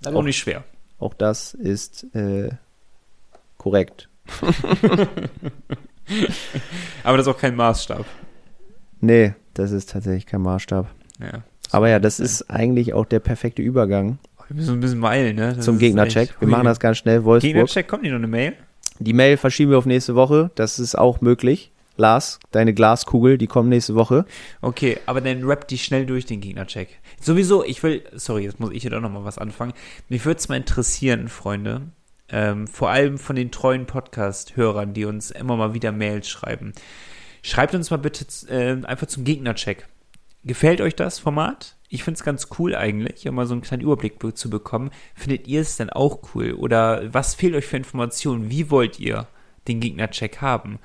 Das 0.00 0.12
ist 0.12 0.16
auch 0.16 0.22
nicht 0.22 0.38
schwer. 0.38 0.64
Auch 0.98 1.14
das 1.14 1.54
ist 1.54 2.06
äh, 2.14 2.50
korrekt. 3.58 4.08
Aber 7.04 7.16
das 7.16 7.26
ist 7.26 7.32
auch 7.32 7.38
kein 7.38 7.56
Maßstab. 7.56 8.04
Nee, 9.00 9.34
das 9.54 9.72
ist 9.72 9.90
tatsächlich 9.90 10.26
kein 10.26 10.42
Maßstab. 10.42 10.88
Ja. 11.20 11.42
Aber 11.70 11.88
ja, 11.88 11.98
das 11.98 12.20
ist 12.20 12.50
eigentlich 12.50 12.94
auch 12.94 13.04
der 13.04 13.20
perfekte 13.20 13.62
Übergang 13.62 14.18
Wir 14.48 14.56
müssen 14.56 14.74
ein 14.74 14.80
bisschen 14.80 14.98
meilen, 14.98 15.36
ne? 15.36 15.54
Das 15.54 15.64
zum 15.64 15.78
Gegnercheck. 15.78 16.34
Wir 16.40 16.48
machen 16.48 16.64
das 16.64 16.80
ganz 16.80 16.98
schnell. 16.98 17.24
Wolfsburg. 17.24 17.52
Gegnercheck, 17.52 17.88
kommt 17.88 18.02
nicht 18.02 18.12
noch 18.12 18.18
eine 18.18 18.26
Mail? 18.26 18.54
Die 18.98 19.12
Mail 19.12 19.36
verschieben 19.36 19.70
wir 19.70 19.78
auf 19.78 19.86
nächste 19.86 20.14
Woche. 20.14 20.50
Das 20.54 20.78
ist 20.78 20.96
auch 20.96 21.20
möglich. 21.20 21.70
Lars, 21.98 22.38
deine 22.52 22.74
Glaskugel, 22.74 23.38
die 23.38 23.48
kommt 23.48 23.68
nächste 23.68 23.96
Woche. 23.96 24.24
Okay, 24.60 24.98
aber 25.06 25.20
dann 25.20 25.42
rap 25.44 25.66
die 25.66 25.78
schnell 25.78 26.06
durch 26.06 26.26
den 26.26 26.40
Gegnercheck. 26.40 27.00
Sowieso, 27.20 27.64
ich 27.64 27.82
will, 27.82 28.02
sorry, 28.14 28.44
jetzt 28.44 28.60
muss 28.60 28.70
ich 28.72 28.82
hier 28.82 28.92
doch 28.92 29.00
noch 29.00 29.10
mal 29.10 29.24
was 29.24 29.36
anfangen. 29.36 29.72
Mich 30.08 30.24
würde 30.24 30.38
es 30.38 30.48
mal 30.48 30.56
interessieren, 30.56 31.28
Freunde, 31.28 31.82
ähm, 32.30 32.66
vor 32.66 32.90
allem 32.90 33.18
von 33.18 33.36
den 33.36 33.50
treuen 33.50 33.86
Podcast-Hörern, 33.86 34.94
die 34.94 35.04
uns 35.04 35.30
immer 35.30 35.56
mal 35.56 35.74
wieder 35.74 35.92
Mails 35.92 36.28
schreiben. 36.28 36.72
Schreibt 37.42 37.74
uns 37.74 37.90
mal 37.90 37.96
bitte 37.98 38.24
äh, 38.48 38.84
einfach 38.84 39.06
zum 39.06 39.24
Gegnercheck. 39.24 39.86
Gefällt 40.44 40.80
euch 40.80 40.94
das 40.94 41.18
Format? 41.18 41.76
Ich 41.88 42.04
finde 42.04 42.18
es 42.18 42.24
ganz 42.24 42.48
cool 42.58 42.74
eigentlich, 42.74 43.26
um 43.26 43.34
mal 43.34 43.46
so 43.46 43.54
einen 43.54 43.62
kleinen 43.62 43.82
Überblick 43.82 44.18
be- 44.18 44.34
zu 44.34 44.50
bekommen. 44.50 44.90
Findet 45.14 45.48
ihr 45.48 45.62
es 45.62 45.76
denn 45.76 45.90
auch 45.90 46.34
cool? 46.34 46.52
Oder 46.52 47.14
was 47.14 47.34
fehlt 47.34 47.54
euch 47.54 47.66
für 47.66 47.78
Informationen? 47.78 48.50
Wie 48.50 48.70
wollt 48.70 49.00
ihr 49.00 49.26
den 49.66 49.80
Gegnercheck 49.80 50.42
haben? 50.42 50.78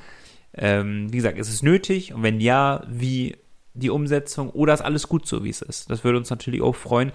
Ähm, 0.53 1.11
wie 1.11 1.17
gesagt, 1.17 1.37
ist 1.37 1.49
es 1.49 1.61
nötig? 1.61 2.13
Und 2.13 2.23
wenn 2.23 2.39
ja, 2.39 2.83
wie 2.87 3.35
die 3.73 3.89
Umsetzung? 3.89 4.49
Oder 4.51 4.73
ist 4.73 4.81
alles 4.81 5.09
gut 5.09 5.27
so, 5.27 5.43
wie 5.43 5.49
es 5.49 5.61
ist? 5.61 5.89
Das 5.89 6.03
würde 6.03 6.19
uns 6.19 6.29
natürlich 6.29 6.61
auch 6.61 6.75
freuen. 6.75 7.11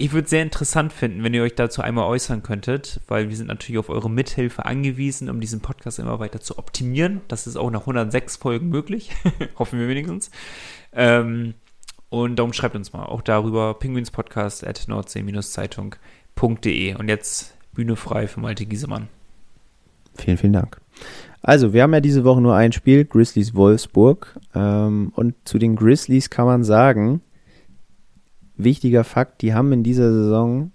Ich 0.00 0.12
würde 0.12 0.24
es 0.24 0.30
sehr 0.30 0.42
interessant 0.42 0.92
finden, 0.94 1.22
wenn 1.22 1.34
ihr 1.34 1.42
euch 1.42 1.56
dazu 1.56 1.82
einmal 1.82 2.06
äußern 2.06 2.42
könntet, 2.42 3.02
weil 3.06 3.28
wir 3.28 3.36
sind 3.36 3.48
natürlich 3.48 3.78
auf 3.78 3.90
eure 3.90 4.08
Mithilfe 4.08 4.64
angewiesen, 4.64 5.28
um 5.28 5.42
diesen 5.42 5.60
Podcast 5.60 5.98
immer 5.98 6.18
weiter 6.18 6.40
zu 6.40 6.56
optimieren. 6.56 7.20
Das 7.28 7.46
ist 7.46 7.58
auch 7.58 7.70
nach 7.70 7.80
106 7.80 8.36
Folgen 8.36 8.70
möglich. 8.70 9.10
Hoffen 9.58 9.78
wir 9.78 9.88
wenigstens. 9.88 10.30
Ähm, 10.94 11.52
und 12.08 12.36
darum 12.36 12.54
schreibt 12.54 12.76
uns 12.76 12.94
mal 12.94 13.04
auch 13.04 13.20
darüber 13.20 13.74
pinguinspodcast 13.74 14.66
at 14.66 14.88
nordsee-zeitung.de. 14.88 16.94
Und 16.94 17.08
jetzt 17.08 17.54
Bühne 17.74 17.94
frei 17.94 18.26
für 18.26 18.40
Malte 18.40 18.64
Giesemann. 18.64 19.08
Vielen, 20.14 20.38
vielen 20.38 20.54
Dank. 20.54 20.80
Also, 21.42 21.74
wir 21.74 21.82
haben 21.82 21.92
ja 21.92 22.00
diese 22.00 22.24
Woche 22.24 22.40
nur 22.40 22.56
ein 22.56 22.72
Spiel, 22.72 23.04
Grizzlies 23.04 23.54
Wolfsburg. 23.54 24.38
Ähm, 24.54 25.12
und 25.14 25.34
zu 25.44 25.58
den 25.58 25.76
Grizzlies 25.76 26.30
kann 26.30 26.46
man 26.46 26.64
sagen, 26.64 27.20
wichtiger 28.64 29.04
Fakt, 29.04 29.42
die 29.42 29.54
haben 29.54 29.72
in 29.72 29.82
dieser 29.82 30.12
Saison 30.12 30.72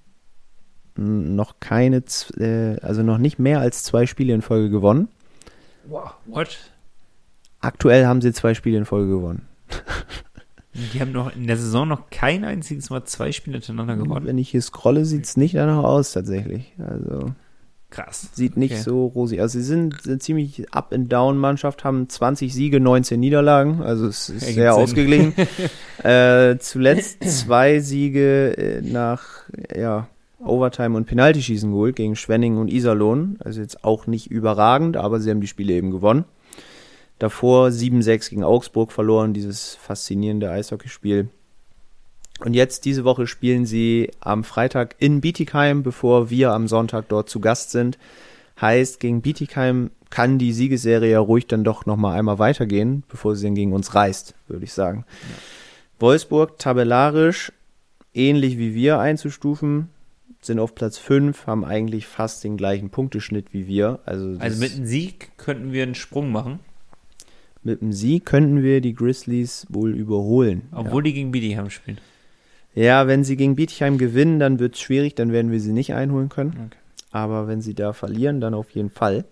noch 0.98 1.60
keine, 1.60 2.04
äh, 2.38 2.80
also 2.82 3.04
noch 3.04 3.18
nicht 3.18 3.40
mehr 3.40 3.60
als 3.60 3.84
zwei 3.84 4.06
Spiele 4.06 4.34
in 4.34 4.42
Folge 4.42 4.70
gewonnen. 4.70 5.10
Wow. 5.88 6.14
What? 6.26 6.58
Aktuell 7.60 8.06
haben 8.06 8.22
sie 8.22 8.32
zwei 8.34 8.54
Spiele 8.54 8.78
in 8.78 8.86
Folge 8.86 9.10
gewonnen. 9.10 9.48
Die 10.94 11.00
haben 11.00 11.14
noch 11.14 11.34
in 11.34 11.48
der 11.48 11.56
Saison 11.56 11.88
noch 11.88 12.10
kein 12.10 12.44
einziges 12.44 12.90
Mal 12.90 13.06
zwei 13.06 13.32
Spiele 13.32 13.58
hintereinander 13.58 13.96
gewonnen. 13.96 14.26
Wenn 14.26 14.38
ich 14.38 14.50
hier 14.50 14.62
scrolle, 14.62 15.06
sieht 15.06 15.24
es 15.24 15.38
nicht 15.38 15.56
danach 15.56 15.84
aus 15.84 16.12
tatsächlich. 16.12 16.74
Also 16.80 17.34
Krass. 17.96 18.30
sieht 18.34 18.58
nicht 18.58 18.74
Okay. 18.74 18.82
so 18.82 19.06
rosig 19.08 19.42
aus. 19.42 19.54
Sie 19.54 19.62
sind 19.64 19.96
eine 20.06 20.20
ziemlich 20.20 20.72
up-and-down-Mannschaft, 20.74 21.84
haben 21.86 22.10
20 22.10 22.54
Siege, 22.54 22.80
19 22.82 23.20
Niederlagen. 23.20 23.82
Also 23.82 24.06
es 24.08 24.30
ist 24.30 24.42
Ergibt 24.44 24.56
sehr 24.56 24.74
Sinn. 24.74 24.84
ausgeglichen. 24.84 25.34
äh, 26.04 26.58
zuletzt 26.60 27.24
zwei 27.24 27.80
Siege 27.80 28.58
äh, 28.58 28.82
nach 28.82 29.44
ja, 29.76 30.08
Overtime 30.44 30.96
und 30.98 31.06
Penaltyschießen 31.06 31.72
geholt 31.72 31.96
gegen 31.96 32.16
Schwenning 32.16 32.58
und 32.58 32.68
Iserlohn. 32.68 33.38
Also 33.44 33.62
jetzt 33.62 33.84
auch 33.84 34.08
nicht 34.08 34.30
überragend, 34.30 34.98
aber 34.98 35.20
sie 35.20 35.32
haben 35.32 35.42
die 35.42 35.48
Spiele 35.48 35.74
eben 35.74 35.92
gewonnen. 35.92 36.26
Davor 37.18 37.70
7-6 37.70 38.30
gegen 38.30 38.44
Augsburg 38.44 38.92
verloren, 38.92 39.34
dieses 39.34 39.76
faszinierende 39.76 40.52
Eishockeyspiel. 40.52 41.30
Und 42.40 42.54
jetzt 42.54 42.86
diese 42.86 43.04
Woche 43.06 43.28
spielen 43.28 43.66
sie 43.66 44.12
am 44.20 44.44
Freitag 44.44 44.96
in 45.00 45.22
Bietigheim, 45.22 45.84
bevor 45.84 46.30
wir 46.30 46.52
am 46.52 46.68
Sonntag 46.68 47.08
dort 47.08 47.30
zu 47.30 47.40
Gast 47.40 47.72
sind. 47.72 47.98
Heißt, 48.60 49.00
gegen 49.00 49.22
Bietigheim 49.22 49.92
kann 50.10 50.38
die 50.38 50.54
Siegesserie 50.54 51.12
ja 51.12 51.20
ruhig 51.20 51.48
dann 51.48 51.64
doch 51.64 51.86
nochmal 51.86 52.18
einmal 52.20 52.40
weitergehen, 52.40 53.04
bevor 53.10 53.36
sie 53.36 53.46
dann 53.48 53.56
gegen 53.56 53.74
uns 53.74 53.96
reist, 53.96 54.36
würde 54.48 54.66
ich 54.66 54.74
sagen. 54.74 55.06
Wolfsburg 56.00 56.60
tabellarisch 56.60 57.52
ähnlich 58.16 58.58
wie 58.58 58.74
wir 58.74 59.00
einzustufen, 59.00 59.90
sind 60.42 60.60
auf 60.60 60.76
Platz 60.76 60.98
5, 60.98 61.48
haben 61.48 61.66
eigentlich 61.66 62.08
fast 62.08 62.44
den 62.44 62.58
gleichen 62.58 62.90
Punkteschnitt 62.90 63.48
wie 63.52 63.68
wir. 63.68 64.00
Also, 64.06 64.36
Also 64.40 64.60
mit 64.60 64.74
einem 64.74 64.86
Sieg 64.86 65.32
könnten 65.38 65.74
wir 65.74 65.84
einen 65.84 65.96
Sprung 65.96 66.32
machen, 66.32 66.60
mit 67.64 67.82
dem 67.82 67.92
Sieg 67.92 68.26
könnten 68.26 68.62
wir 68.62 68.80
die 68.80 68.94
Grizzlies 68.94 69.66
wohl 69.70 69.96
überholen. 69.96 70.70
obwohl 70.72 71.04
die 71.04 71.14
gegen 71.14 71.32
Bietigheim 71.32 71.70
spielen. 71.70 71.98
Ja, 72.76 73.08
wenn 73.08 73.24
sie 73.24 73.38
gegen 73.38 73.56
Bietigheim 73.56 73.98
gewinnen, 73.98 74.38
dann 74.40 74.60
wird 74.60 74.76
es 74.76 74.82
schwierig, 74.82 75.16
dann 75.16 75.32
werden 75.32 75.52
wir 75.52 75.60
sie 75.62 75.72
nicht 75.72 75.94
einholen 75.94 76.30
können. 76.30 76.52
Okay. 76.68 76.78
Aber 77.12 77.48
wenn 77.48 77.62
sie 77.62 77.74
da 77.74 77.94
verlieren, 77.94 78.42
dann 78.42 78.54
auf 78.54 78.70
jeden 78.72 78.90
Fall. 78.90 79.24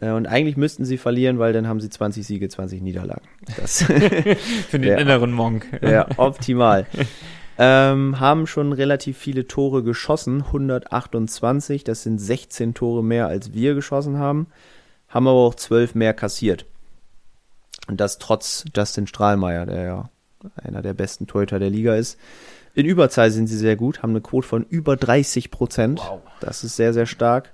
Äh, 0.00 0.10
Und 0.12 0.26
eigentlich 0.28 0.56
müssten 0.56 0.84
sie 0.84 0.96
verlieren, 0.96 1.38
weil 1.40 1.52
dann 1.52 1.66
haben 1.66 1.80
sie 1.80 1.90
20 1.90 2.24
Siege, 2.24 2.48
20 2.48 2.80
Niederlagen. 2.80 3.26
Das 3.56 3.82
Für 4.68 4.78
den 4.78 4.84
Ja. 4.84 4.98
inneren 4.98 5.32
Monk. 5.32 5.66
wäre 5.80 6.06
optimal. 6.16 6.86
ähm, 7.58 8.20
haben 8.20 8.46
schon 8.46 8.72
relativ 8.72 9.18
viele 9.18 9.48
Tore 9.48 9.82
geschossen, 9.82 10.42
128. 10.44 11.82
Das 11.84 12.04
sind 12.04 12.18
16 12.20 12.74
Tore 12.74 13.02
mehr, 13.02 13.26
als 13.26 13.52
wir 13.52 13.74
geschossen 13.74 14.18
haben. 14.18 14.46
Haben 15.08 15.26
aber 15.26 15.40
auch 15.40 15.56
12 15.56 15.96
mehr 15.96 16.14
kassiert. 16.14 16.66
Und 17.88 18.00
das 18.00 18.18
trotz 18.18 18.64
Justin 18.76 19.08
Strahlmeier, 19.08 19.66
der 19.66 19.82
ja 19.82 20.10
einer 20.54 20.80
der 20.82 20.94
besten 20.94 21.26
Torhüter 21.26 21.58
der 21.58 21.70
Liga 21.70 21.96
ist. 21.96 22.16
In 22.80 22.86
Überzahl 22.86 23.30
sind 23.30 23.46
sie 23.46 23.58
sehr 23.58 23.76
gut, 23.76 24.02
haben 24.02 24.10
eine 24.10 24.22
Quote 24.22 24.48
von 24.48 24.64
über 24.64 24.96
30 24.96 25.50
Prozent. 25.50 25.98
Wow. 26.00 26.20
Das 26.40 26.64
ist 26.64 26.76
sehr, 26.76 26.94
sehr 26.94 27.04
stark. 27.04 27.52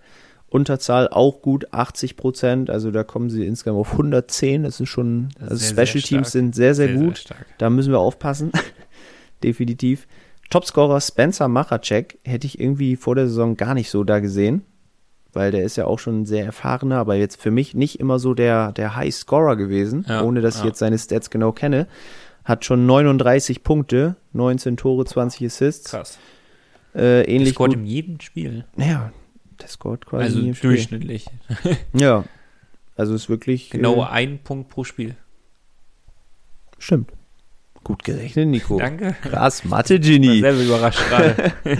Unterzahl 0.49 1.09
auch 1.09 1.43
gut, 1.43 1.73
80 1.73 2.17
Prozent. 2.17 2.71
Also 2.71 2.93
da 2.93 3.03
kommen 3.03 3.29
sie 3.29 3.45
insgesamt 3.45 3.81
auf 3.81 3.91
110. 3.91 4.63
Das 4.63 4.79
ist 4.79 4.89
schon, 4.89 5.31
Das 5.41 5.51
also 5.51 5.57
sehr, 5.57 5.69
Special 5.87 6.01
sehr 6.01 6.03
Teams 6.03 6.31
sind 6.31 6.55
sehr, 6.55 6.77
sehr, 6.77 6.95
gut. 6.95 7.19
stark. 7.19 7.45
Da 7.59 7.71
müssen 7.71 7.91
wir 7.91 7.99
aufpassen. 7.99 8.53
Definitiv. 9.43 10.07
Topscorer 10.49 11.01
Spencer 11.01 11.49
Machacek 11.49 12.19
hätte 12.25 12.47
ich 12.47 12.61
irgendwie 12.61 12.95
vor 12.95 13.17
der 13.17 13.27
Saison 13.27 13.57
gar 13.57 13.75
nicht 13.75 13.91
so 13.91 14.05
da 14.05 14.21
gesehen, 14.21 14.63
weil 15.33 15.51
der 15.51 15.65
ist 15.65 15.75
ja 15.75 15.87
auch 15.87 15.99
schon 15.99 16.21
ein 16.21 16.27
sehr 16.27 16.45
erfahrener, 16.45 16.99
aber 16.99 17.17
jetzt 17.17 17.43
für 17.43 17.51
mich 17.51 17.75
nicht 17.75 17.99
immer 17.99 18.21
so 18.21 18.33
der, 18.33 18.71
der 18.71 18.95
High 18.95 19.13
Scorer 19.13 19.57
gewesen, 19.57 20.07
Ja, 20.09 20.23
ohne 20.23 20.41
dass 20.41 20.55
ich 20.55 20.61
ja. 20.61 20.69
jetzt 20.69 20.79
seine 20.79 20.97
Stats 20.99 21.31
genau 21.31 21.51
kenne. 21.51 21.89
Hat 22.47 22.65
schon 22.65 22.87
39 22.87 23.63
Punkte, 23.63 24.17
19 24.33 24.79
Tore, 24.79 25.05
20 25.05 25.45
Assists. 25.47 25.91
Krass. 25.91 26.19
Äh, 26.95 27.01
Der 27.01 27.29
ähnlich 27.29 27.51
scored 27.55 27.73
gut. 27.73 27.81
in 27.81 27.87
jedem 27.87 28.21
Spiel. 28.21 28.65
Naja, 28.77 29.13
der 29.61 29.69
scored 29.69 30.07
quasi 30.07 30.25
Also 30.25 30.39
nie 30.39 30.49
im 30.49 30.55
Spiel. 30.55 30.71
durchschnittlich. 30.71 31.27
Ja. 31.93 32.25
Also 32.97 33.15
ist 33.15 33.29
wirklich. 33.29 33.69
Genau 33.71 34.03
Äh, 34.03 34.07
ein 34.11 34.39
Punkt 34.43 34.71
pro 34.71 34.85
Spiel. 34.85 35.17
stimmt. 36.79 37.11
Gut 37.85 38.03
gerechnet, 38.03 38.49
Nico. 38.49 38.79
Danke. 38.79 39.15
Krass, 39.23 39.65
Mathe-Genie. 39.65 40.41
selber 40.41 40.63
überrascht 40.63 41.01
gerade. 41.09 41.53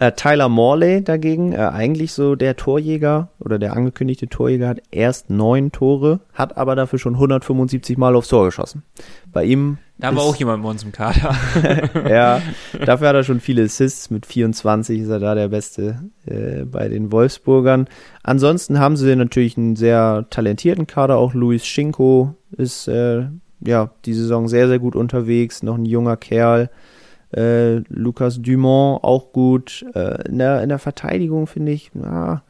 Äh, 0.00 0.12
Tyler 0.12 0.48
Morley 0.48 1.02
dagegen, 1.02 1.52
äh, 1.52 1.56
eigentlich 1.56 2.12
so 2.12 2.36
der 2.36 2.54
Torjäger 2.54 3.30
oder 3.40 3.58
der 3.58 3.72
angekündigte 3.72 4.28
Torjäger, 4.28 4.68
hat 4.68 4.80
erst 4.92 5.28
neun 5.28 5.72
Tore, 5.72 6.20
hat 6.34 6.56
aber 6.56 6.76
dafür 6.76 7.00
schon 7.00 7.14
175 7.14 7.98
Mal 7.98 8.14
aufs 8.14 8.28
Tor 8.28 8.44
geschossen. 8.44 8.84
Bei 9.32 9.42
ihm 9.42 9.78
Da 10.00 10.14
war 10.14 10.22
auch 10.22 10.36
jemand 10.36 10.62
bei 10.62 10.70
uns 10.70 10.84
im 10.84 10.92
Kader. 10.92 11.34
ja, 12.08 12.40
dafür 12.84 13.08
hat 13.08 13.16
er 13.16 13.24
schon 13.24 13.40
viele 13.40 13.64
Assists. 13.64 14.10
Mit 14.10 14.26
24 14.26 15.00
ist 15.00 15.08
er 15.08 15.18
da 15.18 15.34
der 15.34 15.48
Beste 15.48 16.10
äh, 16.24 16.64
bei 16.64 16.88
den 16.88 17.10
Wolfsburgern. 17.10 17.88
Ansonsten 18.22 18.78
haben 18.78 18.96
sie 18.96 19.16
natürlich 19.16 19.58
einen 19.58 19.74
sehr 19.74 20.26
talentierten 20.30 20.86
Kader. 20.86 21.16
Auch 21.16 21.34
Luis 21.34 21.66
Schinko 21.66 22.36
ist 22.56 22.86
äh, 22.86 23.26
ja 23.60 23.90
die 24.04 24.14
Saison 24.14 24.46
sehr, 24.46 24.68
sehr 24.68 24.78
gut 24.78 24.94
unterwegs. 24.94 25.64
Noch 25.64 25.76
ein 25.76 25.84
junger 25.84 26.16
Kerl. 26.16 26.70
Äh, 27.34 27.78
Lukas 27.88 28.40
Dumont 28.40 29.02
auch 29.02 29.32
gut. 29.32 29.84
Äh, 29.94 30.28
in, 30.28 30.38
der, 30.38 30.62
in 30.62 30.68
der 30.68 30.78
Verteidigung 30.78 31.48
finde 31.48 31.72
ich, 31.72 31.90
ja, 31.94 32.44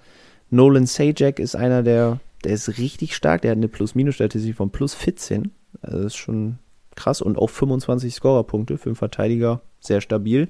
Nolan 0.50 0.84
Sajak 0.84 1.38
ist 1.38 1.56
einer, 1.56 1.82
der, 1.82 2.20
der 2.44 2.52
ist 2.52 2.76
richtig 2.76 3.16
stark. 3.16 3.40
Der 3.40 3.52
hat 3.52 3.56
eine 3.56 3.68
Plus-Minus-Statistik 3.68 4.54
von 4.54 4.68
plus 4.68 4.92
14. 4.92 5.50
Also 5.80 5.96
das 5.96 6.06
ist 6.08 6.16
schon 6.16 6.58
krass 6.98 7.22
und 7.22 7.38
auch 7.38 7.48
25 7.50 8.14
Scorerpunkte 8.14 8.76
für 8.78 8.90
einen 8.90 8.96
Verteidiger, 8.96 9.60
sehr 9.80 10.00
stabil. 10.00 10.48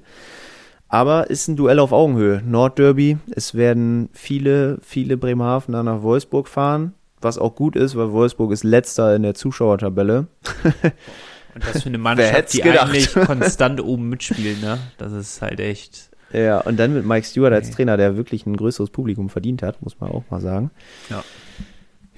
Aber 0.87 1.29
ist 1.29 1.47
ein 1.47 1.55
Duell 1.55 1.77
auf 1.79 1.91
Augenhöhe. 1.91 2.41
Nordderby, 2.43 3.17
es 3.35 3.53
werden 3.53 4.09
viele, 4.11 4.79
viele 4.81 5.17
Bremerhavener 5.17 5.83
nach 5.83 6.01
Wolfsburg 6.01 6.47
fahren, 6.47 6.93
was 7.21 7.37
auch 7.37 7.53
gut 7.55 7.75
ist, 7.75 7.95
weil 7.95 8.11
Wolfsburg 8.11 8.51
ist 8.51 8.63
letzter 8.63 9.15
in 9.15 9.21
der 9.21 9.35
Zuschauertabelle. 9.35 10.27
Und 11.55 11.65
das 11.65 11.83
für 11.83 11.89
eine 11.89 11.97
Mannschaft, 11.97 12.53
die 12.53 12.61
gedacht? 12.61 12.89
eigentlich 12.89 13.13
konstant 13.13 13.81
oben 13.81 14.09
mitspielt, 14.09 14.61
ne? 14.61 14.77
Das 14.97 15.11
ist 15.11 15.41
halt 15.41 15.59
echt. 15.59 16.09
Ja, 16.31 16.59
und 16.59 16.77
dann 16.77 16.93
mit 16.93 17.07
Mike 17.07 17.25
Stewart 17.25 17.51
als 17.53 17.69
Nee. 17.69 17.73
Trainer, 17.73 17.97
der 17.97 18.15
wirklich 18.17 18.45
ein 18.45 18.55
größeres 18.55 18.91
Publikum 18.91 19.29
verdient 19.29 19.63
hat, 19.63 19.81
muss 19.81 19.99
man 19.99 20.11
auch 20.11 20.23
mal 20.29 20.41
sagen. 20.41 20.69
Ja. 21.09 21.23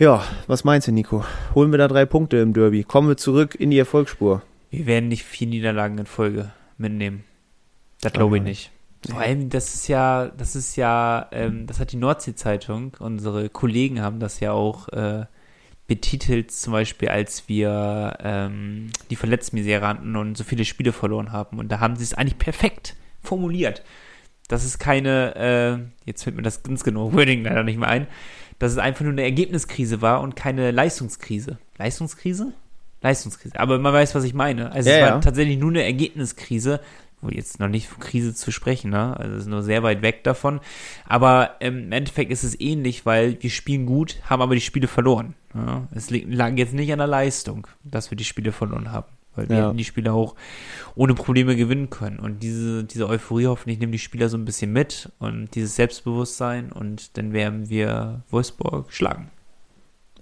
Ja, 0.02 0.24
was 0.48 0.64
meinst 0.64 0.88
du, 0.88 0.92
Nico? 0.92 1.24
Holen 1.54 1.70
wir 1.70 1.78
da 1.78 1.88
drei 1.88 2.08
Punkte 2.08 2.38
im 2.38 2.54
Derby? 2.54 2.84
Kommen 2.84 3.08
wir 3.08 3.18
zurück 3.18 3.54
in 3.54 3.70
die 3.70 3.78
Erfolgsspur? 3.78 4.42
Wir 4.72 4.88
werden 4.88 5.10
nicht 5.10 5.24
vier 5.24 5.46
Niederlagen 5.46 6.00
in 6.00 6.08
Folge 6.08 6.52
mitnehmen. 6.80 7.24
Das 8.02 8.12
glaube 8.12 8.38
ich 8.38 8.44
nicht. 8.44 8.72
Vor 9.08 9.20
allem, 9.20 9.52
das 9.52 9.76
ist 9.76 9.88
ja, 9.88 10.30
das 10.30 10.56
ist 10.56 10.76
ja, 10.76 11.28
ähm, 11.32 11.68
das 11.68 11.80
hat 11.80 11.92
die 11.92 11.98
Nordsee-Zeitung, 11.98 12.98
unsere 12.98 13.50
Kollegen 13.50 14.02
haben 14.02 14.20
das 14.20 14.40
ja 14.40 14.54
auch 14.54 14.90
äh, 14.90 15.26
betitelt, 15.86 16.50
zum 16.50 16.74
Beispiel, 16.74 17.10
als 17.10 17.48
wir 17.48 18.18
ähm, 18.24 18.90
die 19.12 19.16
Verletztenmisere 19.16 19.88
hatten 19.88 20.16
und 20.16 20.36
so 20.36 20.44
viele 20.44 20.66
Spiele 20.66 20.94
verloren 20.94 21.32
haben. 21.32 21.60
Und 21.60 21.72
da 21.72 21.80
haben 21.80 21.96
sie 21.96 22.06
es 22.06 22.16
eigentlich 22.16 22.40
perfekt 22.40 22.96
formuliert. 23.22 23.84
Das 24.48 24.66
ist 24.66 24.80
keine, 24.80 25.36
äh, 25.36 26.08
jetzt 26.08 26.24
fällt 26.24 26.38
mir 26.38 26.42
das 26.42 26.64
ganz 26.64 26.84
genau 26.84 27.14
Wording 27.14 27.44
leider 27.44 27.62
nicht 27.62 27.78
mehr 27.78 27.90
ein, 27.90 28.08
dass 28.62 28.72
es 28.74 28.78
einfach 28.78 29.02
nur 29.02 29.12
eine 29.14 29.24
Ergebniskrise 29.24 30.02
war 30.02 30.22
und 30.22 30.36
keine 30.36 30.72
Leistungskrise. 30.72 31.58
Leistungskrise? 31.78 32.54
Leistungskrise. 33.02 33.60
Aber 33.60 33.80
man 33.80 33.92
weiß, 33.94 34.14
was 34.14 34.24
ich 34.24 34.34
meine. 34.34 34.72
Also 34.72 34.90
Ja, 34.90 34.96
es 34.96 35.02
war 35.02 35.10
ja. 35.10 35.20
tatsächlich 35.20 35.58
nur 35.58 35.72
eine 35.72 35.84
Ergebniskrise, 35.84 36.80
wo 37.22 37.30
jetzt 37.30 37.60
noch 37.60 37.68
nicht 37.68 37.88
von 37.88 38.00
Krise 38.00 38.34
zu 38.36 38.52
sprechen, 38.52 38.92
ne? 38.92 39.18
Also 39.18 39.34
es 39.36 39.42
ist 39.44 39.50
nur 39.50 39.64
sehr 39.64 39.82
weit 39.84 40.02
weg 40.04 40.24
davon. 40.24 40.60
Aber 41.08 41.56
im 41.60 41.92
Endeffekt 41.92 42.32
ist 42.32 42.44
es 42.44 42.60
ähnlich, 42.60 43.06
weil 43.06 43.38
wir 43.42 43.50
spielen 43.50 43.86
gut, 43.88 44.18
haben 44.30 44.42
aber 44.42 44.54
die 44.56 44.62
Spiele 44.62 44.88
verloren. 44.88 45.34
Ja? 45.56 45.88
Es 45.96 46.10
li- 46.12 46.26
lag 46.30 46.54
jetzt 46.58 46.74
nicht 46.74 46.92
an 46.94 47.00
der 47.00 47.08
Leistung, 47.08 47.68
dass 47.84 48.12
wir 48.12 48.16
die 48.16 48.24
Spiele 48.24 48.52
verloren 48.52 48.92
haben. 48.92 49.08
Weil 49.36 49.48
wir 49.50 49.56
Ja. 49.58 49.68
hätten 49.68 49.78
die 49.78 49.86
Spiele 49.86 50.12
auch 50.14 50.36
ohne 50.96 51.14
Probleme 51.14 51.56
gewinnen 51.56 51.90
können. 51.90 52.20
Und 52.20 52.44
diese, 52.44 52.84
diese 52.84 53.08
Euphorie 53.08 53.48
hoffentlich 53.48 53.80
nehmen 53.80 53.92
die 53.94 54.00
Spieler 54.00 54.28
so 54.30 54.38
ein 54.38 54.44
bisschen 54.46 54.74
mit 54.74 55.10
und 55.20 55.56
dieses 55.56 55.76
Selbstbewusstsein 55.78 56.72
und 56.72 57.18
dann 57.18 57.32
werden 57.34 57.70
wir 57.70 58.24
Wolfsburg 58.30 58.92
schlagen. 58.92 59.30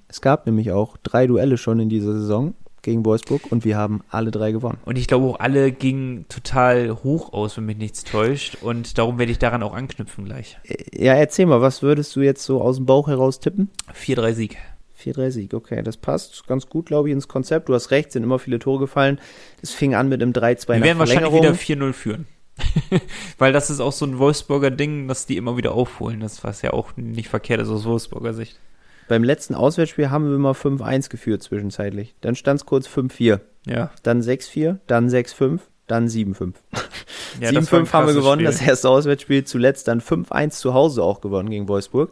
Es 0.08 0.22
gab 0.22 0.46
nämlich 0.46 0.72
auch 0.72 0.98
drei 0.98 1.28
Duelle 1.28 1.58
schon 1.58 1.80
in 1.80 1.90
dieser 1.90 2.14
Saison 2.14 2.54
gegen 2.82 3.04
Wolfsburg 3.06 3.52
und 3.52 3.66
wir 3.66 3.78
haben 3.78 4.02
alle 4.10 4.32
drei 4.32 4.52
gewonnen. 4.52 4.78
Und 4.86 4.98
ich 4.98 5.08
glaube 5.08 5.26
auch 5.26 5.40
alle 5.40 5.72
gingen 5.72 6.26
total 6.30 6.92
hoch 7.04 7.34
aus, 7.34 7.58
wenn 7.58 7.66
mich 7.66 7.78
nichts 7.78 8.04
täuscht. 8.06 8.58
Und 8.62 8.98
darum 8.98 9.20
werde 9.20 9.32
ich 9.32 9.38
daran 9.40 9.62
auch 9.64 9.74
anknüpfen 9.74 10.26
gleich. 10.26 10.58
Ja, 10.94 11.14
erzähl 11.14 11.46
mal, 11.46 11.62
was 11.62 11.82
würdest 11.84 12.16
du 12.16 12.22
jetzt 12.22 12.44
so 12.44 12.62
aus 12.62 12.78
dem 12.78 12.86
Bauch 12.86 13.08
heraus 13.08 13.40
tippen? 13.40 13.70
4-3 13.94 14.34
Sieg. 14.34 14.58
4-3 15.00 15.32
Sieg, 15.32 15.54
okay, 15.54 15.82
das 15.84 15.98
passt 15.98 16.48
ganz 16.48 16.68
gut, 16.68 16.88
glaube 16.88 17.10
ich, 17.10 17.14
ins 17.14 17.28
Konzept. 17.28 17.70
Du 17.70 17.74
hast 17.74 17.92
recht, 17.92 18.12
sind 18.12 18.24
immer 18.24 18.40
viele 18.40 18.60
Tore 18.60 18.80
gefallen. 18.80 19.20
Es 19.62 19.72
fing 19.72 19.96
an 19.96 20.10
mit 20.10 20.22
einem 20.22 20.34
3-2 20.34 20.76
Wir 20.76 20.84
werden 20.84 21.00
wahrscheinlich 21.00 21.34
wieder 21.34 21.52
4-0 21.52 21.94
führen. 21.94 22.28
Weil 23.38 23.54
das 23.54 23.70
ist 23.70 23.80
auch 23.80 23.94
so 23.94 24.06
ein 24.06 24.20
Wolfsburger 24.20 24.72
Ding, 24.72 25.08
dass 25.08 25.26
die 25.26 25.38
immer 25.38 25.58
wieder 25.58 25.72
aufholen. 25.74 26.20
Das 26.20 26.44
was 26.44 26.62
ja 26.62 26.74
auch 26.74 26.96
nicht 26.98 27.30
verkehrt 27.30 27.62
ist 27.62 27.70
aus 27.70 27.86
Wolfsburger 27.86 28.34
Sicht. 28.34 28.60
Beim 29.08 29.24
letzten 29.24 29.56
Auswärtsspiel 29.56 30.12
haben 30.12 30.30
wir 30.30 30.38
mal 30.38 30.54
5-1 30.54 31.10
geführt 31.10 31.42
zwischenzeitlich. 31.42 32.16
Dann 32.22 32.36
stand 32.36 32.60
es 32.60 32.66
kurz 32.66 32.88
5-4, 32.88 33.40
Ja. 33.66 33.92
dann 34.04 34.22
6-4, 34.22 34.78
dann 34.86 35.10
6-5, 35.10 35.62
dann 35.88 36.08
7-5. 36.08 36.54
ja 37.42 37.52
das 37.52 37.72
war 37.72 37.80
ein 37.80 37.86
7-5 37.86 37.94
haben 37.94 38.08
wir 38.08 38.14
gewonnen, 38.14 38.42
Spiel. 38.42 38.46
das 38.46 38.62
erste 38.62 38.90
Auswärtsspiel 38.90 39.46
zuletzt 39.46 39.88
dann 39.88 40.00
5-1 40.02 40.52
zu 40.52 40.74
Hause 40.76 41.02
auch 41.02 41.22
gewonnen 41.22 41.50
gegen 41.50 41.68
Wolfsburg. 41.68 42.12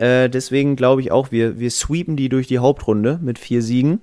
Äh, 0.00 0.30
deswegen 0.30 0.76
glaube 0.76 1.02
ich 1.02 1.12
auch, 1.12 1.30
wir, 1.30 1.58
wir 1.58 1.70
sweepen 1.70 2.16
die 2.16 2.30
durch 2.30 2.46
die 2.46 2.58
Hauptrunde 2.58 3.18
mit 3.22 3.38
vier 3.38 3.60
Siegen. 3.60 4.00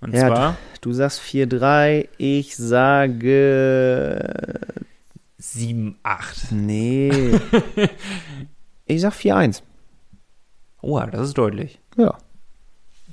Und 0.00 0.14
Ja, 0.14 0.28
zwar 0.28 0.56
Du 0.80 0.92
sagst 0.92 1.20
4-3, 1.20 2.08
ich 2.16 2.56
sage. 2.56 4.22
7-8. 5.40 6.54
Nee. 6.54 7.10
ich 8.86 9.00
sag 9.00 9.12
4-1. 9.14 9.62
Oh, 10.80 11.00
das 11.10 11.28
ist 11.28 11.36
deutlich. 11.36 11.80
Ja. 11.96 12.16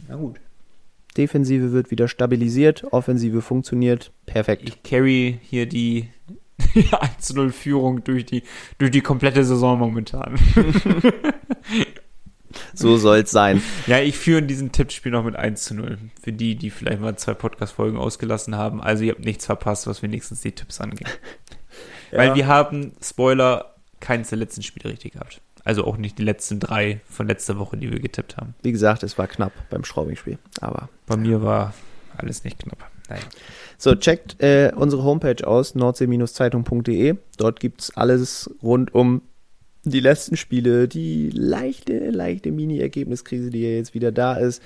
Na 0.08 0.16
gut. 0.16 0.39
Defensive 1.18 1.72
wird 1.72 1.89
wieder 1.89 2.08
stabilisiert, 2.08 2.86
Offensive 2.91 3.41
funktioniert. 3.41 4.12
Perfekt. 4.28 4.70
Ich 4.70 4.84
carry 4.84 5.39
hier 5.41 5.66
die 5.66 6.10
1-0-Führung 6.74 8.03
durch 8.03 8.26
die, 8.26 8.43
durch 8.78 8.91
die 8.91 9.01
komplette 9.01 9.43
Saison 9.43 9.80
momentan. 9.80 10.36
So 12.76 12.97
soll's 12.97 13.32
sein. 13.32 13.61
Ja, 13.88 13.99
ich 13.99 14.18
führe 14.18 14.39
in 14.39 14.47
diesem 14.47 14.72
Tippspiel 14.72 15.11
noch 15.11 15.24
mit 15.24 15.36
1 15.36 15.64
zu 15.64 15.74
0. 15.76 15.97
Für 16.22 16.32
die, 16.32 16.55
die 16.55 16.70
vielleicht 16.70 17.01
mal 17.01 17.16
zwei 17.18 17.34
Podcast-Folgen 17.34 17.97
ausgelassen 17.97 18.55
haben. 18.55 18.82
Also 18.82 19.03
ihr 19.03 19.14
habt 19.14 19.26
nichts 19.26 19.45
verpasst, 19.45 19.88
was 19.88 20.03
wenigstens 20.03 20.41
die 20.41 20.51
Tipps 20.51 20.80
angeht. 20.80 21.20
Weil 22.11 22.36
wir 22.36 22.47
haben, 22.47 22.93
Spoiler, 23.01 23.74
keins 23.99 24.30
der 24.30 24.38
letzten 24.38 24.61
Spiele 24.61 24.93
richtig 24.93 25.14
gehabt. 25.14 25.41
Also 25.64 25.86
auch 25.86 25.97
nicht 25.97 26.18
die 26.18 26.24
letzten 26.24 26.59
drei 26.59 26.99
von 27.09 27.28
letzter 27.28 27.57
Woche, 27.57 27.78
die 27.78 27.91
wir 27.91 27.99
getippt 27.99 28.38
haben. 28.38 28.53
Wie 28.61 28.72
gesagt, 28.72 29.01
es 29.03 29.18
war 29.18 29.28
knapp 29.28 29.53
beim 29.70 29.84
Schraubingspiel. 29.86 30.38
Aber 30.59 30.89
Bei 31.07 31.16
mir 31.16 31.41
war 31.41 31.74
alles 32.18 32.43
nicht 32.43 32.59
knapp. 32.59 32.89
Naja. 33.09 33.24
So, 33.84 33.96
checkt 33.96 34.42
äh, 34.42 34.72
unsere 34.74 35.04
Homepage 35.04 35.46
aus, 35.46 35.76
nordsee-zeitung.de. 35.76 37.18
Dort 37.36 37.60
gibt's 37.60 37.92
alles 37.98 38.50
rund 38.64 38.96
um 38.96 39.24
die 39.84 40.00
letzten 40.00 40.38
Spiele, 40.38 40.88
die 40.88 41.30
leichte, 41.32 42.10
leichte 42.10 42.54
Mini-Ergebniskrise, 42.54 43.50
die 43.50 43.62
ja 43.62 43.72
jetzt 43.72 43.94
wieder 43.94 44.14
da 44.14 44.36
ist. 44.36 44.64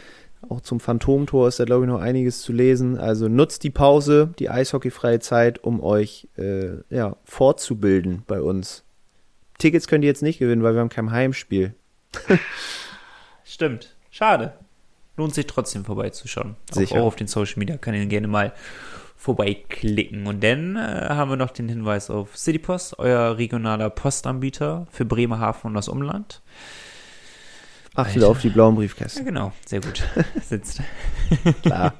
Auch 0.47 0.61
zum 0.61 0.79
Phantomtor 0.79 1.47
ist 1.47 1.59
da, 1.59 1.65
glaube 1.65 1.85
ich, 1.85 1.89
noch 1.89 1.99
einiges 1.99 2.43
zu 2.43 2.53
lesen. 2.53 2.99
Also 2.99 3.27
nutzt 3.27 3.63
die 3.63 3.71
Pause, 3.71 4.35
die 4.37 4.51
eishockeyfreie 4.51 5.19
Zeit, 5.19 5.63
um 5.63 5.81
euch 5.81 6.27
äh, 6.37 6.83
ja, 6.91 7.17
fortzubilden 7.23 8.21
bei 8.27 8.39
uns. 8.39 8.83
Tickets 9.57 9.87
könnt 9.87 10.03
ihr 10.03 10.09
jetzt 10.09 10.21
nicht 10.21 10.37
gewinnen, 10.37 10.61
weil 10.61 10.75
wir 10.75 10.81
haben 10.81 10.89
kein 10.89 11.09
Heimspiel. 11.09 11.73
Stimmt. 13.43 13.95
Schade. 14.11 14.53
Lohnt 15.15 15.33
sich 15.33 15.47
trotzdem 15.47 15.85
vorbeizuschauen. 15.85 16.55
Sicher. 16.71 16.97
Auch, 16.97 16.99
auch 16.99 17.05
auf 17.07 17.15
den 17.15 17.25
Social 17.25 17.57
Media 17.57 17.77
kann 17.77 17.95
ich 17.95 18.07
gerne 18.07 18.27
mal 18.27 18.53
vorbeiklicken. 19.17 20.27
Und 20.27 20.43
dann 20.43 20.75
äh, 20.77 21.07
haben 21.09 21.29
wir 21.29 21.35
noch 21.37 21.51
den 21.51 21.67
Hinweis 21.67 22.09
auf 22.09 22.37
Citypost, 22.37 22.97
euer 22.99 23.37
regionaler 23.37 23.89
Postanbieter 23.89 24.87
für 24.91 25.03
Bremerhaven 25.05 25.69
und 25.69 25.73
das 25.73 25.89
Umland. 25.89 26.41
Achtet 27.95 28.23
auf 28.23 28.39
die 28.41 28.49
blauen 28.49 28.75
Ja, 28.75 28.81
Briefkästen. 28.81 29.25
genau. 29.25 29.51
Sehr 29.65 29.81
gut. 29.81 30.03
Sitzt. 30.43 30.81
Klar. 31.63 31.95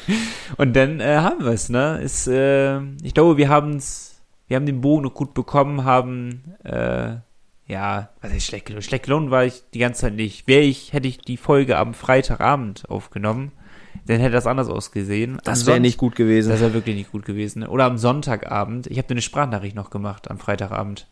Und 0.56 0.74
dann 0.74 1.00
äh, 1.00 1.16
haben 1.16 1.44
wir 1.44 1.52
es, 1.52 1.68
ne? 1.68 2.00
Ist, 2.02 2.26
äh, 2.28 2.80
ich 3.02 3.12
glaube, 3.12 3.36
wir 3.36 3.50
haben 3.50 3.76
es, 3.76 4.22
wir 4.48 4.56
haben 4.56 4.64
den 4.64 4.80
Bogen 4.80 5.02
noch 5.02 5.12
gut 5.12 5.34
bekommen, 5.34 5.84
haben, 5.84 6.54
äh, 6.64 7.16
ja, 7.66 8.08
was 8.22 8.32
heißt 8.32 8.46
schlecht 8.46 8.64
gelohnt? 8.64 8.84
Schlecht 8.84 9.04
gelohnt 9.04 9.30
war 9.30 9.44
ich 9.44 9.62
die 9.74 9.80
ganze 9.80 10.02
Zeit 10.02 10.14
nicht. 10.14 10.48
Wäre 10.48 10.62
ich, 10.62 10.94
hätte 10.94 11.08
ich 11.08 11.18
die 11.18 11.36
Folge 11.36 11.76
am 11.76 11.92
Freitagabend 11.92 12.88
aufgenommen, 12.88 13.52
dann 14.06 14.20
hätte 14.20 14.32
das 14.32 14.46
anders 14.46 14.68
ausgesehen. 14.68 15.38
Das 15.44 15.66
wäre 15.66 15.80
nicht 15.80 15.98
gut 15.98 16.16
gewesen. 16.16 16.50
Das 16.50 16.60
wäre 16.60 16.74
wirklich 16.74 16.96
nicht 16.96 17.12
gut 17.12 17.24
gewesen. 17.24 17.60
ne? 17.60 17.70
Oder 17.70 17.84
am 17.84 17.98
Sonntagabend. 17.98 18.86
Ich 18.88 18.98
habe 18.98 19.08
dir 19.08 19.14
eine 19.14 19.22
Sprachnachricht 19.22 19.76
noch 19.76 19.90
gemacht 19.90 20.30
am 20.30 20.38
Freitagabend. 20.38 21.08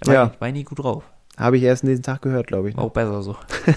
Da 0.00 0.06
war, 0.08 0.14
Ja. 0.14 0.30
ich, 0.34 0.40
war 0.40 0.48
ich 0.48 0.54
nie 0.54 0.64
gut 0.64 0.78
drauf. 0.78 1.04
Habe 1.38 1.56
ich 1.56 1.62
erst 1.62 1.82
diesen 1.82 2.02
Tag 2.02 2.20
gehört, 2.20 2.46
glaube 2.48 2.68
ich. 2.68 2.76
War 2.76 2.84
auch 2.84 2.90
besser 2.90 3.22
so. 3.22 3.36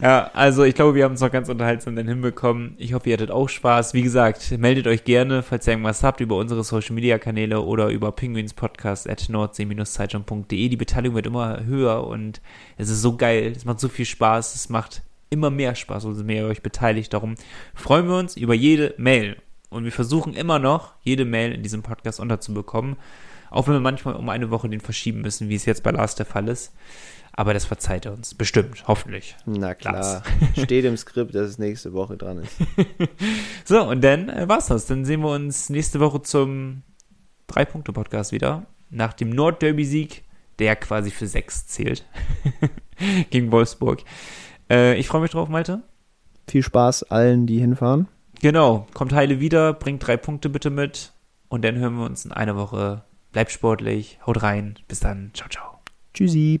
ja, 0.00 0.30
also 0.32 0.62
ich 0.62 0.74
glaube, 0.76 0.94
wir 0.94 1.04
haben 1.04 1.14
es 1.14 1.20
noch 1.20 1.32
ganz 1.32 1.48
unterhaltsam 1.48 1.96
dann 1.96 2.06
hinbekommen. 2.06 2.74
Ich 2.78 2.94
hoffe, 2.94 3.08
ihr 3.08 3.14
hattet 3.14 3.32
auch 3.32 3.48
Spaß. 3.48 3.92
Wie 3.94 4.02
gesagt, 4.02 4.56
meldet 4.58 4.86
euch 4.86 5.02
gerne, 5.04 5.42
falls 5.42 5.66
ihr 5.66 5.72
irgendwas 5.72 6.04
habt, 6.04 6.20
über 6.20 6.36
unsere 6.36 6.62
Social 6.62 6.94
Media 6.94 7.18
Kanäle 7.18 7.62
oder 7.62 7.88
über 7.88 8.12
penguinspodcast 8.12 9.08
at 9.10 9.28
nordsee-zeitung.de. 9.28 10.68
Die 10.68 10.76
Beteiligung 10.76 11.16
wird 11.16 11.26
immer 11.26 11.64
höher 11.64 12.06
und 12.06 12.40
es 12.76 12.88
ist 12.88 13.02
so 13.02 13.16
geil. 13.16 13.52
Es 13.56 13.64
macht 13.64 13.80
so 13.80 13.88
viel 13.88 14.06
Spaß. 14.06 14.54
Es 14.54 14.68
macht 14.68 15.02
immer 15.30 15.50
mehr 15.50 15.74
Spaß, 15.74 16.04
umso 16.04 16.24
mehr 16.24 16.42
ihr 16.42 16.48
euch 16.48 16.62
beteiligt. 16.62 17.12
Darum 17.12 17.34
freuen 17.74 18.08
wir 18.08 18.16
uns 18.16 18.36
über 18.36 18.54
jede 18.54 18.94
Mail. 18.98 19.36
Und 19.70 19.84
wir 19.84 19.92
versuchen 19.92 20.34
immer 20.34 20.58
noch, 20.58 20.94
jede 21.02 21.24
Mail 21.24 21.52
in 21.52 21.62
diesem 21.62 21.82
Podcast 21.82 22.20
unterzubekommen. 22.20 22.96
Auch 23.50 23.66
wenn 23.66 23.74
wir 23.74 23.80
manchmal 23.80 24.14
um 24.14 24.28
eine 24.28 24.50
Woche 24.50 24.68
den 24.68 24.80
verschieben 24.80 25.20
müssen, 25.20 25.48
wie 25.48 25.54
es 25.54 25.64
jetzt 25.64 25.82
bei 25.82 25.90
Lars 25.90 26.14
der 26.14 26.26
Fall 26.26 26.48
ist. 26.48 26.72
Aber 27.32 27.54
das 27.54 27.66
verzeiht 27.66 28.04
er 28.04 28.12
uns. 28.12 28.34
Bestimmt, 28.34 28.88
hoffentlich. 28.88 29.36
Na 29.46 29.74
klar. 29.74 29.94
Lars. 29.94 30.22
Steht 30.64 30.84
im 30.84 30.96
Skript, 30.96 31.34
dass 31.34 31.48
es 31.48 31.58
nächste 31.58 31.92
Woche 31.92 32.16
dran 32.16 32.38
ist. 32.38 32.56
So, 33.64 33.82
und 33.82 34.02
dann 34.02 34.30
äh, 34.30 34.48
war's 34.48 34.68
das. 34.68 34.86
Dann 34.86 35.04
sehen 35.04 35.20
wir 35.20 35.30
uns 35.30 35.68
nächste 35.68 36.00
Woche 36.00 36.22
zum 36.22 36.82
Drei-Punkte-Podcast 37.48 38.32
wieder. 38.32 38.64
Nach 38.88 39.12
dem 39.12 39.28
Nordderby-Sieg, 39.28 40.24
der 40.58 40.74
quasi 40.74 41.10
für 41.10 41.26
sechs 41.26 41.66
zählt. 41.66 42.06
Gegen 43.30 43.52
Wolfsburg. 43.52 44.02
Äh, 44.70 44.98
ich 44.98 45.08
freue 45.08 45.22
mich 45.22 45.30
drauf, 45.30 45.48
Malte. 45.48 45.82
Viel 46.46 46.62
Spaß 46.62 47.04
allen, 47.04 47.46
die 47.46 47.58
hinfahren. 47.58 48.08
Genau, 48.40 48.86
kommt 48.94 49.12
heile 49.12 49.40
wieder, 49.40 49.72
bringt 49.72 50.06
drei 50.06 50.16
Punkte 50.16 50.48
bitte 50.48 50.70
mit. 50.70 51.12
Und 51.48 51.64
dann 51.64 51.76
hören 51.76 51.96
wir 51.96 52.04
uns 52.04 52.24
in 52.24 52.32
einer 52.32 52.56
Woche. 52.56 53.02
Bleibt 53.32 53.52
sportlich, 53.52 54.18
haut 54.26 54.42
rein. 54.42 54.78
Bis 54.86 55.00
dann. 55.00 55.30
Ciao, 55.34 55.48
ciao. 55.48 55.80
Tschüssi. 56.14 56.60